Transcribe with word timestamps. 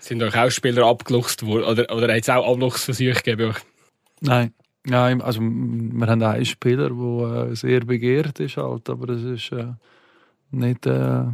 Sind 0.00 0.22
euch 0.22 0.36
auch 0.36 0.50
Spieler 0.50 0.86
abgeluchst 0.86 1.44
worden? 1.46 1.64
Oder, 1.64 1.94
oder 1.94 2.12
hat 2.12 2.22
es 2.22 2.28
auch 2.28 2.50
Abluchsversuche 2.52 3.22
gegeben? 3.22 3.54
Nein. 4.20 4.52
Nein, 4.84 5.20
also 5.20 5.40
wir 5.42 6.06
haben 6.06 6.22
einen 6.22 6.44
Spieler, 6.46 6.88
der 6.88 7.50
äh, 7.50 7.54
sehr 7.54 7.80
begehrt 7.80 8.40
ist, 8.40 8.56
halt, 8.56 8.88
aber 8.88 9.10
es 9.12 9.22
ist 9.22 9.52
äh, 9.52 9.74
nicht, 10.52 10.86
äh, 10.86 11.24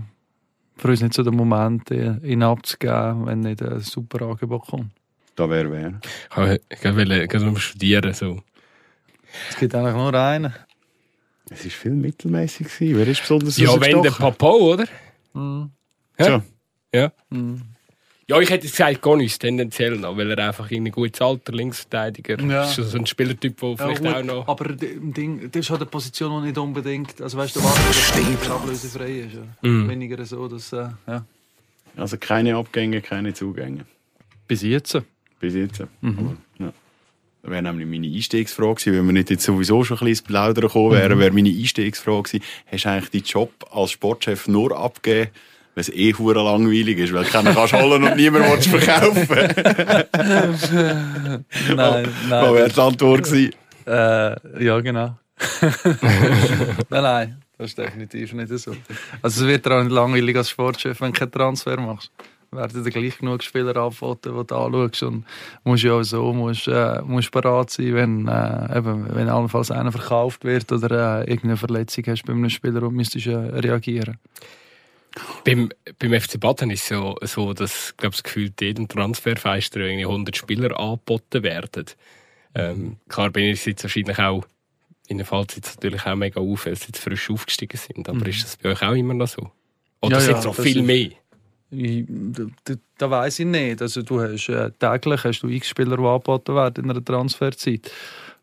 für 0.76 0.88
uns 0.88 1.00
nicht 1.00 1.14
so 1.14 1.22
der 1.22 1.32
Moment, 1.32 1.88
ihn 1.90 2.42
abzugeben, 2.42 3.26
wenn 3.26 3.40
nicht 3.40 3.62
ein 3.62 3.80
super 3.80 4.26
Angebot 4.26 4.66
kommt. 4.66 4.90
Da 5.36 5.48
wäre 5.48 5.70
wer? 5.70 6.00
Ich 6.68 6.84
wollte 6.84 7.28
gerade 7.28 7.60
studieren. 7.60 8.12
So. 8.14 8.42
Es 9.48 9.56
gibt 9.56 9.74
eigentlich 9.74 9.94
nur 9.94 10.14
einen. 10.14 10.52
Es 11.48 11.64
war 11.64 11.70
viel 11.70 11.92
mittelmäßig. 11.92 12.66
Wer 12.80 13.06
ist 13.06 13.20
besonders 13.20 13.56
Ja, 13.58 13.80
wenn 13.80 14.02
der 14.02 14.10
Papo, 14.10 14.72
oder? 14.72 14.86
Mhm. 15.34 15.70
Ja. 16.18 16.28
Ja. 16.28 16.42
Ja. 16.92 17.12
Mhm. 17.30 17.62
Ja, 18.28 18.40
ich 18.40 18.50
hätte 18.50 18.66
gesagt, 18.66 19.02
gar 19.02 19.16
nichts 19.16 19.38
tendenziell 19.38 19.96
noch, 19.96 20.16
weil 20.16 20.32
er 20.32 20.48
einfach 20.48 20.68
in 20.72 20.84
ein 20.84 20.90
gutes 20.90 21.20
Alter 21.20 21.52
Linksverteidiger 21.52 22.40
Ja. 22.40 22.64
ist. 22.64 22.74
So 22.74 22.98
ein 22.98 23.06
Spielertyp, 23.06 23.60
der 23.60 23.76
vielleicht 23.76 24.02
gut, 24.02 24.14
auch 24.14 24.22
noch. 24.24 24.48
Aber 24.48 24.72
Ding, 24.74 25.48
das 25.52 25.60
ist 25.60 25.70
halt 25.70 25.82
eine 25.82 25.90
Position, 25.90 26.42
die 26.42 26.48
nicht 26.48 26.58
unbedingt. 26.58 27.20
Also 27.22 27.38
weißt 27.38 27.54
du, 27.54 27.60
was 27.62 28.50
ablösefrei 28.50 29.10
ist. 29.20 29.34
Ja. 29.34 29.68
Mhm. 29.68 29.88
Weniger 29.88 30.24
so, 30.24 30.48
dass. 30.48 30.72
Äh, 30.72 30.88
ja. 31.06 31.24
Also 31.96 32.16
keine 32.18 32.56
Abgänge, 32.56 33.00
keine 33.00 33.32
Zugänge. 33.32 33.86
Bis 34.48 34.62
jetzt. 34.62 35.00
Bis 35.38 35.54
jetzt. 35.54 35.84
Mhm. 36.00 36.18
Aber, 36.18 36.36
ja. 36.58 36.72
Das 37.42 37.50
wäre 37.52 37.62
nämlich 37.62 37.86
meine 37.86 38.12
Einstiegsfrage 38.12 38.74
gewesen. 38.74 38.92
Wenn 38.98 39.06
wir 39.06 39.12
nicht 39.12 39.30
jetzt 39.30 39.44
sowieso 39.44 39.84
schon 39.84 39.98
ein 39.98 40.00
bisschen 40.00 40.08
ins 40.08 40.22
Plaudern 40.22 40.62
gekommen 40.66 40.90
wären, 40.92 41.18
wäre 41.20 41.30
meine 41.30 41.48
Einstiegsfrage 41.50 42.22
gewesen, 42.24 42.44
hast 42.66 42.84
du 42.84 42.88
eigentlich 42.90 43.10
deinen 43.10 43.22
Job 43.30 43.52
als 43.70 43.92
Sportchef 43.92 44.48
nur 44.48 44.76
abgegeben, 44.76 45.30
weil 45.76 45.82
es 45.82 45.90
eh 45.90 46.14
hure 46.14 46.42
langweilig 46.42 46.98
ist, 46.98 47.12
weil 47.12 47.24
du 47.24 47.30
keinen 47.30 47.54
kannst 47.54 47.74
holen 47.74 48.02
und 48.02 48.16
niemand 48.16 48.50
willst 48.50 48.68
verkaufen. 48.68 49.28
Nein, 51.76 51.76
Was 51.76 52.06
nein. 52.30 52.54
wäre 52.54 52.68
die 52.70 52.80
Antwort 52.80 53.24
gewesen? 53.24 53.52
Äh, 53.86 54.64
ja, 54.64 54.80
genau. 54.80 55.18
nein, 56.88 57.02
nein, 57.02 57.42
das 57.58 57.68
ist 57.68 57.78
definitiv 57.78 58.32
nicht 58.32 58.58
so. 58.58 58.74
Also 59.20 59.44
es 59.44 59.46
wird 59.46 59.66
dir 59.66 59.72
auch 59.72 59.82
nicht 59.82 59.92
langweilig 59.92 60.34
als 60.34 60.48
Sportchef, 60.48 60.98
wenn 61.02 61.12
du 61.12 61.18
keinen 61.18 61.32
Transfer 61.32 61.78
machst. 61.78 62.10
Werden 62.52 62.82
dir 62.82 62.90
gleich 62.90 63.18
genug 63.18 63.42
Spieler 63.42 63.76
angeboten, 63.76 64.34
die 64.34 64.46
du 64.46 64.54
anschaust. 64.54 65.02
Und 65.02 65.26
musst 65.64 65.82
ja 65.82 65.92
auch 65.92 66.02
so 66.02 66.32
musst, 66.32 66.68
äh, 66.68 67.02
musst 67.02 67.30
bereit 67.30 67.68
sein, 67.68 67.94
wenn, 67.94 68.28
äh, 68.28 68.78
eben, 68.78 69.14
wenn 69.14 69.28
allenfalls 69.28 69.70
einer 69.70 69.92
verkauft 69.92 70.44
wird 70.44 70.72
oder 70.72 71.20
äh, 71.20 71.24
irgendeine 71.24 71.58
Verletzung 71.58 72.04
hast 72.06 72.24
bei 72.24 72.32
einem 72.32 72.48
Spieler 72.48 72.82
und 72.82 72.94
müsstest 72.94 73.26
äh, 73.26 73.36
reagieren. 73.36 74.16
Beim, 75.44 75.70
beim 75.98 76.20
FC 76.20 76.38
Baden 76.38 76.70
ist 76.70 76.82
es 76.82 76.88
so, 76.88 77.16
so 77.22 77.52
dass 77.54 77.94
glaub, 77.96 78.12
das 78.12 78.22
Gefühl, 78.22 78.52
jedem 78.60 78.86
Transferfenster 78.88 79.80
irgendwie 79.80 80.04
100 80.06 80.36
Spieler 80.36 80.78
angeboten 80.78 81.42
werden. 81.42 81.86
Ähm, 82.54 82.96
klar 83.08 83.30
bin 83.30 83.44
ich 83.44 83.64
jetzt 83.66 83.82
wahrscheinlich 83.84 84.18
auch, 84.18 84.44
in 85.08 85.18
der 85.18 85.26
Fall 85.26 85.46
jetzt 85.54 85.76
natürlich 85.76 86.04
auch 86.04 86.16
mega 86.16 86.40
auf, 86.40 86.66
weil 86.66 86.76
sie 86.76 86.86
jetzt 86.88 86.98
frisch 87.00 87.30
aufgestiegen 87.30 87.76
sind. 87.78 88.08
Aber 88.08 88.26
ist 88.26 88.42
das 88.42 88.56
bei 88.56 88.70
euch 88.70 88.82
auch 88.82 88.92
immer 88.94 89.14
noch 89.14 89.28
so? 89.28 89.50
Oder 90.02 90.16
Ja, 90.16 90.20
sind 90.20 90.32
ja, 90.32 90.38
es 90.40 90.44
noch 90.44 90.56
das 90.56 90.64
viel 90.64 90.78
ist- 90.78 90.84
mehr? 90.86 91.10
Ich, 91.68 92.04
da, 92.96 93.10
weiss 93.10 93.38
ich 93.40 93.46
nicht. 93.46 93.82
Also, 93.82 94.02
du 94.02 94.20
hast, 94.20 94.48
äh, 94.48 94.70
täglich 94.78 95.24
hast 95.24 95.40
du 95.40 95.48
x 95.48 95.68
Spieler, 95.68 95.96
die 95.96 96.02
angeboten 96.04 96.54
werden 96.54 96.84
in 96.84 96.90
einer 96.90 97.04
Transferzeit. 97.04 97.86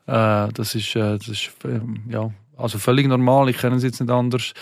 Äh, 0.07 0.49
das 0.53 0.75
ist, 0.75 0.93
äh, 0.95 1.17
das 1.17 1.29
ist 1.29 1.51
ähm, 1.63 2.03
ja, 2.09 2.29
also 2.57 2.77
völlig 2.79 3.07
normal. 3.07 3.47
Ich 3.49 3.57
kenne 3.57 3.77
es 3.77 3.83
jetzt 3.83 4.01
nicht 4.01 4.09
anders. 4.11 4.53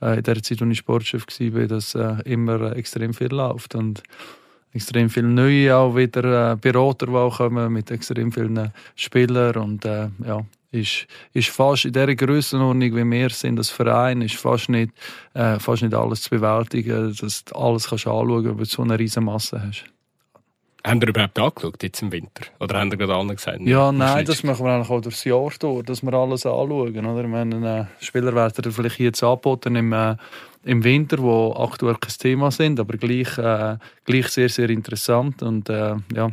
Äh, 0.00 0.18
in 0.18 0.22
der 0.22 0.42
Zeit, 0.42 0.62
als 0.62 0.70
ich 0.70 0.78
Sportchef 0.78 1.26
war, 1.26 1.66
dass 1.66 1.94
äh, 1.94 2.16
immer 2.24 2.60
äh, 2.60 2.78
extrem 2.78 3.14
viel 3.14 3.32
läuft. 3.32 3.74
Und 3.74 4.02
extrem 4.72 5.10
viele 5.10 5.28
neue 5.28 5.74
auch 5.76 5.96
wieder 5.96 6.56
Berater, 6.56 7.06
die 7.06 7.12
auch 7.12 7.38
kommen 7.38 7.72
mit 7.72 7.90
extrem 7.90 8.32
vielen 8.32 8.72
Spielern. 8.94 9.56
Und 9.56 9.84
äh, 9.84 10.08
ja, 10.24 10.44
ist, 10.72 11.06
ist 11.32 11.48
fast 11.48 11.84
in 11.84 11.92
dieser 11.92 12.14
Grössenordnung, 12.14 12.94
wie 12.94 13.04
wir 13.04 13.30
sind 13.30 13.58
als 13.58 13.70
Verein, 13.70 14.22
ist 14.22 14.36
fast 14.36 14.68
nicht, 14.68 14.92
äh, 15.34 15.58
fast 15.58 15.82
nicht 15.82 15.94
alles 15.94 16.22
zu 16.22 16.30
bewältigen, 16.30 17.14
dass 17.20 17.44
du 17.44 17.54
alles 17.56 17.86
kannst 17.86 18.06
anschauen 18.06 18.44
kannst, 18.44 18.58
weil 18.58 18.64
du 18.64 18.64
so 18.64 18.82
eine 18.82 18.98
riesen 18.98 19.24
Masse 19.24 19.60
hast. 19.66 19.84
Haben 20.86 21.00
ihr 21.02 21.08
überhaupt 21.08 21.38
angeschaut 21.38 21.82
jetzt 21.82 22.00
im 22.00 22.10
Winter? 22.10 22.46
Oder 22.58 22.80
haben 22.80 22.90
ihr 22.90 22.96
gerade 22.96 23.14
alle 23.14 23.34
gesagt? 23.34 23.60
Ja, 23.60 23.92
nein, 23.92 24.24
das 24.24 24.42
machen 24.42 24.64
wir 24.64 24.72
eigentlich 24.72 24.90
auch 24.90 25.00
durchs 25.00 25.24
Jahr 25.24 25.50
durch, 25.58 25.84
dass 25.84 26.02
wir 26.02 26.12
alles 26.14 26.46
anschauen. 26.46 27.06
Oder? 27.06 27.20
Ich 27.22 27.28
meine, 27.28 27.88
äh, 28.00 28.04
Spieler 28.04 28.34
werden 28.34 28.72
vielleicht 28.72 28.98
jetzt 28.98 29.22
angeboten 29.22 29.76
im, 29.76 29.92
äh, 29.92 30.16
im 30.64 30.82
Winter, 30.82 31.18
wo 31.18 31.54
aktuell 31.54 31.96
kein 31.96 32.14
Thema 32.18 32.50
sind, 32.50 32.80
aber 32.80 32.96
gleich, 32.96 33.36
äh, 33.36 33.76
gleich 34.04 34.28
sehr, 34.28 34.48
sehr 34.48 34.70
interessant. 34.70 35.42
Und 35.42 35.68
äh, 35.68 35.96
ja, 36.14 36.30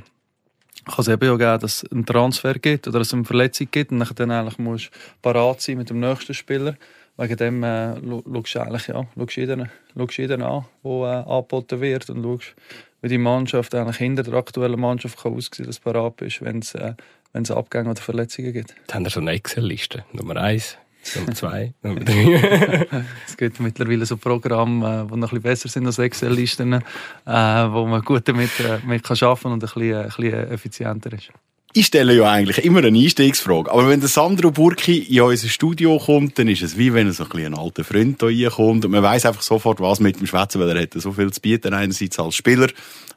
kann 0.85 0.99
es 0.99 1.07
eben 1.09 1.25
ja 1.25 1.35
geben, 1.35 1.59
dass 1.61 1.83
es 1.83 1.91
einen 1.91 2.05
Transfer 2.05 2.53
gibt 2.53 2.87
oder 2.87 2.99
dass 2.99 3.07
es 3.07 3.13
eine 3.13 3.25
Verletzung 3.25 3.67
gibt 3.69 3.91
und 3.91 4.19
dann 4.19 4.31
eigentlich 4.31 4.59
musst 4.59 4.85
du 4.85 4.89
parat 5.21 5.59
sein 5.59 5.77
mit 5.77 5.89
dem 5.89 5.99
nächsten 5.99 6.33
Spieler. 6.33 6.75
Wegen 7.19 7.35
dem 7.35 7.63
äh, 7.63 7.95
schau- 7.95 8.23
schaust 8.31 8.55
du 8.55 8.59
eigentlich 8.61 8.87
ja, 8.87 9.07
schaust 9.17 9.35
jeden, 9.35 9.69
schaust 9.97 10.17
jeden 10.17 10.41
an, 10.43 10.65
der 10.83 10.91
äh, 10.91 11.29
angeboten 11.29 11.81
wird 11.81 12.09
und 12.11 12.23
schaust, 12.23 12.55
wie 13.01 13.07
die 13.09 13.17
Mannschaft 13.17 13.75
eigentlich 13.75 13.97
hinter 13.97 14.23
der 14.23 14.33
aktuellen 14.33 14.79
Mannschaft 14.79 15.21
kann 15.21 15.33
aussehen 15.33 15.65
dass 15.65 15.79
du 15.79 15.83
parat 15.83 16.17
bist, 16.17 16.41
wenn 16.41 16.59
es 16.59 16.75
äh, 16.75 16.93
wenn 17.33 17.43
es 17.43 17.51
Abgänge 17.51 17.91
oder 17.91 18.01
Verletzungen 18.01 18.53
gibt. 18.53 18.75
Jetzt 18.79 18.93
haben 18.93 19.05
wir 19.05 19.09
so 19.09 19.19
eine 19.19 19.31
Excel-Liste. 19.31 20.05
Nummer 20.13 20.37
eins, 20.37 20.77
Nummer 21.15 21.33
zwei, 21.33 21.73
Nummer 21.83 21.99
drei. 22.01 22.87
Es 23.27 23.37
gibt 23.37 23.59
mittlerweile 23.59 24.05
so 24.05 24.17
Programme, 24.17 25.03
äh, 25.03 25.07
die 25.07 25.07
noch 25.07 25.13
ein 25.13 25.19
bisschen 25.19 25.41
besser 25.41 25.69
sind 25.69 25.85
als 25.85 25.99
Excel-Listen, 25.99 26.73
äh, 26.73 26.81
wo 27.25 27.85
man 27.85 28.01
gut 28.01 28.27
damit, 28.27 28.59
äh, 28.59 28.79
mit 28.85 29.03
kann 29.03 29.17
arbeiten 29.21 29.47
und 29.47 29.53
ein 29.55 29.59
bisschen, 29.59 29.91
äh, 29.91 29.97
ein 29.97 30.05
bisschen 30.07 30.51
effizienter 30.51 31.13
ist. 31.13 31.31
Ich 31.79 31.85
stelle 31.85 32.15
ja 32.15 32.31
eigentlich 32.31 32.65
immer 32.65 32.83
eine 32.83 32.97
Einstiegsfrage. 32.97 33.71
Aber 33.71 33.87
wenn 33.87 33.99
der 33.99 34.09
Sandro 34.09 34.49
Burki 34.49 34.97
in 34.97 35.21
unser 35.21 35.47
Studio 35.47 35.99
kommt, 35.99 36.39
dann 36.39 36.47
ist 36.47 36.63
es 36.63 36.75
wie 36.75 36.91
wenn 36.91 37.11
so 37.11 37.23
ein, 37.23 37.45
ein 37.45 37.53
alter 37.53 37.83
Freund 37.83 38.19
hier 38.19 38.47
reinkommt 38.47 38.83
und 38.83 38.89
man 38.89 39.03
weiß 39.03 39.27
einfach 39.27 39.43
sofort, 39.43 39.79
was 39.79 39.99
mit 39.99 40.19
dem 40.19 40.25
Schwätzen, 40.25 40.59
weil 40.59 40.75
er 40.75 40.81
hat 40.81 40.93
so 40.95 41.11
viel 41.11 41.31
zu 41.31 41.39
bieten, 41.39 41.75
einerseits 41.75 42.17
als 42.17 42.33
Spieler, 42.33 42.69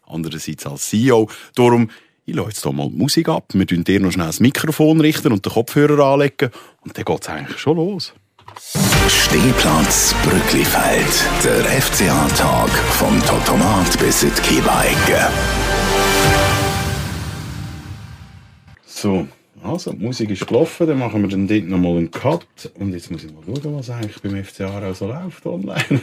andererseits 0.07 0.67
als 0.67 0.91
CEO. 0.91 1.31
Darum, 1.55 1.89
ich 2.27 2.35
lasse 2.35 2.49
jetzt 2.49 2.63
hier 2.63 2.73
mal 2.73 2.91
die 2.91 2.99
Musik 2.99 3.31
ab, 3.31 3.47
wir 3.55 3.67
tun 3.67 3.83
dir 3.83 3.99
noch 3.99 4.13
schnell 4.13 4.27
das 4.27 4.41
Mikrofon 4.41 5.01
richten 5.01 5.33
und 5.33 5.43
den 5.43 5.53
Kopfhörer 5.55 6.05
anlegen 6.05 6.51
und 6.83 6.99
dann 6.99 7.05
geht 7.07 7.23
es 7.23 7.29
eigentlich 7.31 7.59
schon 7.59 7.79
los. 7.79 8.13
Stehplatz 9.09 10.15
Brücklifeld. 10.23 11.25
Der 11.45 11.65
FCA-Tag 11.81 12.69
vom 12.99 13.25
Totomat 13.25 13.99
bis 13.99 14.23
in 14.23 14.33
die. 14.51 15.70
So, 19.01 19.27
also, 19.63 19.93
die 19.93 20.05
Musik 20.05 20.31
ist 20.31 20.47
gelaufen, 20.47 20.87
dann 20.87 20.99
machen 20.99 21.21
wir 21.23 21.29
dann 21.29 21.47
dort 21.47 21.65
nochmal 21.65 21.99
einen 21.99 22.11
Cut. 22.11 22.47
Und 22.79 22.93
jetzt 22.93 23.11
muss 23.11 23.25
ich 23.25 23.33
mal 23.33 23.43
schauen, 23.45 23.77
was 23.77 23.91
eigentlich 23.91 24.21
beim 24.23 24.43
FC 24.43 24.63
Aarau 24.63 24.95
so 24.95 25.07
läuft 25.07 25.45
online. 25.45 25.85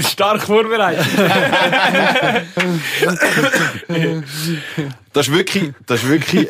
Stark 0.00 0.42
vorbereitet. 0.42 1.06
Das 5.12 5.28
ist 5.28 5.34
wirklich, 5.34 5.72
das 5.86 6.02
ist 6.02 6.08
wirklich, 6.10 6.48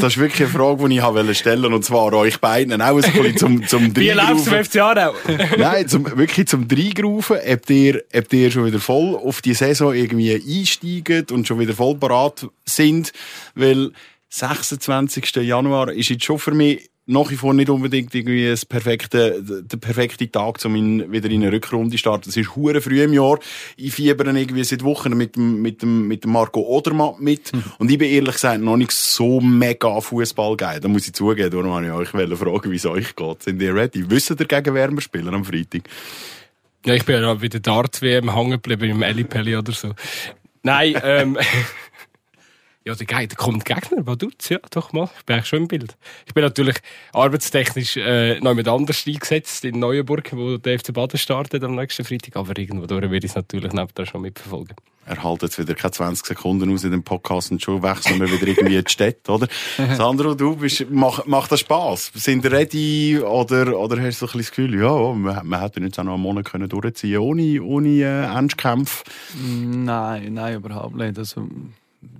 das 0.00 0.12
ist 0.12 0.18
wirklich 0.18 0.42
eine 0.42 0.58
Frage, 0.58 0.88
die 0.88 0.96
ich 0.96 1.02
habe 1.02 1.34
stellen 1.34 1.72
und 1.72 1.82
zwar 1.82 2.12
euch 2.12 2.38
beiden 2.38 2.82
auch 2.82 2.88
ein 2.88 2.96
bisschen 2.96 3.36
zum, 3.38 3.66
zum 3.66 3.96
Wie 3.96 4.10
läuft 4.10 4.40
es 4.40 4.44
Dreigrufen. 4.44 4.58
im 4.58 4.64
FC 4.64 4.76
Aarau? 4.76 5.14
Nein, 5.56 5.88
zum, 5.88 6.18
wirklich 6.18 6.48
zum 6.48 6.68
Dreigrufen, 6.68 7.38
ob 7.38 7.70
ihr, 7.70 8.02
ob 8.14 8.32
ihr 8.32 8.50
schon 8.50 8.66
wieder 8.66 8.80
voll 8.80 9.16
auf 9.16 9.40
die 9.40 9.54
Saison 9.54 9.94
irgendwie 9.94 10.34
einsteigt 10.34 11.32
und 11.32 11.48
schon 11.48 11.58
wieder 11.58 11.72
voll 11.72 11.96
parat 11.96 12.46
sind, 12.66 13.14
weil 13.54 13.92
26. 14.32 15.36
Januar 15.36 15.92
ist 15.92 16.08
jetzt 16.08 16.24
schon 16.24 16.38
für 16.38 16.52
mich 16.52 16.88
nach 17.04 17.30
wie 17.30 17.36
vor 17.36 17.52
nicht 17.52 17.68
unbedingt 17.68 18.14
irgendwie 18.14 18.48
das 18.48 18.64
perfekte, 18.64 19.42
der 19.42 19.76
perfekte 19.76 20.30
Tag, 20.30 20.64
um 20.64 20.74
in, 20.74 21.12
wieder 21.12 21.28
in 21.28 21.42
eine 21.42 21.52
Rückrunde 21.52 21.90
zu 21.90 21.98
starten. 21.98 22.30
Es 22.30 22.36
ist 22.38 22.56
hure 22.56 22.80
früh 22.80 23.02
im 23.02 23.12
Jahr. 23.12 23.38
Ich 23.76 23.92
fiebere 23.92 24.30
irgendwie 24.30 24.64
seit 24.64 24.84
Wochen 24.84 25.14
mit 25.16 25.36
dem, 25.36 25.60
mit 25.60 25.82
dem, 25.82 26.08
mit 26.08 26.24
dem 26.24 26.32
Marco 26.32 26.60
Odermatt 26.60 27.20
mit. 27.20 27.52
Und 27.78 27.90
ich 27.90 27.98
bin 27.98 28.08
ehrlich 28.08 28.36
gesagt 28.36 28.62
noch 28.62 28.78
nicht 28.78 28.92
so 28.92 29.40
mega 29.40 30.00
Fußball 30.00 30.56
geil. 30.56 30.80
Da 30.80 30.88
muss 30.88 31.06
ich 31.06 31.12
zugeben. 31.12 31.50
Darum 31.50 31.66
wollte 31.66 31.88
ich 31.88 31.92
euch 31.92 32.08
fragen, 32.08 32.70
wie 32.70 32.76
es 32.76 32.86
euch 32.86 33.14
geht. 33.14 33.42
Sind 33.42 33.60
ihr 33.60 33.74
ready? 33.74 34.08
Wisst 34.08 34.30
ihr, 34.30 34.36
gegen 34.36 34.74
wer 34.74 34.90
wir 34.90 35.00
spielen 35.02 35.34
am 35.34 35.44
Freitag? 35.44 35.82
Ja, 36.86 36.94
ich 36.94 37.04
bin 37.04 37.20
ja 37.20 37.34
bei 37.34 37.48
der 37.48 37.60
Dart-WM 37.60 38.34
hängen 38.34 38.52
geblieben, 38.52 38.90
im 38.90 39.02
Ellipelli 39.02 39.56
oder 39.56 39.72
so. 39.72 39.92
Nein, 40.62 40.98
ähm... 41.02 41.36
ja, 42.84 42.94
der, 42.94 43.06
Ge- 43.06 43.26
der 43.26 43.36
kommt 43.36 43.64
Gegner, 43.64 44.06
Vaduz, 44.06 44.48
ja, 44.48 44.58
doch 44.70 44.92
mal. 44.92 45.08
Ich 45.18 45.24
bin 45.24 45.44
schon 45.44 45.60
im 45.60 45.68
Bild. 45.68 45.96
Ich 46.26 46.34
bin 46.34 46.42
natürlich 46.42 46.76
arbeitstechnisch 47.12 47.96
äh, 47.96 48.40
noch 48.40 48.54
mit 48.54 48.66
anders 48.68 49.04
eingesetzt 49.06 49.64
in 49.64 49.78
Neuenburg, 49.78 50.30
wo 50.32 50.56
der 50.56 50.78
FC 50.78 50.92
Baden 50.92 51.18
startet 51.18 51.62
am 51.64 51.74
nächsten 51.76 52.04
Freitag. 52.04 52.36
Aber 52.36 52.56
irgendwo 52.58 52.86
durch 52.86 53.02
werde 53.02 53.16
ich 53.18 53.24
es 53.32 53.34
natürlich 53.36 53.72
nebenan 53.72 54.06
schon 54.06 54.22
mitverfolgen. 54.22 54.74
er 55.06 55.22
hält 55.22 55.42
jetzt 55.42 55.58
wieder 55.58 55.74
keine 55.74 55.92
20 55.92 56.26
Sekunden 56.26 56.72
aus 56.72 56.84
in 56.84 56.90
dem 56.90 57.02
Podcast 57.04 57.50
und 57.52 57.62
schon 57.62 57.82
wechseln 57.82 58.20
wir 58.20 58.30
wieder 58.30 58.46
irgendwie 58.48 58.76
in 58.76 58.84
die 58.84 58.90
Stadt, 58.90 59.28
oder? 59.28 59.46
Sandro, 59.96 60.34
du 60.34 60.56
bist, 60.56 60.86
mach, 60.90 61.24
macht 61.26 61.52
das 61.52 61.60
Spass? 61.60 62.10
Sind 62.14 62.44
ihr 62.44 62.52
ready 62.52 63.18
oder, 63.20 63.78
oder 63.78 64.00
hast 64.02 64.20
du 64.22 64.26
ein 64.26 64.32
bisschen 64.32 64.38
das 64.40 64.50
Gefühl, 64.50 64.80
ja, 64.80 65.12
man, 65.12 65.46
man 65.46 65.60
hätte 65.60 65.80
jetzt 65.80 65.98
auch 65.98 66.04
noch 66.04 66.14
einen 66.14 66.22
Monat 66.22 66.46
können 66.46 66.68
durchziehen 66.68 67.18
ohne, 67.18 67.62
ohne 67.62 67.88
äh, 67.88 68.24
Endkämpfe? 68.38 69.04
Nein, 69.40 70.34
nein, 70.34 70.54
überhaupt 70.56 70.94
nicht. 70.96 71.18
Also, 71.18 71.46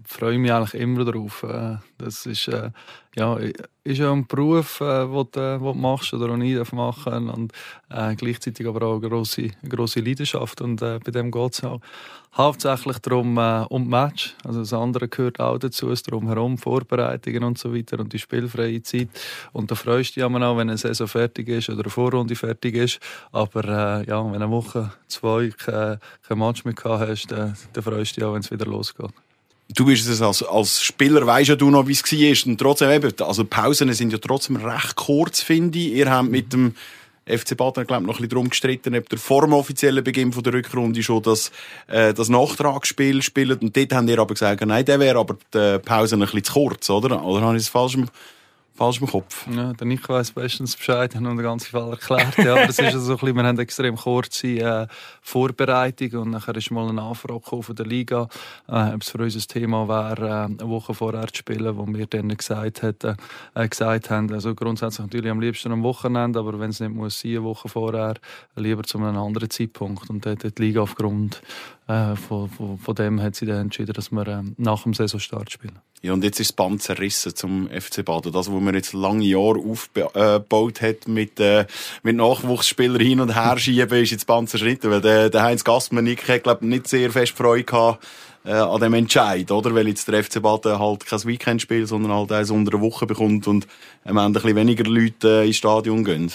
freue 0.04 0.38
mich 0.38 0.52
eigentlich 0.52 0.80
immer 0.80 1.04
darauf. 1.04 1.42
Äh, 1.42 1.76
das 1.98 2.26
ist, 2.26 2.48
äh, 2.48 2.70
ja, 3.16 3.36
ist 3.84 3.98
ja 3.98 4.12
ein 4.12 4.26
Beruf, 4.26 4.80
äh, 4.80 5.06
den 5.06 5.26
du, 5.32 5.58
du 5.58 5.74
machst 5.74 6.14
oder 6.14 6.32
auch 6.32 6.36
nie 6.36 6.60
machen 6.72 7.28
und 7.28 7.52
äh, 7.90 8.14
gleichzeitig 8.14 8.66
aber 8.66 8.86
auch 8.86 8.98
eine 8.98 9.08
grosse, 9.08 9.50
grosse 9.68 10.00
Leidenschaft. 10.00 10.60
Und 10.60 10.82
äh, 10.82 10.98
bei 11.04 11.10
dem 11.10 11.30
geht 11.30 11.54
es 11.54 11.64
auch 11.64 11.80
hauptsächlich 12.34 12.98
darum, 12.98 13.36
äh, 13.38 13.64
um 13.68 13.88
Match. 13.88 14.34
Also 14.44 14.60
das 14.60 14.72
andere 14.72 15.08
gehört 15.08 15.40
auch 15.40 15.58
dazu, 15.58 15.90
es 15.90 16.02
drumherum, 16.02 16.58
Vorbereitungen 16.58 17.44
und 17.44 17.58
so 17.58 17.74
weiter 17.74 18.00
und 18.00 18.12
die 18.12 18.18
spielfreie 18.18 18.82
Zeit. 18.82 19.08
Und 19.52 19.70
da 19.70 19.74
freust 19.74 20.16
du 20.16 20.20
dich 20.20 20.24
auch, 20.24 20.30
wenn 20.32 20.42
eine 20.42 20.78
Saison 20.78 21.08
fertig 21.08 21.48
ist 21.48 21.68
oder 21.68 21.82
eine 21.82 21.90
Vorrunde 21.90 22.34
fertig 22.34 22.76
ist. 22.76 23.00
Aber 23.32 23.64
äh, 23.64 24.08
ja, 24.08 24.24
wenn 24.24 24.42
eine 24.42 24.50
Woche, 24.50 24.92
zwei 25.08 25.50
kein, 25.50 25.98
kein 26.26 26.38
Match 26.38 26.64
mehr 26.64 26.74
gehabt 26.74 27.08
hast, 27.08 27.26
dann, 27.32 27.56
dann 27.72 27.82
freust 27.82 28.16
du 28.16 28.20
dich 28.20 28.24
auch, 28.24 28.34
wenn 28.34 28.40
es 28.40 28.50
wieder 28.50 28.66
losgeht 28.66 29.10
du 29.68 29.84
bist 29.86 30.08
es 30.08 30.22
als, 30.22 30.42
als 30.42 30.82
Spieler, 30.82 31.26
weißt 31.26 31.50
ja 31.50 31.56
du 31.56 31.70
noch, 31.70 31.86
wie 31.86 31.92
es 31.92 32.02
war. 32.02 32.50
Und 32.50 32.58
trotzdem 32.58 32.90
eben, 32.90 33.12
also 33.20 33.44
Pausen 33.44 33.92
sind 33.92 34.12
ja 34.12 34.18
trotzdem 34.18 34.56
recht 34.56 34.96
kurz, 34.96 35.42
finde 35.42 35.78
ich. 35.78 35.92
Ihr 35.92 36.10
habt 36.10 36.30
mit 36.30 36.52
dem 36.52 36.74
FC 37.26 37.56
Baden, 37.56 37.86
glaube 37.86 38.04
noch 38.04 38.14
ein 38.14 38.16
bisschen 38.16 38.28
darum 38.30 38.50
gestritten, 38.50 38.96
ob 38.96 39.08
der 39.08 39.18
vor 39.18 39.50
offiziellen 39.52 40.02
Beginn 40.02 40.32
von 40.32 40.42
der 40.42 40.54
Rückrunde 40.54 41.02
schon 41.02 41.22
das, 41.22 41.52
äh, 41.86 42.12
das 42.12 42.28
Nachtragsspiel 42.28 43.22
spielt. 43.22 43.62
Und 43.62 43.76
dort 43.76 43.92
haben 43.92 44.08
ihr 44.08 44.18
aber 44.18 44.34
gesagt, 44.34 44.64
nein, 44.66 44.84
der 44.84 44.98
wäre 44.98 45.18
aber 45.18 45.36
die 45.54 45.78
Pause 45.78 46.16
ein 46.16 46.20
bisschen 46.20 46.44
zu 46.44 46.52
kurz, 46.52 46.90
oder? 46.90 47.24
Oder 47.24 47.42
habe 47.42 47.56
ich 47.56 47.62
es 47.62 47.68
falsch 47.68 47.96
falsch 48.82 49.00
im 49.00 49.06
Kopf. 49.06 49.46
Ja, 49.48 49.72
der 49.74 49.86
Nick 49.86 50.08
weiss 50.08 50.32
bestens 50.32 50.76
Bescheid, 50.76 51.14
hat 51.14 51.22
den 51.22 51.36
ganzen 51.38 51.70
Fall 51.70 51.90
erklärt. 51.90 52.36
Ja, 52.38 52.52
aber 52.54 52.64
es 52.68 52.80
ist 52.80 52.80
also 52.80 53.16
so 53.16 53.22
wir 53.22 53.34
haben 53.44 53.58
extrem 53.60 53.96
kurze 53.96 54.48
äh, 54.48 54.86
Vorbereitung 55.20 56.20
und 56.20 56.30
nachher 56.30 56.56
ist 56.56 56.72
mal 56.72 56.88
eine 56.88 57.00
Anfrage 57.00 57.62
von 57.62 57.76
der 57.76 57.86
Liga, 57.86 58.28
äh, 58.66 58.92
ob 58.92 59.02
es 59.02 59.10
für 59.10 59.18
uns 59.18 59.36
ein 59.36 59.42
Thema 59.46 59.86
wäre, 59.86 60.28
äh, 60.28 60.62
eine 60.62 60.68
Woche 60.68 60.94
vorher 60.94 61.28
zu 61.28 61.36
spielen, 61.36 61.76
wo 61.76 61.86
wir 61.86 62.06
dann 62.06 62.36
gesagt, 62.36 62.82
hätten, 62.82 63.16
äh, 63.54 63.68
gesagt 63.68 64.10
haben, 64.10 64.32
also 64.32 64.52
grundsätzlich 64.52 65.06
natürlich 65.06 65.30
am 65.30 65.40
liebsten 65.40 65.70
am 65.70 65.84
Wochenende, 65.84 66.40
aber 66.40 66.58
wenn 66.58 66.70
es 66.70 66.80
nicht 66.80 66.92
muss 66.92 67.24
eine 67.24 67.44
Woche 67.44 67.68
vorher, 67.68 68.14
lieber 68.56 68.82
zu 68.82 68.98
einem 68.98 69.16
anderen 69.16 69.48
Zeitpunkt. 69.48 70.10
Und 70.10 70.26
dann 70.26 70.32
hat 70.32 70.58
die 70.58 70.62
Liga 70.62 70.80
aufgrund 70.80 71.40
äh, 71.92 72.16
von, 72.16 72.48
von, 72.48 72.78
von, 72.78 72.94
dem 72.94 73.20
hat 73.20 73.34
sie 73.34 73.46
dann 73.46 73.62
entschieden, 73.62 73.92
dass 73.92 74.10
wir 74.10 74.26
äh, 74.26 74.42
nach 74.56 74.82
dem 74.82 74.94
Saisonstart 74.94 75.50
spielen. 75.50 75.78
Ja, 76.02 76.12
und 76.12 76.24
jetzt 76.24 76.40
ist 76.40 76.50
das 76.50 76.56
Band 76.56 76.82
zerrissen 76.82 77.34
zum 77.36 77.68
FC 77.68 78.04
Baden. 78.04 78.32
Das, 78.32 78.52
was 78.52 78.60
man 78.60 78.74
jetzt 78.74 78.92
lange 78.92 79.24
Jahre 79.24 79.58
aufgebaut 79.58 80.80
hat 80.80 81.06
mit, 81.06 81.38
äh, 81.38 81.66
mit 82.02 82.16
Nachwuchsspielern 82.16 83.00
hin 83.00 83.20
und 83.20 83.36
her 83.36 83.56
schieben, 83.58 84.02
ist 84.02 84.10
jetzt 84.10 84.22
das 84.22 84.26
Band 84.26 84.50
zerschnitten. 84.50 84.90
Weil 84.90 85.00
der, 85.00 85.30
der 85.30 85.42
Heinz 85.42 85.62
Gassmann-Nick 85.62 86.28
hat, 86.28 86.42
glaube 86.42 86.66
nicht 86.66 86.88
sehr 86.88 87.12
fest 87.12 87.36
Freude 87.36 87.64
gehabt, 87.64 88.04
äh, 88.44 88.52
an 88.52 88.80
dem 88.80 88.94
Entscheid, 88.94 89.50
oder? 89.50 89.74
Weil 89.74 89.88
jetzt 89.88 90.08
der 90.08 90.24
FC 90.24 90.42
Baden 90.42 90.78
halt 90.78 91.06
kein 91.06 91.24
Weekendspiel, 91.24 91.86
sondern 91.86 92.12
halt 92.12 92.32
eins 92.32 92.50
unter 92.50 92.72
der 92.72 92.80
Woche 92.80 93.06
bekommt 93.06 93.46
und 93.46 93.66
am 94.04 94.16
Ende 94.16 94.40
ein 94.40 94.42
bisschen 94.42 94.56
weniger 94.56 94.84
Leute 94.84 95.42
äh, 95.42 95.46
ins 95.46 95.56
Stadion 95.56 96.04
gehen. 96.04 96.32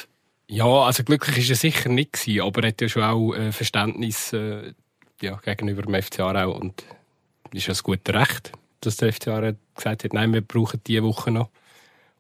Ja, 0.50 0.66
also 0.66 1.04
glücklich 1.04 1.40
ist 1.40 1.50
er 1.50 1.56
sicher 1.58 1.90
nicht 1.90 2.14
gewesen, 2.14 2.42
aber 2.42 2.64
er 2.64 2.70
hat 2.70 2.82
ja 2.82 2.88
schon 2.88 3.04
auch 3.04 3.34
äh, 3.34 3.52
Verständnis 3.52 4.32
äh, 4.32 4.74
ja, 5.22 5.36
gegenüber 5.38 5.82
dem 5.82 6.02
FC 6.02 6.20
Aarau 6.20 6.52
und 6.52 6.84
ist 7.52 7.68
ja 7.68 7.72
das 7.72 7.84
gute 7.84 8.14
Recht 8.14 8.52
dass 8.82 8.98
der 8.98 9.14
FC 9.14 9.56
gesagt 9.76 10.04
hat, 10.04 10.14
nein, 10.14 10.34
wir 10.34 10.42
brauchen 10.42 10.82
diese 10.86 11.04
Woche 11.04 11.32
noch. 11.32 11.50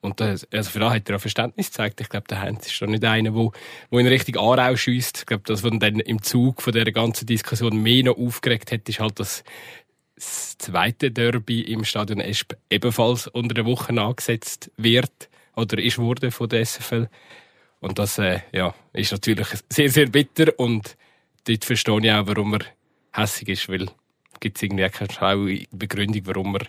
Und 0.01 0.19
das, 0.19 0.47
also 0.51 0.69
für 0.69 0.79
das 0.79 0.94
hat 0.94 1.09
er 1.09 1.15
auch 1.15 1.21
Verständnis 1.21 1.67
gezeigt. 1.67 1.99
Ich 2.01 2.09
glaube, 2.09 2.27
der 2.29 2.41
Heinz 2.41 2.67
ist 2.67 2.81
doch 2.81 2.88
nicht 2.88 3.03
einer, 3.03 3.31
der, 3.31 3.51
der 3.91 3.99
in 3.99 4.07
Richtung 4.07 4.38
Aarau 4.38 4.75
schießt. 4.75 5.19
Ich 5.19 5.25
glaube, 5.25 5.44
das, 5.45 5.63
was 5.63 5.71
dann 5.79 5.99
im 5.99 6.21
Zug 6.21 6.61
von 6.61 6.73
dieser 6.73 6.91
ganzen 6.91 7.25
Diskussion 7.25 7.81
mehr 7.81 8.03
noch 8.03 8.17
aufgeregt 8.17 8.71
hat, 8.71 8.88
ist 8.88 8.99
halt, 8.99 9.19
dass 9.19 9.44
das 10.15 10.57
zweite 10.57 11.11
Derby 11.11 11.61
im 11.61 11.83
Stadion 11.83 12.19
Esp 12.19 12.53
ebenfalls 12.69 13.27
unter 13.27 13.53
der 13.53 13.65
Woche 13.65 13.89
angesetzt 13.99 14.71
wird 14.77 15.29
oder 15.55 15.77
ist 15.79 15.97
wurde 15.97 16.31
von 16.31 16.49
der 16.49 16.65
SFL. 16.65 17.09
Und 17.79 17.99
das 17.99 18.17
äh, 18.17 18.39
ja, 18.51 18.73
ist 18.94 19.11
natürlich 19.11 19.47
sehr, 19.69 19.89
sehr 19.89 20.07
bitter 20.07 20.57
und 20.57 20.97
dort 21.47 21.65
verstehe 21.65 21.99
ich 22.01 22.11
auch, 22.11 22.25
warum 22.27 22.55
er 22.55 22.65
hässig 23.17 23.49
ist, 23.49 23.69
weil 23.69 23.87
gibt 24.39 24.57
es 24.57 24.63
irgendwie 24.63 24.87
keine 24.89 25.11
schlaue 25.11 25.63
Begründung, 25.71 26.21
warum 26.25 26.51
man 26.53 26.61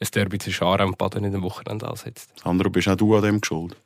ein 0.00 0.08
Derby 0.14 0.38
zwischen 0.38 0.64
Aarau 0.64 0.86
und 0.86 0.98
Baden 0.98 1.24
in 1.24 1.32
dem 1.32 1.42
Wochenende 1.42 1.88
ansetzt. 1.88 2.30
Sandro, 2.42 2.70
bist 2.70 2.88
auch 2.88 2.96
du 2.96 3.16
an 3.16 3.22
dem 3.22 3.40
geschuld? 3.40 3.76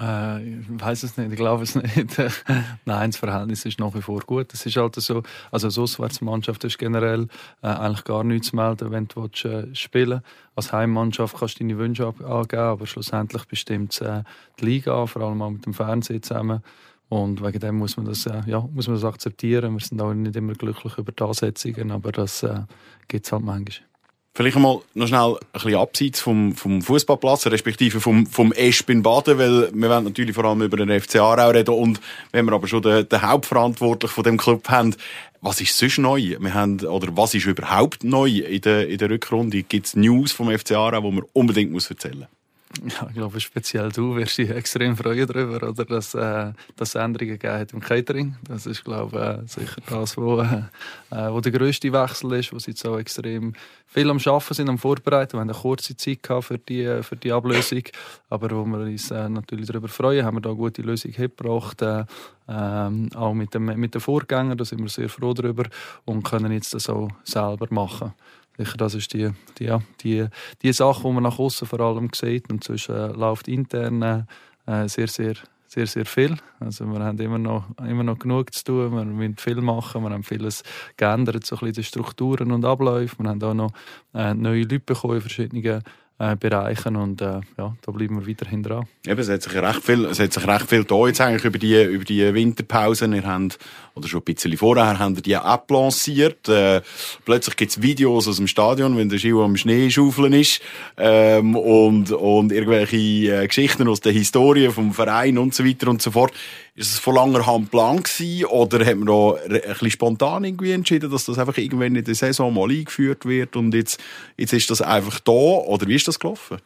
Äh, 0.00 0.50
ich 0.50 0.66
weiß 0.68 1.02
es 1.02 1.16
nicht, 1.16 1.32
ich 1.32 1.36
glaube 1.36 1.64
es 1.64 1.74
nicht. 1.74 2.16
Nein, 2.84 3.10
das 3.10 3.16
Verhältnis 3.16 3.64
ist 3.64 3.80
nach 3.80 3.94
wie 3.94 4.02
vor 4.02 4.20
gut. 4.20 4.52
Es 4.52 4.64
ist 4.64 4.76
halt 4.76 4.94
so, 4.94 5.22
also 5.50 5.66
als 5.66 5.78
Auswärtsmannschaft 5.78 6.62
ist 6.64 6.78
generell 6.78 7.26
äh, 7.62 7.66
eigentlich 7.66 8.04
gar 8.04 8.22
nichts 8.22 8.48
zu 8.48 8.56
melden, 8.56 8.92
wenn 8.92 9.08
du 9.08 9.22
willst, 9.22 9.44
äh, 9.44 9.74
spielen 9.74 10.22
Als 10.54 10.72
Heimmannschaft 10.72 11.36
kannst 11.36 11.58
du 11.58 11.64
deine 11.64 11.78
Wünsche 11.78 12.06
angeben, 12.06 12.62
aber 12.62 12.86
schlussendlich 12.86 13.44
bestimmt 13.46 14.00
äh, 14.00 14.22
die 14.60 14.66
Liga, 14.66 15.06
vor 15.06 15.22
allem 15.22 15.42
auch 15.42 15.50
mit 15.50 15.66
dem 15.66 15.74
Fernsehen 15.74 16.22
zusammen. 16.22 16.62
Und 17.08 17.42
wegen 17.42 17.58
dem 17.58 17.76
muss 17.76 17.96
man 17.96 18.06
das, 18.06 18.26
äh, 18.26 18.42
ja, 18.46 18.60
muss 18.72 18.86
man 18.86 18.96
das 18.96 19.04
akzeptieren. 19.04 19.74
Wir 19.74 19.80
sind 19.80 20.00
auch 20.00 20.12
nicht 20.12 20.36
immer 20.36 20.52
glücklich 20.52 20.98
über 20.98 21.12
die 21.12 21.22
Ansetzungen, 21.22 21.90
aber 21.90 22.12
das 22.12 22.42
äh, 22.42 22.60
gibt 23.08 23.26
es 23.26 23.32
halt 23.32 23.42
manchmal. 23.42 23.88
Vielleicht 24.34 24.56
einmal 24.56 24.82
noch 24.94 25.08
schnell 25.08 25.34
ein 25.34 25.46
bisschen 25.52 25.74
abseits 25.74 26.20
vom, 26.20 26.54
vom 26.54 26.80
Fußballplatz, 26.80 27.46
respektive 27.46 27.98
vom, 27.98 28.24
vom 28.24 28.52
Esp 28.52 28.88
in 28.90 29.02
Baden, 29.02 29.36
weil 29.36 29.72
wir 29.74 29.90
wollen 29.90 30.04
natürlich 30.04 30.32
vor 30.32 30.44
allem 30.44 30.62
über 30.62 30.76
den 30.76 31.00
FC 31.00 31.16
Aarau 31.16 31.50
reden 31.50 31.74
und 31.74 32.00
wenn 32.30 32.44
wir 32.44 32.52
aber 32.52 32.68
schon 32.68 32.82
den, 32.82 33.08
den 33.08 33.22
Hauptverantwortlichen 33.22 34.14
von 34.14 34.22
dem 34.22 34.36
Club 34.36 34.68
haben, 34.68 34.94
was 35.40 35.60
ist 35.60 35.76
sonst 35.76 35.98
neu? 35.98 36.36
Wir 36.38 36.54
haben, 36.54 36.78
oder 36.86 37.08
was 37.16 37.34
ist 37.34 37.46
überhaupt 37.46 38.04
neu 38.04 38.28
in 38.28 38.60
der, 38.60 38.88
in 38.88 38.98
der 38.98 39.10
Rückrunde? 39.10 39.64
Gibt 39.64 39.86
es 39.86 39.96
News 39.96 40.30
vom 40.30 40.56
FC 40.56 40.72
Aarau, 40.72 41.00
die 41.00 41.16
man 41.16 41.24
unbedingt 41.32 41.72
muss 41.72 41.90
erzählen 41.90 42.20
muss? 42.20 42.37
Ja, 42.86 43.06
ich 43.08 43.14
glaube, 43.14 43.40
speziell 43.40 43.90
du 43.90 44.14
wirst 44.14 44.36
dich 44.36 44.50
extrem 44.50 44.96
freuen 44.96 45.26
darüber, 45.26 45.68
oder, 45.68 45.84
dass 45.84 46.14
äh, 46.14 46.52
es 46.78 46.94
Änderungen 46.94 47.38
gegeben 47.38 47.58
hat 47.58 47.72
im 47.72 47.80
Catering. 47.80 48.36
Das 48.46 48.66
ist, 48.66 48.84
glaube 48.84 49.16
ich, 49.16 49.44
äh, 49.44 49.48
sicher 49.48 49.80
das, 49.88 50.16
wo, 50.16 50.40
äh, 50.40 50.62
äh, 51.10 51.32
wo 51.32 51.40
der 51.40 51.52
grösste 51.52 51.92
Wechsel 51.92 52.32
ist, 52.34 52.52
wo 52.52 52.58
sie 52.58 52.72
jetzt 52.72 52.86
auch 52.86 52.98
extrem 52.98 53.54
viel 53.86 54.10
am 54.10 54.18
Arbeiten 54.18 54.54
sind, 54.54 54.68
am 54.68 54.78
Vorbereiten. 54.78 55.32
Wir 55.32 55.40
haben 55.40 55.50
eine 55.50 55.58
kurze 55.58 55.96
Zeit 55.96 56.20
für 56.40 56.58
die, 56.58 56.82
äh, 56.82 57.02
für 57.02 57.16
die 57.16 57.32
Ablösung, 57.32 57.82
aber 58.28 58.50
wo 58.50 58.64
wir 58.66 58.80
uns 58.80 59.10
äh, 59.10 59.28
natürlich 59.28 59.66
darüber 59.66 59.88
freuen, 59.88 60.24
haben 60.24 60.36
wir 60.36 60.42
da 60.42 60.50
eine 60.50 60.58
gute 60.58 60.82
Lösung 60.82 61.12
gebracht. 61.12 61.80
Äh, 61.80 62.04
ähm, 62.48 63.08
auch 63.14 63.34
mit 63.34 63.54
dem, 63.54 63.64
mit 63.64 63.94
den 63.94 64.00
Vorgängern, 64.00 64.56
da 64.56 64.64
sind 64.64 64.80
wir 64.80 64.88
sehr 64.88 65.08
froh 65.08 65.32
darüber 65.32 65.64
und 66.04 66.22
können 66.22 66.52
jetzt 66.52 66.74
das 66.74 66.88
auch 66.88 67.08
selber 67.24 67.66
machen. 67.70 68.12
Sicher, 68.58 68.76
das 68.76 68.94
ist 68.94 69.14
die, 69.14 69.30
die, 69.58 69.64
ja, 69.64 69.80
die, 70.02 70.26
die 70.62 70.72
Sache, 70.72 71.02
die 71.04 71.12
man 71.12 71.22
nach 71.22 71.38
außen 71.38 71.66
vor 71.66 71.78
allem 71.80 72.10
sieht. 72.12 72.50
Und 72.50 72.64
sonst 72.64 72.88
äh, 72.88 73.06
läuft 73.06 73.46
intern 73.46 74.26
äh, 74.66 74.88
sehr, 74.88 75.06
sehr, 75.06 75.34
sehr, 75.68 75.86
sehr 75.86 76.06
viel. 76.06 76.36
Also 76.58 76.84
wir 76.86 76.98
haben 76.98 77.18
immer 77.18 77.38
noch, 77.38 77.66
immer 77.78 78.02
noch 78.02 78.18
genug 78.18 78.52
zu 78.52 78.64
tun. 78.64 78.96
Wir 78.96 79.04
müssen 79.04 79.36
viel 79.36 79.60
machen. 79.60 80.02
Wir 80.02 80.10
haben 80.10 80.24
vieles 80.24 80.64
geändert, 80.96 81.46
so 81.46 81.54
ein 81.56 81.60
bisschen 81.60 81.74
die 81.74 81.84
Strukturen 81.84 82.50
und 82.50 82.64
Abläufe. 82.64 83.16
Wir 83.20 83.30
haben 83.30 83.42
auch 83.42 83.54
noch 83.54 83.70
äh, 84.12 84.34
neue 84.34 84.62
Leute 84.62 84.80
bekommen 84.80 85.16
in 85.16 85.20
verschiedenen 85.20 85.82
äh, 86.20 86.34
Bereichen 86.34 86.96
und 86.96 87.20
äh, 87.20 87.40
ja, 87.56 87.76
da 87.80 87.92
bleiben 87.92 88.18
wir 88.18 88.26
weiterhin 88.26 88.62
dran. 88.62 88.86
Eben, 89.06 89.20
es 89.20 89.30
hat 89.30 89.42
sich 89.42 89.54
recht 89.54 89.84
viel, 89.84 90.04
es 90.06 90.18
hat 90.18 90.32
sich 90.32 90.46
recht 90.48 90.68
viel 90.68 90.82
da 90.82 91.06
jetzt 91.06 91.20
eigentlich 91.20 91.44
über 91.44 91.58
die, 91.58 91.80
über 91.80 92.04
die 92.04 92.34
Winterpause. 92.34 93.06
Ihr 93.06 93.24
habt, 93.24 93.58
oder 93.98 94.08
schon 94.08 94.20
ein 94.20 94.34
bisschen 94.34 94.56
vorher, 94.56 94.96
ihr 94.98 95.22
die 95.22 95.32
App 95.32 95.70
lanciert. 95.70 96.48
Äh, 96.48 96.80
plötzlich 97.24 97.56
gibt's 97.56 97.82
Videos 97.82 98.28
aus 98.28 98.36
dem 98.36 98.46
Stadion, 98.46 98.96
wenn 98.96 99.08
der 99.08 99.18
Ski 99.18 99.32
am 99.32 99.56
Schnee 99.56 99.90
schaufeln 99.90 100.32
ist, 100.32 100.60
ähm, 100.96 101.56
und, 101.56 102.12
und 102.12 102.52
irgendwelche 102.52 102.96
äh, 102.96 103.46
Geschichten 103.46 103.88
aus 103.88 104.00
der 104.00 104.12
Historie 104.12 104.68
vom 104.70 104.92
Verein 104.94 105.38
und 105.38 105.54
so 105.54 105.64
weiter 105.64 105.88
und 105.88 106.00
so 106.00 106.10
fort. 106.10 106.32
Ist 106.74 106.92
es 106.92 106.98
von 107.00 107.16
langer 107.16 107.44
Hand 107.44 107.70
Plan 107.70 108.02
gewesen, 108.02 108.46
oder 108.46 108.86
hat 108.86 108.96
man 108.96 109.06
da 109.06 109.34
ein 109.80 109.90
spontan 109.90 110.44
irgendwie 110.44 110.72
entschieden, 110.72 111.10
dass 111.10 111.24
das 111.24 111.38
einfach 111.38 111.58
irgendwann 111.58 111.96
in 111.96 112.04
der 112.04 112.14
Saison 112.14 112.54
mal 112.54 112.70
eingeführt 112.70 113.26
wird 113.26 113.56
und 113.56 113.74
jetzt, 113.74 114.00
jetzt 114.36 114.52
ist 114.52 114.70
das 114.70 114.80
einfach 114.80 115.18
da, 115.20 115.32
oder 115.32 115.88
wie 115.88 115.96
ist 115.96 116.06
das 116.06 116.20
gelaufen? 116.20 116.58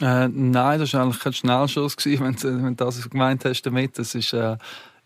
Äh, 0.00 0.28
nein, 0.28 0.80
das 0.80 0.92
war 0.92 1.02
eigentlich 1.02 1.20
kein 1.20 1.32
Schnellschuss, 1.32 1.96
gewesen, 1.96 2.24
wenn, 2.42 2.64
wenn 2.64 2.76
du 2.76 2.84
das 2.84 3.08
gemeint 3.08 3.44
hast 3.44 3.62
damit. 3.62 3.98
Das 3.98 4.14
ist, 4.14 4.32
äh, 4.32 4.56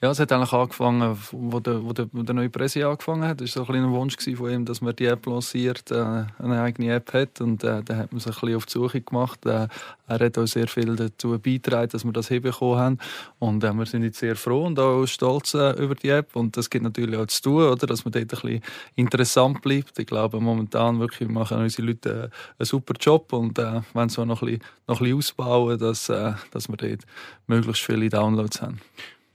Ja, 0.01 0.13
es 0.13 0.21
hat 0.21 0.31
eigentlich 0.31 0.53
angefangen, 0.53 1.19
wo 1.33 1.59
der, 1.59 1.85
wo 1.85 1.93
der, 1.93 2.09
wo 2.13 2.23
der 2.23 2.33
neue 2.33 2.49
Presse 2.49 2.87
angefangen 2.87 3.25
hat. 3.25 3.41
Das 3.41 3.57
war 3.57 3.65
so 3.65 3.73
ein 3.73 3.75
kleiner 3.75 3.91
Wunsch 3.91 4.15
von 4.15 4.49
ihm, 4.49 4.65
dass 4.65 4.81
man 4.81 4.95
die 4.95 5.07
App 5.07 5.27
lanciert, 5.27 5.91
äh, 5.91 6.25
eine 6.39 6.63
eigene 6.63 6.95
App 6.95 7.13
hat. 7.13 7.41
Und 7.41 7.65
äh, 7.65 7.83
dann 7.83 7.97
hat 7.99 8.13
man 8.13 8.21
sich 8.21 8.29
ein 8.29 8.41
bisschen 8.41 8.57
auf 8.57 8.67
die 8.67 8.73
Suche 8.75 9.01
gemacht. 9.01 9.45
Äh, 9.45 9.67
er 10.07 10.21
hat 10.21 10.39
auch 10.39 10.47
sehr 10.47 10.69
viel 10.69 10.95
dazu 10.95 11.37
beigetragen, 11.41 11.89
dass 11.91 12.05
wir 12.05 12.13
das 12.13 12.29
hinbekommen 12.29 12.79
haben. 12.79 12.99
Und 13.41 13.65
äh, 13.65 13.73
wir 13.73 13.87
sind 13.87 14.05
jetzt 14.05 14.21
sehr 14.21 14.37
froh 14.37 14.67
und 14.67 14.79
auch 14.79 15.05
stolz 15.07 15.55
äh, 15.55 15.73
über 15.73 15.97
die 15.97 16.11
App. 16.11 16.37
Und 16.37 16.57
das 16.57 16.71
gibt 16.71 16.85
natürlich 16.85 17.17
auch 17.19 17.27
zu 17.27 17.43
tun, 17.43 17.63
oder? 17.65 17.89
dass 17.89 18.05
man 18.05 18.13
dort 18.13 18.23
ein 18.23 18.29
bisschen 18.29 18.63
interessant 18.95 19.63
bleibt. 19.63 19.99
Ich 19.99 20.07
glaube, 20.07 20.41
momentan 20.41 21.01
wirklich 21.01 21.29
machen 21.29 21.59
unsere 21.59 21.89
Leute 21.89 22.11
äh, 22.11 22.23
einen 22.61 22.67
super 22.67 22.95
Job 23.01 23.33
und 23.33 23.59
äh, 23.59 23.81
wollen 23.95 24.11
so 24.11 24.25
noch 24.25 24.43
ein 24.43 24.47
bisschen, 24.47 24.63
noch 24.87 25.01
ein 25.01 25.07
bisschen 25.07 25.19
ausbauen, 25.19 25.77
dass, 25.77 26.09
äh, 26.09 26.35
dass 26.53 26.69
wir 26.69 26.77
dort 26.77 27.01
möglichst 27.49 27.83
viele 27.83 28.09
Downloads 28.09 28.63
haben. 28.63 28.81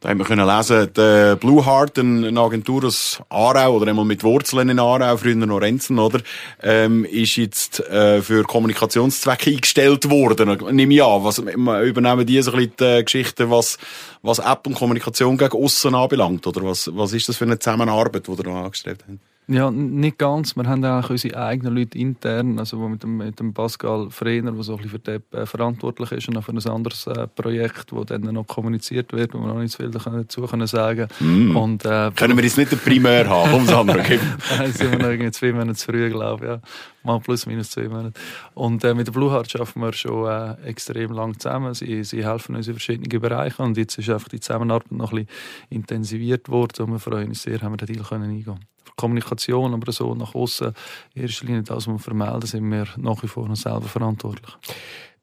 Da 0.03 0.09
haben 0.09 0.17
wir 0.17 0.25
können 0.25 0.45
lesen, 0.45 0.89
die 0.97 1.37
Blue 1.37 1.65
Heart, 1.65 1.97
eine 1.97 2.37
Agentur 2.37 2.83
aus 2.83 3.21
Aarau 3.29 3.77
oder 3.77 3.87
einmal 3.87 4.03
mit 4.03 4.21
Wurzeln 4.21 4.67
in 4.67 4.77
Aarau, 4.77 5.15
früher 5.15 5.35
noch 5.35 5.61
Renzen, 5.61 5.97
oder, 5.97 6.19
ähm, 6.61 7.05
ist 7.05 7.37
jetzt 7.37 7.79
äh, 7.79 8.21
für 8.21 8.43
Kommunikationszwecke 8.43 9.51
eingestellt 9.51 10.09
worden. 10.09 10.57
Nehme 10.75 10.93
ich 10.93 11.01
an. 11.01 11.23
Was, 11.23 11.37
übernehmen 11.37 12.25
die 12.25 12.41
so 12.41 12.51
ein 12.51 12.57
bisschen 12.57 12.73
die 12.81 13.05
Geschichte, 13.05 13.49
was, 13.49 13.77
was 14.21 14.39
App 14.39 14.67
und 14.67 14.73
Kommunikation 14.73 15.37
gegen 15.37 15.55
aussen 15.55 15.95
anbelangt? 15.95 16.45
Oder 16.47 16.65
was, 16.65 16.89
was 16.93 17.13
ist 17.13 17.29
das 17.29 17.37
für 17.37 17.45
eine 17.45 17.57
Zusammenarbeit, 17.57 18.27
die 18.27 18.31
ihr 18.31 18.43
da 18.43 18.65
angestrebt 18.65 19.05
habt? 19.07 19.32
Ja, 19.47 19.69
nicht 19.71 20.17
ganz. 20.17 20.55
Wir 20.55 20.65
haben 20.65 20.83
eigentlich 20.85 21.09
unsere 21.09 21.43
eigenen 21.43 21.75
Leute 21.75 21.97
intern, 21.97 22.59
also 22.59 22.77
mit 22.87 23.03
dem, 23.03 23.17
mit 23.17 23.39
dem 23.39 23.53
Pascal 23.53 24.09
Frener, 24.09 24.53
der 24.53 24.63
so 24.63 24.73
ein 24.73 24.77
bisschen 24.77 24.91
für 24.91 24.99
die 24.99 25.11
App 25.11 25.33
äh, 25.33 25.45
verantwortlich 25.45 26.11
ist 26.13 26.29
und 26.29 26.37
auch 26.37 26.43
für 26.43 26.53
ein 26.53 26.67
anderes 26.67 27.07
äh, 27.07 27.27
Projekt, 27.27 27.91
das 27.91 28.05
dann 28.05 28.21
noch 28.21 28.47
kommuniziert 28.47 29.11
wird, 29.11 29.33
wo 29.33 29.39
wir 29.39 29.47
noch 29.47 29.59
nicht 29.59 29.75
viel 29.75 29.91
dazu 29.91 30.43
können 30.43 30.67
sagen 30.67 31.07
mm. 31.19 31.55
und, 31.57 31.85
äh, 31.85 32.11
Können 32.15 32.37
wir 32.37 32.43
jetzt 32.43 32.57
nicht 32.57 32.71
den 32.71 32.79
Primär 32.79 33.27
haben, 33.27 33.53
um 33.53 33.63
es 33.63 33.73
andere 33.73 33.99
Nein, 34.57 34.71
sind 34.71 34.91
wir 34.91 34.99
noch 34.99 35.09
irgendwie 35.09 35.31
zwei 35.31 35.51
Monate 35.51 35.75
zu 35.75 35.91
früh, 35.91 36.09
glaube 36.09 36.45
ich. 36.45 36.51
Ja. 36.51 36.61
Mal 37.03 37.19
plus 37.19 37.45
minus 37.45 37.71
zwei 37.71 37.87
Monate. 37.87 38.19
Und 38.53 38.83
äh, 38.83 38.93
mit 38.93 39.07
der 39.07 39.11
Blue 39.11 39.31
Heart 39.31 39.55
arbeiten 39.55 39.81
wir 39.81 39.93
schon 39.93 40.27
äh, 40.27 40.67
extrem 40.67 41.11
lang 41.11 41.39
zusammen. 41.39 41.73
Sie, 41.73 42.03
sie 42.03 42.25
helfen 42.25 42.55
uns 42.55 42.67
in 42.67 42.73
verschiedenen 42.73 43.21
Bereichen 43.21 43.61
und 43.61 43.77
jetzt 43.77 43.97
ist 43.97 44.09
einfach 44.09 44.29
die 44.29 44.39
Zusammenarbeit 44.39 44.91
noch 44.91 45.11
ein 45.11 45.25
bisschen 45.25 45.69
intensiviert 45.69 46.49
worden 46.49 46.85
und 46.85 46.91
wir 46.93 46.99
freuen 46.99 47.29
uns 47.29 47.43
sehr, 47.43 47.61
haben 47.61 47.73
wir 47.73 47.77
den 47.77 47.93
Deal 47.93 48.03
können 48.03 48.29
eingehen 48.29 48.59
Kommunikation, 48.95 49.73
aber 49.73 49.91
so 49.91 50.13
nach 50.15 50.35
außen, 50.35 50.73
in 51.15 51.23
erster 51.23 51.45
Linie 51.45 51.63
das, 51.63 51.87
was 51.87 51.87
wir 51.87 51.99
vermelden, 51.99 52.45
sind 52.45 52.69
wir 52.69 52.87
nach 52.97 53.21
wie 53.23 53.27
vor 53.27 53.47
noch 53.47 53.55
selber 53.55 53.87
verantwortlich. 53.87 54.55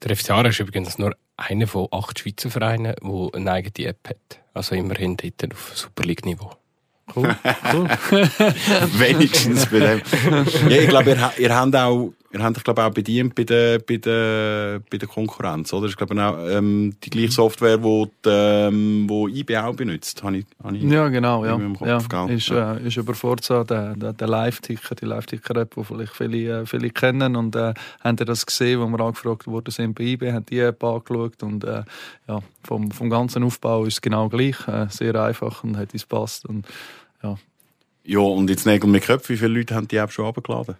Der 0.03 0.15
FC 0.15 0.31
Aarau 0.31 0.49
ist 0.49 0.59
übrigens 0.59 0.97
nur 0.97 1.15
einer 1.37 1.67
von 1.67 1.87
acht 1.91 2.19
Schweizer 2.19 2.49
Vereinen, 2.49 2.95
der 3.01 3.29
eine 3.33 3.51
eigene 3.51 3.87
App 3.87 4.09
hat. 4.09 4.39
Also 4.53 4.75
immerhin 4.75 5.15
dort 5.15 5.53
auf 5.53 5.71
Super 5.75 6.03
League-Niveau. 6.03 6.60
Cool, 7.15 7.35
cool. 7.73 7.87
Wenigstens 8.97 9.65
bei 9.67 9.79
dem. 9.79 10.01
Ja, 10.69 10.77
ich 10.77 10.89
glaube, 10.89 11.11
ihr, 11.11 11.31
ihr 11.37 11.55
habt 11.55 11.75
auch 11.75 12.13
Ihr 12.33 12.41
habt 12.41 12.57
euch, 12.57 12.63
glaube 12.63 12.81
ich, 12.81 12.87
auch 12.87 12.93
bedient 12.93 13.35
bei 13.35 13.43
der, 13.43 13.79
bei 13.79 13.97
der, 13.97 14.81
bei 14.89 14.97
der 14.97 15.07
Konkurrenz, 15.07 15.73
oder? 15.73 15.87
Ist, 15.87 15.97
glaube 15.97 16.13
ich, 16.13 16.21
auch 16.21 16.37
ähm, 16.47 16.95
die 17.03 17.09
gleiche 17.09 17.31
Software, 17.31 17.77
die, 17.77 18.05
die, 18.23 18.29
ähm, 18.29 19.05
wo 19.09 19.27
IB 19.27 19.57
auch 19.57 19.75
benutzt. 19.75 20.23
Habe 20.23 20.37
ich, 20.37 20.45
habe 20.63 20.77
ich 20.77 20.83
ja, 20.83 21.09
genau, 21.09 21.43
ja. 21.43 21.57
Kopf, 21.57 22.07
ja. 22.11 22.25
Ist, 22.27 22.47
ja. 22.47 22.75
Äh, 22.75 22.87
ist 22.87 22.95
über 22.95 23.13
Forza 23.15 23.65
der, 23.65 23.95
der, 23.95 24.13
der 24.13 24.27
Live-Ticker, 24.27 24.95
die 24.95 25.05
Live-Ticker-App, 25.05 25.75
die 25.75 25.83
vielleicht 25.83 26.13
viele, 26.13 26.61
äh, 26.61 26.65
viele 26.65 26.89
kennen. 26.89 27.35
Und 27.35 27.55
äh, 27.57 27.73
haben 27.99 28.15
das 28.15 28.45
gesehen, 28.45 28.79
wo 28.79 28.87
wir 28.87 28.99
angefragt 29.01 29.47
wurden 29.47 29.71
sind 29.71 29.95
bei 29.95 30.03
IB, 30.05 30.31
haben 30.31 30.45
die 30.45 30.59
App 30.59 30.81
angeschaut. 30.85 31.43
Und 31.43 31.65
äh, 31.65 31.83
ja, 32.29 32.39
vom, 32.63 32.91
vom 32.91 33.09
ganzen 33.09 33.43
Aufbau 33.43 33.83
ist 33.83 33.95
es 33.95 34.01
genau 34.01 34.29
gleich. 34.29 34.55
Äh, 34.69 34.87
sehr 34.89 35.15
einfach 35.15 35.65
und 35.65 35.75
hat 35.75 35.91
uns 35.91 36.03
gepasst. 36.03 36.45
Und, 36.45 36.65
ja. 37.23 37.35
ja, 38.03 38.19
und 38.19 38.49
jetzt 38.49 38.65
Nägel 38.65 38.89
mit 38.89 39.03
Köpfen, 39.03 39.33
wie 39.33 39.37
viele 39.37 39.59
Leute 39.59 39.75
haben 39.75 39.87
die 39.87 39.97
App 39.97 40.11
schon 40.11 40.25
abgeladen? 40.25 40.75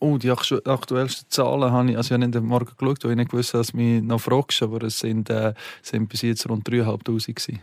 Oh, 0.00 0.18
die 0.18 0.30
aktuellsten 0.30 1.30
Zahlen 1.30 1.70
habe 1.70 1.90
ich, 1.90 1.96
also 1.96 2.14
ich 2.14 2.20
habe 2.20 2.28
nicht 2.28 2.42
Morgen 2.42 2.70
geschaut, 2.76 3.04
weil 3.04 3.12
ich 3.12 3.16
nicht 3.16 3.30
gewusst 3.30 3.54
dass 3.54 3.68
du 3.68 3.76
mich 3.76 4.02
noch 4.02 4.20
fragst, 4.20 4.62
aber 4.62 4.82
es 4.82 4.98
sind, 4.98 5.30
äh, 5.30 5.54
sind 5.82 6.08
bis 6.08 6.22
jetzt 6.22 6.48
rund 6.48 6.68
3'500 6.68 7.04
gewesen. 7.04 7.60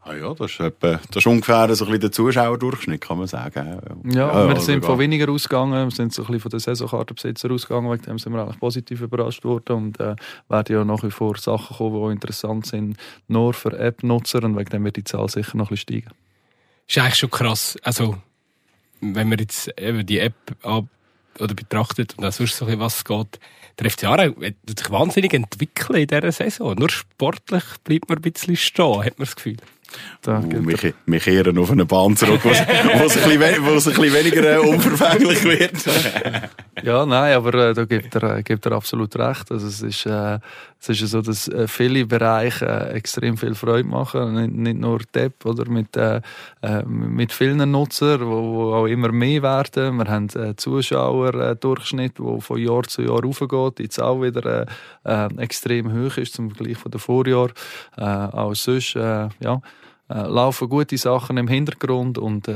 Ah 0.00 0.14
ja, 0.14 0.32
das 0.34 0.52
ist, 0.52 0.60
etwa, 0.60 1.00
das 1.10 1.16
ist 1.16 1.26
ungefähr 1.26 1.74
so 1.74 1.84
ein 1.84 1.90
bisschen 1.90 2.00
der 2.00 2.12
Zuschauerdurchschnitt, 2.12 3.00
kann 3.00 3.18
man 3.18 3.26
sagen. 3.26 3.80
Ja, 4.04 4.28
ja 4.28 4.48
wir 4.48 4.60
sind 4.60 4.84
von 4.84 5.00
weniger 5.00 5.28
ausgegangen, 5.32 5.88
wir 5.88 5.90
sind 5.90 6.12
so 6.12 6.22
ein 6.22 6.26
bisschen 6.26 6.40
von 6.42 6.50
den 6.50 6.60
Saisonkartenbesitzer 6.60 7.50
ausgegangen, 7.50 7.90
wegen 7.90 8.02
dem 8.02 8.18
sind 8.20 8.32
wir 8.32 8.40
eigentlich 8.40 8.60
positiv 8.60 9.00
überrascht 9.00 9.44
worden 9.44 9.76
und 9.76 10.00
äh, 10.00 10.14
werden 10.48 10.76
ja 10.76 10.84
nach 10.84 11.02
wie 11.02 11.10
vor 11.10 11.36
Sachen 11.38 11.76
kommen, 11.76 12.06
die 12.06 12.12
interessant 12.12 12.66
sind, 12.66 12.96
nur 13.26 13.52
für 13.52 13.76
App-Nutzer 13.76 14.44
und 14.44 14.56
wegen 14.56 14.70
dem 14.70 14.84
wird 14.84 14.96
die 14.96 15.04
Zahl 15.04 15.28
sicher 15.28 15.56
noch 15.56 15.70
ein 15.70 15.74
bisschen 15.74 16.02
steigen. 16.02 16.25
Ist 16.88 16.98
eigentlich 16.98 17.16
schon 17.16 17.30
krass, 17.30 17.76
also 17.82 18.16
wenn 19.00 19.30
wir 19.30 19.38
jetzt 19.38 19.68
eben 19.78 20.06
die 20.06 20.18
App 20.18 20.34
ab 20.62 20.86
oder 21.40 21.54
betrachtet 21.54 22.14
und 22.16 22.24
auch 22.24 22.32
sonst 22.32 22.56
so 22.56 22.66
was 22.78 23.04
geht. 23.04 23.38
Der 23.78 23.90
FC 23.90 24.04
Aarau 24.04 24.34
hat 24.42 24.54
sich 24.66 24.90
wahnsinnig 24.90 25.34
entwickelt 25.34 25.98
in 25.98 26.06
dieser 26.06 26.32
Saison. 26.32 26.74
Nur 26.76 26.88
sportlich 26.90 27.64
bleibt 27.84 28.08
man 28.08 28.18
ein 28.18 28.22
bisschen 28.22 28.56
stehen, 28.56 29.04
hat 29.04 29.18
man 29.18 29.26
das 29.26 29.36
Gefühl. 29.36 29.56
Da 30.22 30.40
uh, 30.40 30.66
wir, 30.66 30.94
wir 31.04 31.20
kehren 31.20 31.58
auf 31.58 31.70
eine 31.70 31.84
Bahn 31.84 32.16
zurück, 32.16 32.40
wo 32.42 32.50
es, 32.50 32.60
ein, 32.60 32.66
bisschen, 32.98 33.42
ein 33.42 33.74
bisschen 33.74 34.12
weniger 34.12 34.54
äh, 34.54 34.58
unverfänglich 34.58 35.44
wird. 35.44 35.72
ja, 36.86 37.04
nein, 37.04 37.34
aber 37.34 37.52
äh, 37.54 37.74
da 37.74 37.84
gibt 37.84 38.14
er, 38.14 38.36
äh, 38.36 38.42
gibt 38.44 38.64
er 38.64 38.72
absolut 38.72 39.16
recht. 39.16 39.50
Also 39.50 39.66
es 39.66 39.82
ist, 39.82 40.06
äh, 40.06 40.38
es 40.78 40.88
ist 40.88 41.10
so, 41.10 41.20
dass 41.20 41.48
äh, 41.48 41.66
viele 41.66 42.06
Bereiche 42.06 42.64
äh, 42.64 42.92
extrem 42.92 43.36
viel 43.36 43.56
Freude 43.56 43.88
machen. 43.88 44.34
Nicht, 44.34 44.54
nicht 44.54 44.78
nur 44.78 45.00
die 45.00 45.18
App, 45.18 45.44
oder 45.44 45.68
mit, 45.68 45.96
äh, 45.96 46.20
mit 46.86 47.32
vielen 47.32 47.68
Nutzern, 47.72 48.20
die 48.20 48.26
auch 48.26 48.86
immer 48.86 49.10
mehr 49.10 49.42
werden. 49.42 49.96
Wir 49.96 50.06
haben 50.06 50.28
äh, 50.36 50.54
Zuschauerdurchschnitt, 50.54 52.20
der 52.20 52.40
von 52.40 52.58
Jahr 52.58 52.84
zu 52.84 53.02
Jahr 53.02 53.24
aufgeht, 53.24 53.80
jetzt 53.80 54.00
auch 54.00 54.22
wieder 54.22 54.66
extrem 55.38 55.92
hoch 55.92 56.16
ist 56.18 56.34
zum 56.34 56.50
Vergleich 56.50 56.78
von 56.78 56.92
den 56.92 57.00
Vorjahr. 57.00 57.50
Auch 57.96 58.54
sonst, 58.54 58.94
ja, 58.94 59.30
laufen 60.08 60.68
gute 60.68 60.98
Sachen 60.98 61.36
im 61.36 61.48
Hintergrund 61.48 62.18
und 62.18 62.48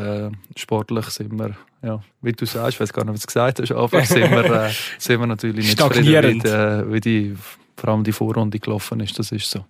sportlich 0.56 1.06
sind 1.06 1.38
wir, 1.38 1.56
ja, 1.82 2.02
wie 2.20 2.32
du 2.32 2.44
sagst, 2.44 2.74
ich 2.74 2.80
weiß 2.80 2.92
gar 2.92 3.04
nicht, 3.04 3.14
was 3.14 3.20
du 3.20 3.26
gesagt 3.26 3.60
hast, 3.60 3.72
aber 3.72 4.04
sind 4.04 4.30
wir, 4.30 4.66
äh, 4.66 4.70
sind 4.98 5.20
wir 5.20 5.26
natürlich 5.26 5.66
nicht 5.66 5.78
zufrieden, 5.78 6.42
wie, 6.42 6.48
äh, 6.48 6.92
wie 6.92 7.00
die, 7.00 7.36
vor 7.76 7.90
allem 7.90 8.04
die 8.04 8.12
Vorrunde 8.12 8.58
gelaufen 8.58 9.00
ist, 9.00 9.18
das 9.18 9.32
ist 9.32 9.50
so. 9.50 9.64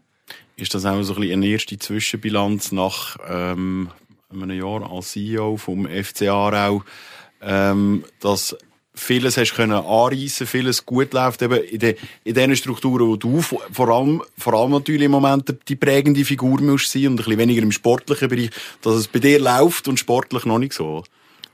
Ist 0.56 0.74
das 0.74 0.84
auch 0.84 1.00
so 1.02 1.14
ein 1.14 1.30
eine 1.30 1.46
erste 1.46 1.78
Zwischenbilanz 1.78 2.72
nach 2.72 3.16
ähm, 3.28 3.88
einem 4.32 4.50
Jahr 4.50 4.90
als 4.90 5.12
CEO 5.12 5.56
vom 5.56 5.86
FC 5.86 6.28
Aarau, 6.28 6.82
ähm, 7.40 8.04
dass 8.20 8.56
vieles 8.94 9.36
hast 9.36 9.54
können 9.54 9.72
anreissen, 9.72 10.46
vieles 10.46 10.84
gut 10.84 11.12
läuft 11.12 11.42
eben 11.42 11.62
in, 11.64 11.78
de, 11.78 11.96
in 12.24 12.34
den 12.34 12.54
Strukturen, 12.56 13.08
wo 13.08 13.16
du 13.16 13.40
vor 13.40 13.88
allem, 13.88 14.22
vor 14.36 14.54
allem 14.54 14.72
natürlich 14.72 15.02
im 15.02 15.12
Moment 15.12 15.54
die 15.68 15.76
prägende 15.76 16.24
Figur 16.24 16.60
musst 16.60 16.90
sein 16.90 17.06
und 17.06 17.12
ein 17.12 17.16
bisschen 17.16 17.38
weniger 17.38 17.62
im 17.62 17.72
sportlichen 17.72 18.28
Bereich, 18.28 18.50
dass 18.82 18.96
es 18.96 19.08
bei 19.08 19.20
dir 19.20 19.40
läuft 19.40 19.88
und 19.88 19.98
sportlich 19.98 20.44
noch 20.44 20.58
nicht 20.58 20.74
so. 20.74 21.04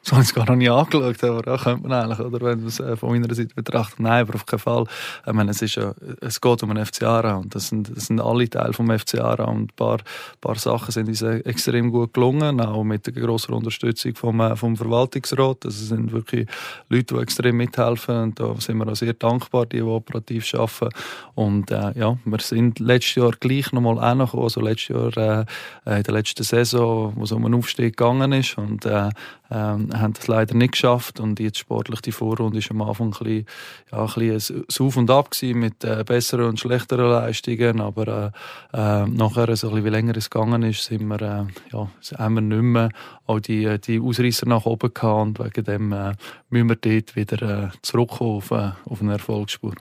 So 0.07 0.13
habe 0.13 0.23
ich 0.23 0.33
gar 0.33 0.47
noch 0.47 0.55
nie 0.55 0.69
angeschaut, 0.69 1.25
aber 1.25 1.43
da 1.43 1.57
könnte 1.57 1.89
man 1.89 1.91
eigentlich, 1.91 2.21
oder 2.21 2.41
wenn 2.47 2.61
man 2.61 2.69
es 2.69 2.79
äh, 2.79 2.95
von 2.95 3.11
meiner 3.11 3.35
Seite 3.35 3.53
betrachtet, 3.57 3.99
nein, 3.99 4.21
aber 4.21 4.37
auf 4.37 4.47
keinen 4.47 4.61
Fall. 4.61 4.85
Ich 5.27 5.33
meine, 5.33 5.51
es, 5.51 5.61
ist 5.63 5.75
ja, 5.75 5.95
es 6.21 6.41
geht 6.41 6.63
um 6.63 6.71
einen 6.71 6.87
FC 6.87 7.03
Aarau 7.03 7.43
das 7.45 7.71
sind, 7.71 7.91
das 7.93 8.07
sind 8.07 8.21
alle 8.21 8.49
Teile 8.49 8.73
vom 8.73 8.89
FC 8.89 9.19
Aarau 9.19 9.51
ein 9.51 9.67
paar, 9.75 9.99
paar 10.41 10.55
Sachen 10.55 10.93
sind 10.93 11.09
uns 11.09 11.23
äh, 11.23 11.39
extrem 11.39 11.91
gut 11.91 12.15
gelungen, 12.15 12.61
auch 12.61 12.85
mit 12.85 13.05
der 13.05 13.15
grossen 13.15 13.53
Unterstützung 13.55 14.15
vom, 14.15 14.39
äh, 14.39 14.55
vom 14.55 14.77
Verwaltungsrat. 14.77 15.65
Das 15.65 15.75
sind 15.77 16.13
wirklich 16.13 16.47
Leute, 16.89 17.17
die 17.17 17.21
extrem 17.21 17.57
mithelfen 17.57 18.17
und 18.17 18.39
da 18.39 18.55
sind 18.61 18.79
wir 18.79 18.87
auch 18.87 18.95
sehr 18.95 19.15
dankbar, 19.15 19.67
die, 19.67 19.79
die 19.79 19.83
operativ 19.83 20.55
arbeiten. 20.55 20.91
Und 21.35 21.73
äh, 21.73 21.99
ja, 21.99 22.17
wir 22.25 22.39
sind 22.39 22.79
letztes 22.79 23.17
Jahr 23.17 23.33
gleich 23.33 23.73
nochmal 23.73 23.99
angekommen, 23.99 24.45
also 24.45 24.61
letztes 24.61 24.89
Jahr 24.95 25.17
äh, 25.17 25.97
in 25.97 26.03
der 26.05 26.15
letzten 26.15 26.45
Saison, 26.45 27.13
wo 27.17 27.25
es 27.25 27.33
um 27.33 27.45
einen 27.45 27.57
Aufstieg 27.57 27.97
gegangen 27.97 28.31
ist 28.31 28.57
und 28.57 28.87
äh, 28.87 29.11
ähm, 29.51 29.91
haben 29.93 30.13
das 30.13 30.27
leider 30.27 30.55
nicht 30.55 30.73
geschafft 30.73 31.21
und 31.21 31.39
jetzt 31.41 31.59
sportlich 31.59 32.01
die 32.01 32.13
Vorrunde 32.13 32.59
ist 32.59 32.71
am 32.71 32.83
Anfang 32.83 33.09
ein 33.09 33.11
bisschen, 33.11 33.47
ja, 33.93 34.01
ein, 34.01 34.07
bisschen 34.07 34.65
ein 34.65 34.87
Auf 34.87 34.97
und 34.97 35.11
Ab 35.11 35.31
gewesen 35.31 35.61
mit 35.61 35.85
äh, 35.85 36.05
besseren 36.05 36.47
und 36.47 36.61
schlechteren 36.61 37.11
Leistungen, 37.11 37.81
aber 37.81 38.33
äh, 38.73 38.77
äh, 38.77 39.07
nachher, 39.07 39.55
so 39.57 39.69
ein 39.69 39.75
bisschen, 39.75 39.85
wie 39.85 39.91
länger 39.91 40.17
es 40.17 40.31
gegangen 40.31 40.63
ist, 40.63 40.85
sind 40.85 41.07
wir, 41.07 41.21
äh, 41.21 41.45
ja, 41.73 41.89
haben 42.19 42.35
wir 42.35 42.41
nicht 42.41 42.63
mehr 42.63 42.89
auch 43.27 43.41
die, 43.41 43.79
die 43.81 44.01
Ausreißer 44.01 44.47
nach 44.47 44.67
oben 44.67 44.93
gehabt 44.93 45.23
und 45.23 45.39
wegen 45.39 45.65
dem 45.65 45.93
äh, 45.93 46.15
müssen 46.51 46.69
wir 46.69 46.77
dort 46.77 47.17
wieder 47.17 47.65
äh, 47.65 47.69
zurückkommen 47.83 48.37
auf, 48.37 48.51
äh, 48.51 48.73
auf 48.85 49.01
eine 49.01 49.13
Erfolgsspur 49.13 49.75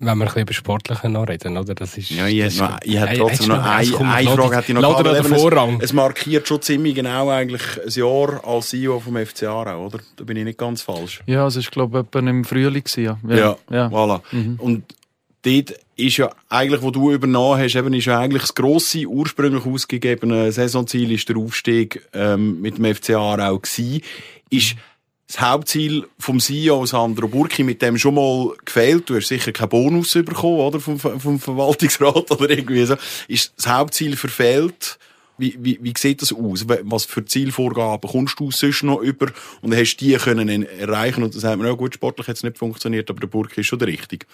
wenn 0.00 0.18
wir 0.18 0.24
ein 0.24 0.26
bisschen 0.26 0.42
über 0.42 0.52
Sportliche 0.52 1.08
noch 1.08 1.28
reden, 1.28 1.56
oder? 1.56 1.74
Das 1.74 1.96
ist, 1.96 2.10
ja, 2.10 2.26
ich, 2.26 2.40
das 2.40 2.58
noch, 2.58 2.78
ich 2.82 2.98
hätte 2.98 3.18
trotzdem 3.18 3.48
noch 3.48 3.64
eine, 3.64 3.76
eine 3.76 4.30
Frage. 4.30 4.56
Hätte 4.56 4.72
ich 4.72 4.78
noch 4.78 5.02
gehabt, 5.02 5.26
Vorrang. 5.28 5.76
Es, 5.76 5.84
es, 5.84 5.92
markiert 5.92 6.48
schon 6.48 6.62
ziemlich 6.62 6.96
genau 6.96 7.30
eigentlich 7.30 7.62
ein 7.80 7.90
Jahr 7.90 8.44
als 8.44 8.70
CEO 8.70 8.98
vom 8.98 9.16
FC 9.16 9.44
Aarau, 9.44 9.86
oder? 9.86 10.00
Da 10.16 10.24
bin 10.24 10.36
ich 10.36 10.44
nicht 10.44 10.58
ganz 10.58 10.82
falsch. 10.82 11.22
Ja, 11.26 11.46
es 11.46 11.56
ist, 11.56 11.70
glaube 11.70 12.00
ich, 12.00 12.06
etwa 12.06 12.18
im 12.28 12.44
Frühling. 12.44 12.84
Ja, 12.96 13.18
ja, 13.28 13.36
ja. 13.36 13.56
ja. 13.70 13.86
voilà. 13.88 14.20
Mhm. 14.32 14.56
Und 14.58 14.84
dort 15.42 15.74
ist 15.96 16.16
ja 16.16 16.30
eigentlich, 16.48 16.82
wo 16.82 16.90
du 16.90 17.12
übernommen 17.12 17.60
hast, 17.60 17.76
eben 17.76 17.94
ist 17.94 18.06
ja 18.06 18.18
eigentlich 18.18 18.42
das 18.42 18.54
grosse, 18.54 19.06
ursprünglich 19.06 19.64
ausgegebene 19.64 20.50
Saisonziel 20.50 21.12
ist 21.12 21.28
der 21.28 21.36
Aufstieg 21.36 22.02
ähm, 22.12 22.60
mit 22.60 22.78
dem 22.78 22.92
FC 22.92 23.10
Aarau 23.10 23.58
gewesen. 23.58 24.02
Ist 24.50 24.74
das 25.26 25.40
Hauptziel 25.40 26.06
vom 26.18 26.38
CEO 26.38 26.84
Sandro 26.86 27.28
Burki 27.28 27.62
mit 27.62 27.80
dem 27.82 27.96
schon 27.96 28.14
mal 28.14 28.54
gefehlt? 28.64 29.08
Du 29.08 29.16
hast 29.16 29.28
sicher 29.28 29.52
keinen 29.52 29.70
Bonus 29.70 30.12
bekommen, 30.12 30.60
oder? 30.60 30.80
Vom, 30.80 30.98
vom 30.98 31.40
Verwaltungsrat 31.40 32.30
oder 32.30 32.50
irgendwie 32.50 32.84
so. 32.84 32.96
Ist 33.28 33.54
das 33.56 33.66
Hauptziel 33.68 34.16
verfehlt? 34.16 34.98
Wie, 35.36 35.56
wie, 35.58 35.78
wie 35.82 35.92
sieht 35.96 36.22
das 36.22 36.32
aus? 36.32 36.66
Was 36.68 37.06
für 37.06 37.24
Zielvorgaben 37.24 38.08
kommst 38.08 38.38
du 38.38 38.52
sonst 38.52 38.84
noch 38.84 39.00
über? 39.00 39.26
Und 39.62 39.74
hast 39.74 39.96
die 39.96 40.14
können 40.14 40.64
erreichen? 40.64 41.24
Und 41.24 41.34
das 41.34 41.42
hat 41.42 41.58
man 41.58 41.66
ja 41.66 41.72
gut, 41.72 41.94
sportlich 41.94 42.28
hat 42.28 42.36
es 42.36 42.44
nicht 42.44 42.58
funktioniert, 42.58 43.10
aber 43.10 43.20
der 43.20 43.26
Burki 43.26 43.62
ist 43.62 43.66
schon 43.66 43.80
der 43.80 43.88
Richtige. 43.88 44.26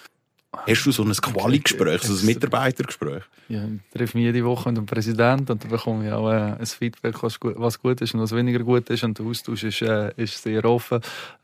Hast 0.53 0.85
du 0.85 0.91
so 0.91 1.03
ein 1.03 1.13
Quali-Gespräch, 1.13 2.01
so 2.03 2.13
ein 2.13 2.25
Mitarbeitergespräch? 2.25 3.23
Ja, 3.47 3.63
ich 3.63 3.97
treffe 3.97 4.17
mich 4.17 4.25
jede 4.25 4.43
Woche 4.43 4.69
mit 4.69 4.77
dem 4.77 4.85
Präsidenten 4.85 5.49
und 5.49 5.63
da 5.63 5.67
bekomme 5.67 6.05
ich 6.05 6.11
auch 6.11 6.29
äh, 6.29 6.59
ein 6.59 6.65
Feedback, 6.65 7.23
was 7.23 7.39
gut, 7.39 7.53
was 7.57 7.79
gut 7.79 8.01
ist 8.01 8.13
und 8.13 8.19
was 8.19 8.35
weniger 8.35 8.59
gut 8.59 8.89
ist. 8.89 9.03
Und 9.03 9.17
der 9.17 9.25
Austausch 9.25 9.63
ist, 9.63 9.81
äh, 9.81 10.11
ist 10.17 10.43
sehr 10.43 10.65
offen. 10.65 10.99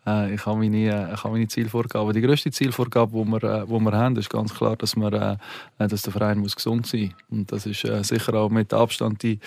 Äh, 0.07 0.33
ich 0.33 0.45
habe 0.45 0.57
meine, 0.57 0.77
äh, 0.77 1.13
ich 1.13 1.23
habe 1.23 1.33
meine 1.33 1.47
Zielvorgabe. 1.47 2.13
Die 2.13 2.21
grösste 2.21 2.49
Zielvorgabe, 2.49 3.11
die 3.11 3.31
wir, 3.31 3.43
äh, 3.43 3.67
wir 3.67 3.91
haben, 3.91 4.15
ist 4.15 4.29
ganz 4.29 4.53
klar, 4.53 4.77
dass, 4.77 4.95
wir, 4.95 5.39
äh, 5.77 5.87
dass 5.87 6.01
der 6.01 6.13
Verein 6.13 6.39
muss 6.39 6.55
gesund 6.55 6.87
sein 6.87 7.13
muss. 7.29 7.39
Und 7.39 7.51
das 7.51 7.65
ist 7.65 7.81
sicher 7.81 8.33
auch 8.35 8.49
mit 8.49 8.73
Abstand 8.73 9.21
die, 9.23 9.39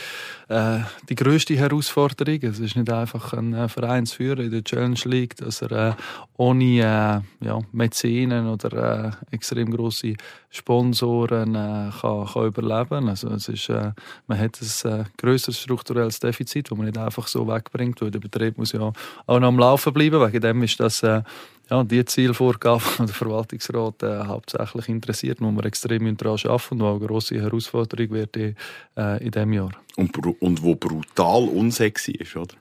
die 1.09 1.15
grösste 1.15 1.57
Herausforderung. 1.57 2.39
Es 2.43 2.59
ist 2.59 2.77
nicht 2.77 2.91
einfach, 2.91 3.33
ein 3.33 3.55
äh, 3.55 3.69
Verein 3.69 4.07
zu 4.07 4.17
führen 4.17 4.45
in 4.45 4.51
der 4.51 4.65
Challenge 4.65 5.01
League, 5.05 5.37
dass 5.37 5.63
er 5.63 5.97
ohne 6.37 7.23
ja, 7.41 7.61
Mäzenen 7.73 8.49
oder 8.49 9.17
extrem 9.31 9.71
grosse 9.71 10.15
Sponsoren 10.51 11.55
äh, 11.55 11.91
kann, 12.01 12.27
kann 12.27 12.47
überleben 12.47 13.09
Also 13.09 13.29
es 13.31 13.49
ist, 13.49 13.69
äh, 13.69 13.93
Man 14.27 14.39
hat 14.39 14.59
ein 14.61 15.01
äh, 15.01 15.05
grösseres 15.17 15.61
strukturelles 15.61 16.19
Defizit, 16.19 16.71
das 16.71 16.77
man 16.77 16.87
nicht 16.87 16.99
einfach 16.99 17.29
so 17.29 17.47
wegbringt, 17.47 18.03
weil 18.03 18.11
der 18.11 18.19
Betrieb 18.19 18.59
muss 18.59 18.73
ja 18.73 18.93
auch 19.27 19.39
noch 19.39 19.49
am 19.49 19.59
Laufen 19.59 19.93
bleiben. 19.93 20.21
Wegen 20.21 20.41
dem 20.41 20.63
ist 20.65 20.81
das 20.81 21.05
äh, 21.05 21.23
ja, 21.71 21.85
die 21.85 22.05
Zielvorgabe, 22.05 22.83
die 22.99 23.07
der 23.07 23.15
Verwaltungsrat 23.15 24.03
äh, 24.03 24.25
hauptsächlich 24.25 24.89
interessiert, 24.89 25.41
wo 25.41 25.51
wir 25.53 25.65
extrem 25.65 26.17
daran 26.17 26.39
arbeiten 26.45 26.75
und 26.75 26.81
wo 26.81 26.91
eine 26.91 27.07
grosse 27.07 27.41
Herausforderung 27.41 28.11
wird 28.11 28.37
in, 28.37 28.57
äh, 28.97 29.25
in 29.25 29.31
diesem 29.31 29.53
Jahr. 29.53 29.71
Und, 29.97 30.17
und 30.41 30.63
wo 30.63 30.75
brutal 30.75 31.45
unsexy 31.45 32.13
ist, 32.13 32.37
oder? 32.37 32.57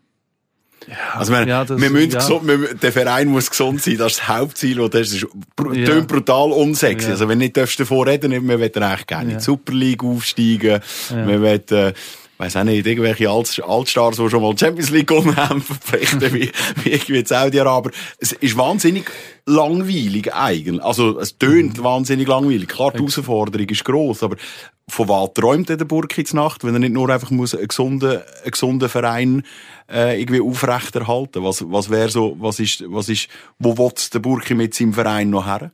Also 1.13 1.33
wir, 1.33 1.47
ja, 1.47 1.65
das, 1.65 1.79
wir 1.79 1.89
müssen 1.89 2.11
ja. 2.11 2.19
gesund, 2.19 2.47
wir, 2.47 2.73
der 2.73 2.91
Verein 2.91 3.27
muss 3.27 3.49
gesund 3.49 3.81
sein, 3.81 3.97
das 3.97 4.13
ist 4.13 4.19
das 4.19 4.27
Hauptziel. 4.27 4.79
Und 4.79 4.93
das 4.93 5.11
ist 5.11 5.25
br 5.55 5.73
Ja. 5.73 5.99
brutal 6.01 6.51
unsexy. 6.51 7.07
Ja. 7.07 7.13
Also 7.13 7.27
wenn 7.27 7.37
nicht 7.37 7.57
darfst 7.57 7.79
du 7.79 7.83
davon 7.83 8.07
reden, 8.07 8.31
wir 8.31 8.59
wollen 8.59 8.83
eigentlich 8.83 9.07
gerne 9.07 9.31
in 9.31 9.37
die 9.37 9.43
Super 9.43 9.73
League 9.73 10.03
aufsteigen. 10.03 10.81
Wir 11.09 11.41
wollen, 11.41 11.93
weiss 12.39 12.55
auch 12.55 12.63
nicht, 12.63 12.87
irgendwelche 12.87 13.29
Alt 13.29 13.61
Altstars, 13.63 14.15
die 14.15 14.29
schon 14.29 14.41
mal 14.41 14.57
Champions 14.57 14.89
League 14.91 15.07
gewonnen 15.07 15.35
haben, 15.35 15.61
verpflichten, 15.61 16.33
wie, 16.33 16.49
wie 16.83 16.89
irgendwie 16.89 17.25
Saudi-Araber. 17.25 17.91
Es 18.17 18.31
ist 18.31 18.57
wahnsinnig 18.57 19.11
langweilig 19.45 20.33
eigentlich. 20.33 20.81
Also 20.83 21.19
es 21.19 21.37
tönt 21.37 21.77
Mhm. 21.77 21.83
wahnsinnig 21.83 22.27
langweilig. 22.27 22.69
Klar, 22.69 22.91
die 22.93 22.99
Herausforderung 22.99 23.67
ist 23.67 23.83
gross, 23.83 24.23
aber 24.23 24.37
von 24.87 25.09
was 25.09 25.33
träumt 25.33 25.69
der 25.69 25.77
Burki 25.77 26.21
jetzt 26.21 26.33
Nacht, 26.33 26.63
wenn 26.63 26.73
er 26.73 26.79
nicht 26.79 26.93
nur 26.93 27.09
einfach 27.09 27.29
muss 27.29 27.53
einen 27.53 27.67
gesunden, 27.67 28.21
einen 28.43 28.51
gesunden 28.51 28.87
Verein 28.89 29.43
äh, 29.91 30.19
irgendwie 30.19 30.41
aufrechterhalten? 30.41 31.43
Was, 31.43 31.69
was 31.69 31.89
wäre 31.89 32.09
so, 32.09 32.37
was 32.39 32.59
ist, 32.59 32.83
was 32.87 33.09
ist, 33.09 33.27
wo 33.59 33.77
will 33.77 33.91
der 34.13 34.19
Burki 34.19 34.55
mit 34.55 34.73
seinem 34.73 34.93
Verein 34.93 35.29
noch 35.29 35.45
her? 35.45 35.71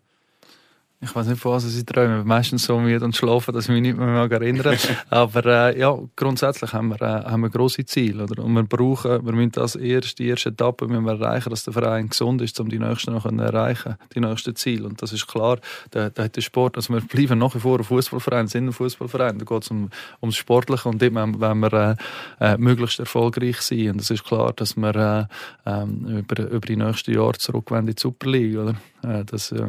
Ich 1.06 1.16
weiß 1.16 1.28
nicht, 1.28 1.40
von 1.40 1.52
was 1.52 1.76
ich 1.76 1.86
träume. 1.86 2.16
Ich 2.16 2.22
bin 2.22 2.28
meistens 2.28 2.66
so 2.66 2.80
müde 2.80 3.06
und 3.06 3.16
schlafen, 3.16 3.54
dass 3.54 3.66
ich 3.66 3.72
mich 3.72 3.82
nicht 3.82 3.96
mehr 3.96 4.08
mag 4.08 4.32
erinnern 4.32 4.76
Aber 5.12 5.46
äh, 5.46 5.80
ja, 5.80 5.96
grundsätzlich 6.16 6.74
haben 6.74 6.90
wir, 6.90 7.00
äh, 7.00 7.26
haben 7.26 7.42
wir 7.42 7.50
grosse 7.50 7.86
Ziele. 7.86 8.24
Oder? 8.24 8.44
Und 8.44 8.54
wir 8.54 8.64
brauchen, 8.64 9.24
wir 9.24 9.34
müssen 9.34 9.52
das 9.52 9.76
erst, 9.76 10.18
die 10.18 10.28
erste 10.28 10.50
Etappe 10.50 10.88
müssen 10.88 11.06
wir 11.06 11.12
erreichen, 11.12 11.52
dass 11.52 11.64
der 11.64 11.74
Verein 11.74 12.10
gesund 12.10 12.42
ist, 12.42 12.60
um 12.60 12.70
die 12.70 12.80
nächsten 12.80 13.14
noch 13.14 13.30
zu 13.30 13.36
erreichen, 13.36 13.98
die 14.16 14.20
nächsten 14.20 14.56
Ziele. 14.56 14.88
Und 14.88 15.00
das 15.00 15.14
ist 15.14 15.28
klar, 15.28 15.60
da, 15.92 16.10
da 16.10 16.24
hat 16.24 16.36
der 16.36 16.42
Sport, 16.42 16.76
also 16.76 16.92
wir 16.92 17.02
bleiben 17.02 17.38
nach 17.38 17.54
wie 17.54 17.60
vor 17.60 17.78
ein 17.78 17.84
Fußballverein, 17.84 18.48
sind 18.48 18.66
ein 18.66 18.74
Fußballverein. 18.74 19.38
Da 19.38 19.46
geht 19.46 19.64
es 19.64 19.70
um, 19.70 19.92
ums 20.24 20.38
Sportliche 20.38 20.90
und 20.90 21.00
dort 21.00 21.14
wollen 21.14 21.60
wir 21.60 21.74
äh, 22.42 22.54
äh, 22.54 22.58
möglichst 22.58 23.00
erfolgreich 23.00 23.62
sein. 23.62 23.92
Und 23.92 24.02
es 24.02 24.10
ist 24.10 24.24
klar, 24.24 24.54
dass 24.54 24.76
wir 24.76 25.30
äh, 25.68 25.70
ähm, 25.70 26.26
über, 26.28 26.50
über 26.50 26.66
die 26.66 26.78
nächsten 26.78 27.14
Jahre 27.14 27.34
zurückwenden 27.34 27.90
in 27.90 27.96
die 27.96 28.02
Super 28.02 28.32
League. 28.32 28.58
Oder? 28.58 28.76
Äh, 29.04 29.24
das, 29.24 29.52
äh, 29.52 29.68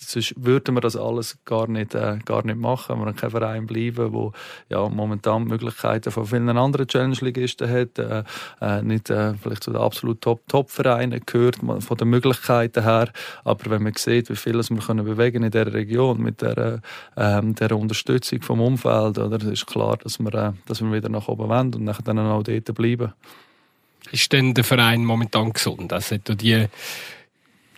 sonst 0.00 0.34
würden 0.36 0.74
wir 0.74 0.80
das 0.80 0.96
alles 0.96 1.38
gar 1.44 1.68
nicht, 1.68 1.94
äh, 1.94 2.18
gar 2.24 2.44
nicht 2.44 2.58
machen. 2.58 2.98
Wir 2.98 3.04
können 3.04 3.16
kein 3.16 3.30
Verein 3.30 3.66
bleiben, 3.66 4.12
wo 4.12 4.32
ja, 4.68 4.88
momentan 4.88 5.44
Möglichkeiten 5.44 6.10
von 6.10 6.26
vielen 6.26 6.48
anderen 6.56 6.86
Challenge-Ligisten 6.86 7.70
hat, 7.70 7.98
äh, 7.98 8.24
äh, 8.60 8.82
nicht 8.82 9.10
äh, 9.10 9.34
vielleicht 9.34 9.64
zu 9.64 9.72
den 9.72 9.80
absolut 9.80 10.20
Top-Top-Vereinen 10.20 11.20
gehört, 11.26 11.56
von 11.56 11.96
den 11.96 12.08
Möglichkeiten 12.08 12.82
her. 12.82 13.10
Aber 13.44 13.70
wenn 13.70 13.82
man 13.82 13.94
sieht, 13.96 14.30
wie 14.30 14.36
viel 14.36 14.54
wir 14.54 14.78
können 14.78 15.04
bewegen 15.04 15.42
in 15.42 15.50
dieser 15.50 15.72
Region 15.72 16.20
mit 16.20 16.42
der, 16.42 16.80
ähm, 17.16 17.54
der 17.54 17.76
Unterstützung 17.76 18.42
vom 18.42 18.60
Umfeld, 18.60 19.18
oder, 19.18 19.42
ist 19.50 19.66
klar, 19.66 19.96
dass 19.98 20.18
wir, 20.18 20.34
äh, 20.34 20.52
dass 20.66 20.80
wir 20.80 20.92
wieder 20.92 21.08
nach 21.08 21.28
oben 21.28 21.48
wollen 21.48 21.74
und 21.74 21.84
nachher 21.84 22.02
dann 22.02 22.18
auch 22.18 22.42
dort 22.42 22.74
bleiben. 22.74 23.12
Ist 24.12 24.32
denn 24.32 24.54
der 24.54 24.64
Verein 24.64 25.04
momentan 25.04 25.52
gesund? 25.52 25.92
Also 25.92 26.16
die, 26.16 26.66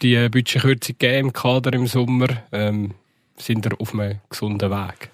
die 0.03 0.29
Budgetkürzung 0.29 0.97
gegeben 0.99 1.27
im 1.29 1.33
Kader 1.33 1.73
im 1.75 1.87
Sommer? 1.87 2.27
Ähm, 2.51 2.95
sind 3.37 3.65
wir 3.65 3.81
auf 3.81 3.95
einem 3.95 4.19
gesunden 4.29 4.71
Weg? 4.71 5.12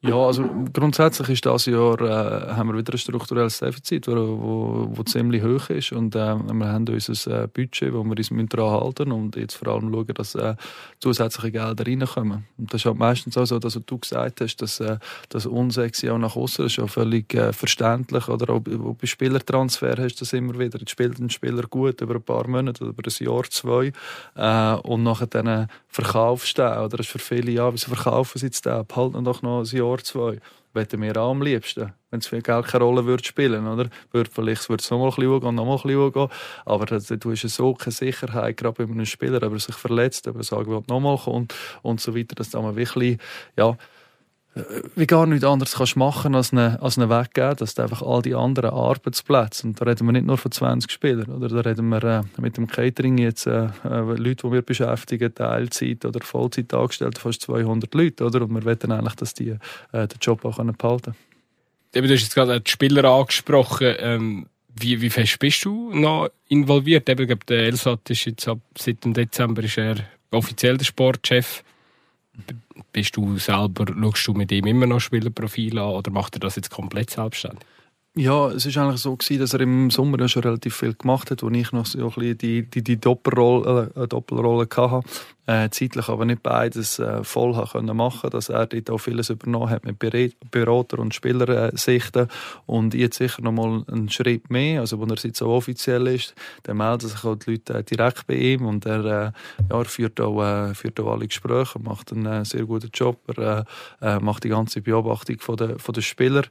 Ja, 0.00 0.14
also 0.14 0.44
grundsätzlich 0.72 1.28
ist 1.30 1.44
das 1.44 1.66
Jahr 1.66 2.00
äh, 2.00 2.52
haben 2.54 2.68
wir 2.70 2.78
wieder 2.78 2.94
ein 2.94 2.98
strukturelles 2.98 3.58
Defizit, 3.58 4.06
wo, 4.06 4.12
wo, 4.14 4.88
wo 4.96 5.02
ziemlich 5.02 5.42
hoch 5.42 5.70
ist. 5.70 5.90
Und 5.90 6.14
äh, 6.14 6.36
wir 6.36 6.68
haben 6.68 6.84
unser 6.88 7.42
äh, 7.42 7.48
Budget, 7.48 7.92
wo 7.92 8.04
wir 8.04 8.16
uns 8.16 8.30
daran 8.48 8.80
halten 8.80 9.10
und 9.10 9.34
jetzt 9.34 9.56
vor 9.56 9.66
allem 9.74 9.92
schauen, 9.92 10.14
dass 10.14 10.36
äh, 10.36 10.54
zusätzliche 11.00 11.50
Gelder 11.50 11.84
reinkommen. 11.84 12.44
Und 12.58 12.72
das 12.72 12.82
ist 12.82 12.86
halt 12.86 12.96
meistens 12.96 13.36
auch 13.36 13.46
so, 13.46 13.58
dass 13.58 13.76
du 13.84 13.98
gesagt 13.98 14.40
hast, 14.40 14.58
dass 14.62 14.78
äh, 14.78 14.98
das 15.30 15.46
Unsexy 15.46 16.08
auch 16.10 16.18
nach 16.18 16.36
außen 16.36 16.66
ist 16.66 16.76
ja 16.76 16.86
völlig 16.86 17.34
äh, 17.34 17.52
verständlich 17.52 18.28
oder? 18.28 18.50
Auch, 18.54 18.60
bei- 18.60 18.76
auch 18.78 18.94
Spielertransfer 19.02 19.96
hast 19.98 20.14
du 20.14 20.18
das 20.20 20.32
immer 20.32 20.56
wieder. 20.60 20.78
Jetzt 20.78 20.90
spielt 20.90 21.18
ein 21.18 21.28
Spieler 21.28 21.62
gut 21.62 22.00
über 22.02 22.14
ein 22.14 22.22
paar 22.22 22.46
Monate 22.46 22.84
oder 22.84 22.90
über 22.90 23.02
ein 23.04 23.24
Jahr, 23.26 23.42
zwei. 23.50 23.92
Äh, 24.36 24.74
und 24.86 25.02
nachher 25.02 25.26
dann 25.26 25.66
verkaufst 25.88 26.56
du 26.56 26.62
den, 26.62 26.70
oder? 26.78 26.96
Das 26.98 27.06
ist 27.06 27.10
für 27.10 27.18
viele, 27.18 27.50
ja, 27.50 27.72
wieso 27.72 27.88
verkaufen 27.92 28.38
sie 28.38 28.46
jetzt 28.46 28.64
den, 28.64 28.86
behalten 28.86 29.24
doch 29.24 29.42
noch 29.42 29.60
ein 29.62 29.64
Jahr, 29.76 29.87
zwei. 29.96 30.38
Wetten 30.74 31.00
wir 31.00 31.16
auch 31.16 31.30
am 31.30 31.42
liebsten, 31.42 31.94
wenn 32.10 32.20
es 32.20 32.28
viel 32.28 32.42
Geld 32.42 32.66
keine 32.66 32.84
Rolle 32.84 33.04
würde 33.06 33.24
spielen, 33.24 33.66
oder? 33.66 33.88
Würde 34.12 34.30
vielleicht 34.30 34.68
würde 34.68 34.82
es 34.82 34.90
noch 34.90 34.98
mal 34.98 35.06
ein 35.06 35.14
bisschen 35.14 35.30
hochgehen, 35.30 35.54
noch 35.54 35.64
mal 35.64 35.76
ein 35.76 35.82
bisschen 35.82 35.98
hochgehen, 35.98 36.28
aber 36.66 36.86
du 36.86 37.30
hast 37.30 37.48
so 37.48 37.74
keine 37.74 37.92
Sicherheit, 37.92 38.56
gerade 38.56 38.84
bei 38.84 38.92
einem 38.92 39.06
Spieler, 39.06 39.42
ob 39.42 39.54
er 39.54 39.58
sich 39.58 39.74
verletzt, 39.74 40.28
ob 40.28 40.36
er 40.36 40.44
sagen 40.44 40.70
will, 40.70 40.82
noch 40.86 41.00
mal 41.00 41.16
kommt 41.16 41.54
und 41.82 42.00
so 42.00 42.14
weiter, 42.14 42.34
dass 42.34 42.50
da 42.50 42.60
man 42.60 42.76
wirklich, 42.76 43.18
ja, 43.56 43.76
wie 44.96 45.06
gar 45.06 45.26
nichts 45.26 45.44
anderes 45.44 45.74
kannst 45.74 45.96
machen 45.96 46.34
als 46.34 46.52
einen, 46.52 46.76
als 46.76 46.98
einen 46.98 47.10
weggeben, 47.10 47.56
dass 47.56 47.74
du 47.74 47.82
einfach 47.82 48.02
all 48.02 48.22
die 48.22 48.34
anderen 48.34 48.70
Arbeitsplätze, 48.70 49.66
und 49.66 49.80
da 49.80 49.84
reden 49.84 50.06
wir 50.06 50.12
nicht 50.12 50.26
nur 50.26 50.38
von 50.38 50.50
20 50.50 50.90
Spielern, 50.90 51.30
oder 51.30 51.48
da 51.48 51.60
reden 51.60 51.88
wir 51.88 52.02
äh, 52.02 52.22
mit 52.40 52.56
dem 52.56 52.66
Catering 52.66 53.18
jetzt 53.18 53.46
äh, 53.46 53.68
äh, 53.84 54.00
Leute, 54.00 54.46
die 54.46 54.52
wir 54.52 54.62
beschäftigen, 54.62 55.34
Teilzeit 55.34 56.04
oder 56.04 56.20
Vollzeit 56.24 56.72
angestellt, 56.74 57.18
fast 57.18 57.42
200 57.42 57.92
Leute, 57.94 58.24
oder? 58.24 58.42
Und 58.42 58.54
wir 58.54 58.64
wollen 58.64 58.92
eigentlich, 58.92 59.14
dass 59.16 59.34
die 59.34 59.50
äh, 59.50 59.58
den 59.92 60.18
Job 60.20 60.44
auch 60.44 60.56
können 60.56 60.76
behalten 60.76 61.14
Eben, 61.94 62.06
du 62.06 62.14
hast 62.14 62.22
jetzt 62.22 62.34
gerade 62.34 62.60
die 62.60 62.70
Spieler 62.70 63.04
angesprochen. 63.04 63.94
Ähm, 63.98 64.46
wie, 64.80 65.00
wie 65.00 65.10
fest 65.10 65.38
bist 65.38 65.64
du 65.64 65.90
noch 65.92 66.28
involviert? 66.48 67.08
Eben, 67.08 67.22
ich 67.22 67.28
glaube, 67.28 67.46
der 67.46 67.60
Elsat 67.60 68.10
ist 68.10 68.26
jetzt 68.26 68.46
ab, 68.46 68.58
seit 68.76 69.04
dem 69.04 69.14
Dezember 69.14 69.62
ist 69.62 69.78
er 69.78 69.96
offiziell 70.30 70.76
der 70.76 70.84
Sportchef. 70.84 71.64
Bist 72.92 73.16
du 73.16 73.38
selber, 73.38 73.86
schaust 73.86 74.28
du 74.28 74.34
mit 74.34 74.52
ihm 74.52 74.66
immer 74.66 74.86
noch 74.86 75.00
Spielerprofil 75.00 75.78
an 75.78 75.90
oder 75.90 76.10
macht 76.10 76.36
er 76.36 76.40
das 76.40 76.56
jetzt 76.56 76.70
komplett 76.70 77.10
selbstständig? 77.10 77.64
Ja, 78.14 78.48
es 78.48 78.66
ist 78.66 78.76
eigentlich 78.76 79.00
so 79.00 79.14
gewesen, 79.14 79.38
dass 79.38 79.54
er 79.54 79.60
im 79.60 79.90
Sommer 79.90 80.18
ja 80.18 80.26
schon 80.26 80.42
relativ 80.42 80.74
viel 80.74 80.94
gemacht 80.94 81.30
hat, 81.30 81.42
wo 81.42 81.50
ich 81.50 81.70
noch 81.70 81.86
so 81.86 81.98
ein 81.98 82.04
bisschen 82.06 82.38
die, 82.38 82.62
die, 82.68 82.82
die 82.82 83.00
Doppelrolle, 83.00 83.92
äh, 83.94 84.08
Doppelrolle 84.08 84.66
hatte. 84.76 85.08
Äh, 85.48 85.70
zeitlich 85.70 86.10
aber 86.10 86.26
nicht 86.26 86.42
beides 86.42 86.98
äh, 86.98 87.24
voll 87.24 87.56
haben 87.56 87.70
können 87.70 87.96
machen, 87.96 88.28
dass 88.28 88.50
er 88.50 88.66
dort 88.66 88.90
auch 88.90 88.98
vieles 88.98 89.30
übernommen 89.30 89.70
hat 89.70 89.82
mit 89.86 89.98
Berater 90.50 90.98
und 90.98 91.14
Spielersichten. 91.14 92.28
Und 92.66 92.92
jetzt 92.92 93.16
sicher 93.16 93.40
noch 93.40 93.52
mal 93.52 93.82
einen 93.90 94.10
Schritt 94.10 94.50
mehr, 94.50 94.80
also 94.80 95.00
wenn 95.00 95.08
er 95.08 95.16
jetzt 95.16 95.38
so 95.38 95.48
offiziell 95.48 96.06
ist, 96.08 96.34
dann 96.64 96.76
melden 96.76 97.08
sich 97.08 97.24
auch 97.24 97.36
die 97.36 97.52
Leute 97.52 97.78
äh, 97.78 97.82
direkt 97.82 98.26
bei 98.26 98.34
ihm 98.34 98.66
und 98.66 98.84
er, 98.84 99.04
äh, 99.06 99.32
ja, 99.70 99.78
er 99.78 99.84
führt, 99.86 100.20
auch, 100.20 100.42
äh, 100.42 100.74
führt 100.74 101.00
auch 101.00 101.12
alle 101.12 101.26
Gespräche, 101.26 101.78
macht 101.78 102.12
einen 102.12 102.26
äh, 102.26 102.44
sehr 102.44 102.66
guten 102.66 102.90
Job, 102.92 103.18
er 103.34 103.64
äh, 104.02 104.18
macht 104.18 104.44
die 104.44 104.50
ganze 104.50 104.82
Beobachtung 104.82 105.38
von 105.38 105.56
der, 105.56 105.78
von 105.78 105.94
der 105.94 106.02
Spieler. 106.02 106.42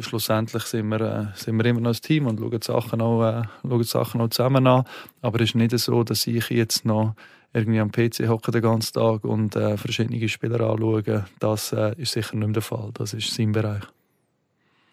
Schlussendlich 0.00 0.64
sind 0.64 0.88
wir, 0.88 1.32
sind 1.36 1.56
wir 1.56 1.64
immer 1.64 1.80
noch 1.80 1.94
ein 1.94 2.02
Team 2.02 2.26
und 2.26 2.38
schauen 2.38 2.50
die 2.50 2.66
Sachen 2.66 3.00
auch, 3.00 3.44
schauen 3.62 3.78
die 3.78 3.84
Sachen 3.84 4.20
auch 4.20 4.28
zusammen 4.28 4.66
an, 4.66 4.84
aber 5.22 5.40
es 5.40 5.50
ist 5.50 5.54
nicht 5.54 5.78
so, 5.78 6.04
dass 6.04 6.26
ich 6.26 6.50
jetzt 6.50 6.84
noch 6.84 7.14
irgendwie 7.56 7.80
am 7.80 7.90
PC 7.90 8.28
hocken 8.28 8.52
den 8.52 8.62
ganzen 8.62 8.92
Tag 8.92 9.24
und 9.24 9.56
äh, 9.56 9.78
verschiedene 9.78 10.28
Spieler 10.28 10.60
anschauen. 10.60 11.24
Das 11.38 11.72
äh, 11.72 11.94
ist 11.96 12.12
sicher 12.12 12.36
nicht 12.36 12.46
mehr 12.46 12.52
der 12.54 12.62
Fall. 12.62 12.90
Das 12.92 13.14
ist 13.14 13.32
sein 13.32 13.52
Bereich. 13.52 13.82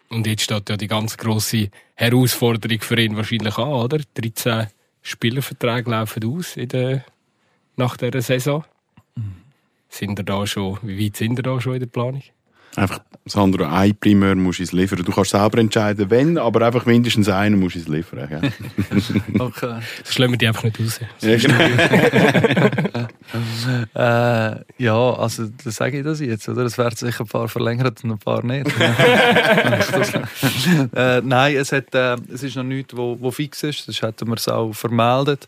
Und 0.08 0.26
jetzt 0.26 0.42
steht 0.42 0.70
ja 0.70 0.76
die 0.76 0.86
ganz 0.86 1.16
grosse 1.16 1.68
Herausforderung 1.94 2.80
für 2.80 2.98
ihn 2.98 3.16
wahrscheinlich 3.16 3.58
an, 3.58 3.68
oder? 3.68 4.00
13 4.14 4.68
Spielerverträge 5.02 5.90
laufen 5.90 6.24
aus 6.24 6.56
in 6.56 6.68
der, 6.68 7.04
nach 7.76 7.98
dieser 7.98 8.22
Saison. 8.22 8.64
Mhm. 9.14 9.34
Sind 9.88 10.18
ihr 10.18 10.24
da 10.24 10.46
schon, 10.46 10.78
wie 10.82 11.04
weit 11.04 11.16
sind 11.16 11.38
ihr 11.38 11.42
da 11.42 11.60
schon 11.60 11.74
in 11.74 11.80
der 11.80 11.86
Planung? 11.86 12.22
Einfach, 12.76 13.00
Sandro, 13.26 13.64
ein 13.64 13.96
Primär 13.96 14.34
musst 14.34 14.58
du 14.58 14.64
es 14.64 14.72
liefern. 14.72 15.04
Du 15.04 15.12
kannst 15.12 15.30
selber 15.30 15.58
entscheiden, 15.58 16.10
wenn, 16.10 16.36
aber 16.38 16.66
einfach 16.66 16.84
mindestens 16.86 17.28
einen 17.28 17.60
musst 17.60 17.76
du 17.76 17.80
es 17.80 17.88
liefern. 17.88 18.28
Ja. 18.30 18.38
okay. 19.44 19.78
Das 20.04 20.18
lassen 20.18 20.32
wir 20.32 20.38
die 20.38 20.48
einfach 20.48 20.64
nicht 20.64 20.80
raus. 20.80 20.98
Ja, 21.20 21.36
genau. 21.36 21.54
äh, 23.94 24.56
ja, 24.78 25.14
also, 25.14 25.46
das 25.62 25.76
sage 25.76 25.98
ich 25.98 26.04
das 26.04 26.18
jetzt, 26.20 26.48
oder? 26.48 26.64
Es 26.64 26.76
werden 26.76 26.96
sicher 26.96 27.22
ein 27.24 27.28
paar 27.28 27.46
verlängert 27.48 28.02
und 28.02 28.10
ein 28.10 28.18
paar 28.18 28.44
nicht. 28.44 28.66
äh, 30.94 31.20
nein, 31.22 31.54
es, 31.56 31.70
hat, 31.72 31.94
äh, 31.94 32.16
es 32.32 32.42
ist 32.42 32.56
noch 32.56 32.64
nichts, 32.64 32.96
wo, 32.96 33.16
wo 33.20 33.30
fix 33.30 33.62
ist. 33.62 33.86
Das 33.86 34.02
hätten 34.02 34.26
wir 34.28 34.34
es 34.34 34.48
auch 34.48 34.72
vermeldet. 34.72 35.46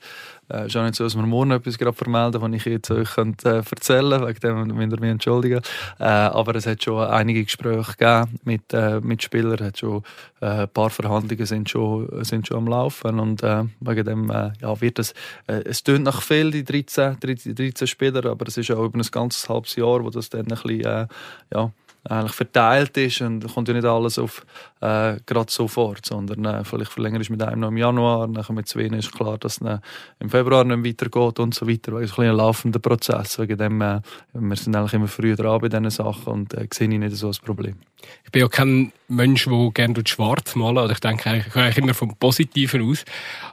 Es 0.49 0.57
äh, 0.57 0.67
ist 0.67 0.77
auch 0.77 0.85
nicht 0.85 0.95
so, 0.95 1.05
dass 1.05 1.17
wir 1.17 1.27
morgen 1.27 1.51
etwas 1.51 1.77
gerade 1.77 1.97
vermelden, 1.97 2.41
was 2.41 2.53
ich 2.53 2.65
jetzt 2.65 2.91
euch 2.91 3.15
könnte, 3.15 3.49
äh, 3.49 3.57
erzählen 3.57 4.21
könnte. 4.23 4.29
Wegen 4.29 4.69
dem 4.69 4.77
müsst 4.77 4.93
ihr 4.93 5.01
mich 5.01 5.11
entschuldigen. 5.11 5.61
Äh, 5.99 6.05
aber 6.05 6.55
es 6.55 6.67
hat 6.67 6.83
schon 6.83 7.05
einige 7.05 7.45
Gespräche 7.45 7.93
gegeben 7.97 8.39
mit, 8.45 8.73
äh, 8.73 9.01
mit 9.01 9.23
Spielern. 9.23 9.67
Hat 9.67 9.79
schon, 9.79 10.03
äh, 10.41 10.47
ein 10.47 10.69
paar 10.69 10.91
Verhandlungen 10.91 11.47
sind 11.47 11.69
schon, 11.69 12.25
sind 12.25 12.47
schon 12.47 12.59
am 12.59 12.69
Laufen. 12.69 13.19
Und 13.19 13.43
äh, 13.43 13.65
wegen 13.81 14.05
dem 14.05 14.31
äh, 14.31 14.53
ja, 14.61 14.81
wird 14.81 14.99
es, 14.99 15.15
es 15.47 15.83
tönt 15.83 16.05
nach 16.05 16.23
viel, 16.23 16.51
die 16.51 16.65
13, 16.65 17.19
13, 17.19 17.55
13 17.55 17.87
Spieler, 17.87 18.25
aber 18.27 18.47
es 18.47 18.57
ist 18.57 18.71
auch 18.71 18.85
über 18.85 18.99
ein 18.99 19.07
ganzes 19.11 19.49
halbes 19.49 19.77
Jahr, 19.77 20.05
wo 20.05 20.11
das 20.11 20.29
dann 20.31 20.43
ein 20.43 20.47
bisschen, 20.47 21.09
ja, 21.53 21.71
eigentlich 22.09 22.33
verteilt 22.33 22.97
ist 22.97 23.21
und 23.21 23.53
kommt 23.53 23.69
ja 23.69 23.75
nicht 23.75 23.85
alles 23.85 24.19
auf 24.19 24.45
äh, 24.81 25.17
gerade 25.27 25.51
sofort, 25.51 26.05
sondern 26.07 26.45
äh, 26.45 26.65
vielleicht 26.65 26.93
verlängert 26.93 27.29
mit 27.31 27.43
einem 27.43 27.61
noch 27.61 27.69
im 27.69 27.77
Januar, 27.77 28.27
nachher 28.27 28.53
mit 28.53 28.69
zwei 28.69 28.83
ist 28.83 29.13
klar, 29.13 29.39
dass 29.39 29.61
es 29.61 29.81
im 30.19 30.31
Februar 30.31 30.65
nicht 30.65 30.85
weitergeht 30.85 31.39
und 31.39 31.55
so 31.55 31.67
weiter. 31.69 31.93
Es 31.95 32.11
ist 32.11 32.19
ein, 32.19 32.29
ein 32.29 32.37
laufender 32.37 32.79
Prozess, 32.79 33.39
wegen 33.39 33.59
dem 33.59 33.81
äh, 33.81 34.01
wir 34.35 34.57
sind 34.57 34.77
eigentlich 34.77 34.95
immer 34.95 35.09
früher 35.09 35.37
dran 35.37 35.61
bei 35.61 35.69
diesen 35.69 35.91
Sachen 35.91 36.33
und 36.33 36.55
äh, 36.55 36.69
sehe 36.73 36.89
ich 36.89 36.99
nicht 36.99 37.17
so 37.17 37.29
ein 37.29 37.37
Problem. 37.45 37.77
Ich 38.25 38.31
bin 38.31 38.43
ja 38.43 38.49
kein 38.49 38.93
Mensch, 39.09 39.47
der 39.47 39.71
gerne 39.73 40.03
schwarz 40.07 40.55
malen 40.55 40.79
oder 40.79 40.93
ich 40.93 41.01
denke, 41.01 41.45
ich 41.47 41.53
gehe 41.53 41.73
immer 41.77 41.95
vom 41.95 42.17
Positiven 42.17 42.89
aus. 42.89 43.05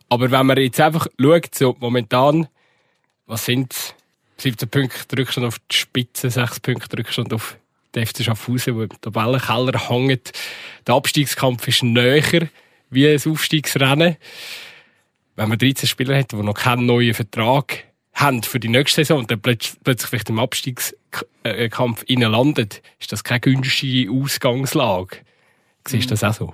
Aber 0.10 0.30
wenn 0.30 0.46
man 0.46 0.58
jetzt 0.58 0.80
einfach 0.80 1.08
schaut, 1.20 1.56
so 1.56 1.76
momentan, 1.80 2.48
was 3.26 3.46
sind 3.46 3.96
17 4.38 4.70
Punkte 4.70 5.18
Rückstand 5.18 5.48
auf 5.48 5.60
die 5.72 5.76
Spitze, 5.76 6.30
6 6.30 6.60
Punkte 6.60 6.98
Rückstand 6.98 7.34
auf 7.34 7.58
der 7.94 8.08
FC 8.08 8.24
Schaffhausen, 8.24 8.76
der 8.76 8.84
im 8.84 9.02
Tabellenkeller 9.02 9.90
hängt. 9.90 10.32
Der 10.88 10.96
Abstiegskampf 10.96 11.68
ist 11.68 11.84
näher 11.84 12.48
wie 12.90 13.08
ein 13.08 13.22
Aufstiegsrennen. 13.26 14.18
Wenn 15.36 15.50
man 15.50 15.58
13 15.58 15.88
Spieler 15.88 16.18
hat, 16.18 16.32
die 16.32 16.36
noch 16.36 16.54
keinen 16.54 16.86
neuen 16.86 17.14
Vertrag 17.14 17.86
haben 18.14 18.44
für 18.44 18.60
die 18.60 18.70
nächste 18.70 19.04
Saison 19.04 19.20
und 19.20 19.32
dann 19.32 19.42
plötzlich 19.42 19.76
vielleicht 19.84 20.30
im 20.30 20.40
Abstiegskampf 20.40 22.04
innen 22.06 22.32
landet, 22.32 22.84
ist 23.00 23.12
das 23.12 23.24
keine 23.24 23.40
günstige 23.40 24.12
Ausgangslage. 24.12 25.18
Siehst 25.88 26.12
du 26.12 26.14
das 26.14 26.24
auch 26.24 26.34
so? 26.34 26.54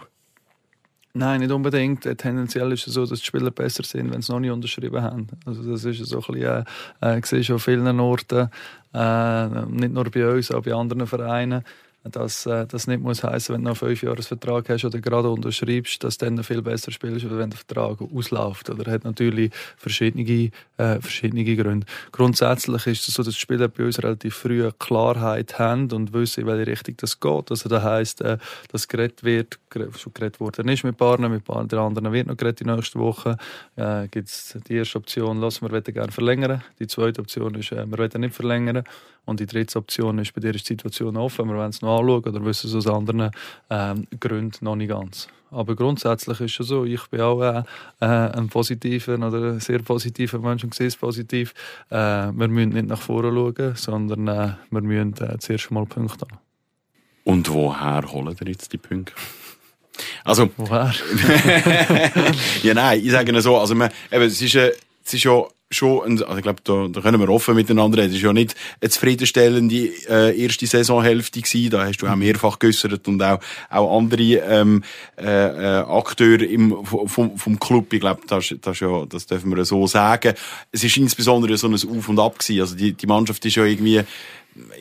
Nein, 1.14 1.40
nicht 1.40 1.52
unbedingt. 1.52 2.04
Tendenziell 2.18 2.72
ist 2.72 2.88
es 2.88 2.94
so, 2.94 3.06
dass 3.06 3.20
die 3.20 3.26
Spieler 3.26 3.50
besser 3.50 3.84
sind, 3.84 4.14
wenn 4.14 4.22
sie 4.22 4.32
noch 4.32 4.40
nicht 4.40 4.52
unterschrieben 4.52 5.02
haben. 5.02 5.28
Also 5.46 5.64
das 5.64 5.84
ist 5.84 6.06
so 6.06 6.18
ein 6.18 6.34
bisschen, 6.34 6.66
äh, 7.02 7.18
äh, 7.18 7.22
siehst 7.24 7.50
an 7.50 7.60
vielen 7.60 8.00
Orten, 8.00 8.50
äh, 8.94 9.66
nicht 9.66 9.94
nur 9.94 10.06
bei 10.12 10.28
uns, 10.30 10.52
auch 10.52 10.62
bei 10.62 10.74
anderen 10.74 11.08
Vereinen 11.08 11.64
dass 12.12 12.46
äh, 12.46 12.66
das 12.68 12.88
nicht 12.88 13.02
muss 13.02 13.24
heißen, 13.24 13.54
wenn 13.54 13.64
du 13.64 13.70
noch 13.70 13.78
fünf 13.78 14.02
Jahre 14.04 14.22
Vertrag 14.22 14.70
hast 14.70 14.86
oder 14.86 15.00
gerade 15.00 15.30
unterschreibst, 15.30 16.04
dass 16.04 16.18
du 16.18 16.26
dann 16.26 16.44
viel 16.44 16.62
besser 16.62 16.92
spielst, 16.92 17.26
als 17.26 17.38
wenn 17.38 17.50
der 17.50 17.60
Vertrag 17.60 18.02
ausläuft. 18.02 18.70
Oder 18.70 18.92
hat 18.92 19.04
natürlich 19.04 19.52
verschiedene, 19.78 20.52
äh, 20.78 21.00
verschiedene 21.00 21.44
Gründe. 21.44 21.86
Grundsätzlich 22.12 22.88
ist 22.88 23.08
es 23.08 23.14
so, 23.14 23.24
dass 23.24 23.34
die 23.34 23.40
Spieler 23.40 23.68
bei 23.68 23.86
uns 23.86 24.02
relativ 24.02 24.36
früh 24.36 24.70
Klarheit 24.80 25.60
haben 25.60 25.92
und 25.92 26.14
wissen, 26.14 26.42
in 26.42 26.48
welche 26.48 26.68
Richtung 26.68 26.96
das 26.98 27.20
geht. 27.20 27.52
Also 27.52 27.70
das 27.70 27.84
heisst, 27.84 28.22
äh, 28.22 28.38
dass 28.72 28.88
geredet 28.88 29.24
wird, 29.24 29.60
schon 29.98 30.14
geredet 30.14 30.40
worden 30.40 30.68
ist 30.70 30.84
mit 30.84 30.98
Partnern, 30.98 31.32
mit 31.32 31.44
Partnern, 31.44 31.68
der 31.70 31.80
anderen 31.80 32.14
wird 32.14 32.28
noch 32.28 32.38
geredet 32.38 32.60
die 32.60 32.66
nächste 32.66 33.00
Woche. 33.00 33.38
Äh, 33.76 34.08
Gibt 34.10 34.30
die 34.68 34.76
erste 34.76 34.98
Option, 34.98 35.40
lassen 35.40 35.70
wir 35.70 35.82
gerne 35.82 36.12
verlängern. 36.12 36.64
Die 36.80 36.88
zweite 36.88 37.22
Option 37.22 37.56
ist, 37.56 37.72
äh, 37.72 37.86
wir 37.86 37.98
wollen 37.98 38.22
nicht 38.22 38.36
verlängern. 38.36 38.84
Und 39.30 39.40
die 39.40 39.46
dritte 39.46 39.78
Option 39.78 40.18
ist, 40.18 40.34
bei 40.34 40.42
dir 40.42 40.56
ist 40.56 40.68
die 40.68 40.74
Situation 40.74 41.16
offen, 41.16 41.48
wir 41.48 41.56
wollen 41.56 41.70
es 41.70 41.84
noch 41.84 42.00
anschauen 42.00 42.24
oder 42.24 42.44
wissen 42.44 42.68
es 42.68 42.76
aus 42.76 42.88
anderen 42.88 43.30
ähm, 43.70 44.08
Gründen 44.20 44.66
noch 44.66 44.76
nicht 44.76 44.90
ganz. 44.90 45.28
Aber 45.52 45.76
grundsätzlich 45.76 46.42
ist 46.42 46.60
es 46.60 46.68
so, 46.68 46.84
ich 46.84 47.06
bin 47.08 47.22
auch 47.22 47.42
äh, 47.42 47.64
äh, 48.00 48.06
ein 48.06 48.50
positiver 48.50 49.16
oder 49.16 49.54
ein 49.54 49.60
sehr 49.60 49.80
positiver 49.80 50.40
Mensch 50.40 50.64
und 50.64 50.74
sehe 50.74 50.88
es 50.88 50.96
positiv. 50.96 51.54
Äh, 51.90 51.96
wir 51.96 52.48
müssen 52.48 52.70
nicht 52.70 52.88
nach 52.88 53.02
vorne 53.02 53.32
schauen, 53.32 53.76
sondern 53.76 54.28
äh, 54.28 54.54
wir 54.72 54.82
müssen 54.82 55.14
äh, 55.22 55.38
zuerst 55.38 55.70
mal 55.70 55.86
Punkte 55.86 56.26
haben. 56.26 56.40
Und 57.24 57.52
woher 57.54 58.12
holen 58.12 58.36
wir 58.40 58.48
jetzt 58.48 58.74
die 58.74 58.78
Punkte? 58.78 59.14
Also, 60.24 60.50
woher? 60.58 60.92
ja, 62.64 62.74
nein, 62.74 63.00
ich 63.04 63.12
sage 63.12 63.42
so, 63.42 63.58
also, 63.58 63.76
man, 63.76 63.92
eben, 64.12 64.24
es 64.24 64.42
ist, 64.42 64.56
äh, 64.56 64.72
es 65.04 65.14
ist 65.14 65.24
ja 65.24 65.44
schon, 65.72 66.24
also 66.24 66.38
ich 66.38 66.44
glaube, 66.44 66.62
da, 66.64 66.88
da 66.88 67.02
können 67.02 67.20
wir 67.20 67.30
offen 67.30 67.56
miteinander 67.56 68.00
reden. 68.00 68.10
Es 68.10 68.18
ist 68.18 68.24
ja 68.24 68.34
nicht 68.34 68.56
eine 68.82 68.90
zufriedenstellende 68.90 69.90
äh, 70.10 70.42
erste 70.42 70.66
Saisonhälfte 70.66 71.42
gewesen. 71.42 71.70
Da 71.70 71.86
hast 71.86 71.98
du 71.98 72.08
auch 72.08 72.16
mehrfach 72.16 72.60
geäussert 72.60 73.08
und 73.08 73.22
auch, 73.22 73.40
auch 73.70 73.98
andere 73.98 74.22
ähm, 74.22 74.84
äh, 75.18 75.26
äh, 75.26 75.84
Akteure 75.84 76.42
im, 76.42 76.86
vom, 76.86 77.38
vom 77.38 77.60
Club. 77.60 77.94
Ich 77.94 78.00
glaube, 78.00 78.22
das, 78.28 78.54
das, 78.62 78.80
ja, 78.80 79.06
das 79.06 79.28
dürfen 79.28 79.56
wir 79.56 79.64
so 79.66 79.86
sagen. 79.86 80.34
Es 80.72 80.84
ist 80.84 80.98
insbesondere 80.98 81.58
so 81.58 81.68
ein 81.68 81.74
Auf 81.74 82.10
und 82.10 82.20
Ab 82.20 82.40
gewesen. 82.40 82.62
Also 82.62 82.76
die, 82.76 82.94
die 82.94 83.08
Mannschaft 83.08 83.46
ist 83.46 83.56
ja 83.56 83.66
irgendwie 83.66 84.02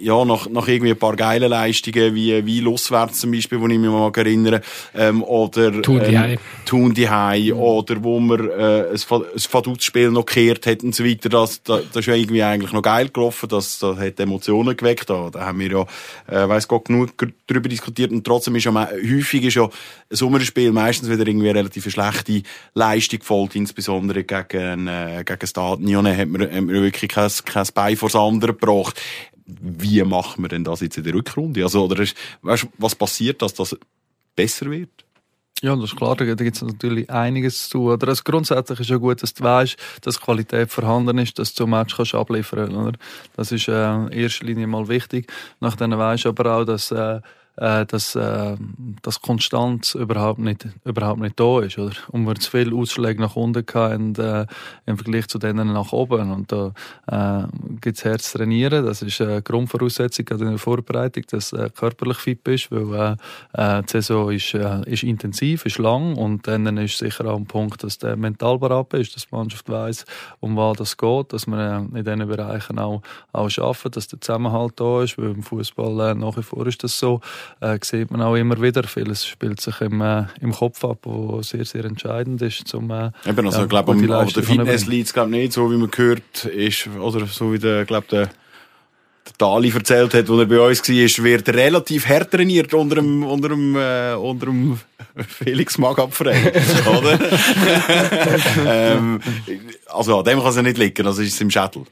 ja, 0.00 0.24
nach, 0.24 0.48
nach 0.48 0.68
irgendwie 0.68 0.92
ein 0.92 0.98
paar 0.98 1.16
geile 1.16 1.48
Leistungen, 1.48 2.14
wie, 2.14 2.44
wie 2.44 2.60
Loswärts 2.60 3.20
zum 3.20 3.32
Beispiel, 3.32 3.60
wo 3.60 3.66
ich 3.66 3.78
mich 3.78 3.90
mal 3.90 4.10
erinnere, 4.14 4.60
ähm, 4.94 5.22
oder, 5.22 5.82
Tun 5.82 6.02
die 6.06 6.14
ähm, 6.14 6.38
Tun 6.64 6.94
die 6.94 7.08
Hei, 7.08 7.50
mhm. 7.52 7.60
oder 7.60 8.02
wo 8.02 8.20
man, 8.20 8.48
äh, 8.48 8.84
ein, 8.90 8.92
ein 8.92 9.38
Faduz-Spiel 9.38 10.10
noch 10.10 10.26
gekehrt 10.26 10.66
hat 10.66 10.82
und 10.82 10.94
so 10.94 11.04
weiter, 11.04 11.28
das, 11.28 11.62
das, 11.62 11.82
das 11.92 12.00
ist 12.00 12.06
ja 12.06 12.14
irgendwie 12.14 12.42
eigentlich 12.42 12.72
noch 12.72 12.82
geil 12.82 13.08
gelaufen, 13.08 13.48
das, 13.48 13.78
das 13.78 13.98
hat 13.98 14.20
Emotionen 14.20 14.76
geweckt, 14.76 15.10
da, 15.10 15.30
da 15.30 15.46
haben 15.46 15.60
wir 15.60 15.70
ja, 15.70 15.82
äh, 16.26 16.48
weiss 16.48 16.68
Gott, 16.68 16.86
genug 16.86 17.12
darüber 17.46 17.68
diskutiert. 17.68 18.10
Und 18.10 18.24
trotzdem 18.24 18.56
ist 18.56 18.64
ja, 18.64 18.72
häufig 18.72 19.44
ist 19.44 19.54
ja 19.54 19.64
ein 19.64 19.70
Sommerspiel 20.10 20.72
meistens 20.72 21.08
wieder 21.08 21.26
irgendwie 21.26 21.50
eine 21.50 21.58
relativ 21.58 21.90
schlechte 21.90 22.42
Leistung 22.74 23.20
gefolgt, 23.20 23.56
insbesondere 23.56 24.24
gegen, 24.24 24.86
äh, 24.86 25.24
gegen 25.24 25.46
Stadion. 25.46 26.06
Hat 26.06 26.28
man, 26.28 26.42
hat 26.42 26.52
man 26.52 26.68
wirklich 26.68 27.10
kein, 27.10 27.30
kein 27.44 27.66
Bein 27.74 27.96
vor 27.96 28.08
das 28.08 28.16
andere 28.16 28.52
gebracht 28.52 29.00
wie 29.48 30.02
machen 30.02 30.44
wir 30.44 30.48
denn 30.48 30.64
das 30.64 30.80
jetzt 30.80 30.98
in 30.98 31.04
der 31.04 31.14
Rückrunde? 31.14 31.62
Also, 31.62 31.84
oder 31.84 32.02
ist, 32.02 32.16
weißt, 32.42 32.66
was 32.76 32.94
passiert, 32.94 33.40
dass 33.42 33.54
das 33.54 33.76
besser 34.36 34.70
wird? 34.70 34.90
Ja, 35.60 35.74
das 35.74 35.86
ist 35.86 35.96
klar, 35.96 36.14
da 36.14 36.24
gibt 36.24 36.40
es 36.40 36.62
natürlich 36.62 37.10
einiges 37.10 37.68
zu 37.68 37.78
tun. 37.78 38.08
Also 38.08 38.22
grundsätzlich 38.22 38.78
ist 38.78 38.90
ja 38.90 38.96
gut, 38.96 39.20
dass 39.22 39.34
du 39.34 39.42
weißt, 39.42 39.76
dass 40.02 40.20
Qualität 40.20 40.70
vorhanden 40.70 41.18
ist, 41.18 41.36
dass 41.38 41.52
du 41.52 41.64
zum 41.64 41.70
Match 41.70 41.96
kannst 41.96 42.14
abliefern 42.14 42.72
kannst. 42.72 42.98
Das 43.34 43.50
ist 43.50 43.66
äh, 43.66 43.94
in 43.94 44.08
erster 44.12 44.44
Linie 44.46 44.68
mal 44.68 44.86
wichtig. 44.86 45.32
Nachdem 45.58 45.90
weißt 45.90 46.26
du 46.26 46.28
aber 46.28 46.58
auch, 46.58 46.64
dass 46.64 46.92
äh, 46.92 47.20
äh, 47.60 47.86
dass, 47.86 48.14
äh, 48.14 48.56
dass 49.02 49.20
Konstanz 49.20 49.94
überhaupt 49.94 50.38
nicht, 50.38 50.66
überhaupt 50.84 51.20
nicht 51.20 51.38
da 51.38 51.60
ist. 51.60 51.78
Oder? 51.78 51.96
Und 52.10 52.26
wir 52.26 52.34
zu 52.36 52.50
viele 52.50 52.74
Ausschläge 52.74 53.20
nach 53.20 53.36
unten 53.36 53.64
hatten 53.74 54.14
äh, 54.16 54.46
im 54.86 54.96
Vergleich 54.96 55.28
zu 55.28 55.38
denen 55.38 55.72
nach 55.72 55.92
oben. 55.92 56.30
Und 56.30 56.52
da 56.52 56.72
äh, 57.06 57.46
gibt 57.80 57.98
es 57.98 58.04
Herz 58.04 58.32
trainieren. 58.32 58.84
Das 58.84 59.02
ist 59.02 59.20
eine 59.20 59.42
Grundvoraussetzung 59.42 60.26
in 60.28 60.38
der 60.38 60.58
Vorbereitung, 60.58 61.24
dass 61.30 61.50
du 61.50 61.56
äh, 61.56 61.70
körperlich 61.70 62.18
fit 62.18 62.44
bist, 62.44 62.70
weil 62.70 63.16
äh, 63.54 63.78
äh, 63.78 63.82
die 63.82 63.90
Saison 63.90 64.30
ist, 64.30 64.54
äh, 64.54 64.82
ist 64.86 65.02
intensiv, 65.02 65.66
ist 65.66 65.78
lang 65.78 66.16
und 66.16 66.46
dann 66.46 66.76
ist 66.76 66.98
sicher 66.98 67.26
auch 67.26 67.36
ein 67.36 67.46
Punkt, 67.46 67.82
dass 67.82 67.98
der 67.98 68.16
mental 68.16 68.58
bereit 68.58 68.94
ist, 68.94 69.16
dass 69.16 69.26
die 69.26 69.34
Mannschaft 69.34 69.68
weiss, 69.68 70.04
um 70.40 70.56
was 70.56 70.78
das 70.78 70.96
geht, 70.96 71.32
dass 71.32 71.46
äh, 71.46 71.76
in 71.76 71.92
diesen 71.92 72.28
Bereichen 72.28 72.78
auch, 72.78 73.02
auch 73.32 73.58
arbeiten, 73.58 73.90
dass 73.92 74.08
der 74.08 74.20
Zusammenhalt 74.20 74.74
da 74.76 75.02
ist, 75.02 75.18
weil 75.18 75.30
im 75.30 75.42
Fußball 75.42 76.14
nach 76.14 76.36
wie 76.36 76.42
vor 76.42 76.66
ist 76.66 76.84
das 76.84 76.98
so 76.98 77.20
äh, 77.60 77.78
sieht 77.82 78.10
man 78.10 78.22
auch 78.22 78.34
immer 78.34 78.60
wieder. 78.60 78.84
Vieles 78.84 79.26
spielt 79.26 79.60
sich 79.60 79.80
im, 79.80 80.00
äh, 80.00 80.24
im 80.40 80.52
Kopf 80.52 80.84
ab, 80.84 80.98
wo 81.02 81.42
sehr, 81.42 81.64
sehr 81.64 81.84
entscheidend 81.84 82.42
ist. 82.42 82.66
Zum, 82.68 82.90
äh, 82.90 83.10
Eben, 83.26 83.46
also, 83.46 83.58
ja, 83.58 83.64
ich 83.64 83.68
glaube, 83.70 83.92
um, 83.92 84.06
der 84.06 84.42
Fitness 84.42 84.86
liegt 84.86 85.12
glaube 85.12 85.30
nicht 85.30 85.52
so, 85.52 85.70
wie 85.70 85.76
man 85.76 85.90
gehört 85.90 86.44
ist, 86.44 86.88
oder 86.98 87.26
so 87.26 87.52
wie 87.52 87.58
der, 87.58 87.84
glaube 87.84 88.06
der, 88.10 88.26
der 88.26 89.32
Dali 89.36 89.70
erzählt 89.70 90.14
hat, 90.14 90.30
als 90.30 90.38
er 90.38 90.46
bei 90.46 90.60
uns 90.60 90.88
war, 90.88 91.24
wird 91.24 91.48
relativ 91.50 92.06
hart 92.06 92.30
trainiert 92.30 92.72
unter 92.74 92.96
dem, 92.96 93.24
unter 93.24 93.48
dem, 93.50 93.76
äh, 93.76 94.14
unter 94.14 94.46
dem 94.46 94.78
Felix 95.26 95.78
Magabfrei, 95.78 96.52
oder? 96.86 97.18
ähm, 98.66 99.20
also 99.86 100.18
an 100.18 100.24
dem 100.24 100.38
kann 100.38 100.48
es 100.48 100.56
ja 100.56 100.62
nicht 100.62 100.78
liegen, 100.78 101.06
also 101.06 101.22
ist 101.22 101.34
es 101.34 101.40
im 101.40 101.50
Schädel. 101.50 101.84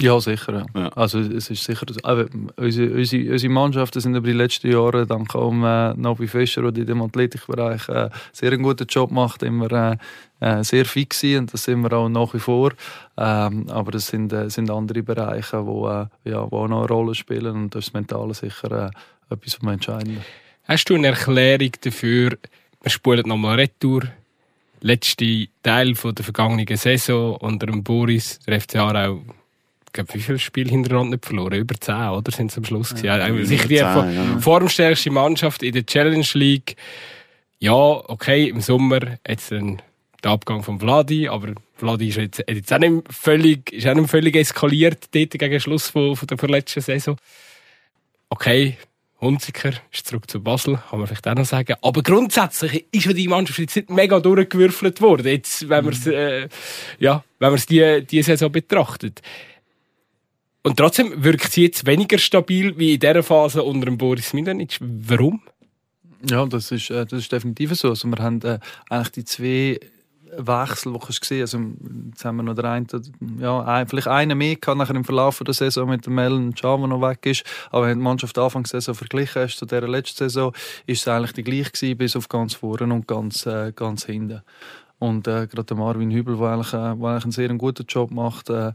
Ja, 0.00 0.20
sicher. 0.20 0.66
Ja. 0.74 0.80
Ja. 0.80 0.88
Also 0.90 1.20
es 1.20 1.48
ist 1.48 1.64
sicher, 1.64 1.86
aber 2.02 2.26
unsere, 2.56 2.92
unsere, 2.92 3.32
unsere 3.32 3.52
Mannschaften 3.52 4.00
sind 4.00 4.14
über 4.14 4.26
die 4.26 4.34
letzten 4.34 4.70
Jahre, 4.70 5.06
dank 5.06 5.34
auch 5.34 5.52
äh, 5.52 5.94
Nobi 5.94 6.28
Fischer, 6.28 6.70
der 6.70 6.82
in 6.82 6.86
dem 6.86 7.02
Athletikbereich 7.02 7.88
äh, 7.88 8.10
sehr 8.32 8.52
einen 8.52 8.62
guten 8.62 8.86
Job 8.86 9.10
macht, 9.10 9.42
immer 9.42 9.72
äh, 9.72 9.96
äh, 10.40 10.62
sehr 10.64 10.84
fix 10.84 11.20
gewesen 11.20 11.40
und 11.40 11.54
das 11.54 11.64
sind 11.64 11.80
wir 11.80 11.92
auch 11.94 12.10
nach 12.10 12.34
wie 12.34 12.38
vor. 12.38 12.72
Ähm, 13.16 13.70
aber 13.70 13.94
es 13.94 14.08
sind, 14.08 14.34
äh, 14.34 14.50
sind 14.50 14.70
andere 14.70 15.02
Bereiche, 15.02 15.64
wo, 15.64 15.88
äh, 15.88 16.06
ja, 16.24 16.50
wo 16.50 16.58
auch 16.58 16.68
noch 16.68 16.80
eine 16.80 16.88
Rolle 16.88 17.14
spielen 17.14 17.56
und 17.56 17.74
das 17.74 17.86
ist 17.86 17.94
das 17.94 17.94
Mentale 17.94 18.34
sicher 18.34 18.90
äh, 19.30 19.34
etwas 19.34 19.54
vom 19.54 19.70
Entscheidenden. 19.70 20.22
Hast 20.64 20.90
du 20.90 20.94
eine 20.94 21.06
Erklärung 21.06 21.70
dafür, 21.80 22.36
wir 22.82 22.90
spulen 22.90 23.26
nochmal 23.26 23.60
Retour, 23.60 24.02
letzte 24.82 25.48
Teil 25.62 25.94
von 25.94 26.14
der 26.14 26.24
vergangenen 26.24 26.76
Saison 26.76 27.36
unter 27.36 27.66
dem 27.66 27.82
Boris, 27.82 28.40
der 28.40 28.60
FC 28.60 28.76
Aarau, 28.76 29.22
glaube, 29.96 30.14
wie 30.14 30.20
viele 30.20 30.38
Spiele 30.38 30.70
hintereinander 30.70 31.16
nicht 31.16 31.26
verloren? 31.26 31.54
Über 31.54 31.74
10, 31.74 31.94
oder? 32.10 32.30
Sind 32.30 32.50
es 32.52 32.56
am 32.56 32.64
Schluss 32.64 32.90
gewesen? 32.90 33.06
Ja, 33.06 33.28
über 33.28 33.44
sicher 33.44 33.68
die 33.68 33.76
10, 33.76 33.92
vor- 33.92 34.06
ja. 34.06 34.38
formstärkste 34.38 35.10
Mannschaft 35.10 35.62
in 35.62 35.72
der 35.72 35.84
Challenge 35.84 36.26
League. 36.34 36.76
Ja, 37.58 37.72
okay, 37.74 38.48
im 38.48 38.60
Sommer 38.60 39.18
jetzt 39.26 39.52
ein 39.52 39.82
der 40.24 40.30
Abgang 40.32 40.62
von 40.62 40.80
Vladi, 40.80 41.28
aber 41.28 41.52
Vladi 41.74 42.08
ist 42.08 42.16
jetzt, 42.16 42.42
jetzt 42.48 42.72
auch 42.72 42.78
nicht 42.78 43.12
völlig, 43.12 43.72
ist 43.72 43.86
auch 43.86 43.94
nicht 43.94 44.08
völlig 44.10 44.34
eskaliert 44.34 45.04
dort 45.14 45.30
gegen 45.30 45.50
den 45.50 45.60
Schluss 45.60 45.88
von, 45.90 46.16
von 46.16 46.26
der 46.26 46.38
vorletzten 46.38 46.80
Saison. 46.80 47.16
Okay, 48.28 48.76
Hunziker 49.20 49.72
ist 49.92 50.06
zurück 50.06 50.28
zu 50.30 50.42
Basel, 50.42 50.78
kann 50.90 50.98
man 50.98 51.06
vielleicht 51.08 51.26
auch 51.28 51.34
noch 51.34 51.44
sagen. 51.44 51.76
Aber 51.80 52.02
grundsätzlich 52.02 52.86
ist 52.92 53.06
ja 53.06 53.12
die 53.12 53.28
Mannschaft 53.28 53.58
jetzt 53.58 53.76
nicht 53.76 53.90
mega 53.90 54.20
durchgewürfelt 54.20 55.00
worden, 55.00 55.26
jetzt, 55.26 55.68
wenn 55.68 55.84
man 55.84 55.94
es, 55.94 56.06
äh, 56.06 56.48
ja, 56.98 57.24
wenn 57.38 57.48
man 57.50 57.58
es 57.58 57.66
die, 57.66 58.04
die 58.04 58.22
Saison 58.22 58.50
betrachtet. 58.50 59.22
Und 60.66 60.78
trotzdem 60.78 61.22
wirkt 61.22 61.52
sie 61.52 61.62
jetzt 61.62 61.86
weniger 61.86 62.18
stabil 62.18 62.76
wie 62.76 62.94
in 62.94 62.98
dieser 62.98 63.22
Phase 63.22 63.62
unter 63.62 63.84
dem 63.86 63.96
Boris 63.96 64.32
Milanic. 64.32 64.78
Warum? 64.80 65.40
Ja, 66.28 66.44
das 66.44 66.72
ist, 66.72 66.90
äh, 66.90 67.06
das 67.06 67.20
ist 67.20 67.30
definitiv 67.30 67.72
so. 67.76 67.90
Also 67.90 68.08
wir 68.08 68.18
haben 68.18 68.42
äh, 68.42 68.58
eigentlich 68.90 69.12
die 69.12 69.24
zwei 69.24 69.80
Wechsel, 70.36 70.92
die 70.92 70.98
du 70.98 71.06
gesehen. 71.06 71.42
Also, 71.42 71.60
jetzt 72.10 72.24
haben 72.24 72.38
wir 72.38 72.42
noch 72.42 72.56
den 72.56 72.64
einen, 72.64 72.86
ja, 73.38 73.62
ein, 73.62 73.86
vielleicht 73.86 74.08
einen 74.08 74.36
mehr 74.36 74.56
gehabt, 74.56 74.76
nachher 74.76 74.96
im 74.96 75.04
Verlauf 75.04 75.38
der 75.38 75.54
Saison 75.54 75.88
mit 75.88 76.04
dem 76.04 76.16
Melon 76.16 76.52
der 76.52 76.76
noch 76.78 77.00
weg 77.00 77.24
ist. 77.26 77.44
Aber 77.70 77.86
wenn 77.86 77.98
die 77.98 78.04
Mannschaft 78.04 78.36
Anfang 78.36 78.64
der 78.64 78.80
Saison 78.80 78.96
verglichen 78.96 79.42
hast 79.42 79.58
zu 79.58 79.66
dieser 79.66 79.86
letzten 79.86 80.24
Saison, 80.24 80.52
ist 80.84 81.02
es 81.02 81.06
eigentlich 81.06 81.34
die 81.34 81.44
gleiche 81.44 81.70
gewesen, 81.70 81.96
bis 81.96 82.16
auf 82.16 82.28
ganz 82.28 82.54
vorne 82.54 82.92
und 82.92 83.06
ganz, 83.06 83.46
äh, 83.46 83.70
ganz 83.70 84.06
hinten. 84.06 84.42
Und 84.98 85.28
äh, 85.28 85.46
gerade 85.46 85.64
der 85.64 85.76
Marvin 85.76 86.10
Hübel, 86.10 86.36
der 86.38 86.48
eigentlich, 86.48 86.72
äh, 86.72 86.76
eigentlich 86.76 87.22
einen 87.22 87.32
sehr 87.32 87.54
guten 87.54 87.86
Job 87.86 88.10
macht, 88.10 88.50
äh, 88.50 88.72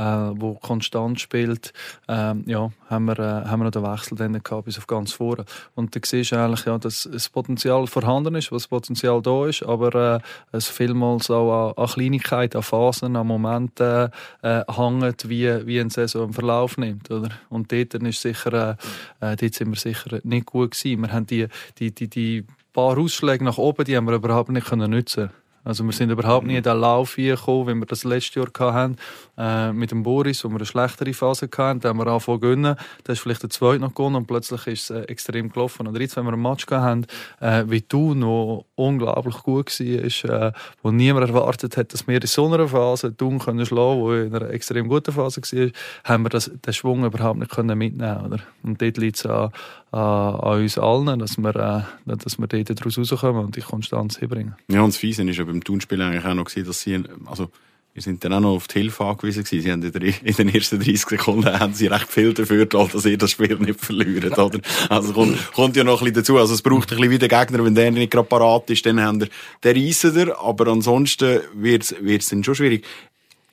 äh, 0.00 0.40
wo 0.40 0.54
konstant 0.54 1.20
spielt, 1.20 1.72
ähm, 2.08 2.44
ja, 2.46 2.70
haben 2.88 3.04
wir, 3.04 3.18
äh, 3.18 3.48
haben 3.48 3.60
wir 3.60 3.64
noch 3.64 3.70
den 3.70 3.82
Wechsel 3.82 4.16
dann 4.16 4.42
gehabt, 4.42 4.64
bis 4.64 4.78
auf 4.78 4.86
ganz 4.86 5.12
vorne. 5.12 5.44
Und 5.74 5.94
da 5.94 6.00
siehst 6.02 6.32
du 6.32 6.36
eigentlich, 6.36 6.64
ja, 6.64 6.78
dass 6.78 7.08
das 7.10 7.28
Potenzial 7.28 7.86
vorhanden 7.86 8.34
ist, 8.34 8.50
was 8.50 8.68
Potenzial 8.68 9.20
da 9.20 9.46
ist, 9.46 9.62
aber 9.62 10.16
äh, 10.16 10.56
es 10.56 10.68
vielmals 10.68 11.30
auch 11.30 11.74
an, 11.76 11.82
an 11.84 11.90
Kleinigkeiten, 11.90 12.56
an 12.56 12.62
Phasen, 12.62 13.16
an 13.16 13.26
Momenten 13.26 14.10
äh, 14.42 14.62
hängt, 14.66 15.28
wie, 15.28 15.66
wie 15.66 15.80
ein 15.80 15.90
Saison 15.90 16.28
im 16.28 16.32
Verlauf 16.32 16.78
nimmt. 16.78 17.10
Oder? 17.10 17.28
Und 17.50 17.70
dort 17.70 17.94
ist 17.94 18.22
sicher, 18.22 18.78
äh, 19.20 19.32
äh, 19.32 19.36
dort 19.36 19.54
sind 19.54 19.70
wir 19.70 19.78
sicher 19.78 20.20
nicht 20.22 20.46
gut 20.46 20.70
gewesen. 20.70 21.02
Wir 21.02 21.12
haben 21.12 21.26
die, 21.26 21.46
die, 21.78 21.94
die, 21.94 22.08
die 22.08 22.46
paar 22.72 22.96
Ausschläge 22.96 23.44
nach 23.44 23.58
oben, 23.58 23.84
die 23.84 23.96
haben 23.96 24.06
wir 24.06 24.14
überhaupt 24.14 24.50
nicht 24.50 24.66
können 24.66 24.90
nutzen 24.90 25.30
also 25.62 25.84
wir 25.84 25.92
sind 25.92 26.10
überhaupt 26.10 26.46
nie 26.46 26.56
in 26.56 26.62
den 26.62 26.78
Lauf 26.78 27.16
gekommen, 27.16 27.68
wie 27.68 27.74
wir 27.80 27.86
das 27.86 28.04
letztes 28.04 28.34
Jahr 28.34 28.72
hatten, 28.72 28.96
äh, 29.40 29.72
mit 29.72 29.90
dem 29.90 30.02
Boris, 30.02 30.44
wo 30.44 30.48
wir 30.50 30.56
eine 30.56 30.66
schlechtere 30.66 31.14
Phase 31.14 31.48
hatten. 31.56 31.80
Da 31.80 31.88
haben 31.88 31.98
wir 31.98 32.06
angefangen 32.06 32.40
zu 32.40 32.46
gewinnen. 32.46 32.76
Da 33.04 33.12
ist 33.12 33.20
vielleicht 33.20 33.42
der 33.42 33.50
zweite 33.50 33.80
noch 33.80 33.94
gewonnen 33.94 34.16
und 34.16 34.26
plötzlich 34.26 34.66
ist 34.66 34.90
es 34.90 34.96
äh, 34.96 35.02
extrem 35.04 35.50
gelaufen. 35.50 35.86
Und 35.86 35.98
jetzt, 35.98 36.16
wenn 36.16 36.24
wir 36.24 36.32
einen 36.32 36.42
Match 36.42 36.66
hatten, 36.70 37.06
äh, 37.40 37.64
wie 37.68 37.80
du, 37.80 38.14
noch 38.14 38.66
unglaublich 38.74 39.36
gut 39.38 39.70
war, 39.80 40.48
äh, 40.48 40.52
wo 40.82 40.90
niemand 40.90 41.28
erwartet 41.28 41.76
hat, 41.76 41.92
dass 41.92 42.06
wir 42.06 42.20
in 42.20 42.26
so 42.26 42.52
einer 42.52 42.68
Phase 42.68 43.16
Thun 43.16 43.38
können 43.38 43.64
schlagen, 43.64 44.00
wo 44.00 44.12
in 44.12 44.34
einer 44.34 44.50
extrem 44.50 44.88
guten 44.88 45.12
Phase 45.12 45.40
war, 45.40 45.70
haben 46.04 46.24
wir 46.24 46.30
das, 46.30 46.50
den 46.50 46.72
Schwung 46.74 47.04
überhaupt 47.04 47.38
nicht 47.38 47.50
können 47.50 47.78
mitnehmen 47.78 48.26
oder? 48.26 48.40
Und 48.62 48.82
dort 48.82 48.98
liegt 48.98 49.16
es 49.16 49.26
an, 49.26 49.50
an, 49.90 50.00
an 50.00 50.60
uns 50.60 50.76
allen, 50.76 51.18
dass 51.18 51.38
wir, 51.38 51.56
äh, 51.56 52.16
dass 52.16 52.38
wir 52.38 52.46
dort 52.46 52.78
daraus 52.78 52.98
rauskommen 52.98 53.46
und 53.46 53.56
die 53.56 53.62
Konstanz 53.62 54.18
hinbringen. 54.18 54.54
Ja, 54.68 54.82
und 54.82 54.88
das 54.88 54.98
Fiese 54.98 55.22
ist 55.22 55.38
ja 55.38 55.44
beim 55.44 55.64
Tunspiel 55.64 56.02
eigentlich 56.02 56.24
auch 56.24 56.34
noch 56.34 56.44
gewesen, 56.44 56.66
dass 56.66 56.80
sie, 56.80 57.02
also, 57.26 57.50
wir 57.92 58.02
sind 58.02 58.24
dann 58.24 58.32
auch 58.34 58.40
noch 58.40 58.50
auf 58.54 58.68
die 58.68 58.78
Hilfe 58.80 59.04
angewiesen 59.04 59.42
gewesen. 59.42 59.62
Sie 59.62 59.72
haben 59.72 59.82
in, 59.82 59.92
der, 59.92 60.02
in 60.02 60.34
den 60.34 60.54
ersten 60.54 60.78
30 60.78 61.00
Sekunden 61.06 61.58
haben 61.58 61.74
sie 61.74 61.88
recht 61.88 62.08
viel 62.08 62.32
dafür 62.32 62.58
getan, 62.66 62.88
dass 62.92 63.04
ihr 63.04 63.18
das 63.18 63.32
Spiel 63.32 63.56
nicht 63.56 63.80
verliert, 63.80 64.38
oder? 64.38 64.60
Also 64.88 65.12
kommt, 65.12 65.52
kommt 65.52 65.76
ja 65.76 65.82
noch 65.84 66.00
ein 66.00 66.04
bisschen 66.04 66.14
dazu. 66.22 66.38
Also 66.38 66.54
es 66.54 66.62
braucht 66.62 66.90
ein 66.92 66.96
bisschen 66.98 67.10
wie 67.10 67.18
der 67.18 67.28
Gegner, 67.28 67.64
wenn 67.64 67.74
der 67.74 67.90
nicht 67.90 68.12
gerade 68.12 68.28
parat 68.28 68.70
ist, 68.70 68.86
dann 68.86 69.00
haben 69.00 69.20
wir 69.20 69.28
den 69.64 69.76
Reisen 69.76 70.30
aber 70.32 70.68
ansonsten 70.68 71.40
wird's, 71.54 71.94
wird's 72.00 72.28
dann 72.28 72.44
schon 72.44 72.54
schwierig. 72.54 72.84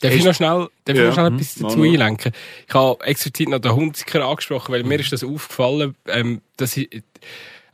Darf 0.02 0.13
ich 0.13 0.23
noch 0.23 0.36
schnell, 0.36 0.67
darf 0.86 0.95
ich 0.95 0.97
Ja. 0.97 1.08
noch 1.08 1.13
schnell 1.13 1.30
Mhm. 1.32 1.36
etwas 1.38 1.60
Mach 1.60 1.69
dazu 1.69 1.82
einlenken? 1.82 2.32
Ich 2.67 2.73
habe 2.76 3.04
explizit 3.06 3.50
noch 3.50 3.60
den 3.60 3.73
Hunziker 3.73 4.23
angesprochen, 4.26 4.71
weil 4.71 4.84
mir 4.84 5.00
ist 5.00 5.12
das 5.12 5.23
aufgefallen, 5.23 5.95
ähm, 6.08 6.41
dass 6.58 6.78
ich, 6.78 7.02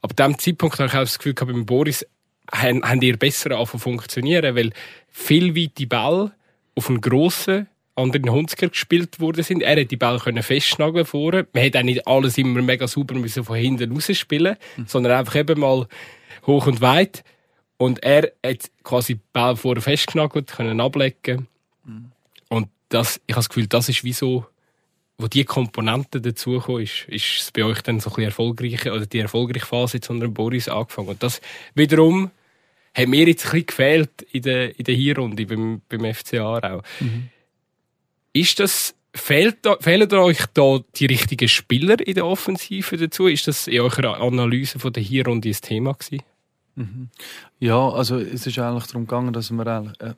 ab 0.02 0.16
dem 0.16 0.40
Zeitpunkt 0.40 0.80
habe 0.80 0.88
ich 0.88 0.94
auch 0.96 1.00
das 1.00 1.18
Gefühl 1.20 1.34
gehabt, 1.34 1.52
beim 1.52 1.66
Boris 1.66 2.06
haben, 2.54 2.82
haben 2.84 3.02
ihr 3.02 3.18
besser 3.18 3.52
angefangen 3.52 3.68
zu 3.72 3.78
funktionieren, 3.80 4.56
weil 4.56 4.72
viel 5.12 5.54
weite 5.56 5.86
Bälle 5.88 6.32
auf 6.76 6.90
einen 6.90 7.02
grossen 7.02 7.68
anderen 7.96 8.32
Hunziker 8.32 8.70
gespielt 8.70 9.20
worden 9.20 9.44
sind. 9.44 9.62
Er 9.62 9.80
hat 9.80 9.92
die 9.92 9.98
Bälle 9.98 10.20
können 10.20 10.42
festschnageln 10.42 11.06
vorne. 11.06 11.48
Man 11.54 11.66
hat 11.66 11.78
auch 11.78 11.84
nicht 11.84 12.08
alles 12.08 12.38
immer 12.38 12.62
mega 12.62 12.88
sauber 12.88 13.16
müssen 13.16 13.44
von 13.44 13.56
hinten 13.56 13.92
rausspielen, 13.92 14.58
sondern 14.88 15.14
einfach 15.20 15.36
eben 15.36 15.60
mal 15.60 15.88
hoch 16.48 16.68
und 16.68 16.82
weit. 16.82 17.24
Und 17.78 18.04
er 18.04 18.32
hat 18.46 18.72
quasi 18.84 19.16
die 19.16 19.22
Bälle 19.32 19.56
vorne 19.56 19.82
festgenagelt, 19.82 20.48
können 20.48 20.80
ablegen. 20.80 21.48
Und 22.50 22.70
das, 22.90 23.22
ich 23.28 23.34
habe 23.34 23.40
das 23.40 23.50
Gefühl, 23.50 23.68
das 23.68 23.90
ist 23.90 24.04
wie 24.04 24.14
so, 24.14 24.46
wo 25.18 25.28
die 25.28 25.46
Komponente 25.46 26.22
dazugekommen 26.22 26.84
ist, 26.84 27.06
ist 27.08 27.42
es 27.42 27.52
bei 27.52 27.64
euch 27.64 27.82
dann 27.82 28.00
so 28.00 28.10
ein 28.10 28.16
bisschen 28.16 28.24
erfolgreiche, 28.26 28.92
oder 28.92 29.06
die 29.06 29.20
erfolgreiche 29.20 29.66
Phase 29.66 29.98
jetzt 29.98 30.10
unter 30.10 30.28
Boris 30.28 30.68
angefangen. 30.68 31.10
Und 31.10 31.24
das 31.24 31.42
wiederum 31.76 32.32
hat 32.94 33.08
mir 33.08 33.28
jetzt 33.28 33.46
ein 33.46 33.52
bisschen 33.52 33.66
gefehlt 33.66 34.22
in 34.32 34.42
der, 34.44 34.78
in 34.78 34.84
der 34.86 34.96
Hinrunde 34.96 35.46
beim, 35.46 35.82
beim 35.90 36.14
FC 36.14 36.36
Aarau. 36.36 36.82
Ist 38.34 38.60
das, 38.60 38.96
fehlt 39.16 39.58
da, 39.64 39.78
fehlen 39.80 40.10
da 40.10 40.18
euch 40.20 40.46
da 40.54 40.80
die 40.96 41.06
richtigen 41.06 41.48
Spieler 41.48 42.06
in 42.06 42.16
der 42.16 42.26
Offensive 42.26 42.98
dazu? 42.98 43.28
Ist 43.28 43.48
das 43.48 43.68
in 43.68 43.82
eurer 43.82 44.20
Analyse 44.22 44.80
von 44.80 44.94
der 44.94 45.04
Hinrunde 45.04 45.50
ein 45.50 45.54
Thema 45.54 45.94
gewesen? 45.94 46.24
Ja, 47.60 47.90
also 47.90 48.18
es 48.18 48.48
ist 48.48 48.58
eigentlich 48.60 48.88
darum 48.88 49.06
gegangen, 49.06 49.34
dass 49.34 49.52
wir 49.52 49.68
eigentlich, 49.68 50.02
äh, 50.02 50.14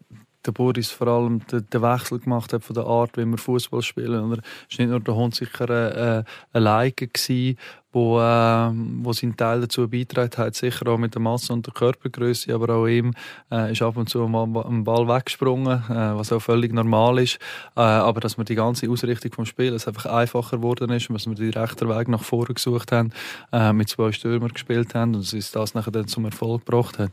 der 0.45 0.51
Boris 0.51 0.91
vor 0.91 1.07
allem 1.07 1.45
den, 1.47 1.67
den 1.69 1.81
Wechsel 1.81 2.19
gemacht 2.19 2.53
hat 2.53 2.63
von 2.63 2.73
der 2.73 2.85
Art, 2.85 3.17
wie 3.17 3.25
wir 3.25 3.37
Fußball 3.37 3.81
spielen. 3.81 4.31
Oder 4.31 4.41
es 4.69 4.77
war 4.77 4.85
nicht 4.85 4.91
nur 4.91 4.99
der 4.99 5.15
Hunziker 5.15 6.19
äh, 6.19 6.23
alleine 6.53 6.91
gewesen, 6.91 7.57
wo, 7.95 8.19
äh, 8.19 8.71
wo 9.03 9.13
seinen 9.13 9.37
Teil 9.37 9.61
dazu 9.61 9.87
beigetragen 9.87 10.37
hat, 10.37 10.55
sicher 10.55 10.85
auch 10.87 10.97
mit 10.97 11.15
der 11.15 11.21
Masse 11.21 11.53
und 11.53 11.65
der 11.65 11.73
Körpergröße, 11.73 12.53
aber 12.53 12.75
auch 12.75 12.87
ihm 12.87 13.13
äh, 13.49 13.71
ist 13.71 13.81
ab 13.81 13.95
und 13.95 14.09
zu 14.09 14.27
mal 14.27 14.45
ein 14.65 14.83
Ball 14.83 15.07
weggesprungen, 15.07 15.81
äh, 15.89 16.13
was 16.13 16.33
auch 16.33 16.41
völlig 16.41 16.73
normal 16.73 17.19
ist. 17.19 17.39
Äh, 17.77 17.79
aber 17.79 18.19
dass 18.19 18.37
wir 18.37 18.43
die 18.43 18.55
ganze 18.55 18.89
Ausrichtung 18.89 19.31
vom 19.31 19.45
Spiel 19.45 19.73
es 19.73 19.87
einfach 19.87 20.07
einfacher 20.07 20.57
geworden 20.57 20.89
ist, 20.89 21.09
dass 21.09 21.25
wir 21.25 21.35
den 21.35 21.53
rechten 21.53 21.87
Weg 21.87 22.09
nach 22.09 22.21
vorne 22.21 22.53
gesucht 22.53 22.91
haben, 22.91 23.11
äh, 23.53 23.71
mit 23.71 23.87
zwei 23.87 24.11
Stürmern 24.11 24.51
gespielt 24.51 24.93
haben 24.93 25.15
und 25.15 25.33
es 25.33 25.51
das 25.51 25.73
nachher 25.73 25.91
dann 25.91 26.09
zum 26.09 26.25
Erfolg 26.25 26.65
gebracht 26.65 26.99
hat. 26.99 27.11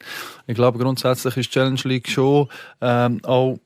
Ich 0.48 0.56
glaube 0.56 0.80
grundsätzlich 0.80 1.36
ist 1.36 1.46
die 1.46 1.52
Challenge 1.52 1.80
League 1.84 2.08
schon 2.08 2.48
ähm, 2.80 3.20
auch 3.22 3.56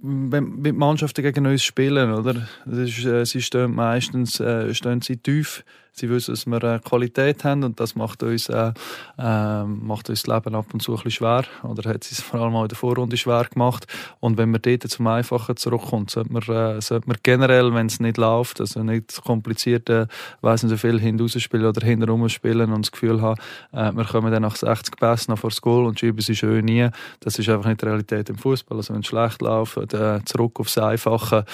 wenn, 0.00 0.62
wenn 0.62 0.62
die 0.62 0.72
Mannschaften 0.72 1.22
gegen 1.22 1.46
uns 1.46 1.64
spielen, 1.64 2.12
oder? 2.12 2.46
Ist, 2.66 3.04
äh, 3.04 3.24
sie 3.24 3.42
stehen 3.42 3.74
meistens 3.74 4.38
äh, 4.38 4.72
stehen 4.74 5.00
sie 5.00 5.16
tief. 5.16 5.64
Sie 5.98 6.08
wissen, 6.08 6.32
dass 6.32 6.46
wir 6.46 6.62
äh, 6.62 6.78
Qualität 6.78 7.44
haben 7.44 7.64
und 7.64 7.80
das 7.80 7.94
macht 7.94 8.22
uns, 8.22 8.48
äh, 8.48 8.72
äh, 9.18 9.64
macht 9.64 10.08
uns 10.08 10.22
das 10.22 10.26
Leben 10.26 10.54
ab 10.54 10.66
und 10.72 10.80
zu 10.80 10.92
ein 10.92 10.96
bisschen 10.96 11.10
schwer. 11.10 11.44
Oder 11.62 11.90
hat 11.90 12.04
es 12.10 12.20
vor 12.28 12.40
allem 12.40 12.54
auch 12.54 12.62
in 12.62 12.68
der 12.68 12.78
Vorrunde 12.78 13.16
schwer 13.16 13.44
gemacht. 13.44 13.86
Und 14.20 14.38
wenn 14.38 14.50
man 14.50 14.62
dort 14.62 14.88
zum 14.88 15.06
Einfachen 15.06 15.56
zurückkommt, 15.56 16.10
sollte 16.10 16.32
man, 16.32 16.42
äh, 16.42 16.80
sollte 16.80 17.08
man 17.08 17.16
generell, 17.22 17.74
wenn 17.74 17.86
es 17.86 18.00
nicht 18.00 18.16
läuft, 18.16 18.60
also 18.60 18.82
nicht 18.82 19.22
kompliziert, 19.24 19.90
äh, 19.90 20.06
weiss 20.40 20.62
nicht 20.62 20.70
so 20.70 20.76
viel 20.76 21.00
hinten 21.00 21.22
oder 21.22 21.84
hinten 21.84 22.28
spielen 22.28 22.72
und 22.72 22.86
das 22.86 22.92
Gefühl 22.92 23.20
haben, 23.20 23.40
äh, 23.72 23.92
wir 23.92 24.04
kommen 24.04 24.30
dann 24.30 24.42
nach 24.42 24.56
60 24.56 24.96
Pässen 24.96 25.32
noch 25.32 25.38
vor 25.38 25.50
das 25.50 25.60
Goal 25.60 25.86
und 25.86 25.98
schieben 25.98 26.20
sie 26.20 26.36
schön 26.36 26.64
nie. 26.64 26.88
Das 27.20 27.38
ist 27.38 27.48
einfach 27.48 27.68
nicht 27.68 27.82
die 27.82 27.86
Realität 27.86 28.28
im 28.30 28.38
Fußball. 28.38 28.78
Also 28.78 28.94
wenn 28.94 29.00
es 29.00 29.06
schlecht 29.06 29.42
läuft, 29.42 29.92
äh, 29.92 30.20
zurück 30.24 30.60
aufs 30.60 30.78
Einfache, 30.78 31.44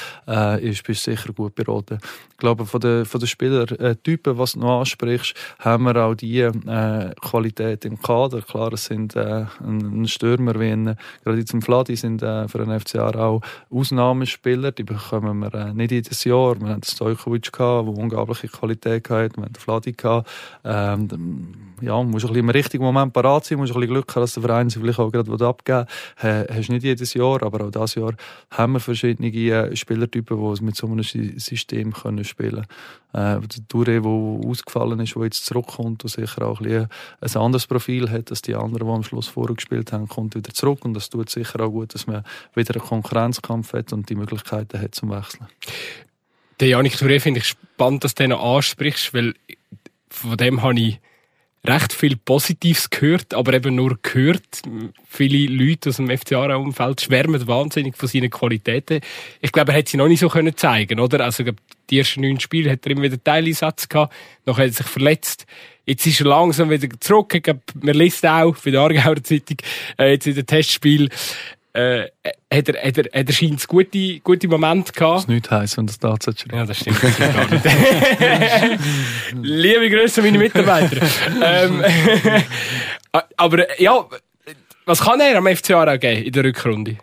ist, 0.61 0.85
bist 0.85 1.05
sicher 1.05 1.33
gut 1.33 1.55
beraten. 1.55 1.99
Ich 2.31 2.37
glaube, 2.39 2.67
von 2.67 2.81
den, 2.81 3.05
von 3.05 3.21
den 3.21 3.27
Spielertypen, 3.27 4.34
Was 4.38 4.53
du 4.53 4.61
noch 4.61 4.81
ansprichst, 4.81 5.35
haben 5.59 5.85
wir 5.85 5.97
auch 5.97 6.14
die 6.14 6.40
äh, 6.40 7.14
Qualität 7.20 7.85
im 7.85 8.01
Kader. 8.01 8.42
Klar, 8.42 8.73
es 8.73 8.87
sind 8.87 9.16
äh, 9.16 9.47
ein 9.61 10.07
Stürmer 10.09 10.59
wie 10.59 10.70
ein, 10.70 10.97
gerade 11.23 11.38
jetzt 11.38 11.55
im 11.55 11.62
Fladi 11.62 11.97
sind 11.97 12.23
äh, 12.23 12.49
für 12.49 12.59
den 12.59 12.79
FCA 12.79 13.11
auch 13.14 13.40
Ausnahmespieler. 13.70 14.73
Die 14.73 14.85
bekommen 14.85 15.40
wir 15.40 15.55
äh, 15.55 15.75
nicht 15.75 15.92
jedes 15.92 16.25
Jahr. 16.25 16.61
Wir 16.61 16.68
haben 16.68 16.83
Stojkovic 16.83 17.53
gehabt, 17.53 17.88
der 17.88 17.97
unglaubliche 17.97 18.49
Qualität 18.49 19.09
hatte. 19.11 19.37
Wir 19.37 19.44
haben 19.44 19.53
den 19.53 19.61
Fladi 19.61 19.92
gehabt. 19.92 20.29
Ähm, 20.64 21.74
ja, 21.85 22.03
musst 22.03 22.27
ein 22.27 22.35
im 22.35 22.51
richtigen 22.51 22.85
Moment 22.85 23.12
parat 23.12 23.44
sein, 23.44 23.59
musst 23.59 23.73
ein 23.73 23.81
bisschen 23.81 23.94
Glück 23.94 24.14
haben, 24.14 24.23
dass 24.23 24.35
der 24.35 24.42
Verein 24.42 24.70
sie 24.70 24.81
vielleicht 24.81 24.99
auch 24.99 25.11
gerade 25.11 25.47
abgeben 25.47 25.87
will. 26.20 26.47
Hast 26.51 26.70
nicht 26.70 26.85
jedes 26.85 27.14
Jahr, 27.14 27.42
aber 27.42 27.66
auch 27.66 27.70
dieses 27.70 27.94
Jahr 27.94 28.14
haben 28.51 28.73
wir 28.75 28.81
verschiedene 28.81 29.29
äh, 29.29 29.77
Spielertypen, 29.77 30.37
die 30.37 30.64
mit 30.64 30.77
so 30.77 30.87
einem 30.87 31.03
System 31.03 31.92
können 31.92 32.25
spielen 32.25 32.66
können. 33.12 33.37
Äh, 33.44 33.47
der 33.47 33.64
Touré, 33.68 34.01
der 34.01 34.49
ausgefallen 34.51 34.99
ist, 34.99 35.14
der 35.14 35.23
jetzt 35.23 35.47
zurückkommt 35.47 36.03
und 36.03 36.11
sicher 36.11 36.47
auch 36.47 36.61
ein, 36.61 36.88
ein 37.20 37.37
anderes 37.37 37.66
Profil 37.66 38.11
hat 38.11 38.31
als 38.31 38.42
die 38.42 38.57
anderen, 38.57 38.88
die 38.88 38.92
am 38.92 39.05
Schluss 39.05 39.29
vorher 39.29 39.55
gespielt 39.55 39.92
haben, 39.92 40.09
kommt 40.09 40.35
wieder 40.35 40.53
zurück 40.53 40.85
und 40.85 40.94
das 40.94 41.11
tut 41.11 41.31
sicher 41.31 41.61
auch 41.61 41.70
gut, 41.70 41.94
dass 41.94 42.09
man 42.09 42.25
wieder 42.55 42.75
einen 42.75 42.85
Konkurrenzkampf 42.85 43.73
hat 43.73 43.92
und 43.92 44.09
die 44.11 44.16
Möglichkeiten 44.16 44.81
hat 44.81 44.97
zum 44.97 45.11
Wechseln. 45.11 45.47
Der 46.59 46.68
Janik 46.68 46.94
Touré 46.94 47.20
finde 47.20 47.38
ich 47.38 47.47
spannend, 47.47 48.03
dass 48.03 48.14
du 48.14 48.25
den 48.25 48.31
noch 48.31 48.57
ansprichst, 48.57 49.14
weil 49.14 49.35
von 50.09 50.37
dem 50.37 50.62
habe 50.62 50.79
ich 50.79 51.01
recht 51.66 51.92
viel 51.92 52.16
Positives 52.16 52.90
gehört, 52.90 53.33
aber 53.35 53.55
eben 53.55 53.74
nur 53.74 53.98
gehört. 54.03 54.62
Viele 55.09 55.53
Leute 55.53 55.88
aus 55.88 55.96
dem 55.96 56.11
FCA-Umfeld 56.11 57.00
schwärmen 57.00 57.46
wahnsinnig 57.46 57.96
von 57.96 58.09
seinen 58.09 58.31
Qualitäten. 58.31 59.00
Ich 59.40 59.50
glaube, 59.50 59.72
er 59.72 59.79
hat 59.79 59.88
sie 59.88 59.96
noch 59.96 60.09
nicht 60.09 60.20
so 60.20 60.29
können 60.29 60.57
zeigen, 60.57 61.00
oder? 61.00 61.24
Also, 61.24 61.44
die 61.90 61.98
ersten 61.98 62.20
neun 62.20 62.40
Spiele 62.40 62.70
hat 62.70 62.85
er 62.85 62.92
immer 62.92 63.03
wieder 63.03 63.22
Teileinsatz 63.22 63.88
gehabt, 63.88 64.14
noch 64.46 64.59
hat 64.59 64.66
er 64.66 64.72
sich 64.72 64.87
verletzt. 64.87 65.46
Jetzt 65.87 66.07
ist 66.07 66.20
er 66.20 66.27
langsam 66.27 66.70
wieder 66.70 66.88
zurück. 67.00 67.35
Ich 67.35 67.42
glaube, 67.42 67.61
man 67.81 67.94
liest 67.94 68.27
auch 68.27 68.57
für 68.57 68.70
die 68.70 68.79
Aargauer 68.79 69.22
Zeitung, 69.22 69.59
äh, 69.98 70.12
jetzt 70.12 70.27
in 70.27 70.35
den 70.35 70.46
Testspiel 70.46 71.11
äh, 71.75 72.09
hat 72.53 72.69
er, 72.69 72.87
hat 72.87 72.99
er, 72.99 73.05
hat 73.05 73.29
er 73.29 73.33
scheint 73.33 73.67
gute, 73.67 74.21
gute 74.21 74.47
Momente 74.49 74.93
gehabt. 74.93 75.17
Das 75.17 75.23
ist 75.23 75.29
nicht 75.29 75.51
heiß, 75.51 75.77
wenn 75.77 75.87
das 75.87 75.99
da 75.99 76.15
schreibt. 76.23 76.53
Ja, 76.53 76.65
das 76.65 76.79
stimmt. 76.79 76.99
Das 77.03 77.19
gar 77.19 77.51
nicht. 77.51 78.81
Liebe 79.43 79.91
Grüße 79.91 80.21
an 80.21 80.27
meine 80.27 80.39
Mitarbeiter. 80.39 81.05
ähm, 81.43 81.85
aber 83.37 83.81
ja, 83.81 84.07
was 84.87 85.01
kann 85.01 85.21
er 85.21 85.37
am 85.37 85.47
FCA 85.49 85.97
geben 85.97 86.23
in 86.23 86.33
der 86.33 86.45
Rückrunde? 86.45 86.99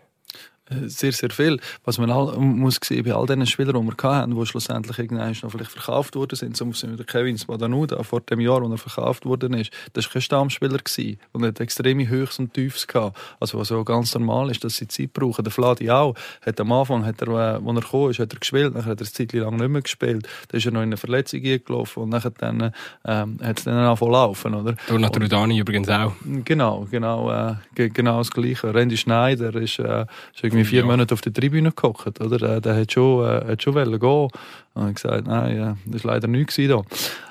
Sehr, 0.86 1.12
sehr 1.12 1.30
viel. 1.30 1.60
Was 1.86 1.98
man 1.98 2.12
all, 2.12 2.38
muss 2.38 2.80
sehen, 2.84 3.04
bei 3.04 3.14
all 3.14 3.26
diesen 3.26 3.46
Spielern, 3.46 3.82
die 3.82 3.94
wir 3.94 4.10
hatten, 4.10 4.36
die 4.36 4.46
schlussendlich 4.46 4.98
irgendwann 5.00 5.36
noch 5.42 5.52
vielleicht 5.52 5.72
verkauft 5.72 6.16
worden 6.16 6.36
sind, 6.36 6.58
zum 6.58 6.70
Beispiel 6.70 6.96
der 6.96 7.06
Kevin 7.06 7.38
Spadanuda 7.38 8.04
vor 8.04 8.22
dem 8.22 8.40
Jahr, 8.40 8.62
als 8.62 8.72
er 8.72 8.78
verkauft 8.78 9.26
worden 9.26 9.54
ist, 9.54 9.72
das 9.94 10.06
war 10.06 10.14
kein 10.14 10.22
Stammspieler 10.22 10.78
gewesen. 10.78 11.18
und 11.32 11.44
er 11.44 11.50
hat 11.50 11.60
extreme 11.60 12.08
Höchst 12.08 12.40
und 12.40 12.54
Tiefs 12.54 12.88
gehabt. 12.88 13.18
Also 13.40 13.60
was 13.60 13.72
auch 13.72 13.84
ganz 13.84 14.14
normal 14.14 14.52
ist, 14.52 14.64
dass 14.64 14.78
sie 14.78 14.88
Zeit 14.88 15.14
brauchen. 15.14 15.44
Der 15.44 15.52
Fladi 15.52 15.90
auch. 15.90 16.16
Hat 16.46 16.60
am 16.60 16.72
Anfang, 16.72 17.06
hat 17.06 17.22
er, 17.22 17.28
äh, 17.28 17.32
als 17.34 17.66
er 17.66 17.74
gekommen 17.74 18.12
ist, 18.12 18.20
hat 18.20 18.34
er 18.34 18.40
gespielt, 18.40 18.76
dann 18.76 18.86
hat 18.86 19.02
er 19.02 19.06
eine 19.06 19.12
Zeit 19.12 19.34
lang 19.34 19.56
nicht 19.56 19.70
mehr 19.70 19.82
gespielt. 19.82 20.28
Dann 20.50 20.58
ist 20.58 20.66
er 20.66 20.72
noch 20.72 20.82
in 20.82 20.88
eine 20.88 20.98
Verletzung 20.98 21.42
gelaufen 21.42 22.04
und 22.04 22.10
nachher 22.10 22.32
dann, 22.32 22.72
ähm, 23.06 23.38
hat 23.44 23.60
es 23.60 23.66
dann 23.66 23.76
angefangen 23.76 24.12
laufen, 24.12 24.56
oder? 24.56 24.76
Durch 24.88 25.10
Trudani 25.10 25.60
übrigens 25.60 25.90
auch. 25.90 26.14
Genau, 26.46 26.88
genau, 26.90 27.32
äh, 27.32 27.56
genau 27.90 28.20
das 28.20 28.32
Gleiche. 28.32 28.74
Randy 28.74 28.98
Schneider 28.98 29.54
ist, 29.56 29.80
äh, 29.80 30.06
ist 30.34 30.44
irgendwie 30.44 30.61
vier 30.65 30.82
ja. 30.82 30.86
Monate 30.86 31.13
auf 31.13 31.21
der 31.21 31.34
Tribüne 31.34 31.71
gehockt, 31.71 32.19
oder? 32.21 32.38
Der, 32.38 32.62
der 32.62 32.76
hat 32.76 32.91
schon, 32.91 33.26
äh, 33.26 33.52
hat 33.52 33.63
schon 33.63 33.74
wollen 33.76 34.00
gehen. 34.00 34.28
Und 34.74 34.95
gesagt, 34.95 35.28
nein, 35.28 35.58
ja, 35.58 35.78
das 35.86 36.06
war 36.06 36.13
leider 36.13 36.28
nichts 36.28 36.56
da. 36.56 36.82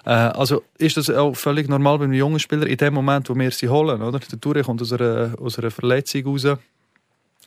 Äh, 0.05 0.11
also 0.11 0.63
ist 0.79 0.97
das 0.97 1.11
auch 1.11 1.35
völlig 1.35 1.69
normal 1.69 1.99
bei 1.99 2.05
einem 2.05 2.13
jungen 2.13 2.39
Spieler 2.39 2.67
in 2.67 2.77
dem 2.77 2.95
Moment, 2.95 3.31
wo 3.31 3.35
wir 3.35 3.51
sie 3.51 3.69
holen, 3.69 4.03
oder? 4.03 4.19
Der 4.19 4.39
Touré 4.39 4.63
kommt 4.63 4.83
aus 4.83 4.93
einer, 4.93 5.35
aus 5.41 5.59
einer 5.59 5.71
Verletzung 5.71 6.27
raus 6.27 6.47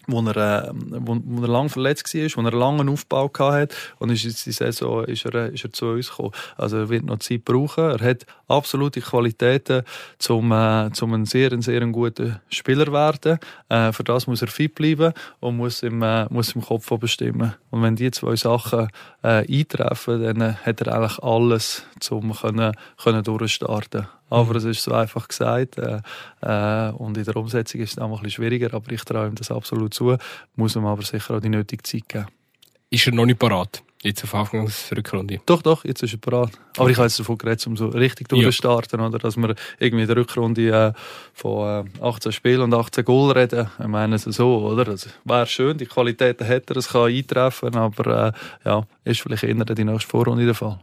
wo 0.07 0.21
er, 0.21 0.67
äh, 0.67 0.71
wo, 0.73 1.17
wo 1.23 1.41
er 1.41 1.47
lang 1.47 1.69
verletzt 1.69 2.13
war, 2.13 2.21
wo 2.21 2.41
er 2.41 2.47
einen 2.47 2.59
langen 2.59 2.89
Aufbau 2.89 3.31
hatte 3.37 3.75
und 3.99 4.09
ist 4.09 4.23
jetzt 4.23 4.45
die 4.45 4.51
Saison 4.51 5.05
ist 5.05 5.25
er, 5.25 5.51
ist 5.53 5.63
er 5.63 5.73
zu 5.73 5.87
uns 5.87 6.09
gekommen. 6.09 6.31
Also 6.57 6.77
er 6.77 6.89
wird 6.89 7.05
noch 7.05 7.19
Zeit 7.19 7.45
brauchen. 7.45 7.83
Er 7.83 7.99
hat 7.99 8.25
absolute 8.47 9.01
Qualitäten, 9.01 9.83
um, 10.29 10.51
äh, 10.51 10.89
zum 10.93 11.13
einen 11.13 11.25
sehr, 11.25 11.61
sehr 11.61 11.85
guten 11.87 12.39
Spieler 12.49 12.91
werden. 12.91 13.39
Äh, 13.69 13.91
für 13.91 14.03
das 14.03 14.27
muss 14.27 14.41
er 14.41 14.47
fit 14.47 14.75
bleiben 14.75 15.13
und 15.39 15.57
muss 15.57 15.83
im, 15.83 16.01
äh, 16.01 16.25
muss 16.29 16.53
im 16.53 16.61
Kopf 16.61 16.89
bestimmen. 16.99 17.53
Und 17.69 17.81
wenn 17.81 17.95
die 17.95 18.11
zwei 18.11 18.35
Sachen 18.35 18.89
äh, 19.21 19.45
eintreffen, 19.49 20.21
dann 20.21 20.55
hat 20.55 20.81
er 20.81 20.93
eigentlich 20.93 21.19
alles, 21.19 21.85
um 22.09 22.33
können, 22.33 22.73
können 22.97 23.23
durchstarten 23.23 24.07
aber 24.33 24.55
es 24.55 24.63
ist 24.63 24.81
so 24.81 24.93
einfach 24.93 25.27
gesagt. 25.27 25.77
Äh, 25.77 26.01
äh, 26.41 26.91
und 26.93 27.17
in 27.17 27.23
der 27.23 27.35
Umsetzung 27.35 27.81
ist 27.81 27.91
es 27.91 27.99
auch 27.99 28.05
ein 28.05 28.11
bisschen 28.11 28.31
schwieriger, 28.31 28.73
aber 28.73 28.91
ich 28.91 29.03
traue 29.03 29.27
ihm 29.27 29.35
das 29.35 29.51
absolut 29.51 29.93
zu. 29.93 30.17
Muss 30.55 30.75
ihm 30.75 30.85
aber 30.85 31.03
sicher 31.03 31.35
auch 31.35 31.39
die 31.39 31.49
nötige 31.49 31.83
Zeit 31.83 32.09
geben. 32.09 32.25
Ist 32.89 33.07
er 33.07 33.13
noch 33.13 33.25
nicht 33.25 33.39
parat? 33.39 33.83
Jetzt 34.01 34.23
auf 34.23 34.35
Anfangsrückrunde? 34.35 35.39
Doch, 35.45 35.61
doch, 35.61 35.85
jetzt 35.85 36.03
ist 36.03 36.13
er 36.13 36.17
parat. 36.17 36.51
Aber 36.77 36.89
ich 36.89 36.97
habe 36.97 37.05
jetzt 37.05 37.19
davon 37.19 37.37
geredet, 37.37 37.65
um 37.67 37.77
so 37.77 37.87
richtig 37.87 38.27
durchzustarten, 38.27 38.99
ja. 38.99 39.05
oder? 39.05 39.19
Dass 39.19 39.37
wir 39.37 39.55
irgendwie 39.79 40.01
in 40.01 40.07
der 40.07 40.17
Rückrunde 40.17 40.69
äh, 40.69 40.93
von 41.33 41.87
äh, 41.87 42.03
18 42.03 42.31
Spielen 42.31 42.61
und 42.61 42.73
18 42.73 43.05
Goal 43.05 43.31
reden. 43.31 43.69
Ich 43.79 43.87
meine 43.87 44.15
es 44.15 44.23
so, 44.23 44.65
oder? 44.65 44.85
Das 44.85 45.07
wäre 45.23 45.45
schön, 45.45 45.77
die 45.77 45.85
Qualitäten 45.85 46.45
hätte 46.45 46.73
er, 46.73 46.77
es 46.77 46.89
kann 46.89 47.11
eintreffen, 47.11 47.75
aber 47.75 48.27
äh, 48.27 48.31
ja, 48.67 48.83
ist 49.05 49.21
vielleicht 49.21 49.43
eher 49.43 49.53
die 49.53 49.85
nächste 49.85 50.09
Vorrunde 50.09 50.43
der 50.43 50.55
Fall. 50.55 50.79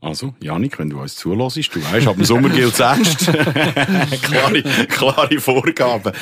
Also, 0.00 0.32
Janik, 0.40 0.78
wenn 0.78 0.90
du 0.90 1.00
uns 1.00 1.16
zulässt, 1.16 1.74
du 1.74 1.84
weißt, 1.84 2.06
ab 2.06 2.14
dem 2.14 2.24
Sommer 2.24 2.50
gilt 2.50 2.78
erst. 2.78 3.26
klare, 4.22 4.62
klare 4.88 5.40
Vorgaben. 5.40 6.12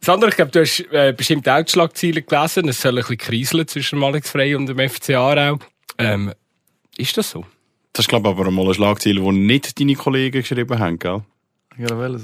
Sandra, 0.00 0.28
ich 0.28 0.36
glaube, 0.36 0.52
du 0.52 0.60
hast 0.60 0.80
äh, 0.92 1.12
bestimmt 1.16 1.48
auch 1.48 1.62
die 1.62 1.72
Schlagziele 1.72 2.22
gelesen. 2.22 2.68
Es 2.68 2.80
soll 2.80 2.92
ein 2.92 2.96
bisschen 2.96 3.18
kriseln 3.18 3.66
zwischen 3.66 4.04
Alex 4.04 4.30
Frey 4.30 4.54
und 4.54 4.66
dem 4.66 4.78
FC 4.78 5.10
Aarau. 5.10 5.58
Ähm, 5.98 6.32
ist 6.96 7.16
das 7.16 7.30
so? 7.30 7.44
Das 7.92 8.04
ist, 8.04 8.08
glaube 8.08 8.28
ich, 8.28 8.36
aber 8.36 8.50
mal 8.52 8.68
ein 8.68 8.74
Schlagziel, 8.74 9.16
das 9.16 9.32
nicht 9.32 9.80
deine 9.80 9.94
Kollegen 9.94 10.40
geschrieben 10.40 10.78
haben, 10.78 10.98
gell? 10.98 11.22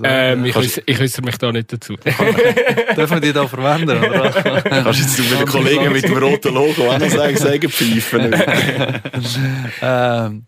Ähm, 0.05 0.44
ich, 0.44 0.55
äußere, 0.55 0.85
ich 0.87 1.01
äußere 1.01 1.25
mich 1.25 1.37
da 1.38 1.51
nicht 1.51 1.73
dazu. 1.73 1.96
Dürfen 2.96 3.16
wir 3.16 3.20
die 3.20 3.33
da 3.33 3.49
verwenden? 3.49 3.99
Oder? 3.99 4.31
Kannst 4.31 5.01
jetzt 5.01 5.18
mit 5.18 5.40
den 5.40 5.46
Kollegen 5.46 5.92
mit 5.92 6.05
dem 6.05 6.16
roten 6.16 6.55
Logo 6.55 6.88
auch 6.88 6.99
noch 6.99 7.09
sagen, 7.09 7.37
sagen 7.37 7.68
pfeifen? 7.68 8.33
ähm, 9.83 10.44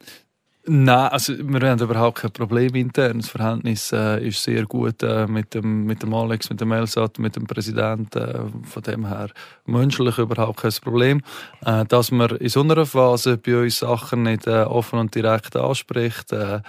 Nein, 0.65 1.09
also 1.09 1.35
wir 1.37 1.69
haben 1.69 1.81
überhaupt 1.81 2.19
kein 2.19 2.31
Problem 2.31 2.73
intern. 2.77 3.19
Das 3.19 3.31
Verhältnis 3.31 3.91
äh, 3.91 4.25
ist 4.29 4.45
sehr 4.45 4.65
gut 4.65 5.03
äh, 5.03 5.27
mit, 5.27 5.55
dem, 5.55 5.87
mit 5.87 6.05
dem 6.05 6.15
Alex, 6.15 6.51
mit 6.51 6.61
dem 6.61 6.71
Elsat, 6.71 7.19
mit 7.19 7.35
dem 7.35 7.49
Präsidenten. 7.49 8.19
Äh, 8.19 8.67
von 8.69 8.83
dem 8.85 9.07
her 9.07 9.31
menschlich 9.67 10.19
überhaupt 10.19 10.61
kein 10.61 10.73
Problem. 10.81 11.21
Äh, 11.67 11.85
dass 11.87 12.13
man 12.13 12.37
in 12.37 12.49
so 12.49 12.61
einer 12.61 12.87
Phase 12.87 13.39
bei 13.39 13.61
uns 13.61 13.79
Sachen 13.79 14.23
nicht 14.23 14.47
äh, 14.47 14.63
offen 14.63 15.01
und 15.01 15.13
direkt 15.13 15.57
anspricht, 15.57 16.33
äh, 16.33 16.61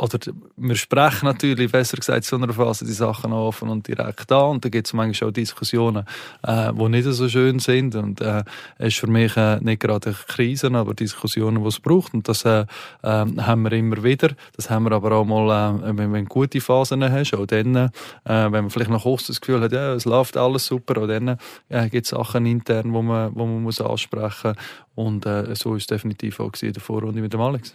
oder 0.00 0.18
wir 0.56 0.76
sprechen 0.76 1.26
natürlich, 1.26 1.70
besser 1.70 1.98
gesagt, 1.98 2.24
so 2.24 2.36
einer 2.36 2.52
Phase 2.52 2.86
die 2.86 2.92
Sachen 2.92 3.32
offen 3.32 3.68
und 3.68 3.86
direkt 3.86 4.32
an. 4.32 4.50
Und 4.50 4.64
da 4.64 4.70
gibt 4.70 4.86
es 4.86 4.94
manchmal 4.94 5.28
auch 5.28 5.32
Diskussionen, 5.32 6.06
äh, 6.42 6.72
die 6.72 6.88
nicht 6.88 7.04
so 7.04 7.28
schön 7.28 7.58
sind. 7.58 7.94
Und 7.94 8.22
äh, 8.22 8.42
es 8.78 8.88
ist 8.88 8.98
für 8.98 9.08
mich 9.08 9.36
äh, 9.36 9.60
nicht 9.60 9.80
gerade 9.80 10.14
Krisen, 10.26 10.74
aber 10.74 10.94
Diskussionen, 10.94 11.62
die 11.62 11.68
es 11.68 11.80
braucht. 11.80 12.14
Und 12.14 12.26
das 12.28 12.46
äh, 12.46 12.60
äh, 12.60 12.66
haben 13.02 13.62
wir 13.62 13.72
immer 13.72 14.02
wieder, 14.02 14.30
das 14.56 14.70
haben 14.70 14.84
wir 14.84 14.92
aber 14.92 15.12
auch 15.12 15.24
mal, 15.26 15.80
äh, 15.82 15.98
wenn, 15.98 16.12
wenn 16.14 16.24
du 16.24 16.30
gute 16.30 16.62
Phasen 16.62 17.04
hast, 17.04 17.34
auch 17.34 17.46
dann, 17.46 17.76
äh, 17.76 17.90
wenn 18.24 18.50
man 18.52 18.70
vielleicht 18.70 18.90
nach 18.90 19.04
außen 19.04 19.28
das 19.28 19.40
Gefühl 19.40 19.60
hat, 19.60 19.72
ja, 19.72 19.92
es 19.92 20.06
läuft 20.06 20.38
alles 20.38 20.64
super, 20.64 21.02
auch 21.02 21.08
dann 21.08 21.36
äh, 21.68 21.88
gibt 21.90 22.06
es 22.06 22.10
Sachen 22.10 22.46
intern, 22.46 22.94
wo 22.94 23.02
man, 23.02 23.34
wo 23.34 23.44
man 23.44 23.62
muss 23.62 23.82
ansprechen 23.82 24.54
und 24.94 25.26
äh, 25.26 25.54
so 25.54 25.74
ist 25.74 25.82
es 25.82 25.86
definitiv 25.88 26.40
auch 26.40 26.52
in 26.62 26.72
der 26.72 26.82
Vorrunde 26.82 27.20
mit 27.20 27.32
dem 27.32 27.40
Alex. 27.40 27.74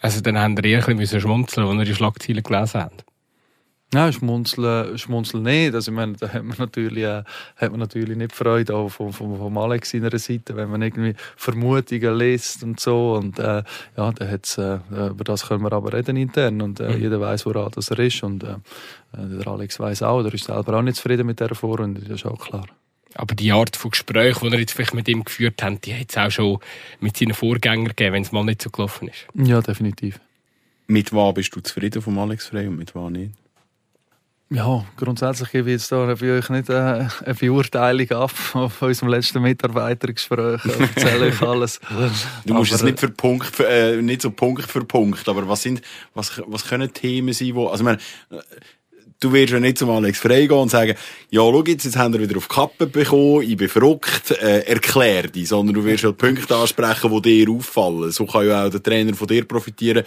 Also 0.00 0.20
dann 0.20 0.38
haben 0.38 0.56
wir 0.56 0.64
eher 0.64 0.86
ein 0.86 0.96
bisschen 0.98 1.20
schmunzeln, 1.20 1.66
als 1.66 1.78
wir 1.78 1.84
die 1.84 1.94
Schlagzeilen 1.94 2.42
gelesen 2.42 2.80
haben. 2.80 2.96
Nein, 3.94 4.12
schmunzeln, 4.12 4.98
schmunzeln 4.98 5.44
nicht. 5.44 5.72
Also, 5.72 5.92
ich 5.92 5.94
meine, 5.94 6.14
da 6.14 6.28
hat 6.28 6.42
man 6.42 6.56
natürlich, 6.58 7.04
äh, 7.04 7.22
hat 7.56 7.70
man 7.70 7.78
natürlich 7.78 8.16
nicht 8.16 8.32
Freude 8.32 8.74
auch 8.74 8.88
von, 8.88 9.12
von, 9.12 9.38
von 9.38 9.56
Alex 9.56 9.90
seiner 9.90 10.10
Seite, 10.18 10.56
wenn 10.56 10.68
man 10.68 10.82
irgendwie 10.82 11.14
Vermutungen 11.36 12.18
liest 12.18 12.64
und 12.64 12.80
so. 12.80 13.12
Und 13.12 13.38
äh, 13.38 13.62
ja, 13.96 14.12
da 14.12 14.28
hat's, 14.28 14.58
äh, 14.58 14.80
über 14.90 15.22
das 15.22 15.46
können 15.46 15.62
wir 15.62 15.72
aber 15.72 15.92
reden 15.92 16.16
intern 16.16 16.60
und 16.60 16.80
äh, 16.80 16.88
mhm. 16.88 17.02
jeder 17.02 17.20
weiß, 17.20 17.46
woran 17.46 17.70
das 17.72 17.90
er 17.92 18.00
ist. 18.00 18.24
Und 18.24 18.42
äh, 18.42 18.56
der 19.12 19.46
Alex 19.46 19.78
weiß 19.78 20.02
auch, 20.02 20.24
der 20.24 20.34
ist 20.34 20.44
selber 20.44 20.76
auch 20.76 20.82
nicht 20.82 20.96
zufrieden 20.96 21.26
mit 21.26 21.38
dieser 21.38 21.54
Vorrunde, 21.54 22.00
das 22.00 22.10
ist 22.10 22.26
auch 22.26 22.40
klar. 22.40 22.66
Aber 23.14 23.34
die 23.34 23.52
Art 23.52 23.76
von 23.76 23.90
Gespräch, 23.92 24.38
die 24.38 24.48
er 24.48 24.58
jetzt 24.58 24.72
vielleicht 24.72 24.94
mit 24.94 25.08
ihm 25.08 25.24
geführt 25.24 25.62
hat, 25.62 25.84
die 25.86 25.94
hat 25.94 26.10
es 26.10 26.16
auch 26.16 26.30
schon 26.30 26.58
mit 27.00 27.16
seinen 27.16 27.34
Vorgängern 27.34 27.88
gegeben, 27.88 28.14
wenn 28.14 28.22
es 28.22 28.32
mal 28.32 28.44
nicht 28.44 28.62
so 28.62 28.70
gelaufen 28.70 29.08
ist. 29.08 29.26
Ja, 29.34 29.60
definitiv. 29.60 30.20
Mit 30.86 31.12
was 31.12 31.34
bist 31.34 31.54
du 31.54 31.60
zufrieden 31.60 32.02
von 32.02 32.18
Alex 32.18 32.48
Frey 32.48 32.66
und 32.66 32.76
mit 32.76 32.94
was 32.94 33.10
nicht? 33.10 33.32
Ja, 34.50 34.84
grundsätzlich 34.96 35.50
gebe 35.50 35.70
ich 35.70 35.80
jetzt 35.80 35.90
da 35.90 36.04
bei 36.14 36.38
euch 36.38 36.48
nicht 36.50 36.68
äh, 36.68 36.72
eine 36.74 37.34
Beurteilung 37.34 38.10
ab 38.10 38.30
von 38.30 38.70
unserem 38.80 39.08
letzten 39.08 39.42
Mitarbeitergespräch. 39.42 40.60
Erzähle 40.64 41.30
ich 41.30 41.40
alles. 41.40 41.80
Du 42.44 42.54
musst 42.54 42.72
Aber, 42.72 42.80
es 42.80 42.82
nicht 42.82 43.00
für 43.00 43.08
Punkt, 43.08 43.46
für, 43.46 43.66
äh, 43.66 44.02
nicht 44.02 44.22
so 44.22 44.30
Punkt 44.30 44.70
für 44.70 44.84
Punkt, 44.84 45.28
aber 45.28 45.48
was 45.48 45.62
sind, 45.62 45.80
was, 46.12 46.42
was 46.46 46.68
können 46.68 46.92
Themen 46.92 47.32
sein, 47.32 47.54
wo, 47.54 47.68
also 47.68 47.82
ich 47.82 47.84
meine, 47.84 48.42
du 49.20 49.32
wirst 49.32 49.52
ja 49.52 49.60
nicht 49.60 49.78
zum 49.78 49.90
Alex 49.90 50.18
Frey 50.18 50.46
gehen 50.46 50.58
und 50.58 50.70
sagen, 50.70 50.94
ja, 51.30 51.40
schau 51.40 51.64
jetzt, 51.64 51.84
jetzt 51.84 51.96
haben 51.96 52.12
wir 52.12 52.20
wieder 52.20 52.36
auf 52.36 52.48
die 52.48 52.54
Kappe 52.54 52.86
bekommen, 52.86 53.42
ich 53.42 53.56
bin 53.56 53.68
verrückt, 53.68 54.30
äh, 54.30 54.60
erklär 54.60 55.28
dich, 55.28 55.48
sondern 55.48 55.74
du 55.74 55.84
wirst 55.84 56.04
halt 56.04 56.18
Punkte 56.18 56.56
ansprechen, 56.56 57.22
die 57.22 57.44
dir 57.44 57.50
auffallen. 57.50 58.10
So 58.10 58.26
kann 58.26 58.46
ja 58.46 58.66
auch 58.66 58.70
der 58.70 58.82
Trainer 58.82 59.14
von 59.14 59.26
dir 59.26 59.44
profitieren. 59.44 60.04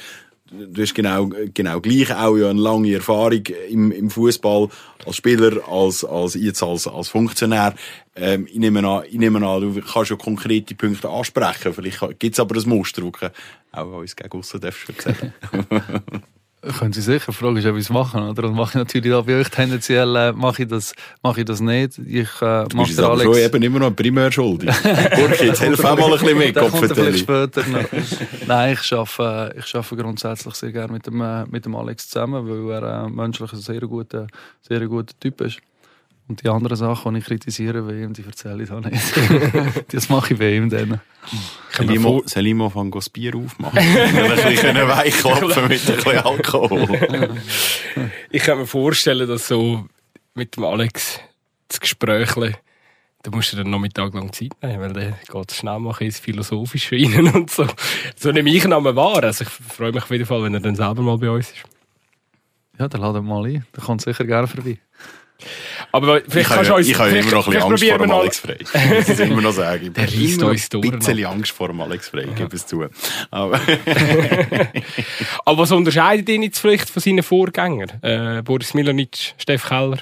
Du 0.49 0.81
hast 0.81 0.95
genau, 0.95 1.29
genau 1.53 1.81
gleich 1.81 2.09
auch 2.15 2.37
ja 2.37 2.49
eine 2.49 2.61
lange 2.61 2.93
Erfahrung 2.93 3.43
im, 3.69 3.91
im 3.91 4.09
Fußball 4.09 4.69
als 5.05 5.17
Spieler, 5.17 5.67
als, 5.67 6.05
als, 6.05 6.37
als, 6.61 6.87
als 6.87 7.09
Funktionär. 7.09 7.75
Ähm, 8.15 8.47
ich 8.49 8.57
nehme 8.57 8.87
an, 8.87 9.03
ich 9.09 9.17
nehme 9.17 9.45
an, 9.45 9.61
du 9.61 9.81
kannst 9.81 10.09
ja 10.09 10.15
konkrete 10.15 10.73
Punkte 10.73 11.09
ansprechen. 11.09 11.73
Vielleicht 11.73 11.99
gibt 12.19 12.35
es 12.35 12.39
aber 12.39 12.55
ein 12.55 12.69
Muster, 12.69 13.01
das 13.01 13.19
du 13.19 13.31
auch 13.73 13.97
uns 13.97 14.15
gegen 14.15 14.39
aussen 14.39 14.61
darfst 14.61 15.01
sagen. 15.01 15.33
Können 16.79 16.93
Sie 16.93 17.01
sicher. 17.01 17.31
Die 17.31 17.33
Frage 17.33 17.59
ist, 17.59 17.65
ob 17.65 17.75
ich 17.75 17.83
es 17.83 17.89
machen 17.89 18.21
oder? 18.23 18.47
Und 18.47 18.55
mache 18.55 18.69
ich 18.69 18.75
natürlich 18.75 19.11
da 19.11 19.21
bei 19.21 19.39
euch 19.39 19.49
tendenziell 19.49 20.15
äh, 20.15 20.31
mache 20.33 20.63
ich 20.63 20.69
das, 20.69 20.93
mache 21.23 21.41
ich 21.41 21.45
das 21.45 21.61
nicht. 21.61 21.97
Ich 21.99 22.41
äh, 22.41 22.65
Du 22.67 22.83
bist 22.83 22.99
aber 22.99 23.21
schon 23.21 23.37
eben 23.37 23.63
immer 23.63 23.79
noch 23.79 23.95
Primär 23.95 24.31
schuldig. 24.31 24.69
Burki, 25.15 25.45
jetzt 25.45 25.63
hilf 25.63 25.83
auch 25.83 25.97
mal 25.97 26.05
ein 26.05 26.11
bisschen 26.11 26.37
mit, 26.37 26.55
er 26.55 26.71
vielleicht 26.71 27.19
später 27.19 27.63
noch. 27.67 27.83
Nein, 28.47 28.77
ich 28.81 28.93
arbeite, 28.93 29.55
ich 29.57 29.75
arbeite 29.75 29.95
grundsätzlich 29.95 30.55
sehr 30.55 30.71
gerne 30.71 30.93
mit 30.93 31.05
dem, 31.07 31.21
äh, 31.21 31.45
mit 31.45 31.65
dem 31.65 31.75
Alex 31.75 32.09
zusammen, 32.09 32.47
weil 32.47 32.83
er 32.83 33.05
äh, 33.05 33.09
menschlich 33.09 33.51
ein 33.53 33.59
sehr 33.59 33.81
guter, 33.81 34.27
sehr 34.61 34.85
guter 34.87 35.13
Typ 35.19 35.41
ist. 35.41 35.59
Und 36.29 36.43
die 36.43 36.49
anderen 36.49 36.75
Sachen, 36.75 37.13
die 37.13 37.19
ich 37.21 37.25
kritisiere 37.25 37.81
bei 37.83 37.93
ihm, 38.01 38.11
die 38.13 38.25
erzähle 38.25 38.63
ich 38.63 38.69
da 38.69 38.81
nicht. 38.81 39.01
das 39.93 40.09
mache 40.09 40.33
ich 40.33 40.39
bei 40.39 40.55
ihm 40.55 40.69
dann. 40.69 40.99
Soll 41.71 41.91
ich 41.93 41.99
mal- 42.01 42.21
soll 42.25 42.47
ich 42.47 42.53
mal 42.53 42.69
von 42.69 42.91
das 42.91 43.09
Bier 43.09 43.33
aufmachen? 43.35 43.75
Dann 43.95 44.31
ein 44.31 44.49
bisschen 44.49 44.75
weichklopfen 44.75 45.67
mit 45.69 45.89
ein 45.89 45.95
bisschen 45.95 46.17
Alkohol. 46.19 47.37
Ich 48.29 48.43
kann 48.43 48.57
mir 48.59 48.67
vorstellen, 48.67 49.27
dass 49.27 49.47
so 49.47 49.85
mit 50.35 50.55
dem 50.57 50.65
Alex 50.65 51.19
das 51.69 51.79
Gespräch, 51.79 52.29
da 53.23 53.31
musst 53.31 53.53
du 53.53 53.57
dann 53.57 53.69
noch 53.69 53.79
Mittag 53.79 54.13
lang 54.13 54.31
Zeit 54.33 54.51
nehmen, 54.61 54.79
weil 54.81 54.93
dann 54.93 55.15
geht 55.31 55.51
es 55.51 55.57
schnell 55.57 55.79
mal 55.79 55.95
ins 55.99 56.19
Philosophische 56.19 56.95
rein 56.95 57.27
und 57.33 57.49
so. 57.49 57.65
So 58.17 58.31
nehme 58.31 58.49
ich 58.49 58.63
ihn 58.65 58.71
wahr. 58.71 59.23
Also 59.23 59.45
ich 59.45 59.49
freue 59.49 59.91
mich 59.93 60.03
auf 60.03 60.11
jeden 60.11 60.25
Fall, 60.25 60.43
wenn 60.43 60.53
er 60.53 60.59
dann 60.59 60.75
selber 60.75 61.01
mal 61.01 61.17
bei 61.17 61.29
uns 61.29 61.51
ist. 61.51 61.63
Ja, 62.77 62.87
dann 62.87 63.01
laden 63.01 63.15
wir 63.25 63.33
mal 63.33 63.45
ein. 63.45 63.65
Der 63.75 63.83
kommt 63.83 64.01
sicher 64.01 64.25
gerne 64.25 64.47
vorbei. 64.47 64.77
Aber 65.91 66.17
Ich 66.17 66.23
vielleicht 66.29 66.49
habe 66.49 66.55
kannst 66.57 66.69
du 66.71 66.75
uns... 66.75 66.87
ich 66.87 66.99
habe 66.99 67.09
immer 67.17 67.31
noch 67.31 67.47
ein 67.47 67.69
bisschen 67.69 67.91
Angst 67.91 67.99
vor 67.99 67.99
dem 67.99 68.11
Alex 68.11 68.39
Frey. 68.39 68.57
Ich 68.61 68.89
muss 68.89 69.09
es 69.09 69.19
immer 69.19 69.41
noch 69.41 69.51
sagen. 69.51 69.85
Ich 69.87 69.93
Der 69.93 70.03
reisst 70.03 70.43
uns 70.43 70.69
durch 70.69 70.85
ein 70.85 70.99
bisschen 70.99 71.25
Angst 71.25 71.51
vor 71.51 71.67
dem 71.67 71.81
Alex 71.81 72.09
Frey, 72.09 72.25
ich 72.25 72.35
gebe 72.35 72.55
es 72.55 72.65
zu. 72.67 72.85
Aber 73.31 73.59
Aber 75.45 75.57
was 75.57 75.71
unterscheidet 75.71 76.27
ihn 76.29 76.43
jetzt 76.43 76.59
vielleicht 76.59 76.89
von 76.89 77.01
seinen 77.01 77.23
Vorgängern? 77.23 77.91
Äh, 78.01 78.41
Boris 78.43 78.73
Milanic, 78.73 79.33
Steff 79.37 79.67
Keller? 79.67 79.99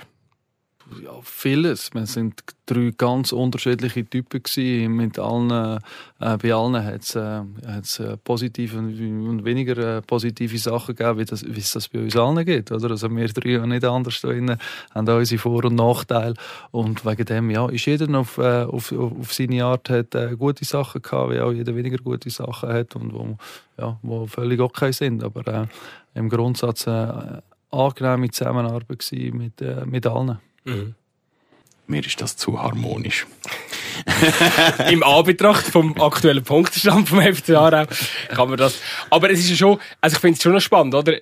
Ja, 1.04 1.20
vieles. 1.24 1.92
Wir 1.96 2.06
sind 2.06 2.44
drei 2.68 2.94
ganz 2.96 3.32
unterschiedliche 3.32 4.06
Typen 4.06 4.44
gewesen. 4.44 4.96
Mit 4.96 5.18
allen, 5.18 5.80
äh, 6.20 6.38
bei 6.38 6.54
allen 6.54 6.84
hat 6.84 7.02
es 7.02 7.16
äh, 7.16 8.04
äh, 8.04 8.18
positive 8.24 8.78
und, 8.78 9.44
weniger 9.46 9.98
äh, 9.98 10.02
positive 10.04 10.58
Sachen 10.60 10.96
gegeben, 10.96 11.18
wie, 11.18 11.26
das, 11.26 11.44
wie 11.44 11.60
es 11.60 11.72
das 11.72 11.90
bei 11.90 12.00
uns 12.00 12.16
allen 12.16 12.46
gibt. 12.46 12.72
Oder? 12.72 12.92
Also 12.92 13.10
wir 13.10 13.28
drei 13.30 13.60
und 13.60 13.70
nicht 13.70 13.84
anders 13.84 14.22
da 14.22 14.28
drinnen, 14.28 14.60
haben 14.94 15.10
auch 15.10 15.18
unsere 15.18 15.40
Vor- 15.40 15.66
und 15.66 15.76
Nachteile. 15.76 16.36
Und 16.70 17.04
wegen 17.04 17.26
dem, 17.26 17.50
ja, 17.50 17.68
ist 17.68 17.88
jeder 17.88 18.20
auf, 18.20 18.38
äh, 18.38 18.64
auf, 18.64 18.92
auf, 18.92 19.34
seine 19.34 19.66
Art 19.66 19.90
hat, 19.90 20.14
äh, 20.14 20.36
gute 20.38 20.66
Sachen 20.66 21.02
gehabt, 21.02 21.34
wie 21.34 21.40
auch 21.40 21.52
jeder 21.52 21.76
weniger 21.76 21.98
gute 21.98 22.30
Sachen 22.30 22.70
hat 22.70 22.96
und 22.96 23.12
wo, 23.12 23.38
ja, 23.80 23.98
wo 24.04 24.28
völlig 24.28 24.60
okay 24.60 24.92
sind. 24.92 25.24
Aber 25.24 25.48
äh, 25.48 25.68
im 26.14 26.30
Grundsatz 26.30 26.86
äh, 26.86 27.42
angenehme 27.72 28.30
Zusammenarbeit 28.30 29.04
mit, 29.34 29.62
mit 29.88 30.06
allen. 30.06 30.38
Mir 31.88 32.06
ist 32.06 32.20
das 32.22 32.38
zu 32.38 32.62
harmonisch. 32.62 33.28
Im 34.92 35.04
Anbetracht 35.04 35.66
vom 35.66 36.00
aktuellen 36.02 36.44
Punktestand 36.44 37.10
vom 37.10 37.22
FC 37.22 37.52
Aarau 37.52 37.86
kann 38.30 38.50
man 38.50 38.58
das. 38.58 38.82
Aber 39.10 39.30
es 39.30 39.40
ist 39.40 39.52
ja 39.52 39.56
schon, 39.56 39.80
also 40.02 40.16
ich 40.16 40.22
finde 40.22 40.38
es 40.38 40.44
schon 40.44 40.54
noch 40.54 40.62
spannend, 40.62 40.96
oder? 40.96 41.20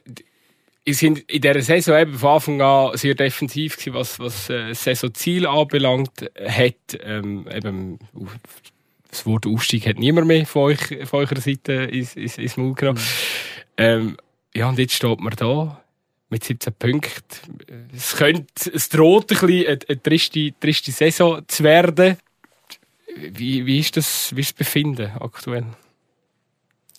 Wir 0.85 0.95
sind 0.95 1.19
in 1.31 1.41
dieser 1.41 1.61
Saison 1.61 1.97
eben 1.97 2.13
von 2.13 2.29
Anfang 2.31 2.61
an 2.61 2.97
sehr 2.97 3.15
defensiv 3.15 3.77
gewesen, 3.77 3.93
was, 3.93 4.19
was 4.19 4.49
äh, 4.49 4.69
das 4.69 4.83
Saisonziel 4.83 5.47
anbelangt 5.47 6.29
hat. 6.45 6.99
Ähm, 7.01 7.47
eben, 7.53 7.99
das 9.09 9.25
Wort 9.25 9.45
Aufstieg 9.45 9.87
hat 9.87 9.97
niemand 9.97 10.27
mehr 10.27 10.45
von, 10.45 10.63
euch, 10.63 10.79
von 11.05 11.19
eurer 11.19 11.39
Seite 11.39 11.73
ins, 11.73 12.15
ins, 12.15 12.37
ins 12.37 12.57
Maul 12.57 12.73
genommen. 12.73 12.99
Ähm, 13.77 14.17
ja, 14.53 14.67
und 14.67 14.77
jetzt 14.77 14.93
steht 14.93 15.21
man 15.21 15.33
da 15.37 15.82
mit 16.33 16.43
17 16.43 16.73
Punkten. 16.73 17.59
Es 17.95 18.15
könnte, 18.15 18.71
es 18.73 18.89
droht 18.89 19.31
ein 19.31 19.39
bisschen 19.39 19.67
eine, 19.67 19.79
eine 19.87 20.01
triste, 20.01 20.51
triste 20.59 20.91
Saison 20.91 21.43
zu 21.47 21.63
werden. 21.63 22.17
Wie, 23.15 23.63
wie 23.67 23.79
ist 23.79 23.95
das, 23.97 24.35
wie 24.35 24.41
ist 24.41 24.49
das 24.49 24.57
Befinden 24.57 25.11
aktuell? 25.19 25.65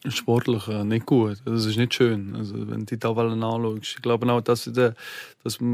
Sportlich 0.07 0.68
äh, 0.68 0.84
nicht 0.84 1.07
gut. 1.07 1.38
Das 1.46 1.64
ist 1.64 1.78
nicht 1.78 1.94
schön. 1.94 2.36
Also, 2.36 2.55
wenn 2.68 2.80
du 2.80 2.84
die 2.84 2.98
Tabellen 2.98 3.42
anschaust. 3.42 3.94
Ich 3.96 4.02
glaube 4.02 4.30
auch, 4.30 4.42
dass, 4.42 4.74
wir, 4.76 4.94
dass 5.42 5.61
wir 5.61 5.66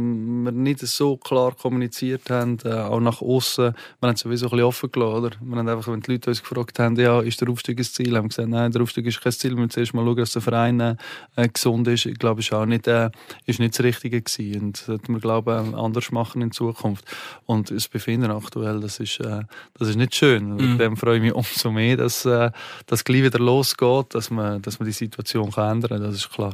nicht 0.52 0.78
so 0.78 1.16
klar 1.16 1.52
kommuniziert 1.56 2.30
haben, 2.30 2.58
äh, 2.64 2.72
auch 2.72 3.00
nach 3.00 3.22
außen. 3.22 3.74
Wir 3.98 4.06
haben 4.06 4.14
es 4.14 4.20
sowieso 4.20 4.46
ein 4.46 4.50
bisschen 4.50 4.66
offen 4.66 4.92
gelassen. 4.92 5.16
Oder? 5.16 5.30
Wir 5.40 5.56
haben 5.56 5.68
einfach, 5.68 5.92
wenn 5.92 6.00
die 6.00 6.12
Leute 6.12 6.30
uns 6.30 6.42
gefragt 6.42 6.78
haben, 6.78 6.94
ja, 6.94 7.20
ist 7.20 7.40
der 7.40 7.48
Aufstieg 7.48 7.80
ein 7.80 7.84
Ziel? 7.84 8.16
Haben 8.16 8.26
wir 8.26 8.28
gesagt, 8.28 8.48
nein, 8.48 8.70
der 8.70 8.82
Aufstieg 8.82 9.04
ist 9.06 9.20
kein 9.20 9.32
Ziel. 9.32 9.50
Wir 9.50 9.56
müssen 9.56 9.70
zuerst 9.70 9.94
mal 9.94 10.04
schauen, 10.04 10.16
dass 10.16 10.32
der 10.32 10.42
Verein 10.42 10.80
äh, 10.80 10.96
gesund 11.52 11.88
ist. 11.88 12.06
Ich 12.06 12.18
glaube, 12.20 12.40
es 12.40 12.52
war 12.52 12.62
auch 12.62 12.66
nicht, 12.66 12.86
äh, 12.86 13.10
ist 13.46 13.58
nicht 13.58 13.76
das 13.76 13.84
Richtige 13.84 14.22
gewesen. 14.22 14.62
Und 14.62 14.78
das 14.78 14.86
sollten 14.86 15.12
wir, 15.12 15.20
glaube 15.20 15.66
ich, 15.68 15.76
anders 15.76 16.12
machen 16.12 16.40
in 16.40 16.52
Zukunft. 16.52 17.04
Und 17.46 17.72
das 17.72 17.88
Befinden 17.88 18.30
aktuell, 18.30 18.78
das 18.78 19.00
ist, 19.00 19.18
äh, 19.18 19.42
das 19.76 19.88
ist 19.88 19.96
nicht 19.96 20.14
schön. 20.14 20.54
Mit 20.54 20.78
dem 20.78 20.96
freue 20.96 21.16
ich 21.16 21.22
mich 21.22 21.34
umso 21.34 21.72
mehr, 21.72 21.96
dass 21.96 22.24
äh, 22.26 22.52
das 22.86 23.02
gleich 23.02 23.24
wieder 23.24 23.40
losgeht, 23.40 24.19
dass 24.20 24.30
man, 24.30 24.60
dass 24.60 24.78
man 24.78 24.86
die 24.86 24.92
Situation 24.92 25.50
kann 25.50 25.76
ändern 25.76 25.98
kann. 25.98 26.02
Das 26.02 26.14
ist 26.14 26.30
klar. 26.30 26.52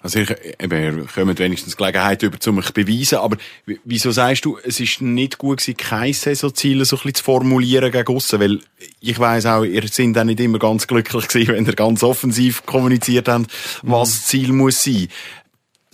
Also 0.00 0.18
ich, 0.18 0.30
eben, 0.60 0.98
ihr 0.98 1.06
kommt 1.06 1.38
wenigstens 1.38 1.78
Gelegenheit 1.78 2.22
über, 2.22 2.36
um 2.46 2.56
mich 2.56 2.66
zu 2.66 2.72
beweisen, 2.74 3.18
aber 3.18 3.38
wieso 3.84 4.10
sagst 4.10 4.44
du, 4.44 4.58
es 4.62 4.80
ist 4.80 5.00
nicht 5.00 5.38
gut 5.38 5.60
gewesen, 5.60 5.78
keine 5.78 6.12
Saisonziele 6.12 6.84
so 6.84 6.96
ein 6.96 6.98
bisschen 6.98 7.14
zu 7.14 7.24
formulieren 7.24 7.90
gegen 7.90 8.14
aussen? 8.14 8.38
Weil 8.38 8.60
ich 9.00 9.18
weiss 9.18 9.46
auch, 9.46 9.64
ihr 9.64 9.88
seid 9.88 10.18
auch 10.18 10.24
nicht 10.24 10.40
immer 10.40 10.58
ganz 10.58 10.86
glücklich 10.86 11.26
gewesen, 11.26 11.48
wenn 11.54 11.64
ihr 11.64 11.72
ganz 11.72 12.02
offensiv 12.02 12.66
kommuniziert 12.66 13.28
habt, 13.28 13.50
was 13.80 14.10
das 14.10 14.26
Ziel 14.26 14.52
muss 14.52 14.84
sein. 14.84 15.08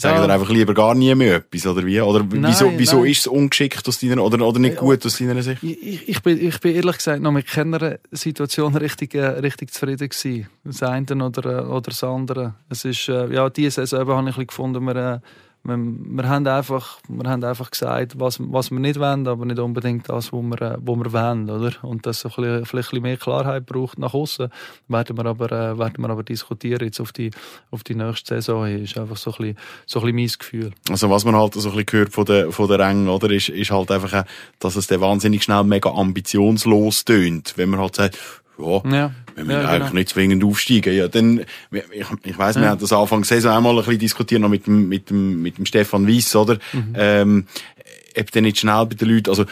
Sagen 0.01 0.17
Ja. 0.17 0.25
ihr 0.27 0.33
einfach 0.33 0.49
lieber 0.49 0.73
gar 0.73 0.95
nie 0.95 1.15
mehr 1.15 1.37
etwas, 1.37 1.67
oder 1.67 1.85
wie? 1.85 2.01
Oder 2.01 2.21
Nein, 2.25 2.45
wieso, 2.47 2.73
wieso 2.75 3.01
nein. 3.01 3.11
ist 3.11 3.19
es 3.21 3.27
ungeschickt 3.27 3.87
aus 3.87 3.99
deiner, 4.01 4.25
oder, 4.25 4.47
oder 4.47 4.59
nicht 4.59 4.77
gut 4.77 5.05
aus 5.05 5.19
deiner 5.19 5.43
Sicht? 5.43 5.63
Ich, 5.63 6.09
ich, 6.09 6.23
bin, 6.23 6.41
ich 6.41 6.59
bin 6.59 6.75
ehrlich 6.75 6.97
gesagt 6.97 7.21
noch 7.21 7.33
mit 7.33 7.47
keiner 7.47 7.99
Situation 8.11 8.75
richtig, 8.77 9.15
äh, 9.15 9.27
richtig 9.27 9.73
zufrieden 9.73 10.09
gewesen. 10.09 10.49
Das 10.65 10.83
eine 10.83 11.05
oder, 11.23 11.59
äh, 11.59 11.65
oder 11.67 11.91
das 11.91 12.03
andere. 12.03 12.55
Es 12.71 12.87
ist, 12.87 13.11
äh, 13.11 13.31
ja, 13.31 13.51
diese 13.51 13.87
Saison 13.87 14.01
habe 14.09 14.13
ich 14.13 14.17
ein 14.19 14.25
bisschen 14.25 14.47
gefunden, 14.47 14.85
wir, 14.85 14.97
äh, 14.97 15.19
wir, 15.63 15.77
wir, 15.77 16.29
haben 16.29 16.47
einfach, 16.47 16.99
wir 17.09 17.29
haben 17.29 17.45
einfach 17.45 17.71
gesagt, 17.71 18.19
was, 18.19 18.39
was 18.41 18.71
wir 18.71 18.81
nicht 18.81 18.99
wollen, 18.99 19.29
aber 19.29 19.45
nicht 19.45 19.59
unbedingt 19.59 20.09
das, 20.09 20.33
was 20.33 20.43
wir, 20.43 20.63
äh, 20.63 20.77
was 20.81 20.97
wir 20.97 21.13
wollen. 21.13 21.51
Oder? 21.51 21.73
Und 21.83 22.07
dass 22.07 22.25
es 22.25 22.33
vielleicht 22.33 22.73
ein 22.73 22.79
bisschen 22.79 23.03
mehr 23.03 23.17
Klarheit 23.17 23.67
braucht 23.67 23.99
nach 23.99 24.15
außen, 24.15 24.49
werden 24.89 25.17
wir 25.17 25.27
aber, 25.27 25.53
äh, 25.53 25.79
werden 25.79 26.03
wir 26.03 26.11
aber 26.11 26.23
diskutieren 26.23 26.85
jetzt 26.85 27.01
auf 27.01 27.13
die, 27.13 27.31
auf 27.71 27.85
die 27.85 27.95
nächste 27.95 28.37
Saison. 28.37 28.67
hin. 28.67 28.85
ist 28.85 28.97
einfach 28.97 29.17
so 29.17 29.33
ein 29.33 29.37
bisschen, 29.37 29.57
so 29.87 30.01
ein 30.01 30.07
bisschen 30.07 30.17
mein 30.17 30.39
Gefühl. 30.39 30.71
Also 30.89 31.11
was 31.11 31.25
man 31.25 31.37
halt 31.37 31.55
so 31.55 31.71
ein 31.71 31.77
bisschen 31.77 31.99
hört 31.99 32.13
von 32.13 32.25
der, 32.25 32.53
von 32.53 32.69
der 32.69 32.79
Rängen, 32.79 33.09
oder, 33.09 33.31
ist, 33.31 33.51
ist 33.51 33.71
halt 33.71 33.91
einfach, 33.91 34.13
auch, 34.15 34.25
dass 34.59 34.77
es 34.77 34.91
wahnsinnig 34.91 35.43
schnell 35.43 35.65
mega 35.65 35.91
ambitionslos 35.91 37.05
tönt. 37.05 37.55
Wenn 37.57 37.71
man 37.71 37.81
halt 37.81 37.97
sagt, 37.97 38.19
ja, 38.59 38.83
Ja, 38.91 39.11
wir 39.41 39.47
müssen 39.47 39.63
ja, 39.63 39.69
eigentlich 39.69 39.89
genau. 39.89 39.95
nicht 39.95 40.09
zwingend 40.11 40.45
aufsteigen. 40.45 40.95
Ja, 40.95 41.09
dann, 41.09 41.45
ich, 41.71 42.07
ich 42.25 42.39
weiss, 42.39 42.57
wir 42.57 42.63
Ja. 42.65 42.69
haben 42.71 42.81
das 42.81 42.93
Anfang 42.93 43.21
der 43.23 43.27
Saison 43.29 43.57
auch 43.57 43.61
mal 43.61 43.71
ein 43.71 43.77
bisschen 43.77 43.99
diskutiert, 43.99 44.41
noch 44.41 44.49
mit 44.49 44.67
dem, 44.67 44.89
mit 44.89 45.11
dem, 45.11 45.43
mit 45.43 45.59
dem 45.59 45.67
Stefan 45.67 46.07
Weiss, 46.07 46.35
oder? 46.37 46.59
Mhm. 46.73 46.95
Ähm, 46.95 47.47
ob 48.19 48.31
dann 48.33 48.43
nicht 48.45 48.59
schnell 48.59 48.87
bei 48.87 48.95
den 48.95 49.09
Leuten, 49.09 49.31
also, 49.31 49.45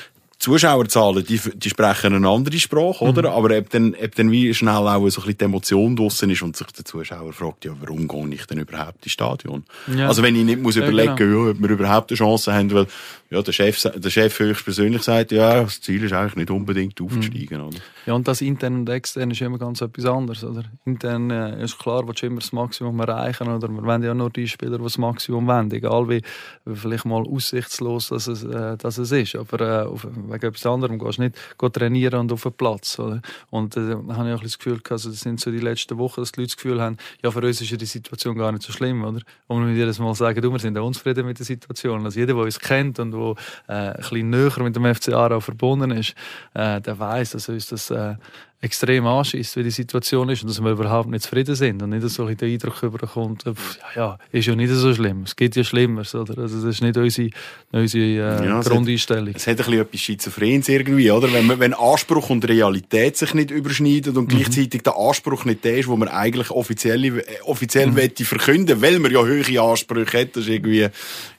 Zuschauerzahlen, 0.49 1.25
die, 1.25 1.41
die 1.55 1.71
sprechen 1.71 2.15
eine 2.15 2.29
andere 2.29 2.59
Sprache, 2.59 3.05
oder? 3.05 3.31
Mhm. 3.31 3.37
Aber 3.37 3.57
ob 3.59 3.71
dann, 3.71 3.95
ob 4.03 4.15
dann 4.15 4.31
wie 4.31 4.53
schnell 4.55 4.75
auch 4.75 5.09
so 5.09 5.21
ein 5.21 5.27
bisschen 5.27 5.39
die 5.39 5.45
Emotion 5.45 5.97
draussen 5.97 6.31
ist 6.31 6.43
und 6.43 6.57
sich 6.57 6.67
der 6.69 6.85
Zuschauer 6.85 7.33
fragt, 7.33 7.65
ja, 7.65 7.73
warum 7.81 8.09
gehe 8.09 8.35
ich 8.35 8.47
denn 8.47 8.59
überhaupt 8.59 9.05
ins 9.05 9.13
Stadion? 9.13 9.65
Ja. 9.95 10.09
Also 10.09 10.23
wenn 10.23 10.35
ich 10.35 10.45
nicht 10.45 10.61
muss 10.61 10.77
Ja, 10.77 10.83
überlegen, 10.83 11.17
genau. 11.17 11.45
ja, 11.47 11.51
ob 11.51 11.61
wir 11.61 11.71
überhaupt 11.71 12.11
eine 12.11 12.17
Chance 12.17 12.53
haben, 12.53 12.73
weil, 12.73 12.87
ja, 13.31 13.43
der 13.43 13.53
Chef, 13.53 13.83
der 13.83 14.11
Chef 14.11 14.39
höchstpersönlich 14.39 15.03
sagt, 15.03 15.33
ja, 15.33 15.63
das 15.63 15.81
Ziel 15.83 16.03
ist 16.03 16.13
eigentlich 16.13 16.37
nicht 16.37 16.51
unbedingt 16.51 17.01
aufzusteigen, 17.01 17.61
oder? 17.61 17.77
Ja, 18.07 18.15
und 18.15 18.27
das 18.27 18.41
intern 18.41 18.81
und 18.81 18.89
extern 18.89 19.31
ist 19.31 19.41
immer 19.43 19.59
ganz 19.59 19.83
etwas 19.83 20.07
anderes. 20.07 20.43
Oder? 20.43 20.65
Intern 20.87 21.31
äh, 21.31 21.63
ist 21.63 21.79
klar, 21.79 22.09
willst 22.09 22.23
du 22.23 22.27
immer 22.27 22.41
das 22.41 22.53
Maximum 22.53 22.99
erreichen. 23.01 23.49
Oder? 23.49 23.69
Wir 23.69 23.83
wollen 23.83 24.03
ja 24.03 24.15
nur 24.15 24.31
die 24.31 24.49
Spieler, 24.49 24.79
die 24.79 24.85
das 24.85 24.97
Maximum 24.97 25.47
wollen. 25.47 25.71
Egal 25.73 26.09
wie, 26.09 26.23
wie 26.65 26.77
vielleicht 26.77 27.05
mal 27.05 27.23
aussichtslos 27.27 28.09
dass 28.09 28.27
es, 28.29 28.45
äh, 28.45 28.77
dass 28.79 28.97
es 28.97 29.13
ist. 29.13 29.35
Aber 29.35 29.61
äh, 29.61 29.87
auf, 29.87 30.07
wegen 30.39 30.47
etwas 30.47 30.67
anderem 30.67 30.99
gehst 30.99 31.19
du 31.19 31.23
nicht 31.23 31.37
geh 31.59 31.69
trainieren 31.69 32.21
und 32.21 32.33
auf 32.33 32.43
den 32.43 32.53
Platz. 32.53 32.99
Oder? 32.99 33.21
Und 33.51 33.77
äh, 33.77 33.81
da 33.89 34.17
habe 34.17 34.29
ich 34.29 34.35
auch 34.35 34.41
ein 34.41 34.45
das 34.45 34.59
Gefühl 34.59 34.75
gehabt, 34.75 34.93
also 34.93 35.11
das 35.11 35.21
sind 35.21 35.41
so 35.41 35.51
die 35.51 35.59
letzten 35.59 35.99
Wochen, 35.99 36.21
dass 36.21 36.33
die 36.33 36.41
Leute 36.41 36.49
das 36.49 36.57
Gefühl 36.57 36.81
haben, 36.81 36.97
ja, 37.23 37.31
für 37.31 37.41
uns 37.41 37.61
ist 37.61 37.71
ja 37.71 37.77
die 37.77 37.87
Situation 37.87 38.37
gar 38.37 38.53
nicht 38.53 38.63
so 38.63 38.73
schlimm. 38.73 39.05
Oder? 39.05 39.21
Und 39.47 39.67
wir 39.67 39.75
jedes 39.75 39.99
Mal 39.99 40.15
sagen, 40.15 40.41
du, 40.41 40.53
wir 40.53 40.59
sind 40.59 40.77
auch 40.79 40.87
unzufrieden 40.87 41.27
mit 41.27 41.39
der 41.39 41.47
Situation. 41.47 42.05
Also 42.05 42.19
jeder, 42.19 42.35
der 42.35 42.43
uns 42.43 42.59
kennt 42.59 42.99
und 42.99 43.13
der 43.13 43.35
äh, 43.69 43.73
ein 43.73 43.97
bisschen 43.97 44.31
näher 44.31 44.63
mit 44.63 44.77
dem 44.77 44.95
FC 44.95 45.13
Aarau 45.13 45.41
verbunden 45.41 45.91
ist, 45.91 46.15
äh, 46.55 46.81
der 46.81 46.99
weiß, 46.99 47.33
dass 47.33 47.49
uns 47.49 47.69
das 47.69 47.91
äh, 47.91 48.15
extrem 48.61 49.07
anschießt, 49.07 49.57
wie 49.57 49.63
die 49.63 49.71
Situation 49.71 50.29
ist 50.31 50.43
und 50.43 50.49
dass 50.49 50.61
wir 50.61 50.73
überhaupt 50.73 51.09
nicht 51.09 51.23
zufrieden 51.23 51.55
sind 51.55 51.81
und 51.81 51.91
nicht 51.91 52.09
so 52.09 52.27
der 52.27 52.49
Eindruck 52.49 52.83
überkommt, 52.83 53.47
äh, 53.47 53.55
pff, 53.55 53.79
ja, 53.95 54.03
ja, 54.03 54.19
ist 54.33 54.47
ja 54.47 54.57
nicht 54.57 54.73
so 54.73 54.93
schlimm, 54.93 55.23
es 55.23 55.37
geht 55.37 55.55
ja 55.55 55.63
Schlimmeres, 55.63 56.15
oder? 56.17 56.37
Also 56.37 56.57
das 56.57 56.75
ist 56.75 56.83
nicht 56.83 56.97
unsere, 56.97 57.31
unsere 57.71 58.05
äh, 58.05 58.47
Ja, 58.47 58.59
es 58.59 58.69
Grundeinstellung. 58.69 59.33
Es 59.35 59.47
hat 59.47 59.53
ein 59.53 59.57
bisschen 59.59 59.81
etwas 59.81 60.01
Schizophrenes 60.01 60.69
irgendwie, 60.69 61.09
oder? 61.11 61.33
Wenn, 61.33 61.47
man, 61.47 61.61
wenn 61.61 61.73
Anspruch 61.73 62.31
und 62.31 62.49
Realität 62.49 63.17
sich 63.17 63.33
nicht 63.33 63.53
überschneiden 63.53 64.17
und 64.17 64.29
gleichzeitig 64.29 64.83
der 64.83 64.97
Anspruch 64.97 65.45
nicht 65.45 65.63
der 65.63 65.79
ist, 65.79 65.89
wo 65.89 65.97
man 65.97 66.09
eigentlich 66.09 66.51
offiziell, 66.51 67.05
äh, 67.05 67.23
offiziell 67.45 67.95
wette 67.95 68.25
verkünden, 68.25 68.83
weil 68.83 68.99
man 68.99 69.13
ja 69.13 69.21
hohe 69.21 69.63
Ansprüche 69.63 70.21
hat, 70.21 70.35
das 70.35 70.45
ist 70.45 70.51
irgendwie, 70.51 70.89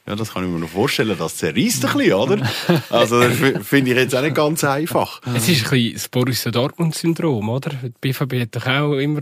ja, 0.10 0.16
das 0.16 0.34
kann 0.34 0.44
ich 0.44 0.50
mir 0.50 0.58
noch 0.58 0.70
vorstellen, 0.70 1.16
das 1.20 1.38
zerreißt 1.38 1.86
ein 1.86 1.98
bisschen, 1.98 2.14
oder? 2.14 2.50
Also, 2.90 3.22
das 3.22 3.68
finde 3.68 3.92
ich 3.92 3.98
jetzt 3.98 4.16
auch 4.16 4.24
nicht 4.24 4.36
ganz 4.36 4.64
einfach. 4.64 5.22
Es 5.36 5.48
ist 5.48 5.66
ein 5.66 5.70
bisschen 5.70 5.94
das 5.94 6.08
Borussia 6.08 6.52
Dortmund-Syndrom, 6.52 7.48
oder? 7.48 7.70
Die 7.70 7.94
BVB 8.02 8.42
hat 8.42 8.56
doch 8.56 8.66
auch 8.66 8.94
immer 8.94 9.20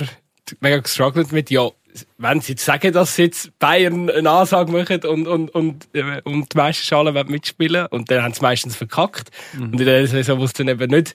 mega 0.61 0.77
gestruggelt 0.77 1.33
mit, 1.33 1.51
ja, 1.51 1.67
wenn 2.17 2.39
sie 2.39 2.53
jetzt 2.53 2.63
sagen, 2.63 2.93
dass 2.93 3.17
jetzt 3.17 3.59
Bayern 3.59 4.09
eine 4.09 4.29
Ansage 4.29 4.71
machen 4.71 5.03
und, 5.03 5.27
und, 5.27 5.49
und, 5.49 5.89
äh, 5.93 6.21
und 6.23 6.53
die 6.53 6.57
meisten 6.57 6.85
Schalen 6.85 7.27
mitspielen 7.27 7.88
und 7.88 8.09
dann 8.09 8.23
haben 8.23 8.33
sie 8.33 8.41
meistens 8.41 8.77
verkackt. 8.77 9.29
Und 9.59 9.79
in 9.79 9.85
der 9.85 10.07
Saison, 10.07 10.39
wo 10.39 10.45
es 10.45 10.53
dann 10.53 10.69
eben 10.69 10.89
nicht 10.89 11.13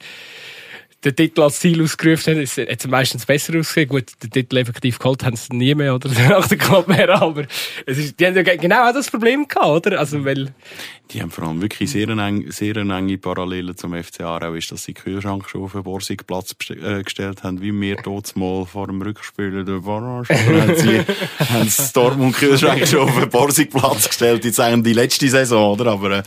den 1.03 1.15
Titel 1.15 1.41
als 1.41 1.59
Ziel 1.59 1.81
ausgerufen 1.81 2.39
ist 2.39 2.57
hat 2.57 2.79
es 2.79 2.87
meistens 2.87 3.25
besser 3.25 3.57
ausgesehen. 3.59 3.89
Gut, 3.89 4.11
den 4.21 4.31
Titel 4.31 4.57
effektiv 4.57 4.99
geholt 4.99 5.23
haben 5.23 5.35
sie 5.35 5.55
nie 5.55 5.75
mehr 5.75 5.95
oder 5.95 6.09
nach 6.29 6.47
der 6.47 6.57
Cup 6.57 6.87
mehr, 6.87 7.09
aber 7.09 7.45
es 7.85 7.97
ist, 7.97 8.19
die 8.19 8.25
haben 8.25 8.35
ja 8.35 8.43
genau 8.43 8.89
auch 8.89 8.93
das 8.93 9.09
Problem 9.09 9.47
gehabt, 9.47 9.87
oder? 9.87 9.99
Also, 9.99 10.23
weil, 10.23 10.53
Die 11.11 11.21
haben 11.21 11.31
vor 11.31 11.45
allem 11.45 11.61
wirklich 11.61 11.91
sehr 11.91 12.07
eine 12.09 12.25
eng, 12.25 12.51
sehr 12.51 12.75
enge 12.77 13.17
Parallele 13.17 13.75
zum 13.75 13.93
FC 13.93 14.21
Aarau, 14.21 14.53
ist, 14.53 14.71
dass 14.71 14.85
sie 14.85 14.93
Kühlschrank 14.93 15.49
schon 15.49 15.63
auf 15.63 15.73
den 15.73 15.83
Borsigplatz 15.83 16.55
äh, 16.69 17.03
gestellt 17.03 17.43
haben, 17.43 17.61
wie 17.61 17.79
wir 17.79 17.97
dort 17.97 18.35
mal 18.35 18.65
vor 18.65 18.87
dem 18.87 19.01
Rückspielen 19.01 19.65
der 19.65 19.79
Barrage. 19.79 20.33
Haben 20.33 20.75
sie, 20.75 20.99
haben 21.39 21.69
sie 21.69 21.83
den 21.83 21.93
Dortmund 21.93 22.35
Kühlschrank 22.35 22.87
schon 22.87 23.01
auf 23.01 23.19
den 23.19 23.29
Borsigplatz 23.29 24.07
gestellt, 24.07 24.45
jetzt 24.45 24.59
eigentlich 24.59 24.93
die 24.93 24.99
letzte 24.99 25.29
Saison, 25.29 25.73
oder? 25.73 25.91
Aber, 25.91 26.11
Äh, 26.19 26.23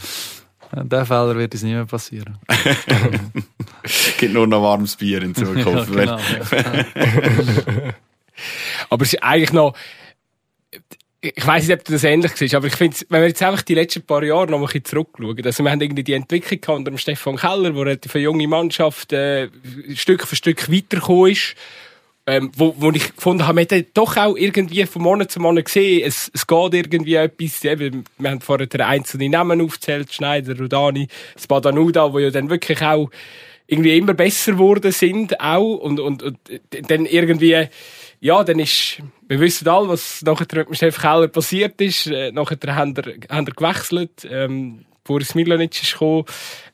Der 0.72 1.06
Fehler 1.06 1.36
wird 1.36 1.54
uns 1.54 1.62
nie 1.62 1.74
mehr 1.74 1.86
passieren. 1.86 2.38
gibt 4.18 4.34
nur 4.34 4.46
noch 4.46 4.62
warmes 4.62 4.96
Bier 4.96 5.22
in 5.22 5.34
Zukunft. 5.34 5.66
Ja, 5.96 6.16
genau, 6.16 6.18
ja. 6.18 7.94
aber 8.90 9.04
es 9.04 9.12
ist 9.12 9.22
eigentlich 9.22 9.52
noch, 9.52 9.76
ich 11.20 11.46
weiß 11.46 11.66
nicht, 11.66 11.78
ob 11.78 11.84
du 11.84 11.92
das 11.92 12.04
ähnlich 12.04 12.32
siehst, 12.32 12.54
aber 12.54 12.66
ich 12.66 12.74
finde, 12.74 12.96
wenn 13.08 13.22
wir 13.22 13.28
jetzt 13.28 13.42
einfach 13.42 13.62
die 13.62 13.74
letzten 13.74 14.02
paar 14.02 14.22
Jahre 14.22 14.46
noch 14.46 14.58
mal 14.58 14.66
ein 14.66 14.66
bisschen 14.66 14.84
zurückschauen, 14.84 15.44
also 15.44 15.64
wir 15.64 15.70
haben 15.70 15.80
irgendwie 15.80 16.04
die 16.04 16.12
Entwicklung 16.12 16.60
gehabt 16.60 16.78
unter 16.78 16.90
dem 16.90 16.98
Stefan 16.98 17.36
Keller, 17.36 17.74
wo 17.74 17.82
eine 17.82 17.98
junge 18.14 18.48
Mannschaft 18.48 19.12
äh, 19.12 19.48
Stück 19.94 20.26
für 20.26 20.36
Stück 20.36 20.70
weitergekommen 20.70 21.32
ist, 21.32 21.54
ähm, 22.26 22.50
wo, 22.56 22.74
wo 22.78 22.90
ich 22.90 23.14
gefunden 23.14 23.46
habe, 23.46 23.54
man 23.54 23.64
hat 23.64 23.86
doch 23.94 24.16
auch 24.16 24.36
irgendwie 24.36 24.84
von 24.86 25.02
Monat 25.02 25.30
zu 25.30 25.40
Monat 25.40 25.66
gesehen, 25.66 26.02
es, 26.04 26.30
es 26.34 26.46
geht 26.46 26.74
irgendwie 26.74 27.14
etwas, 27.14 27.64
eben, 27.64 28.04
wir 28.18 28.30
haben 28.30 28.40
vorher 28.40 28.68
einzelne 28.86 29.28
Namen 29.28 29.60
aufgezählt, 29.60 30.12
Schneider, 30.12 30.58
Rudani, 30.58 31.08
Spadanuda, 31.38 32.12
wo 32.12 32.18
ja 32.18 32.30
dann 32.30 32.50
wirklich 32.50 32.82
auch 32.82 33.10
irgendwie 33.68 33.96
immer 33.96 34.14
besser 34.14 34.52
geworden 34.52 34.92
sind 34.92 35.40
auch 35.40 35.76
und, 35.76 35.98
und, 35.98 36.22
und 36.22 36.38
dann 36.88 37.04
irgendwie 37.06 37.68
ja, 38.20 38.42
dann 38.42 38.58
ist, 38.58 39.02
wir 39.28 39.40
wissen 39.40 39.68
alle, 39.68 39.88
was 39.88 40.22
nachher 40.22 40.66
mit 40.68 40.78
Chef 40.78 41.00
Keller 41.00 41.28
passiert 41.28 41.80
ist. 41.80 42.06
Äh, 42.06 42.32
nachher 42.32 42.58
haben 42.74 42.96
er, 42.96 43.14
haben 43.28 43.46
er 43.46 43.52
gewechselt. 43.52 44.26
Ähm, 44.28 44.84
Boris 45.04 45.34
Milanic 45.34 45.80
ist 45.82 45.92
gekommen. 45.92 46.24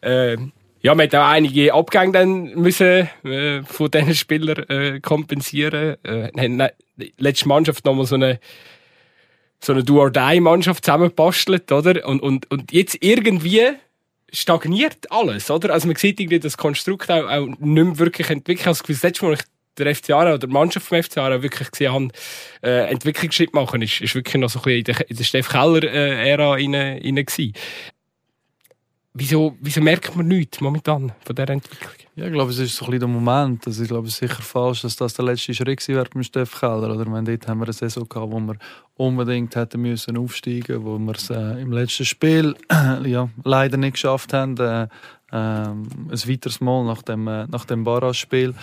Äh, 0.01 0.37
ja, 0.83 0.95
man 0.95 1.07
hat 1.07 1.15
auch 1.15 1.29
einige 1.29 1.73
Abgänge 1.73 2.13
dann 2.13 2.55
müssen, 2.55 3.09
äh, 3.25 3.63
von 3.63 3.91
diesen 3.91 4.15
Spielern 4.15 4.69
äh, 4.69 5.01
kompensieren. 5.01 5.97
Äh, 6.03 6.31
haben 6.37 6.69
letzte 7.19 7.49
Mannschaft 7.49 7.85
nochmal 7.85 8.07
so 8.07 8.17
eine 8.17 8.41
so 9.65 9.73
eine 9.73 9.85
Do-or-Die-Mannschaft 9.85 10.85
zusammengebastelt, 10.85 11.71
oder? 11.71 12.07
Und, 12.07 12.21
und, 12.21 12.51
und 12.51 12.73
jetzt 12.73 12.99
irgendwie 13.01 13.69
stagniert 14.33 15.11
alles, 15.11 15.51
oder? 15.51 15.73
Also 15.73 15.87
man 15.87 15.97
sieht 15.97 16.19
irgendwie 16.19 16.41
das 16.41 16.57
Konstrukt 16.57 17.11
auch, 17.11 17.29
auch 17.29 17.47
nicht 17.47 17.61
mehr 17.61 17.99
wirklich 17.99 18.31
entwickelt. 18.31 18.67
Also 18.67 18.83
das 18.87 19.03
letzte 19.03 19.25
Mal, 19.25 19.33
als 19.33 19.43
ich 19.43 19.47
der 19.79 19.95
FC 19.95 20.11
oder 20.11 20.39
die 20.39 20.47
Mannschaft 20.49 20.87
vom 20.87 21.03
FC 21.03 21.19
Aarau 21.19 21.43
wirklich 21.43 21.71
gesehen 21.71 21.93
habe, 21.93 22.09
äh, 22.63 22.91
Entwicklungsschritt 22.91 23.55
machen, 23.55 23.83
ist, 23.83 24.01
ist 24.01 24.15
wirklich 24.15 24.41
noch 24.41 24.51
so 24.51 24.59
ein 24.59 24.65
bisschen 24.65 24.79
in 24.79 24.85
der, 24.85 25.11
in 25.11 25.17
der 25.17 25.25
Steff 25.25 25.49
Keller-Ära 25.49 26.53
rein, 26.53 26.75
rein 26.75 27.15
gewesen. 27.15 27.53
Wieso, 29.15 29.55
wieso 29.61 29.83
merkt 29.83 30.17
man 30.17 30.27
nichts 30.27 30.61
momentan 30.63 31.13
von 31.23 31.37
dieser 31.37 31.51
Entwicklung? 31.51 31.93
Ja, 32.17 32.27
ich 32.27 32.33
glaube, 32.33 32.51
es 32.51 32.59
ist 32.59 32.77
so 32.77 32.87
ein 32.87 32.93
bisschen 32.93 33.01
der 33.01 33.09
Moment. 33.09 33.67
Also 33.67 33.83
ich 33.83 33.89
glaube, 33.89 34.09
es 34.09 34.17
sicher 34.17 34.41
falsch, 34.41 34.83
dass 34.83 34.97
das 34.97 35.13
der 35.13 35.27
letzte 35.27 35.53
Schritt 35.53 35.87
wäre 35.87 36.07
beim 36.13 36.23
Steff 36.23 36.59
Keller. 36.59 36.95
Oder? 36.95 37.05
Meine, 37.07 37.31
dort 37.31 37.47
haben 37.47 37.61
wir 37.61 37.67
eine 37.67 37.75
Saison 37.75 38.09
gehabt, 38.09 38.33
wo 38.33 38.41
wir 38.41 38.57
unbedingt 38.97 39.55
hätten 39.55 39.83
müssen 39.83 40.17
aufsteigen, 40.17 40.83
wo 40.83 40.99
wir 40.99 41.15
es 41.15 41.29
äh, 41.29 41.61
im 41.61 41.73
letzten 41.73 42.07
Spiel 42.07 42.57
ja, 43.05 43.29
leider 43.45 43.77
nicht 43.77 43.95
geschafft 43.95 44.33
haben. 44.33 44.57
Äh, 44.57 44.89
ähm, 45.33 45.89
ein 46.11 46.29
weiteres 46.29 46.61
Mal 46.61 46.85
nach 46.85 47.03
dem, 47.03 47.27
äh, 47.27 47.47
nach 47.47 47.65
dem 47.65 47.85
Barrage-Spiel. 47.85 48.55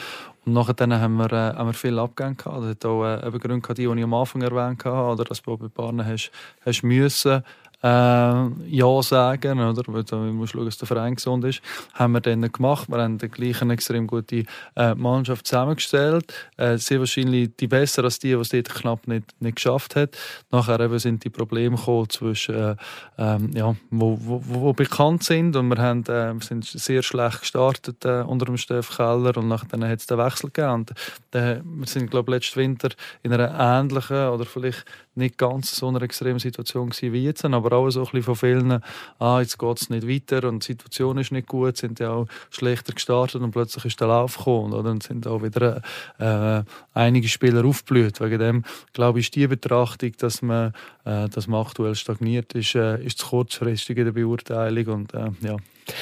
Und 0.45 0.53
nachher 0.53 0.75
haben 0.99 1.17
wir, 1.17 1.31
äh, 1.31 1.55
haben 1.55 1.67
wir 1.67 1.73
viel 1.73 1.97
Abgänge 1.99 2.35
gehabt. 2.35 2.63
Das 2.63 2.69
hat 2.69 2.85
auch 2.85 3.05
äh, 3.05 3.39
Gründe 3.39 3.61
gehabt, 3.61 3.77
die, 3.77 3.87
die 3.87 3.97
ich 3.97 4.03
am 4.03 4.13
Anfang 4.13 4.41
erwähnt 4.41 4.85
habe, 4.85 5.13
oder 5.13 5.23
dass 5.25 5.41
du 5.41 5.57
bei 5.57 5.67
Paaren 5.67 6.05
hast, 6.05 6.31
hast 6.65 6.83
müssen 6.83 7.31
äh, 7.31 7.41
Ja 7.81 9.01
sagen, 9.01 9.59
oder? 9.61 9.83
Weil 9.87 10.03
du 10.03 10.17
musst 10.17 10.51
schauen, 10.51 10.65
dass 10.65 10.77
der 10.77 10.87
Verein 10.87 11.15
gesund 11.15 11.45
ist. 11.45 11.61
Haben 11.93 12.13
wir 12.13 12.21
dann 12.21 12.41
gemacht. 12.41 12.89
Wir 12.89 12.97
haben 12.97 13.17
dann 13.17 13.31
gleich 13.31 13.61
eine 13.61 13.73
extrem 13.73 14.05
gute 14.05 14.43
äh, 14.75 14.95
Mannschaft 14.95 15.47
zusammengestellt. 15.47 16.33
Äh, 16.57 16.77
sehr 16.77 16.99
wahrscheinlich 16.99 17.51
die 17.57 17.67
besser 17.67 18.03
als 18.03 18.19
die, 18.19 18.29
die 18.29 18.33
es 18.33 18.49
dort 18.49 18.69
knapp 18.69 19.07
nicht, 19.07 19.25
nicht 19.39 19.55
geschafft 19.55 19.95
hat. 19.95 20.17
Nachher 20.51 20.79
eben 20.81 20.99
sind 20.99 21.23
die 21.23 21.29
Probleme 21.29 21.77
gekommen 21.77 22.09
zwischen, 22.09 22.55
äh, 22.55 22.75
ähm, 23.17 23.51
ja, 23.53 23.75
wo, 23.91 24.19
wo, 24.21 24.43
wo, 24.45 24.73
bekannt 24.73 25.23
sind. 25.23 25.55
Und 25.55 25.69
wir 25.69 25.77
haben, 25.77 26.03
äh, 26.07 26.33
sind 26.43 26.65
sehr 26.65 27.01
schlecht 27.01 27.41
gestartet 27.41 28.03
äh, 28.03 28.23
unter 28.23 28.45
dem 28.45 28.57
Steff 28.57 28.95
Keller 28.95 29.37
und 29.37 29.47
nachher 29.47 29.87
hat 29.87 29.99
es 29.99 30.07
den 30.07 30.17
Wechsel 30.17 30.49
gegeben. 30.51 30.73
Und, 30.73 30.91
äh, 31.33 31.61
wir 31.63 31.87
sind, 31.87 32.11
glaube 32.11 32.31
letzten 32.31 32.59
Winter 32.59 32.89
in 33.23 33.31
einer 33.31 33.57
ähnlichen 33.57 34.29
oder 34.29 34.45
vielleicht 34.45 34.85
nicht 35.15 35.37
ganz 35.37 35.75
so 35.75 35.87
einer 35.87 36.01
extremen 36.01 36.39
Situation 36.39 36.89
gewesen 36.89 37.13
wie 37.13 37.23
jetzt, 37.23 37.45
aber 37.45 37.68
auch 37.71 37.89
so 37.89 38.01
ein 38.01 38.05
bisschen 38.05 38.23
von 38.23 38.35
vielen, 38.35 38.81
ah, 39.19 39.39
jetzt 39.39 39.57
geht 39.57 39.81
es 39.81 39.89
nicht 39.89 40.07
weiter 40.07 40.47
und 40.47 40.63
die 40.63 40.73
Situation 40.73 41.17
ist 41.17 41.31
nicht 41.31 41.47
gut, 41.47 41.77
sind 41.77 41.99
ja 41.99 42.11
auch 42.11 42.27
schlechter 42.49 42.93
gestartet 42.93 43.41
und 43.41 43.51
plötzlich 43.51 43.85
ist 43.85 43.99
der 43.99 44.07
Lauf 44.07 44.37
gekommen, 44.37 44.73
oder? 44.73 44.91
Und 44.91 45.03
sind 45.03 45.27
auch 45.27 45.41
wieder 45.43 45.81
äh, 46.17 46.63
einige 46.93 47.27
Spieler 47.27 47.65
aufgeblüht. 47.65 48.19
Wegen 48.21 48.39
dem, 48.39 48.63
glaube 48.93 49.19
ich, 49.19 49.27
ist 49.27 49.35
die 49.35 49.47
Betrachtung, 49.47 50.11
dass 50.17 50.41
man, 50.41 50.73
äh, 51.05 51.29
dass 51.29 51.47
man 51.47 51.65
aktuell 51.65 51.95
stagniert, 51.95 52.53
ist, 52.53 52.75
äh, 52.75 53.03
ist 53.03 53.19
zu 53.19 53.27
kurzfristig 53.27 53.97
in 53.97 54.05
der 54.05 54.11
Beurteilung 54.11 54.87
und 54.87 55.13
äh, 55.13 55.29
ja, 55.41 55.57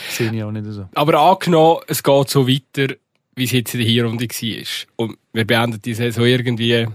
sehe 0.09 0.33
ich 0.33 0.43
auch 0.43 0.51
nicht 0.51 0.65
so. 0.67 0.87
Aber 0.93 1.19
angenommen, 1.19 1.81
es 1.87 2.03
geht 2.03 2.29
so 2.29 2.47
weiter, 2.47 2.95
wie 3.35 3.43
es 3.43 3.51
jetzt 3.51 3.73
in 3.73 3.81
der 3.81 3.89
Hinrunde 3.89 4.25
war. 4.25 4.85
Und 4.95 5.17
wir 5.33 5.45
beenden 5.45 5.81
die 5.81 5.93
Saison 5.93 6.25
irgendwie 6.25 6.87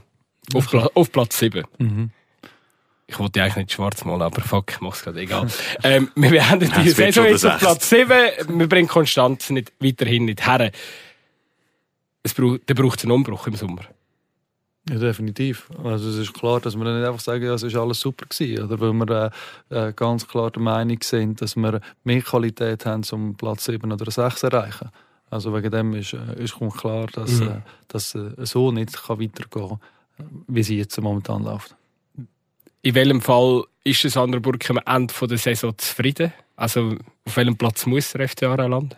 auf, 0.55 0.69
Pla 0.69 0.91
auf 0.95 1.13
Platz 1.13 1.39
7. 1.39 1.65
Mhm. 1.79 2.11
Ich 3.13 3.19
wollte 3.19 3.43
eigentlich 3.43 3.57
nicht 3.57 3.73
schwarz 3.73 4.07
malen, 4.07 4.23
aber 4.23 4.41
fuck, 4.41 4.71
ich 4.71 4.81
mach's 4.81 5.03
gerade 5.03 5.21
egal. 5.21 5.47
ähm, 5.85 6.11
wir 6.15 6.31
beenden 6.31 6.73
die 6.83 6.89
Saison 6.89 7.27
jetzt 7.27 7.45
auf 7.45 7.59
Platz 7.59 7.91
7. 7.91 8.09
Wir 8.49 8.69
bringen 8.69 8.89
Konstanz 8.89 9.51
nicht, 9.51 9.71
weiterhin 9.81 10.25
nicht 10.25 10.47
her. 10.47 10.73
Es 12.23 12.33
braucht, 12.33 12.61
dann 12.67 12.77
braucht 12.77 12.99
es 12.99 13.05
einen 13.05 13.13
Umbruch 13.13 13.47
im 13.49 13.57
Sommer. 13.57 13.83
Ja, 14.89 14.99
definitiv. 14.99 15.69
Also 15.85 16.09
es 16.09 16.17
ist 16.17 16.33
klar, 16.33 16.61
dass 16.61 16.75
wir 16.75 16.85
nicht 16.85 17.07
einfach 17.07 17.21
sagen, 17.21 17.45
ja, 17.45 17.53
es 17.53 17.63
ist 17.63 17.77
alles 17.77 18.01
super 18.01 18.25
gewesen, 18.27 18.65
oder 18.65 18.81
weil 18.81 18.93
wir 18.95 19.31
äh, 19.71 19.89
äh, 19.89 19.93
ganz 19.93 20.27
klar 20.27 20.51
der 20.51 20.63
Meinung 20.63 20.99
sind, 21.03 21.43
dass 21.43 21.55
wir 21.55 21.81
mehr 22.05 22.23
Qualität 22.23 22.87
haben, 22.87 23.03
um 23.13 23.37
Platz 23.37 23.67
7 23.67 23.93
oder 23.93 24.11
6 24.11 24.41
zu 24.41 24.47
erreichen. 24.47 24.89
Also 25.29 25.55
wegen 25.55 25.71
dem 25.71 25.95
ist, 25.95 26.15
äh, 26.15 26.43
ist 26.43 26.57
klar, 26.79 27.09
dass 27.13 27.41
mhm. 27.41 27.49
äh, 27.49 27.61
das 27.89 28.15
äh, 28.15 28.31
so 28.39 28.73
nicht 28.73 28.93
kann 28.95 29.21
weitergehen 29.21 29.69
kann, 29.69 29.81
wie 30.49 30.61
es 30.61 30.69
jetzt 30.71 30.99
momentan 31.01 31.45
läuft. 31.45 31.77
In 32.85 32.97
welchem 32.97 33.21
Fall 33.21 33.63
ist 33.85 34.05
es 34.05 34.17
Anderburg 34.17 34.69
am 34.69 34.81
Ende 34.85 35.15
der 35.29 35.39
Saison 35.39 35.73
zufrieden? 35.79 36.33
Also 36.57 36.97
auf 37.25 37.37
welchem 37.37 37.57
Platz 37.57 37.87
muss 37.87 38.13
der 38.13 38.29
FCA 38.29 38.55
landen? 38.55 38.97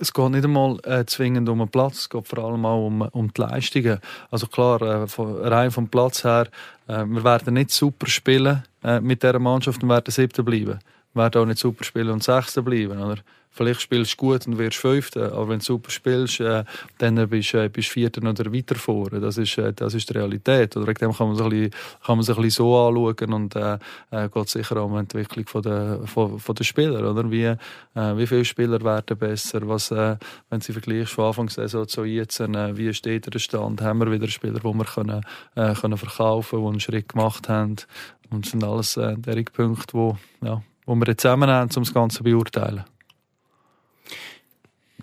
es 0.00 0.12
geht 0.12 0.30
nicht 0.30 0.44
einmal 0.44 0.78
äh, 0.84 1.04
zwingend 1.06 1.48
um 1.48 1.60
einen 1.60 1.70
Platz, 1.70 2.00
es 2.00 2.08
geht 2.08 2.28
vor 2.28 2.38
allem 2.38 2.64
auch 2.64 2.86
um, 2.86 3.02
um 3.02 3.32
die 3.32 3.40
Leistungen. 3.40 3.98
Also 4.30 4.46
klar, 4.46 4.80
äh, 4.82 5.06
von, 5.08 5.36
rein 5.36 5.70
vom 5.70 5.88
Platz 5.88 6.22
her, 6.24 6.48
äh, 6.86 7.04
wir 7.04 7.24
werden 7.24 7.54
nicht 7.54 7.70
super 7.70 8.06
spielen 8.06 8.62
äh, 8.84 9.00
mit 9.00 9.22
dieser 9.22 9.38
Mannschaft 9.38 9.82
und 9.82 9.88
werden 9.88 10.10
siebter 10.10 10.42
bleiben. 10.42 10.78
Wir 11.14 11.22
werden 11.22 11.42
auch 11.42 11.46
nicht 11.46 11.58
super 11.58 11.84
spielen 11.84 12.10
und 12.10 12.22
sechster 12.22 12.62
bleiben. 12.62 13.00
Oder? 13.00 13.18
Vielleicht 13.54 13.82
spielst 13.82 14.14
du 14.14 14.16
gut 14.16 14.46
und 14.46 14.56
wirst 14.56 14.78
Fünfter, 14.78 15.32
aber 15.32 15.50
wenn 15.50 15.58
du 15.58 15.64
super 15.64 15.90
spielst, 15.90 16.40
äh, 16.40 16.64
dann 16.98 17.28
bist 17.28 17.52
du 17.52 17.58
äh, 17.58 17.68
bist 17.68 17.90
Vierter 17.90 18.26
oder 18.26 18.50
weiter 18.50 18.76
vor. 18.76 19.10
Das 19.10 19.36
ist, 19.36 19.58
äh, 19.58 19.74
das 19.74 19.92
ist 19.92 20.08
die 20.08 20.14
Realität. 20.14 20.74
Oder 20.76 20.94
dem 20.94 21.12
kann 21.12 21.28
man 21.28 21.36
sich 21.36 21.44
ein 21.44 21.50
bisschen, 21.50 21.70
kann 22.04 22.16
man 22.16 22.24
sich 22.24 22.36
ein 22.36 22.42
bisschen 22.42 22.64
so 22.64 22.78
anschauen 22.78 23.32
und 23.34 23.56
äh, 23.56 23.78
äh, 24.10 24.28
geht 24.30 24.48
sicher 24.48 24.82
um 24.82 24.92
die 24.92 24.98
Entwicklung 25.00 25.46
von 25.46 25.62
der, 25.62 26.00
von, 26.06 26.38
von 26.38 26.54
der 26.54 26.64
Spieler. 26.64 27.10
Oder? 27.10 27.30
Wie, 27.30 27.44
äh, 27.44 27.56
wie 27.94 28.26
viele 28.26 28.44
Spieler 28.44 28.82
werden 28.82 29.18
besser? 29.18 29.60
Was, 29.68 29.90
äh, 29.90 30.16
wenn 30.48 30.62
sie 30.62 30.72
vergleichst 30.72 31.12
von 31.12 31.26
Anfang 31.26 31.50
Saison 31.50 31.86
zu 31.86 32.04
jetzt, 32.04 32.40
äh, 32.40 32.76
wie 32.76 32.94
steht 32.94 33.32
der 33.32 33.38
Stand? 33.38 33.82
Haben 33.82 33.98
wir 34.00 34.10
wieder 34.10 34.28
Spieler, 34.28 34.60
die 34.60 34.64
wir 34.64 34.84
können, 34.84 35.20
äh, 35.56 35.74
können 35.74 35.98
verkaufen 35.98 36.50
können, 36.50 36.62
die 36.62 36.70
einen 36.70 36.80
Schritt 36.80 37.08
gemacht 37.10 37.50
haben? 37.50 37.76
Und 38.30 38.46
das 38.46 38.52
sind 38.52 38.64
alles 38.64 38.96
äh, 38.96 39.14
die 39.18 39.44
Punkte, 39.44 39.92
wo, 39.92 40.16
ja, 40.42 40.62
wo 40.86 40.94
wir 40.94 41.16
zusammen 41.18 41.50
haben, 41.50 41.70
um 41.76 41.82
das 41.82 41.92
Ganze 41.92 42.18
zu 42.18 42.24
beurteilen. 42.24 42.84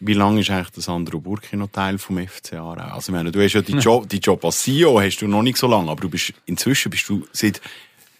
Wie 0.01 0.13
lange 0.13 0.41
ist 0.41 0.49
eigentlich 0.49 0.69
das 0.71 0.85
Sandro 0.85 1.19
Burki 1.19 1.57
noch 1.57 1.69
Teil 1.69 1.97
vom 1.97 2.25
FCA? 2.25 2.73
Also, 2.73 3.11
ich 3.11 3.15
meine, 3.15 3.31
du 3.31 3.43
hast 3.43 3.53
ja 3.53 3.61
die 3.61 3.73
Job, 3.73 4.07
die 4.09 4.19
Job 4.19 4.43
als 4.45 4.61
CEO 4.61 4.99
hast 5.01 5.17
du 5.17 5.27
noch 5.27 5.43
nicht 5.43 5.57
so 5.57 5.67
lange, 5.67 5.91
aber 5.91 6.01
du 6.01 6.09
bist, 6.09 6.33
inzwischen 6.45 6.89
bist 6.89 7.07
du 7.09 7.27
seit 7.31 7.61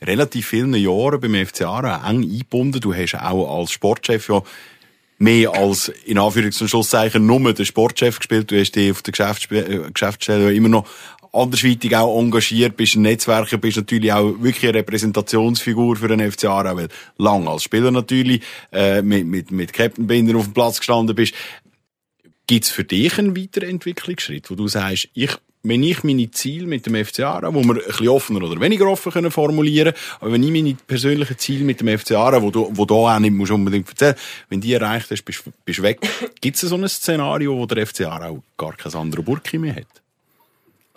relativ 0.01 0.47
vielen 0.47 0.73
Jahren 0.73 1.19
beim 1.19 1.45
FCA 1.45 1.79
eng 2.07 2.23
eingebunden. 2.23 2.79
Du 2.81 2.93
hast 2.93 3.15
auch 3.15 3.59
als 3.59 3.71
Sportchef 3.71 4.29
ja 4.29 4.41
mehr 5.17 5.53
als, 5.53 5.89
in 6.05 6.17
Anführungs- 6.17 6.61
und 6.61 6.69
Schlusszeichen, 6.69 7.25
nur 7.25 7.53
den 7.53 7.65
Sportchef 7.65 8.19
gespielt. 8.19 8.49
Du 8.49 8.59
hast 8.59 8.71
dich 8.71 8.91
auf 8.91 9.01
der 9.01 9.13
äh, 9.51 9.91
Geschäftsstelle 9.91 10.53
immer 10.53 10.69
noch 10.69 10.87
andersweitig 11.31 11.95
auch 11.95 12.19
engagiert, 12.19 12.75
bist 12.75 12.95
ein 12.95 13.03
Netzwerker, 13.03 13.57
bist 13.57 13.77
natürlich 13.77 14.11
auch 14.11 14.33
wirklich 14.39 14.63
eine 14.63 14.79
Repräsentationsfigur 14.79 15.95
für 15.95 16.07
den 16.07 16.31
FC 16.31 16.45
Aarau, 16.45 16.75
weil 16.77 16.87
lang 17.17 17.47
als 17.47 17.63
Spieler 17.63 17.91
natürlich, 17.91 18.41
äh, 18.71 19.01
mit, 19.01 19.27
mit, 19.27 19.51
mit 19.51 19.73
Captain 19.73 20.07
Binder 20.07 20.37
auf 20.37 20.45
dem 20.45 20.53
Platz 20.53 20.79
gestanden 20.79 21.15
bist. 21.15 21.35
Gibt 22.49 22.65
es 22.65 22.71
für 22.71 22.83
dich 22.83 23.19
einen 23.19 23.37
Weiterentwicklungsschritt, 23.37 24.49
wo 24.49 24.55
du 24.55 24.67
sagst, 24.67 25.07
ich, 25.13 25.29
wenn 25.61 25.83
ich 25.83 26.03
meine 26.03 26.31
Ziele 26.31 26.65
mit 26.65 26.83
dem 26.83 26.95
FCA, 27.05 27.43
wo 27.53 27.63
wir 27.63 27.75
ein 27.75 27.81
bisschen 27.85 28.07
offener 28.07 28.41
oder 28.41 28.59
weniger 28.59 28.87
offen 28.87 29.11
können 29.11 29.29
formulieren, 29.29 29.93
aber 30.19 30.31
wenn 30.31 30.41
ich 30.41 30.49
meine 30.49 30.75
persönlichen 30.87 31.37
Ziele 31.37 31.63
mit 31.63 31.79
dem 31.79 31.95
FCA, 31.95 32.41
wo 32.41 32.49
du, 32.49 32.67
wo 32.71 32.85
du 32.85 32.95
auch 32.95 33.19
nicht 33.19 33.33
musst 33.33 33.51
unbedingt 33.51 33.87
erzählen, 33.87 34.15
wenn 34.49 34.61
die 34.61 34.73
erreicht 34.73 35.11
hast, 35.11 35.21
bist 35.21 35.43
du 35.45 35.83
weg. 35.83 35.99
Gibt 36.41 36.55
es 36.55 36.61
so 36.61 36.75
ein 36.75 36.89
Szenario, 36.89 37.55
wo 37.55 37.67
der 37.67 37.85
FCA 37.85 38.17
auch 38.27 38.41
gar 38.57 38.75
kein 38.75 38.95
anderer 38.95 39.21
Burki 39.21 39.59
mehr 39.59 39.75
hat? 39.75 39.98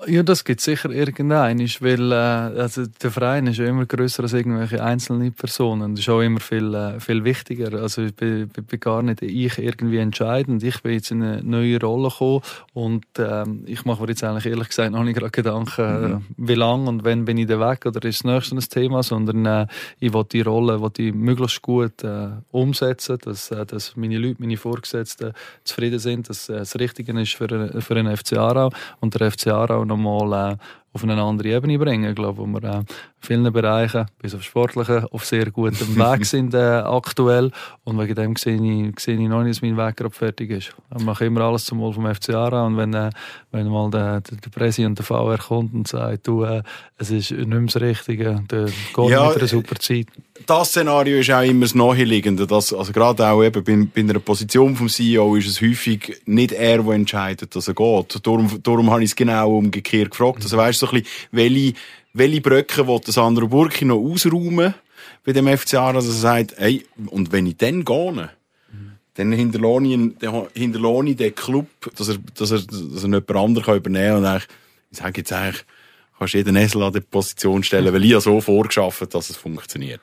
Ja, 0.07 0.22
das 0.22 0.44
gibt 0.44 0.61
sicher 0.61 0.90
irgendein, 0.90 1.59
weil 1.59 2.12
äh, 2.12 2.14
also 2.14 2.86
der 2.86 3.11
Verein 3.11 3.46
ist 3.46 3.59
ja 3.59 3.66
immer 3.66 3.86
größer 3.86 4.22
als 4.22 4.32
irgendwelche 4.32 4.82
einzelne 4.82 5.30
Personen. 5.30 5.94
Das 5.94 6.00
ist 6.00 6.09
auch 6.09 6.20
immer 6.20 6.40
viel, 6.40 6.74
äh, 6.74 6.98
viel 6.98 7.24
wichtiger. 7.24 7.80
Also 7.80 8.03
ich 8.03 8.14
bin, 8.14 8.48
bin, 8.48 8.80
gar 8.80 9.03
nicht 9.03 9.22
ich 9.22 9.59
irgendwie 9.59 9.98
entscheidend. 9.98 10.62
Ich 10.64 10.82
bin 10.82 10.92
jetzt 10.94 11.11
in 11.11 11.22
eine 11.22 11.42
neue 11.42 11.78
Rolle 11.80 12.09
gekommen 12.09 12.40
und 12.72 13.05
ähm, 13.18 13.62
ich 13.66 13.84
mache 13.84 14.03
mir 14.03 14.09
jetzt 14.09 14.24
eigentlich 14.24 14.46
ehrlich 14.46 14.68
gesagt 14.68 14.92
noch 14.92 15.05
nicht 15.05 15.18
gerade 15.18 15.30
Gedanken, 15.30 15.80
äh, 15.82 16.09
mhm. 16.09 16.26
wie 16.36 16.55
lange 16.55 16.88
und 16.88 17.05
wann 17.05 17.24
bin 17.24 17.38
ich 17.38 17.46
da 17.46 17.61
weg 17.61 17.86
oder 17.86 18.03
ist 18.09 18.24
das 18.24 18.24
nächste 18.24 18.57
ein 18.57 18.61
Thema, 18.61 19.03
sondern 19.03 19.46
äh, 19.46 19.66
ich 20.00 20.12
will 20.12 20.24
die 20.24 20.40
Rolle 20.40 20.80
will 20.82 20.90
die 20.90 21.12
möglichst 21.12 21.62
gut 21.62 22.03
äh, 22.03 22.28
umsetzen, 22.50 23.18
dass, 23.22 23.50
äh, 23.50 23.64
dass 23.66 23.96
meine 23.96 24.18
Leute, 24.18 24.36
meine 24.40 24.57
Vorgesetzten 24.57 25.32
zufrieden 25.64 25.98
sind, 25.98 26.28
dass 26.28 26.48
äh, 26.48 26.59
das 26.59 26.78
Richtige 26.78 27.18
ist 27.20 27.34
für, 27.34 27.80
für 27.80 27.96
einen 27.96 28.16
FC 28.16 28.36
Aarau 28.38 28.70
und 29.00 29.18
der 29.18 29.30
FC 29.30 29.48
Aarau 29.48 29.84
nochmal 29.97 30.53
äh, 30.53 30.57
auf 30.93 31.03
eine 31.03 31.20
andere 31.20 31.49
Ebene 31.49 31.78
bringen. 31.78 32.14
Glaube, 32.14 32.38
wo 32.38 32.47
wir 32.47 32.62
äh, 32.62 32.78
in 32.78 32.86
vielen 33.20 33.53
Bereichen, 33.53 34.07
bis 34.20 34.34
auf 34.34 34.43
Sportliche, 34.43 35.07
auf 35.11 35.24
sehr 35.24 35.51
gutem 35.51 35.97
Weg 35.97 36.26
sind 36.26 36.55
äh, 36.55 36.59
aktuell. 36.59 37.51
Und 37.84 37.99
wegen 37.99 38.14
dem 38.14 38.36
sehe 38.36 38.57
ich, 38.57 39.01
sehe 39.01 39.14
ich 39.14 39.28
noch 39.28 39.43
nicht, 39.43 39.57
dass 39.57 39.62
mein 39.62 39.76
Weg 39.76 39.97
gerade 39.97 40.14
fertig 40.14 40.51
ist. 40.51 40.74
Ich 40.97 41.05
mache 41.05 41.24
immer 41.24 41.43
alles 41.43 41.64
zum 41.64 41.80
Wohl 41.80 41.93
vom 41.93 42.12
FCA 42.14 42.66
und 42.66 42.76
wenn, 42.76 42.93
äh, 42.95 43.11
wenn 43.51 43.68
mal 43.68 43.90
der, 43.90 44.20
der, 44.20 44.38
der 44.38 44.51
Präsident 44.51 44.99
der 44.99 45.05
VR 45.05 45.38
kommt 45.38 45.72
und 45.72 45.88
sagt, 45.88 46.26
du, 46.26 46.45
äh, 46.45 46.62
es 46.99 47.11
ist 47.11 47.30
nicht 47.30 47.47
mehr 47.47 47.61
das 47.61 47.80
Richtige, 47.80 48.43
dann 48.49 48.66
geht 48.66 49.11
ja, 49.11 49.28
mit 49.28 49.38
einer 49.38 49.47
super 49.47 49.76
Zeit. 49.76 50.07
Das 50.47 50.68
Szenario 50.68 51.18
ist 51.18 51.30
auch 51.30 51.43
immer 51.43 51.62
das 51.62 51.74
Naheliegende. 51.74 52.47
Dass, 52.47 52.72
also 52.72 52.93
gerade 52.93 53.26
auch 53.26 53.43
eben 53.43 53.62
bei, 53.64 53.88
bei 53.95 54.01
einer 54.09 54.18
Position 54.18 54.74
vom 54.76 54.88
CEO 54.88 55.36
ist 55.36 55.49
es 55.49 55.61
häufig 55.61 56.20
nicht 56.26 56.53
er, 56.53 56.82
der 56.82 56.95
entscheidet, 56.95 57.55
dass 57.55 57.68
er 57.68 57.74
geht. 57.74 58.26
Darum, 58.26 58.62
darum 58.62 58.90
habe 58.90 59.03
ich 59.03 59.11
es 59.11 59.16
genau 59.16 59.57
umgekehrt 59.57 60.11
gefragt. 60.11 60.43
Also 60.43 60.57
weißt 60.57 60.82
so 60.87 60.93
ein 60.93 61.03
bisschen, 61.03 61.28
welche, 61.30 61.74
welche 62.12 62.41
Brücken 62.41 62.89
will 62.89 63.01
das 63.05 63.14
Sandro 63.14 63.49
Burki 63.49 63.85
noch 63.85 63.99
ausräumen 63.99 64.74
bei 65.24 65.33
dem 65.33 65.47
FCA, 65.47 65.93
dass 65.93 66.07
er 66.07 66.12
sagt, 66.12 66.55
hey, 66.57 66.85
und 67.07 67.33
wenn 67.33 67.47
ich 67.47 67.57
dann 67.57 67.85
gehe, 67.85 68.30
dann 69.14 69.33
hinterlohne 69.33 70.14
ich, 70.14 71.16
den 71.16 71.35
Club, 71.35 71.66
dass 71.97 72.09
er, 72.09 72.16
dass 72.35 72.51
er, 72.51 72.59
dass 72.61 73.05
er 73.05 73.11
jemand 73.11 73.30
anderes 73.30 73.76
übernehmen 73.76 74.22
kann 74.22 74.35
und 74.35 74.43
ich 74.91 74.99
sage 74.99 75.20
jetzt 75.20 75.33
eigentlich, 75.33 75.64
kannst 76.18 76.35
jeden 76.35 76.57
Esel 76.57 76.83
an 76.83 76.93
die 76.93 77.01
Position 77.01 77.62
stellen, 77.62 77.93
weil 77.93 78.05
ich 78.05 78.11
ja 78.11 78.20
so 78.20 78.41
vorgeschafft, 78.41 79.14
dass 79.14 79.30
es 79.30 79.37
funktioniert. 79.37 80.01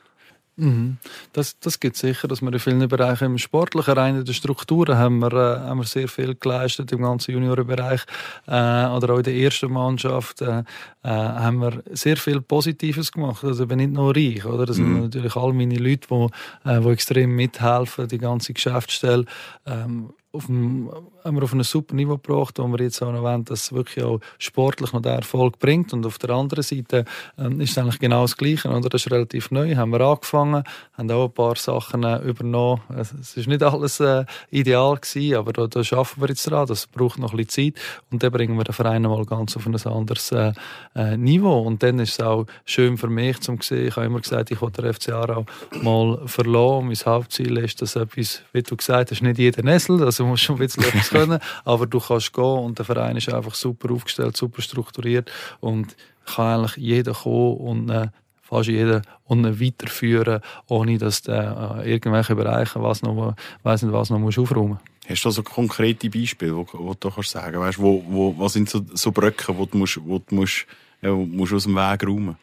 Mhm. 0.59 0.97
Das, 1.33 1.57
das 1.59 1.79
gibt 1.79 1.95
sicher, 1.95 2.27
dass 2.27 2.41
wir 2.41 2.51
in 2.51 2.59
vielen 2.59 2.87
Bereichen 2.87 3.25
im 3.25 3.37
sportlichen 3.37 3.93
rein 3.93 4.17
in 4.17 4.25
den 4.25 4.33
Strukturen 4.33 4.97
haben 4.97 5.19
wir, 5.19 5.31
äh, 5.31 5.59
haben 5.67 5.79
wir 5.79 5.85
sehr 5.85 6.07
viel 6.07 6.35
geleistet 6.35 6.91
im 6.91 7.01
ganzen 7.01 7.31
Juniorenbereich 7.31 8.01
äh, 8.47 8.51
oder 8.51 9.13
auch 9.13 9.17
in 9.17 9.23
der 9.23 9.35
ersten 9.35 9.71
Mannschaft 9.71 10.41
äh, 10.41 10.63
äh, 11.03 11.09
haben 11.09 11.61
wir 11.61 11.81
sehr 11.91 12.17
viel 12.17 12.41
Positives 12.41 13.11
gemacht. 13.11 13.43
Also 13.43 13.63
ich 13.63 13.69
bin 13.69 13.77
nicht 13.77 13.93
nur 13.93 14.15
reich, 14.15 14.45
oder? 14.45 14.65
Das 14.65 14.77
mhm. 14.77 14.93
sind 14.93 15.03
natürlich 15.03 15.35
all 15.35 15.53
meine 15.53 15.77
Leute, 15.77 16.07
die, 16.09 16.69
äh, 16.69 16.81
die 16.81 16.89
extrem 16.89 17.35
mithelfen, 17.35 18.07
die 18.07 18.17
ganze 18.17 18.53
Geschäftsstelle. 18.53 19.25
Ähm, 19.65 20.09
auf 20.31 20.47
einem, 20.47 20.91
haben 21.23 21.35
wir 21.37 21.43
auf 21.43 21.53
ein 21.53 21.63
super 21.63 21.95
Niveau 21.95 22.17
gebracht, 22.17 22.59
wo 22.59 22.67
wir 22.67 22.83
jetzt 22.83 23.01
auch 23.01 23.11
noch 23.11 23.23
wollen, 23.23 23.45
dass 23.45 23.63
es 23.63 23.73
wirklich 23.73 24.05
auch 24.05 24.19
sportlich 24.37 24.93
noch 24.93 25.01
den 25.01 25.13
Erfolg 25.13 25.57
bringt. 25.57 25.91
Und 25.91 26.05
auf 26.05 26.19
der 26.19 26.29
anderen 26.29 26.63
Seite 26.63 27.05
ähm, 27.37 27.59
ist 27.61 27.71
es 27.71 27.77
eigentlich 27.79 27.99
genau 27.99 28.21
das 28.21 28.37
Gleiche. 28.37 28.69
Oder? 28.69 28.89
Das 28.89 29.05
ist 29.05 29.11
relativ 29.11 29.49
neu. 29.49 29.75
Haben 29.75 29.91
wir 29.91 30.01
angefangen, 30.01 30.63
haben 30.93 31.11
auch 31.11 31.25
ein 31.25 31.31
paar 31.31 31.55
Sachen 31.55 32.03
äh, 32.03 32.19
übernommen. 32.19 32.81
Es 32.95 33.11
ist 33.11 33.47
nicht 33.47 33.63
alles 33.63 33.99
äh, 33.99 34.25
ideal 34.51 34.97
gewesen, 34.97 35.35
aber 35.35 35.51
da, 35.51 35.67
da 35.67 35.79
arbeiten 35.79 36.21
wir 36.21 36.27
jetzt 36.29 36.49
dran. 36.49 36.67
Das 36.67 36.85
braucht 36.85 37.17
noch 37.17 37.31
ein 37.33 37.37
bisschen 37.37 37.73
Zeit. 37.73 37.83
Und 38.11 38.21
dann 38.21 38.31
bringen 38.31 38.55
wir 38.55 38.63
den 38.65 38.73
Verein 38.73 39.01
mal 39.01 39.25
ganz 39.25 39.57
auf 39.57 39.65
ein 39.65 39.75
anderes 39.75 40.31
äh, 40.31 40.53
äh, 40.95 41.17
Niveau. 41.17 41.61
Und 41.61 41.81
dann 41.81 41.97
ist 41.97 42.19
es 42.19 42.21
auch 42.21 42.45
schön 42.65 42.99
für 42.99 43.09
mich 43.09 43.39
zu 43.39 43.57
sehen. 43.61 43.87
Ich 43.87 43.95
habe 43.95 44.05
immer 44.05 44.19
gesagt, 44.19 44.51
ich 44.51 44.61
will 44.61 44.69
der 44.69 44.93
FCA 44.93 45.23
auch 45.23 45.45
mal 45.81 46.21
verloren. 46.27 46.85
Mein 46.85 46.97
Hauptziel 46.97 47.57
ist, 47.57 47.81
dass 47.81 47.95
etwas, 47.95 48.43
wie 48.53 48.61
du 48.61 48.77
gesagt 48.77 49.09
hast, 49.09 49.23
nicht 49.23 49.39
jeder 49.39 49.63
Nessel, 49.63 49.99
also 50.19 50.29
musst 50.29 50.43
schon 50.43 50.55
ein 50.57 50.59
bisschen 50.59 50.83
etwas 50.83 51.09
können, 51.09 51.39
aber 51.65 51.87
du 51.87 51.99
kannst 51.99 52.33
gehen 52.33 52.43
und 52.43 52.77
der 52.77 52.85
Verein 52.85 53.17
ist 53.17 53.33
einfach 53.33 53.55
super 53.55 53.91
aufgestellt, 53.93 54.37
super 54.37 54.61
strukturiert 54.61 55.31
und 55.59 55.95
kann 56.25 56.59
eigentlich 56.59 56.77
jeder 56.77 57.13
kommen 57.13 57.57
und 57.57 57.89
äh, 57.89 58.07
fast 58.41 58.69
jeder 58.69 59.01
und 59.25 59.61
weiterführen, 59.61 60.41
ohne 60.67 60.97
dass 60.97 61.21
der 61.21 61.81
äh, 61.83 61.91
irgendwelche 61.91 62.35
Bereiche, 62.35 62.81
was 62.81 63.01
noch, 63.01 63.35
weiss 63.63 63.83
nicht, 63.83 63.93
was 63.93 64.09
noch 64.09 64.19
musst 64.19 64.39
aufräumen 64.39 64.79
Hast 65.07 65.25
du 65.25 65.31
so 65.31 65.43
konkrete 65.43 66.09
Beispiele, 66.09 66.55
wo, 66.55 66.67
wo 66.73 66.93
du 66.93 67.09
kannst 67.09 67.31
sagen, 67.31 67.59
weißt, 67.59 67.79
wo, 67.79 68.03
wo, 68.07 68.35
was 68.37 68.53
sind 68.53 68.69
so, 68.69 68.81
so 68.93 69.11
Brücken, 69.11 69.57
wo 69.57 69.65
du 69.65 69.77
musst, 69.77 69.99
wo 70.03 70.19
du 70.19 70.35
musst, 70.35 70.65
ja, 71.01 71.11
musst 71.11 71.53
aus 71.53 71.63
dem 71.63 71.75
Weg 71.75 72.05
räumen? 72.05 72.37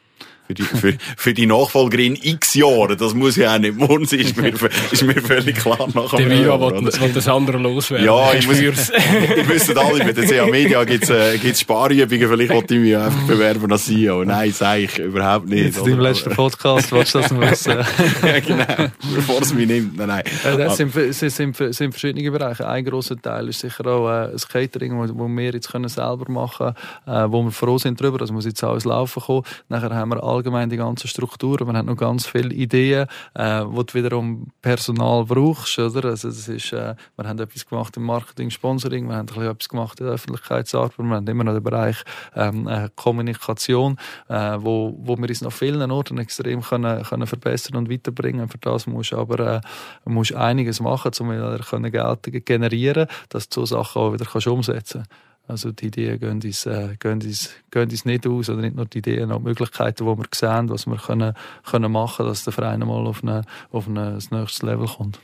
Für 0.47 0.53
die, 0.53 0.63
für, 0.63 0.93
für 1.17 1.33
die 1.33 1.45
Nachfolgerin 1.45 2.17
x 2.21 2.53
Jahre. 2.53 2.95
Das 2.95 3.13
muss 3.13 3.35
ja 3.35 3.55
auch 3.55 3.59
nicht 3.59 3.77
morgen 3.77 4.05
sein, 4.05 4.19
ist 4.19 4.37
mir, 4.37 4.53
ist 4.91 5.03
mir 5.03 5.21
völlig 5.21 5.57
klar. 5.57 5.87
Nach 5.93 6.13
der 6.13 6.29
Vira 6.29 6.59
will, 6.59 6.85
will 6.85 7.13
das 7.13 7.27
andere 7.27 7.57
loswerden. 7.57 8.05
Ja, 8.05 8.33
ich 8.33 8.47
muss, 8.47 8.59
ich 8.59 9.49
wüsste 9.49 9.79
alle, 9.79 10.05
bei 10.05 10.13
der 10.13 10.25
CA 10.25 10.45
Media 10.45 10.83
gibt's 10.85 11.09
äh, 11.09 11.37
gibt's 11.37 11.61
Sparübungen, 11.61 12.29
vielleicht 12.29 12.53
wollte 12.53 12.75
ich 12.75 12.81
mich 12.81 12.95
einfach 12.95 13.27
bewerben 13.27 13.71
als 13.71 13.85
CEO. 13.85 14.23
Nein, 14.23 14.51
sage 14.53 14.83
ich 14.83 14.97
überhaupt 14.99 15.47
nicht. 15.47 15.65
Jetzt 15.65 15.85
im 15.85 15.99
letzten 15.99 16.33
Podcast 16.33 16.91
willst 16.91 17.15
du 17.15 17.19
das 17.19 17.37
wissen. 17.37 17.73
ja, 18.25 18.39
genau. 18.39 18.89
Bevor 19.15 19.41
es 19.41 19.53
mich 19.53 19.67
nimmt. 19.67 19.97
Nein, 19.97 20.07
nein. 20.07 20.23
Äh, 20.45 20.57
das 20.57 20.77
sind, 20.77 20.93
sind, 20.93 21.31
sind, 21.31 21.55
sind 21.55 21.91
verschiedene 21.91 22.31
Bereiche. 22.31 22.67
Ein 22.67 22.85
grosser 22.85 23.21
Teil 23.21 23.49
ist 23.49 23.59
sicher 23.59 23.85
auch 23.85 24.09
äh, 24.09 24.31
das 24.31 24.47
Catering, 24.47 24.97
wo, 24.97 25.19
wo 25.19 25.27
wir 25.27 25.51
jetzt 25.51 25.71
können 25.71 25.89
selber 25.89 26.31
machen 26.31 26.73
können, 27.05 27.25
äh, 27.25 27.31
wo 27.31 27.43
wir 27.43 27.51
froh 27.51 27.77
sind 27.77 27.99
darüber. 27.99 28.17
Das 28.17 28.31
muss 28.31 28.45
jetzt 28.45 28.63
alles 28.63 28.85
laufen 28.85 29.21
kommen. 29.21 29.43
Nachher 29.69 29.93
haben 29.93 30.09
wir 30.09 30.23
allgemein 30.37 30.69
die 30.69 30.77
ganze 30.77 31.07
Struktur. 31.07 31.63
Man 31.65 31.77
hat 31.77 31.85
noch 31.85 31.97
ganz 31.97 32.25
viele 32.25 32.53
Ideen, 32.53 33.07
äh, 33.33 33.63
wo 33.65 33.83
du 33.83 33.93
wiederum 33.93 34.47
Personal 34.61 35.25
brauchst. 35.25 35.77
Oder? 35.79 36.09
Also 36.09 36.29
das 36.29 36.47
ist, 36.47 36.73
äh, 36.73 36.95
wir 37.15 37.27
haben 37.27 37.39
etwas 37.39 37.65
gemacht 37.65 37.97
im 37.97 38.03
Marketing, 38.03 38.49
Sponsoring, 38.49 39.07
wir 39.07 39.15
haben 39.15 39.27
etwas 39.27 39.69
gemacht 39.69 39.99
in 39.99 40.05
der 40.05 40.15
Öffentlichkeitsarbeit, 40.15 40.97
wir 40.97 41.15
haben 41.15 41.27
immer 41.27 41.43
noch 41.43 41.53
den 41.53 41.63
Bereich 41.63 41.97
ähm, 42.35 42.67
äh, 42.67 42.89
Kommunikation, 42.95 43.97
äh, 44.29 44.57
wo, 44.59 44.95
wo 44.99 45.17
wir 45.17 45.29
uns 45.29 45.41
noch 45.41 45.53
vielen 45.53 45.91
Orten 45.91 46.17
extrem 46.17 46.61
können, 46.61 47.03
können 47.03 47.27
verbessern 47.27 47.75
und 47.75 47.89
weiterbringen. 47.89 48.47
Für 48.47 48.57
das 48.59 48.87
musst 48.87 49.11
du 49.11 49.17
aber 49.17 49.39
äh, 49.39 49.61
musst 50.05 50.35
einiges 50.35 50.79
machen, 50.79 51.11
um 51.19 51.31
wieder 51.31 51.59
Geld 51.89 52.45
generieren, 52.45 53.07
dass 53.29 53.49
du 53.49 53.65
so 53.65 53.77
Sachen 53.77 54.01
auch 54.01 54.13
wieder 54.13 54.25
kannst 54.25 54.47
umsetzen 54.47 55.03
kannst. 55.07 55.26
Also 55.47 55.71
die 55.71 55.87
Ideen 55.87 56.19
gehen 56.19 56.41
uns, 56.43 56.65
äh, 56.65 56.95
gehen, 56.99 57.21
uns, 57.21 57.51
gehen 57.71 57.89
uns 57.89 58.05
nicht 58.05 58.27
aus, 58.27 58.49
oder 58.49 58.61
nicht 58.61 58.75
nur 58.75 58.85
die 58.85 58.97
Ideen, 58.97 59.31
auch 59.31 59.37
die 59.37 59.45
Möglichkeiten, 59.45 60.05
die 60.05 60.17
wir 60.17 60.25
sehen, 60.33 60.69
was 60.69 60.87
wir 60.87 60.97
können, 60.97 61.33
können 61.63 61.91
machen 61.91 62.25
dass 62.25 62.43
der 62.43 62.53
Verein 62.53 62.81
mal 62.81 63.07
auf, 63.07 63.23
eine, 63.23 63.43
auf 63.71 63.87
eine, 63.87 64.13
das 64.13 64.29
nächste 64.31 64.65
Level 64.65 64.87
kommt. 64.87 65.19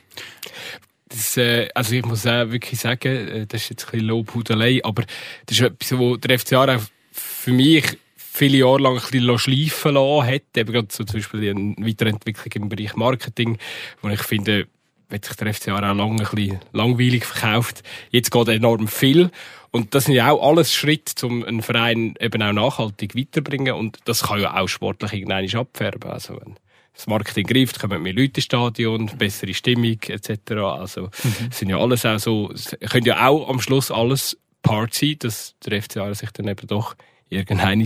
Das, 1.08 1.36
äh, 1.36 1.68
also 1.74 1.94
ich 1.94 2.06
muss 2.06 2.26
auch 2.26 2.50
wirklich 2.50 2.80
sagen, 2.80 3.28
äh, 3.28 3.46
das 3.46 3.62
ist 3.62 3.70
jetzt 3.70 3.84
ein 3.86 3.90
bisschen 3.92 4.06
Lobhudelei, 4.08 4.80
aber 4.82 5.04
das 5.46 5.58
ist 5.58 5.60
etwas, 5.60 5.98
wo 5.98 6.16
der 6.16 6.38
FCA 6.38 6.80
für 7.12 7.52
mich 7.52 7.98
viele 8.16 8.58
Jahre 8.58 8.80
lang 8.80 8.96
ein 8.96 9.02
bisschen 9.10 9.38
schleifen 9.38 9.94
lassen 9.94 10.26
hat. 10.26 10.42
Eben 10.56 10.72
gerade 10.72 10.88
so 10.90 11.04
zum 11.04 11.20
Beispiel 11.20 11.40
die 11.40 11.86
Weiterentwicklung 11.86 12.64
im 12.64 12.68
Bereich 12.68 12.96
Marketing, 12.96 13.58
wo 14.02 14.08
ich 14.08 14.22
finde, 14.22 14.66
hat 15.12 15.24
sich 15.24 15.36
der 15.36 15.54
FCA 15.54 15.76
auch 15.76 15.94
lange 15.94 16.22
ein 16.22 16.34
bisschen 16.34 16.60
langweilig 16.72 17.24
verkauft. 17.26 17.82
Jetzt 18.10 18.30
geht 18.30 18.48
enorm 18.48 18.88
viel. 18.88 19.30
Und 19.74 19.92
das 19.92 20.04
sind 20.04 20.14
ja 20.14 20.30
auch 20.30 20.50
alles 20.50 20.72
Schritte, 20.72 21.26
um 21.26 21.42
einen 21.42 21.60
Verein 21.60 22.14
eben 22.20 22.40
auch 22.44 22.52
nachhaltig 22.52 23.16
weiterbringen. 23.16 23.74
Und 23.74 23.98
das 24.04 24.22
kann 24.22 24.40
ja 24.40 24.56
auch 24.56 24.68
sportlich 24.68 25.12
irgendwann 25.14 25.52
abfärben. 25.52 26.12
Also, 26.12 26.34
wenn 26.40 26.54
das 26.92 27.08
Marketing 27.08 27.44
greift, 27.44 27.80
kommen 27.80 28.00
mehr 28.00 28.12
Leute 28.12 28.34
ins 28.36 28.44
Stadion, 28.44 29.10
bessere 29.18 29.52
Stimmung, 29.52 29.98
etc. 30.06 30.52
Also, 30.52 31.10
mhm. 31.24 31.50
sind 31.50 31.70
ja 31.70 31.78
alles 31.78 32.06
auch 32.06 32.20
so, 32.20 32.54
können 32.88 33.04
ja 33.04 33.26
auch 33.26 33.48
am 33.48 33.60
Schluss 33.60 33.90
alles 33.90 34.38
Part 34.62 34.94
sein, 34.94 35.16
dass 35.18 35.56
der 35.66 35.82
FCA 35.82 36.14
sich 36.14 36.30
dann 36.30 36.46
eben 36.46 36.68
doch 36.68 36.94
irgendwann 37.28 37.84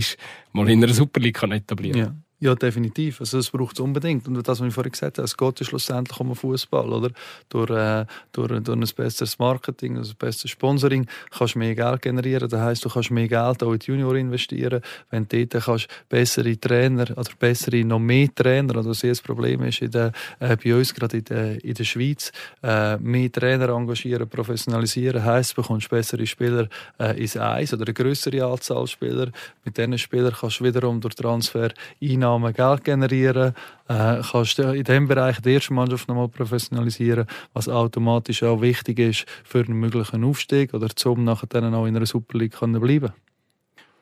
mal 0.51 0.69
in 0.69 0.83
einer 0.83 0.93
Super 0.93 1.19
League 1.19 1.41
etablieren 1.41 2.03
kann. 2.03 2.13
Ja. 2.13 2.28
Ja, 2.41 2.55
definitiv. 2.55 3.19
Also 3.19 3.35
das 3.35 3.49
braucht 3.49 3.75
es 3.75 3.81
unbedingt. 3.81 4.25
Und 4.25 4.35
das, 4.47 4.61
was 4.61 4.67
ich 4.67 4.73
vorhin 4.73 4.93
gesagt 4.93 5.17
habe, 5.17 5.25
es 5.25 5.35
geht 5.35 5.59
ja 5.59 5.65
schlussendlich 5.65 6.17
um 6.21 6.33
Fußball? 6.33 7.11
Durch, 7.49 7.69
äh, 7.69 8.05
durch, 8.31 8.63
durch 8.63 8.77
ein 8.77 8.95
besseres 8.95 9.37
Marketing, 9.39 9.97
also 9.97 10.13
ein 10.13 10.17
besseres 10.17 10.51
Sponsoring 10.51 11.05
kannst 11.37 11.55
du 11.55 11.59
mehr 11.59 11.75
Geld 11.75 12.01
generieren. 12.01 12.47
Das 12.47 12.61
heisst, 12.61 12.85
du 12.85 12.89
kannst 12.89 13.11
mehr 13.11 13.27
Geld 13.27 13.61
auch 13.61 13.73
in 13.73 13.79
die 13.79 13.87
Junior 13.91 14.15
investieren. 14.15 14.81
Wenn 15.09 15.27
du 15.27 15.45
dort 15.45 15.65
kannst 15.65 15.89
bessere 16.07 16.57
Trainer 16.57 17.11
oder 17.11 17.29
bessere, 17.37 17.83
noch 17.83 17.99
mehr 17.99 18.33
Trainer, 18.33 18.77
oder 18.77 18.85
was 18.85 19.01
das 19.01 19.19
Problem 19.19 19.61
ist 19.63 19.81
in 19.81 19.91
der, 19.91 20.13
äh, 20.39 20.55
bei 20.55 20.73
uns 20.73 20.93
gerade 20.93 21.17
in 21.17 21.25
der, 21.25 21.63
in 21.65 21.73
der 21.73 21.83
Schweiz, 21.83 22.31
äh, 22.63 22.95
mehr 22.99 23.29
Trainer 23.29 23.67
engagieren, 23.67 24.29
professionalisieren, 24.29 25.25
heisst, 25.25 25.57
du 25.57 25.61
bekommst 25.61 25.89
bessere 25.89 26.25
Spieler 26.25 26.69
äh, 26.99 27.19
ins 27.19 27.35
Eis 27.35 27.73
oder 27.73 27.83
eine 27.83 27.93
größere 27.93 28.45
Anzahl 28.45 28.87
Spieler. 28.87 29.29
Mit 29.65 29.77
diesen 29.77 29.97
Spielern 29.97 30.33
kannst 30.39 30.61
du 30.61 30.63
wiederum 30.63 31.01
durch 31.01 31.15
Transfer 31.15 31.71
Einnahmen 32.01 32.28
Einnahmen 32.29 32.53
Geld 32.53 32.83
generieren, 32.83 33.53
äh, 33.87 34.21
kannst 34.31 34.59
in 34.59 34.83
diesem 34.83 35.07
Bereich 35.07 35.41
die 35.41 35.53
erste 35.53 35.73
Mannschaft 35.73 36.07
nochmal 36.07 36.27
professionalisieren, 36.27 37.25
was 37.53 37.67
automatisch 37.67 38.43
auch 38.43 38.61
wichtig 38.61 38.99
ist 38.99 39.25
für 39.43 39.59
einen 39.59 39.79
möglichen 39.79 40.23
Aufstieg 40.23 40.73
oder 40.73 40.89
zum 40.89 41.23
nachher 41.23 41.47
dann 41.47 41.73
auch 41.73 41.85
in 41.85 41.95
einer 41.95 42.05
Super 42.05 42.37
League 42.37 42.59
bleiben 42.59 42.81
können. 42.81 43.28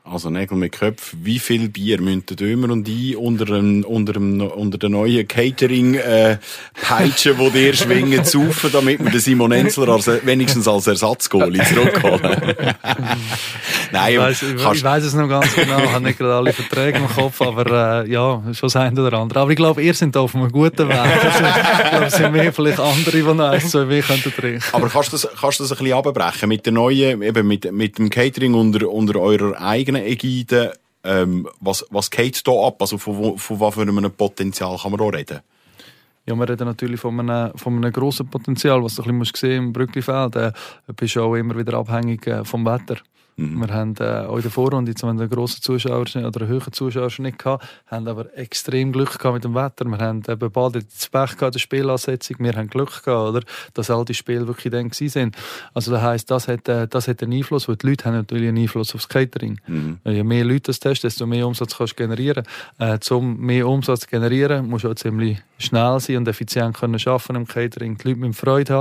Also 0.09 0.29
Nägel 0.29 0.57
mit 0.57 0.71
Köpfen. 0.71 1.19
Wie 1.23 1.37
viel 1.37 1.69
Bier 1.69 1.99
müssen 1.99 2.25
Dömer 2.27 2.71
und 2.71 2.87
ich 2.87 3.17
unter, 3.17 3.45
dem, 3.45 3.83
unter, 3.83 4.13
dem, 4.13 4.41
unter 4.41 4.77
der 4.77 4.89
neuen 4.89 5.27
Catering-Peitsche, 5.27 7.31
äh, 7.31 7.51
die 7.51 7.65
ihr 7.65 7.73
schwingen, 7.73 8.23
saufen, 8.23 8.69
damit 8.71 9.03
wir 9.03 9.11
den 9.11 9.19
Simon 9.19 9.51
Enzler 9.51 9.89
als, 9.89 10.09
wenigstens 10.23 10.67
als 10.67 10.87
Ersatzgoalie 10.87 11.63
zurückholen? 11.63 12.21
Nein, 13.91 14.13
ich 14.13 14.19
weiß, 14.19 14.43
ich, 14.43 14.83
weiß 14.83 15.03
es 15.03 15.13
noch 15.13 15.27
ganz 15.27 15.53
genau. 15.55 15.79
Ich 15.79 15.91
habe 15.91 16.05
nicht 16.05 16.17
gerade 16.17 16.35
alle 16.35 16.53
Verträge 16.53 16.99
im 16.99 17.07
Kopf, 17.07 17.41
aber 17.41 18.05
äh, 18.05 18.09
ja, 18.09 18.41
schon 18.53 18.67
das 18.67 18.75
eine 18.75 19.01
oder 19.01 19.17
andere. 19.17 19.41
Aber 19.41 19.51
ich 19.51 19.57
glaube, 19.57 19.81
ihr 19.81 19.93
seid 19.93 20.15
auf 20.15 20.35
einem 20.35 20.51
guten 20.51 20.89
Weg. 20.89 20.97
Also, 21.27 21.43
ich 21.83 21.89
glaube, 21.89 22.05
es 22.05 22.15
sind 22.15 22.31
mehr 22.31 22.53
vielleicht 22.53 22.79
andere, 22.79 23.11
die 23.11 23.23
noch 23.23 23.39
eins, 23.39 23.71
zwei 23.71 24.01
trinken 24.01 24.33
könnten. 24.33 24.63
Aber 24.71 24.89
kannst 24.89 25.11
du 25.11 25.17
das, 25.17 25.27
kannst 25.39 25.59
du 25.59 25.63
das 25.63 25.71
ein 25.71 25.77
bisschen 25.79 25.97
abbrechen 25.97 26.49
mit 26.49 26.65
der 26.65 26.73
neuen, 26.73 27.21
eben 27.21 27.47
mit, 27.47 27.71
mit 27.71 27.97
dem 27.97 28.09
Catering 28.09 28.53
unter, 28.53 28.89
unter 28.89 29.19
eurer 29.19 29.59
eigenen 29.61 29.96
Ägide. 30.05 30.73
Ähm, 31.03 31.47
was, 31.59 31.85
was 31.89 32.11
geht 32.11 32.45
da 32.47 32.51
ab? 32.51 32.81
Also 32.81 32.97
von, 32.97 33.37
von 33.37 33.59
was 33.59 33.75
für 33.75 33.81
einem 33.81 34.11
Potenzial 34.11 34.77
kann 34.77 34.91
man 34.91 34.99
da 34.99 35.17
reden? 35.17 35.39
Ja, 36.25 36.35
wir 36.35 36.49
reden 36.49 36.65
natürlich 36.65 36.99
von 36.99 37.17
einem, 37.19 37.57
von 37.57 37.77
einem 37.77 37.93
grossen 37.93 38.27
Potenzial, 38.27 38.83
was 38.83 38.95
du 38.95 39.03
ein 39.03 39.19
bisschen 39.19 39.35
sehen 39.37 39.63
im 39.65 39.73
Brücklifeld. 39.73 40.35
Äh, 40.35 40.51
bist 40.95 41.17
auch 41.17 41.35
immer 41.35 41.57
wieder 41.57 41.77
abhängig 41.77 42.27
äh, 42.27 42.43
vom 42.43 42.65
Wetter. 42.65 42.97
Mhm. 43.37 43.59
Wir 43.59 43.73
haben 43.73 43.93
äh, 43.99 44.25
auch 44.25 44.37
in 44.37 44.41
der 44.41 44.51
Vorrunde 44.51 44.95
zwar 44.95 45.11
einen 45.11 45.29
grossen 45.29 45.61
Zuschauer 45.61 46.01
oder 46.01 46.41
einen 46.41 46.49
hohen 46.49 46.73
Zuschauerschnitt 46.73 47.37
gehabt, 47.37 47.65
haben 47.85 48.07
aber 48.07 48.35
extrem 48.35 48.91
Glück 48.91 49.17
gehabt 49.17 49.35
mit 49.35 49.43
dem 49.43 49.53
Wetter. 49.53 49.85
Wir 49.85 49.99
haben 49.99 50.23
eben 50.27 50.51
bald 50.51 50.75
das 50.75 51.07
Pech 51.07 51.37
gehabt, 51.37 51.53
der 51.53 51.59
Spielansetzung. 51.59 52.37
Wir 52.39 52.53
haben 52.53 52.67
Glück 52.67 53.03
gehabt, 53.03 53.29
oder? 53.29 53.41
Dass 53.75 53.91
all 53.91 54.05
die 54.05 54.15
Spiele 54.15 54.47
wirklich 54.47 54.71
dann 54.71 54.89
gewesen 54.89 55.09
sind. 55.09 55.37
Also 55.73 55.91
das 55.91 56.01
heisst, 56.01 56.31
das 56.31 56.47
hat, 56.47 56.67
äh, 56.67 56.87
das 56.87 57.07
hat 57.07 57.21
einen 57.21 57.33
Einfluss, 57.33 57.67
weil 57.67 57.75
die 57.75 57.87
Leute 57.89 58.05
haben 58.05 58.15
natürlich 58.15 58.49
einen 58.49 58.57
Einfluss 58.57 58.95
aufs 58.95 59.07
Catering. 59.07 59.59
Mhm. 59.67 59.99
Je 60.03 60.23
mehr 60.23 60.43
Leute 60.43 60.63
das 60.67 60.79
testen, 60.79 61.07
desto 61.07 61.27
mehr 61.27 61.45
Umsatz 61.45 61.77
kannst 61.77 61.93
du 61.93 62.03
generieren. 62.03 62.43
Äh, 62.79 62.97
um 63.11 63.37
mehr 63.37 63.67
Umsatz 63.67 64.01
zu 64.01 64.07
generieren, 64.07 64.67
musst 64.67 64.83
du 64.83 64.89
auch 64.89 64.95
ziemlich 64.95 65.37
schnell 65.57 65.99
sein 65.99 66.17
und 66.17 66.27
effizient 66.27 66.77
können 66.77 66.99
arbeiten 67.05 67.35
im 67.35 67.47
Catering. 67.47 67.97
Die 67.97 68.07
Leute 68.07 68.19
müssen 68.19 68.33
Freude 68.33 68.73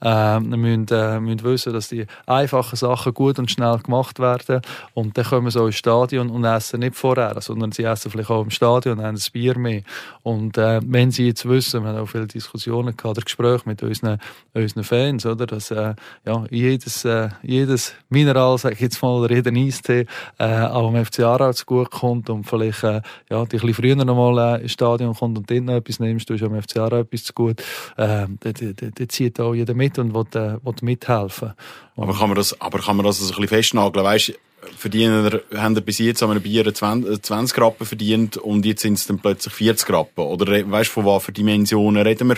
haben, 0.00 0.52
äh, 0.52 0.56
müssen, 0.56 0.86
äh, 0.90 1.20
müssen 1.20 1.42
wissen, 1.44 1.72
dass 1.72 1.88
die 1.88 2.06
einfachen 2.26 2.76
Sachen 2.76 3.14
gut 3.14 3.38
und 3.38 3.50
schnell 3.50 3.78
gemacht 3.78 4.18
werden. 4.18 4.62
Und 4.94 5.16
dann 5.16 5.24
kommen 5.24 5.50
sie 5.50 5.60
auch 5.60 5.66
ins 5.66 5.76
Stadion 5.76 6.30
und 6.30 6.44
essen 6.44 6.80
nicht 6.80 6.96
vorher, 6.96 7.40
sondern 7.40 7.72
sie 7.72 7.84
essen 7.84 8.10
vielleicht 8.10 8.30
auch 8.30 8.42
im 8.42 8.50
Stadion 8.50 8.98
und 8.98 9.04
haben 9.04 9.16
ein 9.16 9.32
Bier 9.32 9.58
mehr. 9.58 9.82
Und 10.22 10.58
äh, 10.58 10.80
wenn 10.84 11.10
sie 11.10 11.26
jetzt 11.26 11.48
wissen, 11.48 11.82
wir 11.82 11.90
haben 11.90 11.98
auch 11.98 12.06
viele 12.06 12.26
Diskussionen 12.26 12.96
gehabt, 12.96 13.18
oder 13.18 13.22
Gespräche 13.22 13.62
mit 13.66 13.82
unseren, 13.82 14.18
unseren 14.54 14.84
Fans, 14.84 15.26
oder, 15.26 15.46
dass 15.46 15.70
äh, 15.70 15.94
ja, 16.24 16.44
jedes, 16.50 17.04
äh, 17.04 17.28
jedes 17.42 17.94
Mineral, 18.08 18.58
sag 18.58 18.74
ich 18.74 18.80
jetzt 18.80 19.02
mal, 19.02 19.20
oder 19.20 19.34
jeder 19.34 19.52
Eistee 19.52 20.06
äh, 20.38 20.62
auch 20.62 20.88
am 20.88 21.04
FC 21.04 21.20
Aarau 21.20 21.52
zu 21.52 21.64
gut 21.66 21.90
kommt 21.90 22.30
und 22.30 22.44
vielleicht 22.44 22.84
äh, 22.84 23.02
ja, 23.30 23.44
die 23.44 23.56
ein 23.56 23.66
bisschen 23.66 23.74
früher 23.74 23.96
noch 23.96 24.14
mal 24.14 24.56
äh, 24.56 24.62
ins 24.62 24.72
Stadion 24.72 25.14
kommt 25.14 25.38
und 25.38 25.50
dort 25.50 25.62
noch 25.62 25.74
etwas 25.74 26.00
nimmst, 26.00 26.21
du 26.26 26.34
hast 26.34 26.42
am 26.42 26.60
FC 26.60 26.78
Aarau 26.78 27.00
etwas 27.00 27.34
gut, 27.34 27.62
äh, 27.96 28.26
da 28.40 29.08
zieht 29.08 29.40
auch 29.40 29.54
jeder 29.54 29.74
mit 29.74 29.98
und 29.98 30.14
will, 30.14 30.26
äh, 30.34 30.64
will 30.64 30.74
mithelfen. 30.82 31.52
Aber 31.96 32.14
kann 32.14 32.28
man 32.28 32.36
das, 32.36 32.60
aber 32.60 32.78
kann 32.78 32.96
man 32.96 33.06
das 33.06 33.20
ein 33.20 33.28
bisschen 33.28 33.48
festnageln? 33.48 34.04
Weißt, 34.04 34.32
verdienen, 34.76 35.40
haben 35.54 35.74
bis 35.84 35.98
jetzt 35.98 36.22
an 36.22 36.30
einem 36.30 36.42
Bier 36.42 36.72
20, 36.72 37.22
20 37.22 37.58
Rappen 37.58 37.86
verdient 37.86 38.36
und 38.36 38.64
jetzt 38.64 38.82
sind 38.82 38.94
es 38.94 39.06
dann 39.06 39.18
plötzlich 39.18 39.54
40 39.54 39.90
Rappen? 39.90 40.24
Oder 40.24 40.70
weißt 40.70 40.90
du, 40.90 40.94
von 40.94 41.06
was 41.06 41.24
für 41.24 41.32
Dimensionen 41.32 42.02
reden 42.02 42.28
wir? 42.28 42.36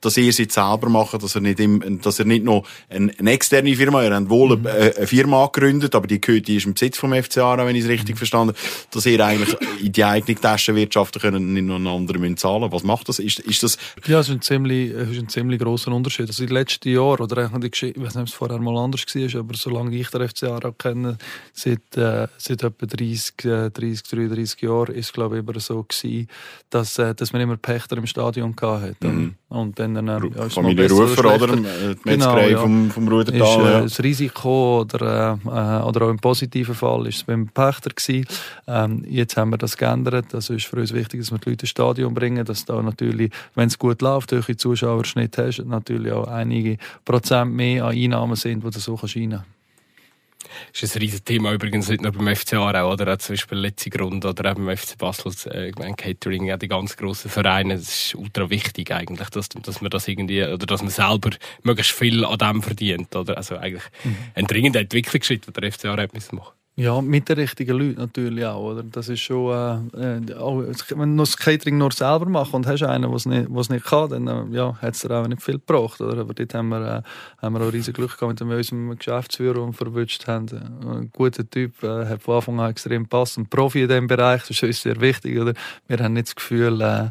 Dass 0.00 0.16
ihr 0.16 0.32
sie 0.32 0.48
selber 0.50 0.88
macht, 0.88 1.22
dass 1.22 1.34
er 1.34 1.40
nicht, 1.40 1.60
im, 1.60 2.00
dass 2.00 2.18
er 2.18 2.24
nicht 2.24 2.44
noch 2.44 2.66
eine, 2.88 3.12
eine 3.18 3.30
externe 3.32 3.74
Firma, 3.74 4.02
er 4.02 4.14
hat 4.16 4.28
wohl 4.28 4.52
eine, 4.52 4.96
eine 4.96 5.06
Firma 5.06 5.46
gegründet, 5.46 5.94
aber 5.94 6.06
die 6.06 6.20
gehört, 6.20 6.48
die 6.48 6.56
ist 6.56 6.66
im 6.66 6.74
Besitz 6.74 6.98
vom 6.98 7.12
FCA, 7.12 7.56
wenn 7.66 7.76
ich 7.76 7.84
es 7.84 7.88
richtig 7.88 8.16
verstanden 8.16 8.54
dass 8.90 9.06
ihr 9.06 9.24
eigentlich 9.24 9.56
in 9.80 9.92
die 9.92 10.04
eigene 10.04 10.38
Tasche 10.38 10.74
wirtschaften 10.74 11.20
können, 11.20 11.52
nicht 11.52 11.64
noch 11.64 11.76
einen 11.76 11.86
anderen 11.86 12.36
zahlen 12.36 12.70
Was 12.72 12.82
macht 12.82 13.08
das? 13.08 13.18
Ist, 13.18 13.40
ist 13.40 13.62
das? 13.62 13.78
Ja, 14.06 14.20
es 14.20 14.28
ist 14.28 14.34
ein 14.34 14.42
ziemlich, 14.42 14.90
ist 14.90 15.18
ein 15.18 15.28
ziemlich 15.28 15.60
grosser 15.60 15.92
Unterschied. 15.92 16.28
Also 16.28 16.42
in 16.42 16.48
den 16.48 16.54
letzten 16.54 16.88
Jahren, 16.88 17.20
oder 17.20 17.46
ich 17.46 17.52
weiß 17.52 17.94
nicht, 17.94 18.16
ob 18.16 18.26
es 18.26 18.32
vorher 18.32 18.58
mal 18.58 18.76
anders 18.76 19.02
war, 19.06 19.40
aber 19.40 19.54
solange 19.56 19.96
ich 19.96 20.08
den 20.08 20.28
FCA 20.28 20.60
kenne, 20.76 21.18
seit, 21.52 21.96
äh, 21.96 22.28
seit 22.36 22.62
etwa 22.62 22.86
30, 22.86 23.34
30, 23.36 24.02
33 24.02 24.62
Jahren, 24.62 24.94
ist 24.94 25.06
es 25.06 25.12
glaube 25.12 25.36
ich 25.36 25.44
immer 25.44 25.58
so 25.60 25.82
gewesen, 25.82 26.28
dass, 26.70 26.98
äh, 26.98 27.14
dass 27.14 27.32
man 27.32 27.42
immer 27.42 27.56
Pächter 27.56 27.96
im 27.96 28.06
Stadion 28.06 28.54
hatte. 28.60 29.06
Mhm. 29.06 29.34
Und 29.48 29.78
dann 29.78 29.89
können, 29.94 30.08
äh, 30.08 30.38
ja, 30.38 30.48
Familie 30.48 30.90
Rufer, 30.90 31.34
oder? 31.34 31.56
Die 31.56 31.62
Metzgerei 32.04 32.14
genau, 32.14 32.38
ja. 32.38 32.58
vom, 32.58 32.90
vom 32.90 33.08
Rudertal. 33.08 33.40
Ist, 33.40 33.56
äh, 33.56 33.72
ja. 33.72 33.80
Das 33.82 34.02
Risiko, 34.02 34.80
oder, 34.80 35.38
äh, 35.44 35.86
oder 35.86 36.06
auch 36.06 36.10
im 36.10 36.18
positiven 36.18 36.74
Fall, 36.74 37.06
ist 37.06 37.16
es 37.16 37.24
beim 37.24 37.48
Pächter 37.48 37.90
gewesen. 37.90 38.26
Ähm, 38.66 39.04
jetzt 39.08 39.36
haben 39.36 39.50
wir 39.50 39.58
das 39.58 39.76
geändert. 39.76 40.34
Also 40.34 40.54
ist 40.54 40.66
für 40.66 40.76
uns 40.76 40.92
wichtig, 40.92 41.20
dass 41.20 41.30
wir 41.30 41.38
die 41.38 41.50
Leute 41.50 41.62
ins 41.62 41.70
Stadion 41.70 42.14
bringen, 42.14 42.44
dass 42.44 42.64
da 42.64 42.80
natürlich, 42.82 43.30
wenn 43.54 43.68
es 43.68 43.78
gut 43.78 44.02
läuft, 44.02 44.32
durch 44.32 44.46
den 44.46 44.58
Zuschauerschnitt 44.58 45.38
hast, 45.38 45.64
natürlich 45.64 46.12
auch 46.12 46.28
einige 46.28 46.78
Prozent 47.04 47.54
mehr 47.54 47.86
an 47.86 47.96
Einnahmen 47.96 48.36
sind, 48.36 48.64
die 48.64 48.70
du 48.70 48.78
so 48.78 48.94
reinnehmen 48.94 49.30
kannst 49.38 49.59
ist 50.72 50.96
ein 50.96 51.00
riesiges 51.00 51.24
Thema 51.24 51.52
übrigens 51.52 51.88
nicht 51.88 52.02
nur 52.02 52.12
beim 52.12 52.34
FC 52.34 52.54
Aarau 52.54 52.92
oder 52.92 53.12
auch 53.12 53.18
zum 53.18 53.34
Beispiel 53.34 53.58
letzte 53.58 53.90
Grund 53.90 54.24
oder 54.24 54.50
auch 54.50 54.54
beim 54.54 54.76
FC 54.76 54.96
Basel, 54.98 55.32
äh, 55.52 55.72
Catering, 55.72 56.46
ja, 56.46 56.56
die 56.56 56.68
ganz 56.68 56.96
grossen 56.96 57.30
Vereine, 57.30 57.74
es 57.74 57.88
ist 57.88 58.14
ultra 58.14 58.48
wichtig 58.50 58.92
eigentlich, 58.92 59.28
dass, 59.30 59.48
dass 59.48 59.80
man 59.80 59.90
das 59.90 60.08
irgendwie, 60.08 60.42
oder 60.42 60.66
dass 60.66 60.82
man 60.82 60.90
selber 60.90 61.30
möglichst 61.62 61.92
viel 61.92 62.24
an 62.24 62.38
dem 62.38 62.62
verdient, 62.62 63.14
oder? 63.14 63.36
Also 63.36 63.56
eigentlich 63.56 63.84
mhm. 64.04 64.16
ein 64.34 64.46
dringender 64.46 64.80
Entwicklungsschritt, 64.80 65.46
den 65.46 65.54
der 65.54 65.72
FC 65.72 65.86
Aarau 65.86 66.02
machen 66.02 66.10
müssen. 66.14 66.59
Ja, 66.80 67.02
mit 67.02 67.28
den 67.28 67.36
richtigen 67.36 67.76
Leuten 67.76 68.00
natürlich 68.00 68.46
auch. 68.46 68.70
Oder? 68.70 68.82
Das 68.82 69.10
ist 69.10 69.20
schon, 69.20 69.90
äh, 69.92 70.34
auch, 70.34 70.62
wenn 70.96 71.14
du 71.14 71.22
das 71.22 71.36
Catering 71.36 71.76
nur 71.76 71.92
selber 71.92 72.24
machst 72.24 72.54
und 72.54 72.66
hast 72.66 72.82
einen, 72.84 73.02
der 73.02 73.12
es 73.12 73.26
nicht, 73.26 73.50
nicht 73.50 73.84
kann, 73.84 74.08
dann 74.08 74.26
äh, 74.50 74.56
ja, 74.56 74.74
hat 74.80 74.94
es 74.94 75.04
auch 75.04 75.28
nicht 75.28 75.42
viel 75.42 75.58
gebraucht. 75.58 76.00
Oder? 76.00 76.22
Aber 76.22 76.32
dort 76.32 76.54
haben 76.54 76.70
wir, 76.70 76.80
äh, 76.80 77.42
haben 77.42 77.52
wir 77.52 77.66
auch 77.66 77.72
riesen 77.72 77.92
Glück 77.92 78.18
gehabt 78.18 78.40
mit 78.42 78.56
unserem 78.56 78.96
Geschäftsführer, 78.96 79.66
wir 79.66 79.74
verwünscht 79.74 80.26
haben. 80.26 80.48
Ein 80.86 81.10
guter 81.12 81.48
Typ, 81.50 81.82
äh, 81.82 82.06
hat 82.06 82.22
von 82.22 82.36
Anfang 82.36 82.58
an 82.60 82.70
extrem 82.70 83.06
passt. 83.06 83.36
Ein 83.36 83.46
Profi 83.46 83.82
in 83.82 83.88
diesem 83.88 84.06
Bereich, 84.06 84.40
das 84.40 84.52
ist 84.52 84.62
uns 84.62 84.80
sehr 84.80 84.98
wichtig. 85.02 85.38
Oder? 85.38 85.52
Wir 85.86 85.98
haben 85.98 86.14
nicht 86.14 86.28
das 86.28 86.34
Gefühl, 86.34 87.10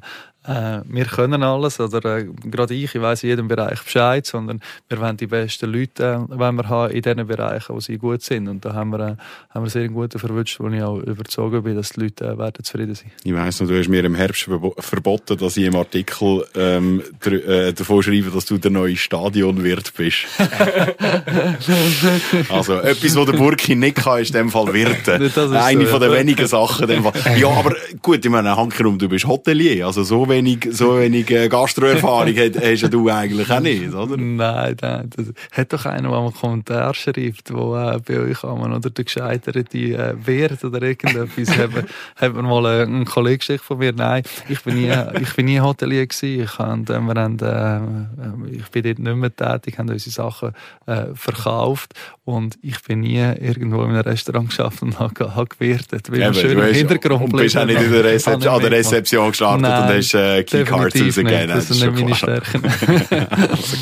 äh, 0.49 0.59
äh, 0.59 0.81
wir 0.85 1.05
können 1.05 1.43
alles, 1.43 1.79
oder 1.79 2.17
äh, 2.17 2.25
gerade 2.45 2.73
ich, 2.73 2.95
ich 2.95 3.01
weiß 3.01 3.23
in 3.23 3.29
jedem 3.29 3.47
Bereich 3.47 3.81
Bescheid, 3.83 4.25
sondern 4.25 4.61
wir 4.87 4.99
wollen 4.99 5.17
die 5.17 5.27
besten 5.27 5.71
Leute 5.71 6.03
äh, 6.03 6.19
wenn 6.29 6.55
wir 6.55 6.69
haben 6.69 6.91
in 6.91 7.01
diesen 7.01 7.27
Bereichen, 7.27 7.75
wo 7.75 7.79
sie 7.79 7.97
gut 7.97 8.21
sind. 8.21 8.47
Und 8.47 8.65
da 8.65 8.73
haben 8.73 8.91
wir, 8.91 8.99
äh, 8.99 9.15
haben 9.53 9.65
wir 9.65 9.69
sehr 9.69 9.83
einen 9.83 9.93
guten 9.93 10.19
verwünscht, 10.19 10.59
wo 10.59 10.67
ich 10.67 10.81
auch 10.81 10.99
überzeugt 10.99 11.63
bin, 11.63 11.75
dass 11.75 11.91
die 11.91 12.01
Leute 12.01 12.25
äh, 12.25 12.37
werden 12.37 12.63
zufrieden 12.63 12.95
sein. 12.95 13.11
Ich 13.23 13.33
weiss 13.33 13.59
noch, 13.59 13.67
du 13.67 13.77
hast 13.77 13.89
mir 13.89 14.03
im 14.03 14.15
Herbst 14.15 14.47
verboten, 14.79 15.37
dass 15.37 15.57
ich 15.57 15.65
im 15.65 15.75
Artikel 15.75 16.45
ähm, 16.55 17.01
äh, 17.25 17.73
davon 17.73 18.03
schreibe, 18.03 18.31
dass 18.31 18.45
du 18.45 18.57
der 18.57 18.71
neue 18.71 18.95
Stadionwirt 18.95 19.93
bist. 19.95 20.25
also 22.49 22.75
etwas, 22.75 23.15
was 23.15 23.25
der 23.25 23.33
Burki 23.33 23.75
nicht 23.75 23.97
kann, 23.97 24.21
ist 24.21 24.29
in 24.29 24.37
dem 24.37 24.49
Fall 24.49 24.73
Wirten. 24.73 25.21
Eine 25.53 25.85
so, 25.85 25.91
von 25.91 26.01
den 26.01 26.11
wenigen 26.11 26.47
Sachen. 26.47 26.89
In 26.89 26.89
dem 26.89 27.03
Fall. 27.03 27.37
Ja, 27.37 27.49
aber 27.49 27.75
gut, 28.01 28.23
ich 28.23 28.31
meine, 28.31 28.55
Hankerum, 28.55 28.97
du 28.97 29.09
bist 29.09 29.27
Hotelier, 29.27 29.85
also 29.85 30.03
so 30.03 30.27
wenig, 30.27 30.38
so 30.71 30.99
wenig 30.99 31.29
äh, 31.31 31.49
Gastroerfahrung 31.49 32.35
hast 32.35 32.81
du 32.93 33.09
eigentlich 33.09 33.49
auch 33.49 33.59
nicht, 33.59 33.93
oder? 33.93 34.17
Nein, 34.17 34.75
nein. 34.81 35.09
Das 35.15 35.27
hat 35.51 35.73
doch 35.73 35.85
einer, 35.85 36.09
der 36.09 36.17
einen 36.17 36.33
Kommentar 36.33 36.93
schreibt, 36.93 37.53
wo 37.53 37.75
äh, 37.75 37.99
bei 38.05 38.19
euch 38.19 38.43
haben 38.43 38.73
oder 38.73 38.89
der 38.89 39.05
gescheiterte 39.05 39.77
äh, 39.77 40.15
Wert 40.25 40.63
oder 40.63 40.81
irgendetwas, 40.81 41.57
haben, 41.57 41.85
hat 42.15 42.33
mal 42.33 42.65
äh, 42.65 42.83
ein 42.83 43.05
Kollege 43.05 43.39
geschickt 43.39 43.63
von 43.63 43.77
mir, 43.77 43.93
nein, 43.93 44.23
ich 44.47 44.61
bin 44.63 44.75
nie, 44.75 44.93
ich 45.21 45.35
bin 45.35 45.45
nie 45.45 45.59
Hotelier 45.59 46.05
gewesen. 46.05 46.43
Ich, 46.43 46.57
hab, 46.57 46.89
äh, 46.89 46.99
wir 46.99 47.21
haben, 47.21 47.39
äh, 47.39 48.55
ich 48.55 48.69
bin 48.69 48.83
dort 48.83 48.99
nicht 48.99 49.15
mehr 49.15 49.35
tätig, 49.35 49.77
haben 49.77 49.89
unsere 49.89 50.11
Sachen 50.11 50.53
äh, 50.85 51.07
verkauft 51.13 51.93
und 52.29 52.59
ich 52.61 52.81
bin 52.83 53.01
nie 53.01 53.17
irgendwo 53.17 53.83
in 53.83 53.89
einem 53.89 54.01
Restaurant 54.01 54.49
geschafft 54.49 54.81
und 54.81 54.99
habe, 54.99 55.35
habe 55.35 55.47
gewirtet. 55.47 56.11
Weil 56.11 56.19
ja, 56.19 56.33
schön 56.33 56.57
im 56.57 56.73
Hintergrund 56.73 57.21
und 57.23 57.31
bist 57.35 57.57
auch 57.57 57.65
nicht 57.65 57.81
in 57.81 57.91
der 57.91 58.03
Rezeption, 58.03 58.53
an 58.53 58.61
der 58.61 58.71
Rezeption 58.71 59.29
gestartet 59.29 59.61
Nein, 59.61 59.83
und 59.83 59.97
hast 59.97 60.13
äh, 60.13 60.43
Keycards 60.43 61.01
rausgegeben. 61.01 61.47
Das, 61.47 61.67
das 61.67 61.77
sind 61.77 61.95
nicht 61.95 62.03
meine 62.03 62.15
Stärken. 62.15 62.63
also, 63.49 63.77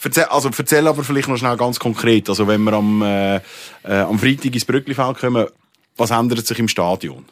Erzähl, 0.00 0.24
also 0.24 0.50
erzähl 0.56 0.86
aber 0.86 1.02
vielleicht 1.02 1.28
noch 1.28 1.36
schnell 1.36 1.56
ganz 1.56 1.78
konkret, 1.78 2.28
also 2.28 2.46
wenn 2.46 2.62
wir 2.62 2.72
am, 2.72 3.02
äh, 3.02 3.36
äh, 3.36 3.40
am 3.82 4.16
Freitag 4.16 4.54
ins 4.54 4.64
Brücklifeld 4.64 5.18
kommen, 5.18 5.46
was 5.96 6.10
ändert 6.12 6.46
sich 6.46 6.58
im 6.60 6.68
Stadion? 6.68 7.24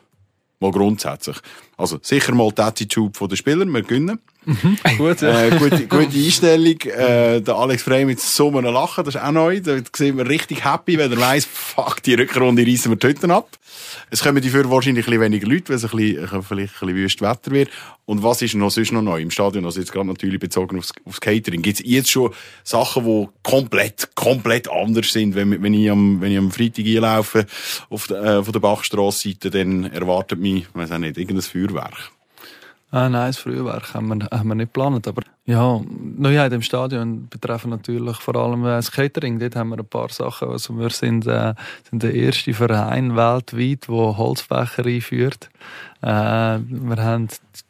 Mal 0.58 0.72
grundsätzlich. 0.72 1.36
Also 1.76 1.98
sicher 2.00 2.34
mal 2.34 2.50
die 2.52 2.62
Attitude 2.62 3.28
der 3.28 3.36
Spieler, 3.36 3.66
wir 3.66 3.82
gewinnen. 3.82 4.18
Mhm. 4.46 4.78
Gut, 4.98 5.20
ja. 5.22 5.44
äh, 5.44 5.50
gute, 5.58 5.86
gute 5.88 6.16
Einstellung. 6.16 6.80
Äh, 6.82 7.40
der 7.40 7.54
Alex 7.54 7.82
Frey 7.82 8.04
mit 8.04 8.20
so 8.20 8.48
einem 8.48 8.72
Lachen, 8.72 9.04
das 9.04 9.16
ist 9.16 9.20
auch 9.20 9.32
neu. 9.32 9.60
Da 9.60 9.76
sieht 9.94 10.14
man 10.14 10.26
richtig 10.26 10.64
happy, 10.64 10.96
wenn 10.98 11.12
er 11.12 11.20
weiss, 11.20 11.44
fuck, 11.44 12.02
die 12.02 12.14
Rückrunde 12.14 12.64
reissen 12.64 12.92
wir 12.92 12.96
die 12.96 13.08
Hütten 13.08 13.30
ab. 13.30 13.58
Es 14.10 14.22
kommen 14.22 14.42
dafür 14.42 14.70
wahrscheinlich 14.70 15.06
ein 15.06 15.10
bisschen 15.10 15.20
weniger 15.20 15.48
Leute, 15.48 15.68
weil 15.68 15.76
es 15.76 15.84
ein 15.84 15.90
bisschen, 15.96 16.42
vielleicht 16.42 16.74
ein 16.74 16.86
bisschen 16.86 16.94
wüst 16.94 17.20
Wetter 17.20 17.50
wird. 17.50 17.70
Und 18.04 18.22
was 18.22 18.40
ist 18.40 18.54
noch 18.54 18.70
sonst 18.70 18.92
noch 18.92 19.02
neu 19.02 19.20
im 19.20 19.32
Stadion? 19.32 19.64
Also 19.64 19.80
jetzt 19.80 19.92
gerade 19.92 20.06
natürlich 20.06 20.38
bezogen 20.38 20.78
aufs, 20.78 20.92
aufs 21.04 21.20
Catering. 21.20 21.60
Gibt 21.60 21.80
es 21.80 21.86
jetzt 21.86 22.08
schon 22.08 22.32
Sachen, 22.62 23.04
die 23.04 23.28
komplett, 23.42 24.10
komplett 24.14 24.70
anders 24.70 25.12
sind? 25.12 25.34
Wenn, 25.34 25.60
wenn, 25.60 25.74
ich, 25.74 25.90
am, 25.90 26.20
wenn 26.20 26.30
ich 26.30 26.38
am 26.38 26.52
Freitag 26.52 26.86
einlaufe 26.86 27.46
auf 27.90 28.06
der, 28.06 28.22
äh, 28.22 28.44
von 28.44 28.52
der 28.52 28.60
Bachstrasse, 28.60 29.34
dann 29.34 29.84
erwartet 29.86 30.38
mich, 30.38 30.62
ich 30.62 30.68
weiß 30.72 30.92
auch 30.92 30.98
nicht, 30.98 31.18
irgendein 31.18 31.42
Feuerwerk. 31.66 32.10
Ah, 32.92 33.08
nein, 33.08 33.28
das 33.28 33.38
Frühwerk 33.38 33.94
haben 33.94 34.08
wir, 34.08 34.28
haben 34.30 34.48
wir 34.48 34.54
nicht 34.54 34.72
geplant. 34.72 35.08
Aber 35.08 35.22
ja, 35.44 35.80
Neuheit 36.16 36.52
im 36.52 36.62
Stadion 36.62 37.28
betreffen 37.28 37.70
natürlich 37.70 38.16
vor 38.16 38.36
allem 38.36 38.64
äh, 38.64 38.68
das 38.68 38.92
Catering. 38.92 39.38
Dort 39.38 39.56
haben 39.56 39.70
wir 39.70 39.78
ein 39.78 39.84
paar 39.84 40.08
Sachen. 40.08 40.48
Also 40.48 40.78
wir 40.78 40.90
sind, 40.90 41.26
äh, 41.26 41.54
sind 41.90 42.02
der 42.02 42.14
erste 42.14 42.54
Verein 42.54 43.16
weltweit, 43.16 43.88
der 43.88 44.16
Holzbecher 44.16 44.86
einführt. 44.86 45.50
Äh, 46.00 46.06
wir 46.08 46.96
haben 46.96 47.28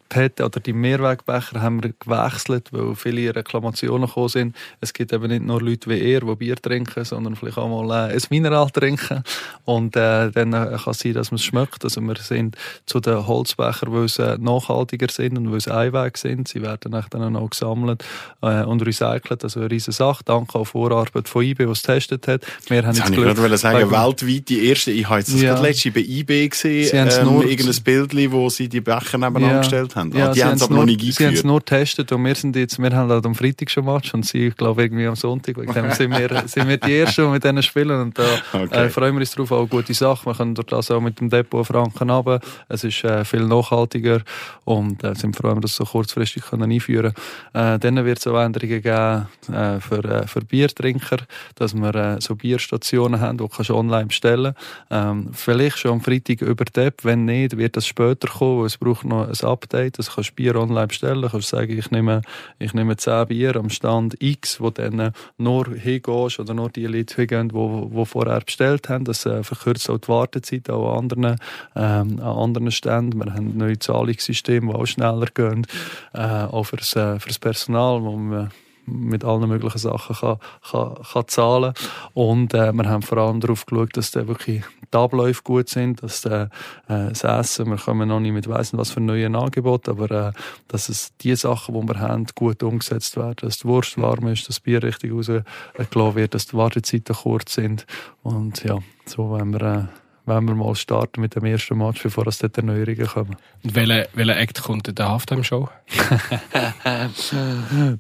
PET 0.09 0.41
oder 0.41 0.61
die 0.61 0.73
Mehrwegbecher 0.73 1.61
haben 1.63 1.83
wir 1.83 1.93
gewechselt, 1.99 2.69
weil 2.73 2.95
viele 2.95 3.35
Reklamationen 3.35 4.07
gekommen 4.07 4.29
sind. 4.29 4.57
Es 4.81 4.93
gibt 4.93 5.13
eben 5.13 5.29
nicht 5.29 5.45
nur 5.45 5.61
Leute 5.61 5.91
wie 5.91 5.99
ihr, 5.99 6.21
die 6.21 6.35
Bier 6.37 6.57
trinken, 6.57 7.05
sondern 7.05 7.37
vielleicht 7.37 7.59
auch 7.59 7.69
mal 7.69 8.11
äh, 8.11 8.15
ein 8.15 8.23
Mineral 8.31 8.71
trinken. 8.71 9.23
Und 9.65 9.97
äh, 9.97 10.31
dann 10.31 10.53
äh, 10.53 10.77
kann 10.83 10.93
es 10.93 11.01
sein, 11.01 11.15
dass 11.15 11.31
man 11.31 11.37
es 11.37 11.45
schmeckt. 11.45 11.85
Also 11.85 12.01
wir 12.01 12.17
sind 12.17 12.57
zu 12.87 13.01
den 13.01 13.27
Holzbechern, 13.27 13.93
weil 13.93 14.09
sie 14.09 14.39
nachhaltiger 14.39 15.09
sind 15.11 15.37
und 15.37 15.53
weil 15.53 15.61
sie 15.61 15.75
Einweg 15.75 16.19
sind. 16.19 16.49
Sie 16.49 16.63
werden 16.63 16.93
dann 17.11 17.37
auch 17.37 17.51
gesammelt 17.51 18.05
äh, 18.43 18.63
und 18.63 18.85
recycelt. 18.85 19.43
Also 19.43 19.61
eine 19.61 19.71
riesige 19.71 19.93
Sache. 19.93 20.23
Danke 20.25 20.59
auch 20.59 20.65
Vorarbeit 20.65 21.29
von 21.29 21.43
IB, 21.43 21.65
die 21.65 21.71
es 21.71 21.83
getestet 21.83 22.29
hat. 22.29 22.43
Wir 22.69 22.87
haben 22.87 22.97
jetzt 22.97 23.13
Glück, 23.13 23.29
ich 23.29 23.35
gerade 23.35 23.59
sagen, 23.59 23.91
weltweit 23.91 24.49
die 24.49 24.69
erste. 24.69 24.93
Ich 24.93 25.09
habe 25.09 25.19
jetzt 25.21 25.33
das 25.33 25.43
ja. 25.43 25.61
letzte 25.61 25.91
bei 25.91 26.01
IB 26.01 26.49
gesehen. 26.49 27.09
Sie 27.09 27.17
ähm, 27.19 27.25
nur 27.25 27.45
irgendein 27.45 27.83
Bild, 27.83 28.33
wo 28.33 28.49
sie 28.49 28.69
die 28.69 28.81
Becher 28.81 29.19
nebeneinander 29.19 29.57
ja. 29.57 29.59
gestellt 29.59 29.96
haben. 29.97 30.13
Ja, 30.17 30.31
ah, 30.31 30.33
die 30.33 30.45
haben 30.45 30.55
es 30.55 30.63
aber 30.63 30.75
nur, 30.75 30.81
noch 30.81 30.87
nicht 30.87 31.01
eingeführt. 31.01 31.17
Sie 31.17 31.27
haben 31.27 31.35
es 31.35 31.45
nur 31.45 31.59
getestet 31.59 32.13
und 32.13 32.25
wir 32.25 32.35
sind 32.35 32.55
jetzt, 32.57 32.79
wir 32.79 32.91
haben 32.91 33.11
halt 33.11 33.27
am 33.27 33.35
Freitag 33.35 33.71
schon 33.71 33.85
Match 33.85 34.15
und 34.15 34.25
sie, 34.25 34.49
ich 34.49 34.57
glaube, 34.57 34.83
irgendwie 34.83 35.07
am 35.07 35.17
Sonntag. 35.17 35.57
Wegen 35.57 35.73
dem 35.73 35.91
sind 35.91 36.11
wir, 36.17 36.43
sind 36.47 36.69
wir 36.69 36.77
die 36.77 36.99
Ersten, 36.99 37.25
die 37.25 37.29
mit 37.29 37.45
denen 37.45 37.63
spielen 37.63 38.01
und 38.01 38.19
da 38.19 38.25
okay. 38.53 38.87
äh, 38.87 38.91
freuen 38.91 39.15
wir 39.15 39.21
uns 39.21 39.31
drauf. 39.33 39.51
Auch 39.53 39.69
gute 39.69 39.95
Sache. 39.95 40.27
Wir 40.27 40.35
können 40.35 40.55
durch 40.55 40.67
das 40.67 40.91
auch 40.91 41.01
mit 41.01 41.19
dem 41.21 41.31
Depot 41.31 41.67
Franken 41.67 42.11
runter. 42.11 42.41
Es 42.69 42.85
ist 42.85 43.03
äh, 43.05 43.25
viel 43.25 43.45
nachhaltiger 43.45 44.23
und 44.65 45.03
äh, 45.03 45.15
sind 45.15 45.35
froh, 45.35 45.49
dass 45.49 45.57
wir 45.57 45.61
das 45.63 45.77
so 45.77 45.85
kurzfristig 45.85 46.45
können 46.45 46.71
einführen 46.71 47.15
können. 47.53 47.75
Äh, 47.75 47.79
dann 47.79 48.05
wird 48.05 48.19
es 48.19 48.27
auch 48.27 48.39
Änderungen 48.39 48.83
geben 48.83 49.27
äh, 49.53 49.81
für, 49.81 50.05
äh, 50.05 50.27
für 50.27 50.41
Biertrinker, 50.41 51.19
dass 51.55 51.75
wir 51.75 51.95
äh, 51.95 52.21
so 52.21 52.37
Bierstationen 52.37 53.21
haben, 53.21 53.39
die 53.39 53.47
du 53.47 53.75
online 53.75 54.07
bestellen 54.07 54.55
ähm, 54.91 55.31
Vielleicht 55.33 55.79
schon 55.79 55.93
am 55.93 56.01
Freitag 56.01 56.43
über 56.43 56.65
die 56.65 56.81
App. 56.81 57.05
Wenn 57.05 57.25
nicht, 57.25 57.57
wird 57.57 57.77
das 57.77 57.87
später 57.87 58.29
kommen, 58.29 58.61
weil 58.61 58.67
es 58.67 58.77
braucht 58.77 59.05
noch 59.05 59.29
ein 59.29 59.49
Update 59.49 59.86
das 59.91 60.15
kannst 60.15 60.37
Bier 60.37 60.57
online 60.57 60.89
bestellen. 60.89 61.23
Du 61.23 61.29
kannst 61.29 61.49
sagen, 61.49 61.77
ich 61.77 61.91
nehme, 61.91 62.23
ich 62.59 62.75
nehme 62.75 62.97
10 62.97 63.27
Bier 63.29 63.57
am 63.57 63.71
Stand 63.71 64.17
X, 64.21 64.61
wo 64.61 64.71
dann 64.71 65.13
nur 65.39 65.75
hingehst 65.75 66.39
oder 66.39 66.55
nur 66.55 66.71
die 66.71 66.87
Leute 66.87 67.15
hingehen, 67.17 67.49
die, 67.49 67.97
die 67.97 68.07
vorher 68.07 68.41
bestellt 68.41 68.89
haben. 68.89 69.05
Das 69.05 69.27
äh, 69.27 69.43
verkürzt 69.43 69.89
auch 69.91 69.99
die 69.99 70.09
Wartezeit 70.09 70.71
auch 70.71 70.93
an 70.93 71.07
anderen, 71.11 71.39
ähm, 71.75 72.21
an 72.21 72.21
anderen 72.21 72.71
Ständen. 72.71 73.19
Wir 73.19 73.35
haben 73.35 73.57
neue 73.57 73.79
Zahlungssysteme, 73.79 74.73
die 74.73 74.79
auch 74.79 74.87
schneller 74.87 75.27
gehen. 75.27 75.67
Äh, 76.13 76.21
auch 76.21 76.65
fürs, 76.65 76.97
äh, 76.97 77.19
fürs 77.19 77.39
Personal, 77.39 78.03
wo 78.03 78.17
wir 78.17 78.51
mit 78.87 79.25
allen 79.25 79.49
möglichen 79.49 79.79
Sachen 79.79 80.17
kann, 80.17 80.39
kann, 80.71 80.95
kann 81.13 81.29
zahlen. 81.29 81.75
Und 82.15 82.55
äh, 82.55 82.73
wir 82.73 82.89
haben 82.89 83.03
vor 83.03 83.19
allem 83.19 83.41
darauf 83.41 83.67
geschaut, 83.67 83.97
dass 83.97 84.11
da 84.11 84.27
wirklich 84.27 84.63
die 84.93 84.97
Abläufe 84.97 85.43
gut 85.43 85.69
sind, 85.69 86.03
dass 86.03 86.25
äh, 86.25 86.49
das 86.89 87.25
Essen, 87.25 87.71
wir 87.71 87.77
kommen 87.77 88.09
noch 88.09 88.21
nicht 88.21 88.33
mit 88.33 88.49
weiss 88.49 88.77
was 88.77 88.91
für 88.91 89.01
neuen 89.01 89.37
Angeboten, 89.37 89.91
aber 89.91 90.29
äh, 90.29 90.33
dass 90.69 90.89
es 90.89 91.17
die 91.19 91.35
Sachen, 91.35 91.79
die 91.79 91.89
wir 91.89 92.01
haben, 92.01 92.27
gut 92.35 92.63
umgesetzt 92.63 93.17
werden, 93.17 93.37
dass 93.41 93.59
die 93.59 93.65
Wurst 93.65 93.99
warm 93.99 94.29
ist, 94.29 94.49
dass 94.49 94.57
das 94.57 94.61
Bier 94.61 94.83
richtig 94.83 95.13
rausgelassen 95.13 96.15
wird, 96.15 96.35
dass 96.35 96.47
die 96.47 96.57
Wartezeiten 96.57 97.15
kurz 97.15 97.55
sind. 97.55 97.87
Und 98.23 98.63
ja, 98.65 98.79
so 99.05 99.29
wollen 99.29 99.53
wir 99.53 99.63
äh, 99.63 100.06
wenn 100.27 100.45
wir 100.45 100.55
mal 100.55 100.75
starten 100.75 101.21
mit 101.21 101.35
dem 101.37 101.45
ersten 101.45 101.79
Match, 101.79 102.03
bevor 102.03 102.27
es 102.27 102.39
dort 102.39 102.57
Erneuerungen 102.57 103.07
kommen. 103.07 103.37
Und 103.63 103.75
welcher, 103.75 104.07
welcher 104.15 104.37
Act 104.37 104.63
kommt 104.63 104.89
in 104.89 104.95
der 104.95 105.09
Halftime-Show? 105.09 105.69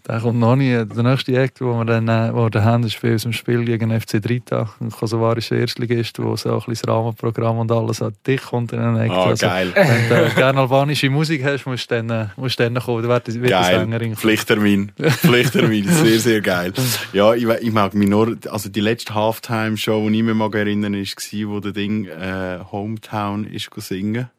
der 0.08 0.20
kommt 0.20 0.38
noch 0.38 0.56
nie. 0.56 0.84
Der 0.84 1.02
nächste 1.02 1.36
Act, 1.40 1.60
den 1.60 1.66
wir 1.68 1.84
dann 1.84 2.08
äh, 2.08 2.34
wo 2.34 2.48
wir 2.52 2.64
haben, 2.64 2.84
ist 2.84 3.00
bei 3.00 3.12
unserem 3.12 3.32
Spiel 3.32 3.64
gegen 3.64 3.98
FC 3.98 4.20
Drita, 4.20 4.70
ein 4.80 4.90
kosovarischer 4.90 5.56
Erstligist, 5.56 6.18
wo 6.18 6.36
so 6.36 6.50
ein 6.50 6.56
bisschen 6.56 6.74
das 6.74 6.88
Rahmenprogramm 6.88 7.58
und 7.58 7.70
alles 7.70 8.02
an 8.02 8.14
dich 8.26 8.42
kommt 8.42 8.72
in 8.72 8.80
einen 8.80 8.96
Act. 8.96 9.12
Ah, 9.12 9.24
also, 9.26 9.46
geil. 9.46 9.72
Wenn 9.74 10.08
du 10.08 10.34
gerne 10.34 10.60
albanische 10.60 11.08
Musik 11.10 11.44
hast, 11.44 11.66
musst 11.66 11.90
du 11.90 11.94
dann, 11.94 12.10
äh, 12.10 12.26
musst 12.36 12.58
du 12.58 12.64
dann 12.64 12.82
kommen. 12.82 13.02
Da 13.02 13.08
wird, 13.08 13.26
wird 13.26 13.44
die 13.44 13.48
Geil. 13.50 13.78
Sängerin. 13.78 14.16
Pflichttermin. 14.16 14.92
Pflichttermin. 14.98 15.88
Sehr, 15.88 16.18
sehr 16.18 16.40
geil. 16.40 16.72
Ja, 17.12 17.34
ich, 17.34 17.44
ich 17.44 17.72
mag 17.72 17.94
mich 17.94 18.08
nur, 18.08 18.36
also 18.50 18.68
die 18.68 18.80
letzte 18.80 19.14
Halftime-Show, 19.14 20.08
die 20.08 20.18
ich 20.18 20.22
mich 20.24 20.34
mag 20.34 20.54
erinnern, 20.54 20.94
war, 20.94 21.48
wo 21.50 21.60
der 21.60 21.72
Ding, 21.72 22.08
äh, 22.16 22.58
Hometown 22.70 23.44
ist 23.46 23.70
singen. 23.78 24.30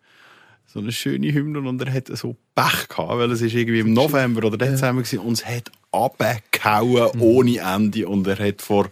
So 0.66 0.80
eine 0.80 0.92
schöne 0.92 1.34
Hymne 1.34 1.60
und 1.60 1.82
er 1.82 1.94
hat 1.94 2.08
so 2.18 2.36
Pech 2.54 2.90
gehabt, 2.90 3.10
weil 3.10 3.32
es 3.32 3.42
ist 3.42 3.54
irgendwie 3.54 3.80
im 3.80 3.94
November 3.94 4.46
oder 4.46 4.58
Dezember 4.58 5.02
gewesen 5.02 5.20
und 5.20 5.34
es 5.34 5.46
hat 5.46 5.72
abgehauen 5.92 7.10
Mhm. 7.16 7.22
ohne 7.22 7.58
Ende 7.60 8.08
und 8.08 8.28
er 8.28 8.38
hat 8.38 8.62
vor, 8.62 8.90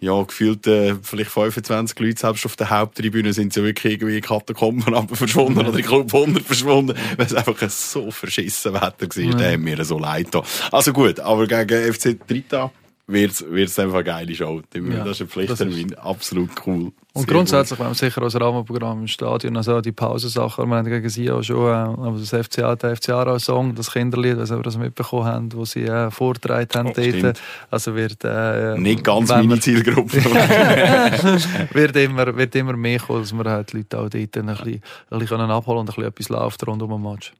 ja, 0.00 0.22
gefühlt 0.22 0.66
äh, 0.66 0.94
vielleicht 1.02 1.30
25 1.30 1.98
Leute, 1.98 2.20
selbst 2.20 2.46
auf 2.46 2.56
der 2.56 2.70
Haupttribüne 2.70 3.32
sind 3.34 3.52
sie 3.52 3.62
wirklich 3.62 3.94
irgendwie 3.94 4.16
in 4.16 4.22
Katakomben 4.22 5.08
verschwunden 5.14 5.66
oder 5.66 5.78
ich 5.78 5.86
glaube 5.86 6.12
100 6.16 6.42
verschwunden, 6.42 6.96
weil 7.16 7.26
es 7.26 7.34
einfach 7.34 7.60
ein 7.60 7.68
so 7.68 8.10
verschissen 8.10 8.72
Wetter 8.72 9.06
war. 9.06 9.18
Ja. 9.22 9.34
Der 9.34 9.52
hat 9.52 9.60
mir 9.60 9.84
so 9.84 9.98
leid. 9.98 10.28
Also 10.72 10.92
gut, 10.92 11.20
aber 11.20 11.46
gegen 11.46 11.92
FC 11.92 12.16
Drita 12.26 12.72
wird's 13.06 13.44
wird's 13.46 13.78
einfach 13.78 13.96
eine 13.96 14.04
geile 14.04 14.34
Show. 14.34 14.62
Ja, 14.74 15.04
das 15.04 15.16
ist 15.16 15.20
ein 15.22 15.28
Pflichttermin. 15.28 15.94
Absolut 15.96 16.50
cool. 16.66 16.92
Und 17.12 17.22
Sehr 17.22 17.26
grundsätzlich, 17.26 17.78
wenn 17.78 17.88
wir 17.88 17.94
sicher 17.94 18.22
als 18.22 18.34
Rahmenprogramm 18.40 19.00
im 19.02 19.06
Stadion, 19.06 19.56
also 19.56 19.80
die 19.80 19.92
Pausensachen, 19.92 20.66
wir 20.68 20.76
haben 20.76 20.88
gegen 20.88 21.08
sie 21.08 21.30
auch 21.30 21.42
schon 21.42 21.66
äh, 21.66 22.02
also 22.02 22.18
das 22.18 22.46
FCA, 22.46 22.74
der 22.76 22.96
FCA-Song, 22.96 23.74
das 23.74 23.92
Kinderlied, 23.92 24.36
was 24.38 24.50
wir 24.50 24.62
das 24.62 24.76
mitbekommen 24.78 25.24
haben, 25.26 25.52
wo 25.52 25.64
sie 25.64 25.84
äh, 25.84 26.10
vorgetragen 26.10 26.68
haben 26.74 26.88
Oh, 26.88 26.92
dort. 27.22 27.40
Also 27.70 27.94
wird, 27.94 28.24
äh, 28.24 28.72
gut. 28.74 28.80
Nicht 28.82 29.04
ganz 29.04 29.28
meine 29.28 29.48
wir- 29.50 29.60
Zielgruppe. 29.60 30.16
wird 31.72 31.96
immer, 31.96 32.36
wird 32.36 32.54
immer 32.56 32.72
mehr 32.76 32.98
kommen, 32.98 33.20
dass 33.20 33.32
wir 33.32 33.44
halt 33.44 33.72
die 33.72 33.78
Leute 33.78 33.98
auch 33.98 34.08
dort 34.08 34.14
ein 34.14 34.26
bisschen, 34.46 34.46
ein 34.56 35.18
bisschen 35.18 35.26
können 35.38 35.50
abholen 35.50 35.80
und 35.80 35.90
ein 35.90 35.94
bisschen 35.94 36.04
etwas 36.08 36.28
läuft 36.30 36.66
rund 36.66 36.82
um 36.82 36.90
den 36.90 37.02
Match. 37.02 37.32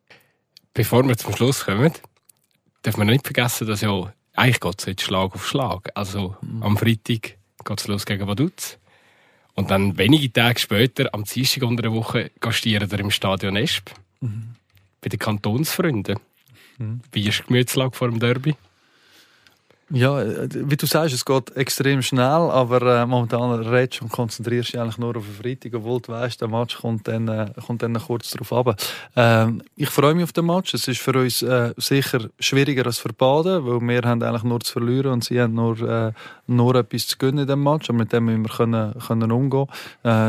Bevor 0.73 1.07
wir 1.07 1.17
zum 1.17 1.35
Schluss 1.35 1.65
kommen, 1.65 1.93
darf 2.83 2.97
man 2.97 3.07
nicht 3.09 3.25
vergessen, 3.25 3.67
dass 3.67 3.81
ja, 3.81 4.13
eigentlich 4.35 4.61
geht 4.61 4.81
es 4.81 4.87
jetzt 4.87 5.03
Schlag 5.03 5.35
auf 5.35 5.47
Schlag. 5.47 5.91
Also, 5.95 6.37
am 6.61 6.77
Freitag 6.77 7.37
geht 7.65 7.81
es 7.81 7.87
los 7.87 8.05
gegen 8.05 8.27
Vaduz. 8.27 8.79
Und 9.55 9.71
dann 9.71 9.97
wenige 9.97 10.33
Tage 10.33 10.59
später, 10.59 11.09
am 11.13 11.25
Dienstag 11.25 11.63
unter 11.63 11.83
der 11.83 11.93
Woche, 11.93 12.31
gastieren 12.41 12.91
wir 12.91 12.99
im 12.99 13.11
Stadion 13.11 13.57
Esp. 13.57 13.91
Bei 15.01 15.09
den 15.09 15.19
Kantonsfreunden. 15.19 16.19
Wie 17.13 17.29
ist 17.29 17.41
die 17.41 17.47
Gemütslage 17.47 17.97
vor 17.97 18.09
dem 18.09 18.19
Derby? 18.19 18.57
Ja, 19.91 20.19
äh, 20.23 20.49
wie 20.51 20.77
du 20.79 20.87
sagst, 20.87 21.15
es 21.15 21.27
geht 21.27 21.55
extrem 21.57 22.01
schnell, 22.01 22.23
aber 22.25 23.03
äh, 23.03 23.07
momentan 23.07 23.53
redest 23.61 24.01
und 24.01 24.11
konzentrierst 24.11 24.73
dich 24.73 24.81
eigentlich 24.81 24.97
nur 24.97 25.15
auf 25.15 25.25
den 25.27 25.35
Freitag, 25.35 25.75
obwohl 25.75 26.01
du 26.01 26.13
weißt, 26.13 26.41
der 26.41 26.49
Match 26.49 26.79
kommt 26.79 27.07
dann, 27.07 27.29
äh, 27.29 27.51
kommt 27.67 27.83
dann 27.83 27.93
kurz 27.95 28.31
darauf 28.31 28.53
ab. 28.55 28.81
Ähm, 29.15 29.63
ich 29.77 29.91
freue 29.91 30.15
mich 30.15 30.25
auf 30.25 30.33
den 30.33 30.47
Match. 30.47 30.73
Es 30.73 30.89
ist 30.89 31.01
für 31.01 31.13
uns 31.13 31.43
äh, 31.43 31.75
sicher 31.77 32.31
schwieriger 32.41 32.87
als 32.87 32.99
für 32.99 33.13
Baden, 33.13 33.67
weil 33.67 33.81
wir 33.87 34.09
haben 34.09 34.23
eigentlich 34.23 34.43
nur 34.43 34.61
zu 34.61 34.73
verlieren 34.73 35.13
und 35.13 35.25
sie 35.25 35.39
haben 35.39 35.53
nur, 35.53 36.15
nur 36.47 36.75
etwas 36.77 37.07
zu 37.07 37.19
gewinnen 37.19 37.41
in 37.41 37.47
dem 37.47 37.63
Match. 37.63 37.91
Und 37.91 37.97
mit 37.97 38.11
dem 38.13 38.25
müssen 38.25 38.43
wir 38.43 38.55
können, 38.55 38.95
können 39.07 39.33
umgehen. 39.33 39.67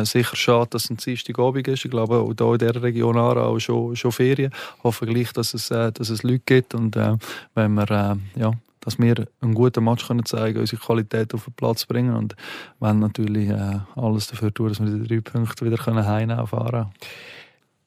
Sicher 0.06 0.36
schade, 0.36 0.68
dass 0.72 0.86
es 0.86 0.90
ein 0.90 0.98
Dienstagabend 0.98 1.68
ist. 1.68 1.86
Ich 1.86 1.92
glaube, 1.92 2.18
auch 2.18 2.34
hier 2.38 2.52
in 2.52 2.58
dieser 2.58 2.84
Region 2.84 3.18
Aarau 3.18 3.58
schon, 3.60 3.96
schon 3.96 4.12
Ferien. 4.12 4.52
Hoffe 4.84 5.06
gleich, 5.06 5.32
dass 5.34 5.54
es, 5.54 5.70
dass 5.70 6.10
es 6.10 6.24
Leute 6.24 6.44
gibt 6.46 6.76
und 6.76 6.96
wenn 6.96 7.74
wir 7.74 8.18
ja, 8.36 8.54
dass 8.86 9.00
wir 9.00 9.28
einen 9.42 9.56
guten 9.56 9.84
Match 9.84 10.08
können 10.08 10.26
zeigen 10.26 10.60
unsere 10.60 10.82
Qualität 10.82 11.34
auf 11.34 11.46
den 11.46 11.54
Platz 11.54 11.86
bringen 11.86 12.16
und 12.16 12.36
wenn 12.80 13.00
natürlich 13.00 13.50
äh, 13.50 13.80
alles 13.96 14.28
dafür 14.28 14.54
tun, 14.54 14.70
dass 14.70 14.80
wir 14.80 14.90
die 14.90 15.08
drei 15.08 15.20
Punkte 15.20 15.66
wieder 15.66 15.78
können 15.78 16.06
heimnehmen 16.06 16.40
Aarau. 16.40 16.92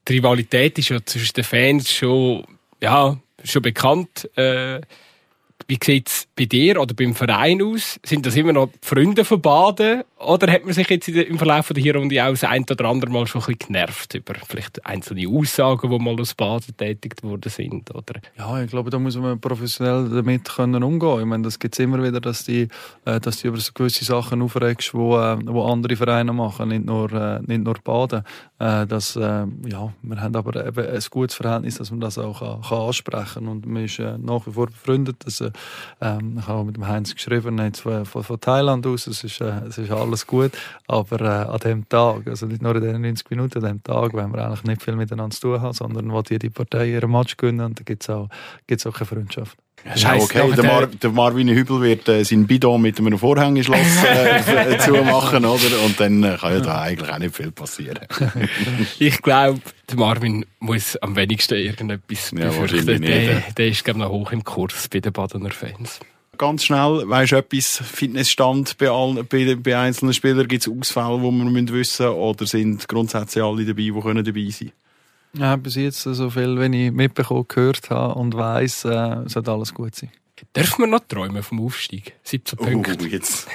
Die 0.07 0.13
Rivalität 0.15 0.79
ist 0.79 0.89
ja 0.89 0.99
zwischen 1.05 1.35
den 1.35 1.45
Fans 1.45 1.93
schon, 1.93 2.45
ja, 2.83 3.17
schon 3.45 3.63
bekannt. 3.63 4.29
Äh, 4.37 4.81
wie 5.67 5.79
sieht 5.83 6.09
es 6.09 6.29
bei 6.35 6.47
dir 6.47 6.81
oder 6.81 6.95
beim 6.95 7.15
Verein 7.15 7.63
aus? 7.63 8.01
Sind 8.05 8.25
das 8.25 8.37
immer 8.37 8.53
noch 8.53 8.71
Freunde 8.81 9.25
von 9.25 9.41
Baden? 9.41 10.03
Oder 10.21 10.51
hat 10.51 10.65
man 10.65 10.75
sich 10.75 10.89
jetzt 10.91 11.09
im 11.09 11.39
Verlauf 11.39 11.69
der 11.69 11.95
Runde 11.95 12.25
auch 12.25 12.31
das 12.31 12.43
ein 12.45 12.65
oder 12.69 12.87
andere 12.87 13.11
Mal 13.11 13.27
schon 13.27 13.41
ein 13.41 13.47
bisschen 13.47 13.73
genervt 13.73 14.15
über 14.15 14.35
vielleicht 14.47 14.85
einzelne 14.85 15.29
Aussagen, 15.29 15.91
die 15.91 15.99
mal 15.99 16.21
aus 16.21 16.35
Baden 16.35 16.77
tätigt 16.77 17.23
worden 17.23 17.51
sind? 17.51 17.95
Oder? 17.95 18.21
Ja, 18.37 18.61
ich 18.61 18.69
glaube, 18.69 18.91
da 18.91 18.99
muss 18.99 19.17
man 19.17 19.41
professionell 19.41 20.09
damit 20.09 20.49
können 20.49 20.83
umgehen. 20.83 21.21
Ich 21.21 21.27
meine, 21.27 21.45
das 21.45 21.59
gibt 21.59 21.75
es 21.75 21.79
immer 21.79 22.03
wieder, 22.03 22.21
dass 22.21 22.49
äh, 22.49 22.69
dass 23.05 23.39
die 23.39 23.47
über 23.47 23.59
so 23.59 23.73
gewisse 23.73 24.05
Sachen 24.05 24.43
aufregst, 24.43 24.93
wo, 24.93 25.17
äh, 25.19 25.39
wo 25.45 25.65
andere 25.65 25.95
Vereine 25.95 26.33
machen, 26.33 26.69
nicht 26.71 26.85
nur, 26.85 27.13
äh, 27.13 27.41
nicht 27.47 27.63
nur 27.63 27.75
Baden. 27.85 28.25
Das, 28.59 29.15
ja, 29.15 29.47
wir 30.03 30.21
haben 30.21 30.35
aber 30.35 30.67
eben 30.67 30.85
ein 30.85 31.03
gutes 31.11 31.37
Verhältnis, 31.37 31.77
dass 31.77 31.93
man 31.93 32.01
das 32.01 32.19
auch 32.19 32.41
kann, 32.41 32.61
kann 32.61 32.79
ansprechen 32.79 33.47
und 33.47 33.65
man 33.67 33.85
ist 33.85 34.01
nach 34.01 34.49
wie 34.49 34.51
vor 34.51 34.67
befreundet. 34.67 35.17
Das, 35.25 35.41
äh, 35.41 35.53
ähm, 36.01 36.39
ich 36.41 36.49
habe 36.49 36.65
mit 36.65 36.75
dem 36.75 36.89
Heinz 36.89 37.15
geschrieben, 37.15 37.57
jetzt 37.59 37.83
von, 37.83 38.05
von, 38.05 38.41
Thailand 38.41 38.85
aus, 38.85 39.07
es 39.07 39.23
ist, 39.23 39.41
es 39.41 39.79
ist 39.79 39.91
alles 39.93 40.08
gut, 40.27 40.53
aber 40.87 41.21
äh, 41.21 41.25
an 41.53 41.59
dem 41.61 41.89
Tag, 41.89 42.27
also 42.27 42.47
nicht 42.47 42.63
nur 42.63 42.75
in 42.77 42.83
den 42.83 43.03
90 43.03 43.31
Minuten, 43.31 43.59
an 43.65 43.71
dem 43.71 43.83
Tag, 43.83 44.15
wenn 44.15 44.33
wir 44.33 44.45
eigentlich 44.45 44.65
nicht 44.65 44.83
viel 44.83 44.97
miteinander 44.97 45.35
zu 45.35 45.43
tun 45.43 45.61
haben, 45.61 45.73
sondern 45.73 46.11
wo 46.13 46.23
jede 46.29 46.51
Partei 46.51 46.89
ihren 46.91 47.11
Match 47.11 47.37
gewinnen 47.37 47.61
und 47.67 47.79
da 47.79 47.85
gibt 47.85 48.03
es 48.03 48.11
auch, 48.11 48.29
gibt's 48.67 48.87
auch 48.87 48.95
keine 48.95 49.07
Freundschaft. 49.07 49.57
Ist 49.95 50.05
auch 50.05 50.11
Scheisse, 50.11 50.43
okay. 50.45 50.53
Der, 50.57 50.65
Mar 50.65 50.87
der 50.89 51.11
Marvin 51.11 51.49
Hübel 51.49 51.81
wird 51.81 52.09
äh, 52.09 52.25
sein 52.25 52.49
Bidon 52.49 52.83
mit 52.83 52.99
einem 52.99 53.17
Vorhängeschloss 53.17 53.79
äh, 54.05 54.77
zumachen, 54.85 55.45
oder? 55.45 55.83
Und 55.85 56.01
dann 56.01 56.23
äh, 56.25 56.37
kann 56.41 56.53
ja 56.53 56.61
da 56.61 56.81
eigentlich 56.83 57.09
auch 57.11 57.19
nicht 57.19 57.37
viel 57.37 57.53
passieren. 57.53 58.01
Ich 58.99 59.23
glaube, 59.23 59.61
der 59.89 59.97
Marvin 59.97 60.45
muss 60.59 60.97
am 60.97 61.15
wenigsten 61.15 61.55
irgendetwas 61.55 62.33
Ja, 62.33 62.47
befürchten. 62.49 62.61
wahrscheinlich 62.61 63.01
nicht, 63.01 63.13
Der, 63.13 63.33
ja. 63.35 63.41
der 63.57 63.69
ist, 63.69 63.85
glaube 63.85 64.01
ich, 64.01 64.05
noch 64.05 64.11
hoch 64.11 64.33
im 64.33 64.43
Kurs 64.43 64.89
bei 64.89 64.99
den 64.99 65.13
Badener 65.13 65.51
Fans. 65.51 66.01
Ganz 66.39 66.65
schnell, 66.65 67.03
weisst 67.07 67.33
du 67.33 67.37
etwas, 67.37 67.83
Fitnessstand 67.85 68.79
bei, 68.79 68.89
allen, 68.89 69.27
bei, 69.29 69.55
bei 69.57 69.77
einzelnen 69.77 70.15
Spielern, 70.15 70.47
gibt 70.49 70.67
es 70.67 70.73
Ausfälle, 70.73 71.19
die 71.19 71.23
wir 71.25 71.33
müssen 71.33 71.69
wissen 71.73 72.07
oder 72.09 72.47
sind 72.47 72.87
grundsätzlich 72.89 73.43
alle 73.45 73.65
dabei, 73.65 73.83
die 73.83 73.93
können 74.01 74.25
dabei 74.25 74.49
sein 74.51 74.73
Ja, 75.35 75.57
bis 75.57 75.75
jetzt 75.75 76.03
so 76.03 76.31
viel, 76.31 76.59
wenn 76.59 76.73
ich 76.73 76.93
mitbekommen, 76.93 77.45
gehört 77.49 77.91
habe 77.91 78.15
und 78.15 78.35
weiss, 78.35 78.85
äh, 78.85 79.17
sollte 79.27 79.51
alles 79.51 79.75
gut 79.75 79.95
sein. 79.97 80.11
Dürfen 80.55 80.83
wir 80.85 80.87
noch 80.87 81.01
träumen 81.09 81.43
vom 81.43 81.61
Aufstieg? 81.61 82.15
17 82.23 82.59
Oh, 82.61 82.65
Punkte. 82.65 82.93
jetzt, 82.93 83.11
jetzt 83.13 83.49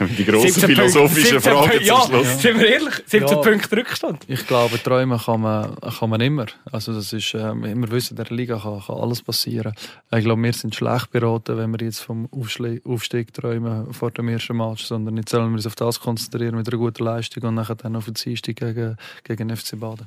die 0.18 0.24
grossen 0.24 0.48
17 0.50 0.60
Punkte, 0.62 0.66
philosophischen 0.76 1.40
17 1.40 1.40
Fragen 1.52 1.58
Punkte, 1.70 1.78
zum 1.78 1.86
ja, 1.86 2.00
Schluss. 2.06 2.42
sind 2.42 2.58
wir 2.60 2.66
ehrlich? 2.68 2.94
17 3.06 3.20
Ja. 3.28 3.36
Punkte 3.36 3.76
Rückstand. 3.76 4.24
Ich 4.28 4.46
glaube, 4.46 4.82
träumen 4.82 5.18
kann 5.18 5.40
man, 5.40 5.76
kann 5.76 6.10
man 6.10 6.20
immer. 6.20 6.46
Also 6.70 6.92
das 6.92 7.12
ist, 7.12 7.34
äh, 7.34 7.54
wir 7.54 7.90
wissen, 7.90 8.16
in 8.18 8.24
der 8.24 8.34
Liga 8.36 8.58
kann, 8.58 8.80
kann 8.80 8.96
alles 8.96 9.22
passieren. 9.22 9.74
Ich 10.10 10.24
glaube, 10.24 10.42
wir 10.42 10.52
sind 10.52 10.74
schlecht 10.74 11.10
beraten, 11.10 11.56
wenn 11.56 11.70
wir 11.72 11.84
jetzt 11.84 12.00
vom 12.00 12.26
Aufschli- 12.28 12.80
Aufstieg 12.86 13.32
träumen 13.32 13.92
vor 13.92 14.10
dem 14.10 14.28
ersten 14.28 14.56
Match, 14.56 14.84
sondern 14.84 15.16
jetzt 15.16 15.30
sollen 15.30 15.48
wir 15.50 15.54
uns 15.56 15.66
auf 15.66 15.74
das 15.74 16.00
konzentrieren 16.00 16.56
mit 16.56 16.68
einer 16.68 16.78
guten 16.78 17.04
Leistung 17.04 17.42
und 17.44 17.54
nachher 17.54 17.74
dann 17.76 17.96
auf 17.96 18.04
den 18.06 18.14
Dienstag 18.14 18.56
gegen, 18.56 18.96
gegen 19.24 19.56
FC 19.56 19.78
Baden. 19.78 20.06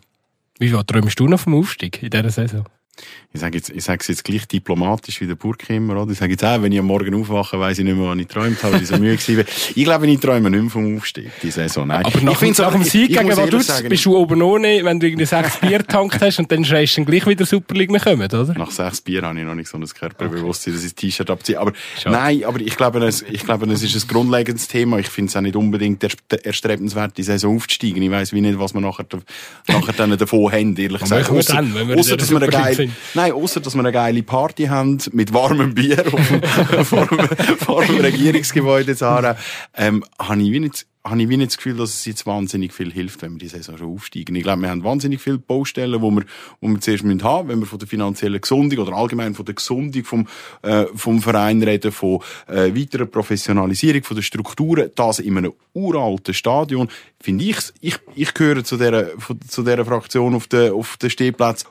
Wie 0.59 0.69
viel 0.69 0.83
träumst 0.83 1.19
du 1.19 1.27
noch 1.27 1.39
vom 1.39 1.55
Aufstieg 1.55 2.03
in 2.03 2.09
dieser 2.11 2.29
Saison? 2.29 2.65
Ich 3.33 3.39
sage 3.39 3.57
jetzt, 3.57 3.69
ich 3.69 3.83
sage 3.83 3.99
es 4.01 4.07
jetzt 4.09 4.23
gleich 4.25 4.45
diplomatisch 4.45 5.21
wie 5.21 5.27
der 5.27 5.35
Burg 5.35 5.69
immer, 5.69 6.01
oder? 6.01 6.11
Ich 6.11 6.17
sage 6.17 6.33
jetzt 6.33 6.43
auch, 6.43 6.61
wenn 6.61 6.71
ich 6.73 6.79
am 6.79 6.85
Morgen 6.85 7.13
aufwache, 7.15 7.57
weiss 7.59 7.79
ich 7.79 7.85
nicht 7.85 7.95
mehr, 7.95 8.07
wann 8.07 8.19
ich 8.19 8.27
geträumt 8.27 8.61
habe, 8.61 8.73
weil 8.73 8.81
ich 8.81 8.87
so 8.89 8.97
müde 8.97 9.17
war. 9.37 9.45
Ich 9.75 9.83
glaube, 9.85 10.07
ich 10.07 10.19
träume 10.19 10.49
nicht 10.49 10.61
mehr 10.61 10.69
vom 10.69 10.97
Aufstieg, 10.97 11.29
die 11.41 11.49
Saison. 11.49 11.87
Nein. 11.87 12.03
Aber 12.05 12.19
nach, 12.21 12.41
ich 12.41 12.57
nach 12.57 12.71
dem 12.73 12.83
Sieg 12.83 13.07
gegen 13.07 13.29
Vaduz 13.37 13.81
bist 13.83 14.05
du 14.05 14.17
oben 14.17 14.41
ohne, 14.41 14.83
wenn 14.83 14.99
du 14.99 15.07
irgendwie 15.07 15.25
sechs 15.25 15.57
Bier 15.59 15.77
getankt 15.77 16.19
hast 16.21 16.39
und 16.39 16.51
dann 16.51 16.65
schreist 16.65 16.97
du 16.97 17.01
dann 17.01 17.05
gleich 17.11 17.25
wieder 17.25 17.45
Super 17.45 17.73
League 17.75 17.89
mehr 17.91 18.01
kommen, 18.01 18.21
oder? 18.27 18.53
Nach 18.57 18.69
sechs 18.71 18.99
Bier 18.99 19.21
habe 19.21 19.39
ich 19.39 19.45
noch 19.45 19.55
nicht 19.55 19.69
so 19.69 19.77
ein 19.77 19.85
Körperbewusstsein, 19.85 20.73
dass 20.73 20.83
ich 20.83 20.93
das 20.93 20.95
T-Shirt 20.95 21.29
abziehe. 21.29 21.57
Aber 21.59 21.71
Schade. 21.97 22.15
nein, 22.15 22.43
aber 22.43 22.59
ich 22.59 22.75
glaube, 22.75 22.99
es, 23.05 23.21
ich 23.21 23.45
glaube, 23.45 23.65
es 23.71 23.81
ist 23.81 23.95
ein 23.95 24.07
grundlegendes 24.09 24.67
Thema. 24.67 24.99
Ich 24.99 25.07
finde 25.07 25.29
es 25.29 25.35
auch 25.37 25.41
nicht 25.41 25.55
unbedingt 25.55 26.05
erstrebenswert, 26.43 27.17
die 27.17 27.23
Saison 27.23 27.55
aufzusteigen. 27.55 28.01
Ich 28.03 28.11
weiss 28.11 28.33
wie 28.33 28.41
nicht, 28.41 28.59
was 28.59 28.73
wir 28.73 28.81
nachher, 28.81 29.05
nachher 29.67 29.93
dann 29.93 30.17
davon 30.17 30.51
haben, 30.51 30.75
ehrlich 30.75 31.01
gesagt. 31.01 31.31
wir 31.31 31.39
Ausser- 31.39 32.11
wir 32.11 32.17
dass 32.17 32.29
wir 32.29 32.37
eine 32.37 32.47
geile, 32.47 32.89
nein, 33.13 33.31
ausser, 33.31 33.59
dass 33.59 33.75
wir 33.75 33.79
eine 33.79 33.91
geile 33.91 34.23
Party 34.23 34.65
haben, 34.65 34.97
mit 35.11 35.33
warmem 35.33 35.73
Bier 35.73 36.03
vor, 36.83 37.05
dem, 37.07 37.19
vor 37.57 37.85
dem 37.85 37.97
Regierungsgebäude 37.97 38.91
in 38.91 39.03
Aarau, 39.03 39.35
ähm, 39.75 40.03
habe 40.19 40.41
ich 40.41 40.51
wie 40.51 40.59
nicht, 40.59 40.85
habe 41.03 41.21
ich 41.21 41.29
wie 41.29 41.37
nicht 41.37 41.51
das 41.51 41.57
Gefühl, 41.57 41.77
dass 41.77 41.89
es 41.91 42.05
jetzt 42.05 42.25
wahnsinnig 42.25 42.73
viel 42.73 42.91
hilft, 42.91 43.21
wenn 43.21 43.33
wir 43.33 43.39
die 43.39 43.47
Saison 43.47 43.77
schon 43.77 43.93
aufsteigen. 43.93 44.35
Ich 44.35 44.43
glaube, 44.43 44.61
wir 44.61 44.69
haben 44.69 44.83
wahnsinnig 44.83 45.19
viele 45.21 45.39
Baustellen, 45.39 46.01
wo 46.01 46.11
wir, 46.11 46.23
wo 46.59 46.67
wir 46.67 46.79
zuerst 46.79 47.03
müssen 47.03 47.23
haben, 47.23 47.49
wenn 47.49 47.59
wir 47.59 47.65
von 47.65 47.79
der 47.79 47.87
finanziellen 47.87 48.39
Gesundung 48.39 48.85
oder 48.85 48.95
allgemein 48.95 49.33
von 49.33 49.45
der 49.45 49.55
Gesundung 49.55 50.03
vom, 50.03 50.27
äh, 50.61 50.85
vom 50.93 51.21
Verein 51.21 51.63
reden, 51.63 51.91
von 51.91 52.19
äh, 52.47 52.75
weiterer 52.75 53.05
Professionalisierung 53.05 54.03
von 54.03 54.15
der 54.15 54.23
Strukturen, 54.23 54.91
das 54.95 55.19
in 55.19 55.37
einem 55.37 55.53
uralten 55.73 56.33
Stadion, 56.33 56.89
finde 57.19 57.45
ich, 57.45 57.57
ich, 57.79 57.97
ich 58.15 58.33
gehöre 58.33 58.63
zu 58.63 58.77
dieser, 58.77 59.09
zu 59.47 59.63
dieser 59.63 59.85
Fraktion 59.85 60.35
auf 60.35 60.47
den, 60.47 60.71
auf 60.71 60.97
den 60.97 61.09
Stehplatz 61.09 61.65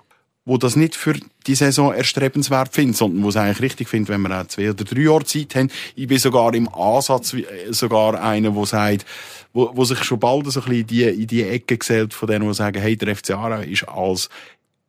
wo 0.51 0.59
das 0.59 0.75
nicht 0.75 0.97
für 0.97 1.15
die 1.47 1.55
Saison 1.55 1.95
erstrebenswert 1.95 2.75
findet, 2.75 2.97
sondern 2.97 3.23
wo 3.23 3.29
es 3.29 3.37
eigentlich 3.37 3.61
richtig 3.61 3.89
findet, 3.89 4.09
wenn 4.09 4.23
wir 4.23 4.37
auch 4.37 4.49
zwei 4.49 4.71
oder 4.71 4.83
drei 4.83 5.03
Jahre 5.03 5.25
Zeit 5.25 5.55
haben. 5.55 5.71
Ich 5.95 6.09
bin 6.09 6.19
sogar 6.19 6.53
im 6.55 6.69
Ansatz 6.69 7.35
äh, 7.35 7.45
sogar 7.71 8.21
einer, 8.21 8.51
der 8.51 8.67
sagt, 8.67 9.07
wo, 9.53 9.71
wo 9.77 9.85
sich 9.85 10.03
schon 10.03 10.19
bald 10.19 10.51
so 10.51 10.59
ein 10.59 10.65
bisschen 10.65 10.81
in 10.81 10.87
die, 10.89 11.05
in 11.05 11.27
die 11.29 11.45
Ecke 11.45 11.79
gesellt 11.79 12.15
von 12.15 12.29
denen, 12.29 12.49
die 12.49 12.55
sagen, 12.55 12.83
hey, 12.83 12.97
der 12.97 13.15
FC 13.15 13.31
Aarau 13.31 13.61
ist 13.61 13.85
als 13.85 14.29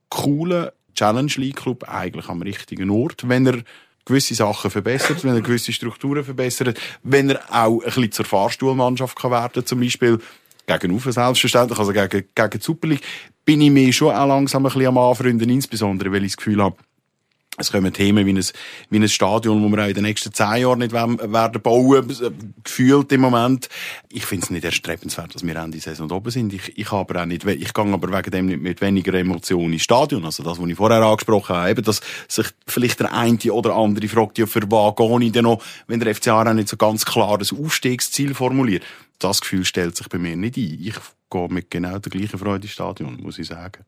cooler 0.09 0.73
Challenge 0.95 1.31
League 1.35 1.57
Club 1.57 1.87
eigentlich 1.87 2.27
am 2.27 2.41
richtigen 2.41 2.89
Ort, 2.89 3.29
wenn 3.29 3.45
er 3.45 3.61
gewisse 4.05 4.33
Sachen 4.33 4.71
verbessert, 4.71 5.23
wenn 5.23 5.35
er 5.35 5.41
gewisse 5.41 5.73
Strukturen 5.73 6.23
verbessert, 6.23 6.75
wenn 7.03 7.29
er 7.29 7.39
auch 7.51 7.81
ein 7.81 7.85
bisschen 7.85 8.11
zur 8.11 8.25
Fahrstuhlmannschaft 8.25 9.15
kann 9.15 9.29
werden, 9.29 9.63
zum 9.63 9.79
Beispiel 9.79 10.17
gegen 10.65 10.93
Ufer 10.93 11.11
selbstverständlich, 11.11 11.77
also 11.77 11.93
gegen, 11.93 12.27
gegen 12.33 12.49
die 12.49 12.61
Super 12.61 12.87
League, 12.87 13.03
bin 13.45 13.61
ich 13.61 13.71
mir 13.71 13.91
schon 13.93 14.13
auch 14.13 14.27
langsam 14.27 14.65
ein 14.65 14.71
bisschen 14.71 14.87
am 14.87 14.97
Anfreunden, 14.97 15.49
insbesondere 15.49 16.11
weil 16.11 16.23
ich 16.23 16.31
das 16.31 16.37
Gefühl 16.37 16.63
habe, 16.63 16.75
es 17.57 17.71
kommen 17.71 17.91
Themen 17.91 18.25
wie 18.25 18.33
ein, 18.33 18.43
wie 18.89 18.97
ein 18.97 19.09
Stadion, 19.09 19.61
wo 19.61 19.69
wir 19.69 19.83
auch 19.83 19.87
in 19.87 19.93
den 19.93 20.03
nächsten 20.03 20.33
zehn 20.33 20.61
Jahren 20.61 20.79
nicht 20.79 20.93
werden 20.93 21.61
bauen, 21.61 22.33
gefühlt 22.63 23.11
im 23.11 23.21
Moment. 23.21 23.67
Ich 24.09 24.25
finde 24.25 24.45
es 24.45 24.49
nicht 24.51 24.63
erstrebenswert, 24.63 25.35
dass 25.35 25.45
wir 25.45 25.55
Ende 25.57 25.79
Saison 25.79 26.09
oben 26.11 26.31
sind. 26.31 26.53
Ich, 26.53 26.77
ich 26.77 26.91
aber 26.91 27.21
auch 27.21 27.25
nicht, 27.25 27.45
ich 27.45 27.73
gehe 27.73 27.93
aber 27.93 28.17
wegen 28.17 28.31
dem 28.31 28.45
nicht 28.45 28.61
mit 28.61 28.81
weniger 28.81 29.13
Emotionen 29.15 29.73
ins 29.73 29.83
Stadion. 29.83 30.23
Also 30.23 30.43
das, 30.43 30.59
was 30.59 30.69
ich 30.69 30.77
vorher 30.77 31.01
angesprochen 31.01 31.55
habe, 31.55 31.71
eben, 31.71 31.83
dass 31.83 32.01
sich 32.29 32.47
vielleicht 32.67 33.01
der 33.01 33.13
eine 33.13 33.37
oder 33.51 33.75
andere 33.75 34.07
fragt, 34.07 34.37
ja, 34.37 34.45
für 34.45 34.63
was 34.71 34.95
gehe 34.95 35.27
ich 35.27 35.31
denn 35.33 35.43
noch, 35.43 35.61
wenn 35.87 35.99
der 35.99 36.15
FCA 36.15 36.41
auch 36.41 36.53
nicht 36.53 36.69
so 36.69 36.77
ganz 36.77 37.05
klar 37.05 37.37
das 37.37 37.53
Aufstiegsziel 37.53 38.33
formuliert. 38.33 38.83
Das 39.19 39.41
Gefühl 39.41 39.65
stellt 39.65 39.97
sich 39.97 40.07
bei 40.07 40.17
mir 40.17 40.37
nicht 40.37 40.55
ein. 40.55 40.79
Ich 40.81 40.95
gehe 41.31 41.47
mit 41.49 41.71
genau 41.71 41.97
der 41.97 42.11
gleichen 42.11 42.37
Freude 42.37 42.63
ins 42.63 42.71
Stadion, 42.71 43.17
muss 43.21 43.39
ich 43.39 43.47
sagen. 43.47 43.83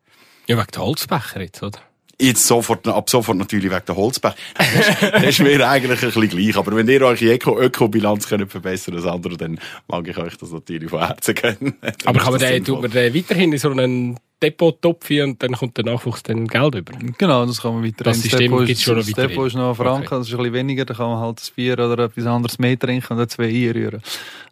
Ja, 0.47 0.57
wegen 0.57 0.67
der 0.73 0.81
Holzbecher 0.81 1.41
jetzt, 1.41 1.61
oder? 1.61 1.79
Jetzt 2.19 2.45
sofort, 2.45 2.87
ab 2.87 3.09
sofort 3.09 3.37
natürlich 3.37 3.71
wegen 3.71 3.85
der 3.85 3.95
Holzbecher. 3.95 4.35
Das 5.11 5.23
ist 5.23 5.39
mir 5.39 5.67
eigentlich 5.67 6.01
ein 6.01 6.11
bisschen 6.11 6.29
gleich. 6.29 6.57
Aber 6.57 6.75
wenn 6.75 6.87
ihr 6.87 7.01
eure 7.01 7.65
Öko-Bilanz 7.65 8.27
könnt 8.27 8.51
verbessern 8.51 8.95
als 8.95 9.05
andere, 9.05 9.37
dann 9.37 9.59
mag 9.87 10.07
ich 10.07 10.17
euch 10.17 10.37
das 10.37 10.51
natürlich 10.51 10.89
von 10.89 11.05
Herzen 11.05 11.35
kennen. 11.35 11.75
Aber 12.05 12.19
kann 12.19 12.31
man 12.31 12.39
den, 12.39 12.63
tut 12.63 12.81
man 12.81 12.91
den 12.91 13.13
weiterhin 13.13 13.51
in 13.51 13.57
so 13.57 13.71
einen 13.71 14.17
Depot-Topf 14.43 15.09
und 15.09 15.41
dann 15.41 15.53
kommt 15.53 15.77
der 15.77 15.85
Nachwuchs 15.85 16.21
dann 16.23 16.47
Geld 16.47 16.75
über? 16.75 16.93
Genau, 17.17 17.45
das 17.45 17.61
kann 17.61 17.75
man 17.75 17.83
weiter. 17.83 18.03
Das 18.03 18.21
System 18.21 18.51
Depot 18.51 18.65
gibt 18.65 18.77
es 18.77 18.83
schon 18.83 18.97
noch 18.97 19.05
Das 19.05 19.13
Depot 19.13 19.47
ist 19.47 19.55
noch 19.55 19.69
ein 19.69 19.75
Franken, 19.75 20.07
okay. 20.07 20.17
das 20.17 20.27
ist 20.27 20.33
ein 20.33 20.37
bisschen 20.37 20.53
weniger, 20.53 20.85
da 20.85 20.93
kann 20.93 21.07
man 21.07 21.19
halt 21.19 21.41
ein 21.41 21.55
Bier 21.55 21.73
oder 21.73 22.03
etwas 22.03 22.25
anderes 22.25 22.59
mehr 22.59 22.77
trinken 22.77 23.13
und 23.13 23.19
dann 23.19 23.29
zwei 23.29 23.45
einrühren. 23.45 24.01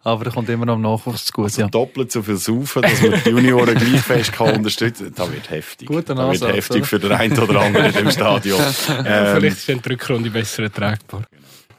Aber 0.04 0.24
da 0.24 0.30
kommt 0.30 0.48
immer 0.48 0.66
noch 0.66 0.74
am 0.74 0.82
Nachwuchs 0.82 1.26
zu 1.26 1.32
gut, 1.32 1.44
also 1.44 1.62
ja. 1.62 1.68
doppelt 1.68 2.10
so 2.10 2.22
viel 2.22 2.36
saufen, 2.36 2.82
dass 2.82 3.02
man 3.02 3.22
die 3.24 3.30
Junioren 3.30 3.74
gleich 3.74 4.00
fest 4.00 4.32
kann 4.32 4.56
unterstützen. 4.56 5.12
Das 5.14 5.30
wird 5.30 5.50
heftig. 5.50 5.86
Guter 5.86 6.14
das 6.14 6.40
wird 6.40 6.54
heftig 6.54 6.78
oder? 6.78 6.86
für 6.86 6.98
den 6.98 7.12
einen 7.12 7.38
oder 7.38 7.60
anderen 7.60 7.86
in 7.86 7.92
dem 7.92 8.10
Stadion. 8.10 8.60
ähm, 8.88 9.36
Vielleicht 9.36 9.68
ist 9.68 9.68
die 9.68 9.88
Rückrunde 9.88 10.30
besser 10.30 10.64
ertragbar. 10.64 11.24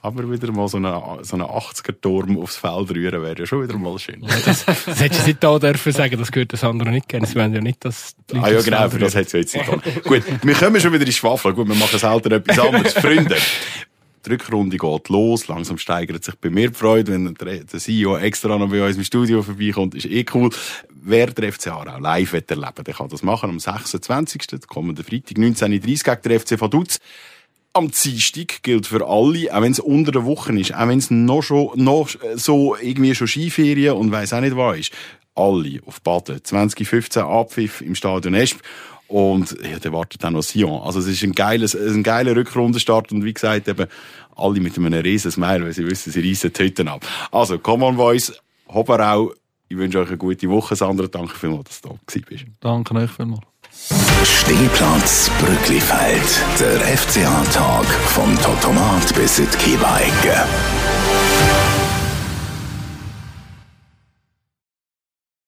Aber 0.04 0.30
wieder 0.30 0.51
mal 0.51 0.68
so 0.68 0.76
einen 0.76 1.24
so 1.24 1.38
eine 1.38 1.45
80er-Turm 1.45 2.38
aufs 2.38 2.58
Feld 2.58 2.91
rühren 2.91 3.22
wäre 3.22 3.39
ja 3.39 3.45
schon 3.45 3.64
wieder 3.64 3.78
mal 3.78 3.97
schön. 3.97 4.22
Ja, 4.22 4.36
das, 4.45 4.66
das 4.66 4.99
hättest 4.99 5.22
du 5.22 5.28
nicht 5.28 5.41
da 5.41 5.58
dürfen 5.58 5.93
sagen, 5.93 6.20
das 6.20 6.30
gehört 6.30 6.51
das 6.51 6.62
andere 6.66 6.89
nicht 6.89 7.08
gerne. 7.08 7.26
Sie 7.26 7.36
wollen 7.36 7.54
ja 7.54 7.62
nicht, 7.62 7.86
dass 7.86 8.14
die 8.30 8.36
Leute 8.36 8.45
Ah 8.45 8.51
ja, 8.51 8.62
genau, 8.62 8.89
für 8.89 8.99
das 8.99 9.16
hätte 9.16 9.39
es 9.39 9.54
jetzt 9.54 9.56
nicht 9.56 10.04
Gut, 10.04 10.24
wir 10.43 10.56
kommen 10.56 10.82
schon 10.82 10.91
wieder 10.91 11.06
in 11.06 11.12
Schwafel. 11.14 11.54
Gut, 11.54 11.70
wir 11.70 11.76
machen 11.76 11.97
selten 11.97 12.34
etwas 12.34 12.60
anderes. 12.60 12.91
Freunde, 12.95 13.38
die 14.26 14.30
Rückrunde 14.30 14.78
geht 14.78 15.08
los. 15.08 15.47
Langsam 15.47 15.78
steigert 15.78 16.22
sich 16.22 16.36
bei 16.36 16.49
mir 16.49 16.68
die 16.68 16.76
Freude, 16.76 17.14
wenn 17.14 17.34
der, 17.34 17.66
CEO 17.66 18.18
extra 18.18 18.58
noch 18.58 18.70
bei 18.70 18.86
uns 18.86 18.97
im 18.97 19.06
Studio 19.06 19.41
vorbeikommt. 19.41 19.95
Ist 19.95 20.08
eh 20.08 20.26
cool. 20.34 20.49
Wer 20.89 21.28
der 21.28 21.54
FC 21.54 21.68
Aarau 21.68 21.97
live 21.99 22.34
erleben 22.34 22.84
der 22.86 22.93
kann 22.93 23.08
das 23.08 23.24
machen 23.24 23.49
am 23.49 23.60
26. 23.60 24.68
kommenden 24.68 25.06
Freitag, 25.06 25.38
19.30 25.38 26.04
gegen 26.04 26.22
der 26.24 26.39
FC 26.41 26.60
Vaduz 26.60 26.99
am 27.74 27.89
Dienstag 27.89 28.61
gilt 28.61 28.88
für 28.88 29.05
alle, 29.07 29.53
auch 29.53 29.61
wenn 29.61 29.71
es 29.71 29.80
unter 29.80 30.11
der 30.11 30.26
Woche 30.26 30.57
ist, 30.57 30.74
auch 30.74 30.88
wenn 30.88 30.99
es 30.99 31.09
noch 31.09 31.41
schon, 31.41 31.71
noch 31.76 32.09
so 32.36 32.76
irgendwie 32.76 33.15
schon 33.15 33.28
Skiferien 33.28 33.95
und 33.95 34.11
weiss 34.11 34.34
auch 34.34 34.41
nicht 34.41 34.55
was 34.55 34.78
ist. 34.78 34.91
Alle 35.36 35.80
auf 35.86 36.01
Baden. 36.01 36.43
2015 36.43 37.24
Abpfiff 37.24 37.82
im 37.82 37.95
Stadion 37.95 38.36
Esp. 38.36 38.59
Und 39.07 39.57
ja, 39.61 39.80
der 39.80 39.91
wartet 39.91 40.24
dann 40.24 40.34
noch 40.34 40.43
Sion. 40.43 40.82
Also 40.82 40.99
es 40.99 41.07
ist 41.07 41.24
ein 41.24 41.34
geiles, 41.34 41.76
ein 41.76 42.03
geiler 42.03 42.36
Rückrundenstart 42.36 43.11
und 43.11 43.24
wie 43.26 43.34
gesagt 43.34 43.67
eben 43.67 43.88
alle 44.36 44.59
mit 44.59 44.78
einem 44.78 44.93
riesen 44.93 45.32
Smile, 45.32 45.65
weil 45.65 45.74
sie 45.74 45.86
wissen, 45.86 46.11
sie 46.11 46.28
reissen 46.28 46.51
die 46.53 46.63
Hütten 46.63 46.88
ab. 46.88 47.05
Also, 47.32 47.59
come 47.59 47.86
on 47.86 47.95
boys, 47.95 48.34
Hobarau, 48.67 49.34
ich 49.69 49.78
wünsche 49.78 49.99
euch 49.99 50.07
eine 50.07 50.17
gute 50.17 50.49
Woche. 50.49 50.76
Sandra, 50.76 51.07
danke 51.07 51.36
vielmals, 51.36 51.69
dass 51.69 51.82
du 51.82 51.89
da 51.89 52.21
bist. 52.28 52.45
Danke 52.59 52.95
euch 52.95 53.11
vielmals. 53.11 53.53
Stehplatz 54.24 55.30
Brücklifeld. 55.40 56.44
Der 56.60 56.98
FCA-Tag 56.98 57.86
vom 58.08 58.38
Totomat 58.42 59.14
bis 59.16 59.40
in 59.40 59.48
die 59.52 59.58
Kiebeigge. 59.58 60.46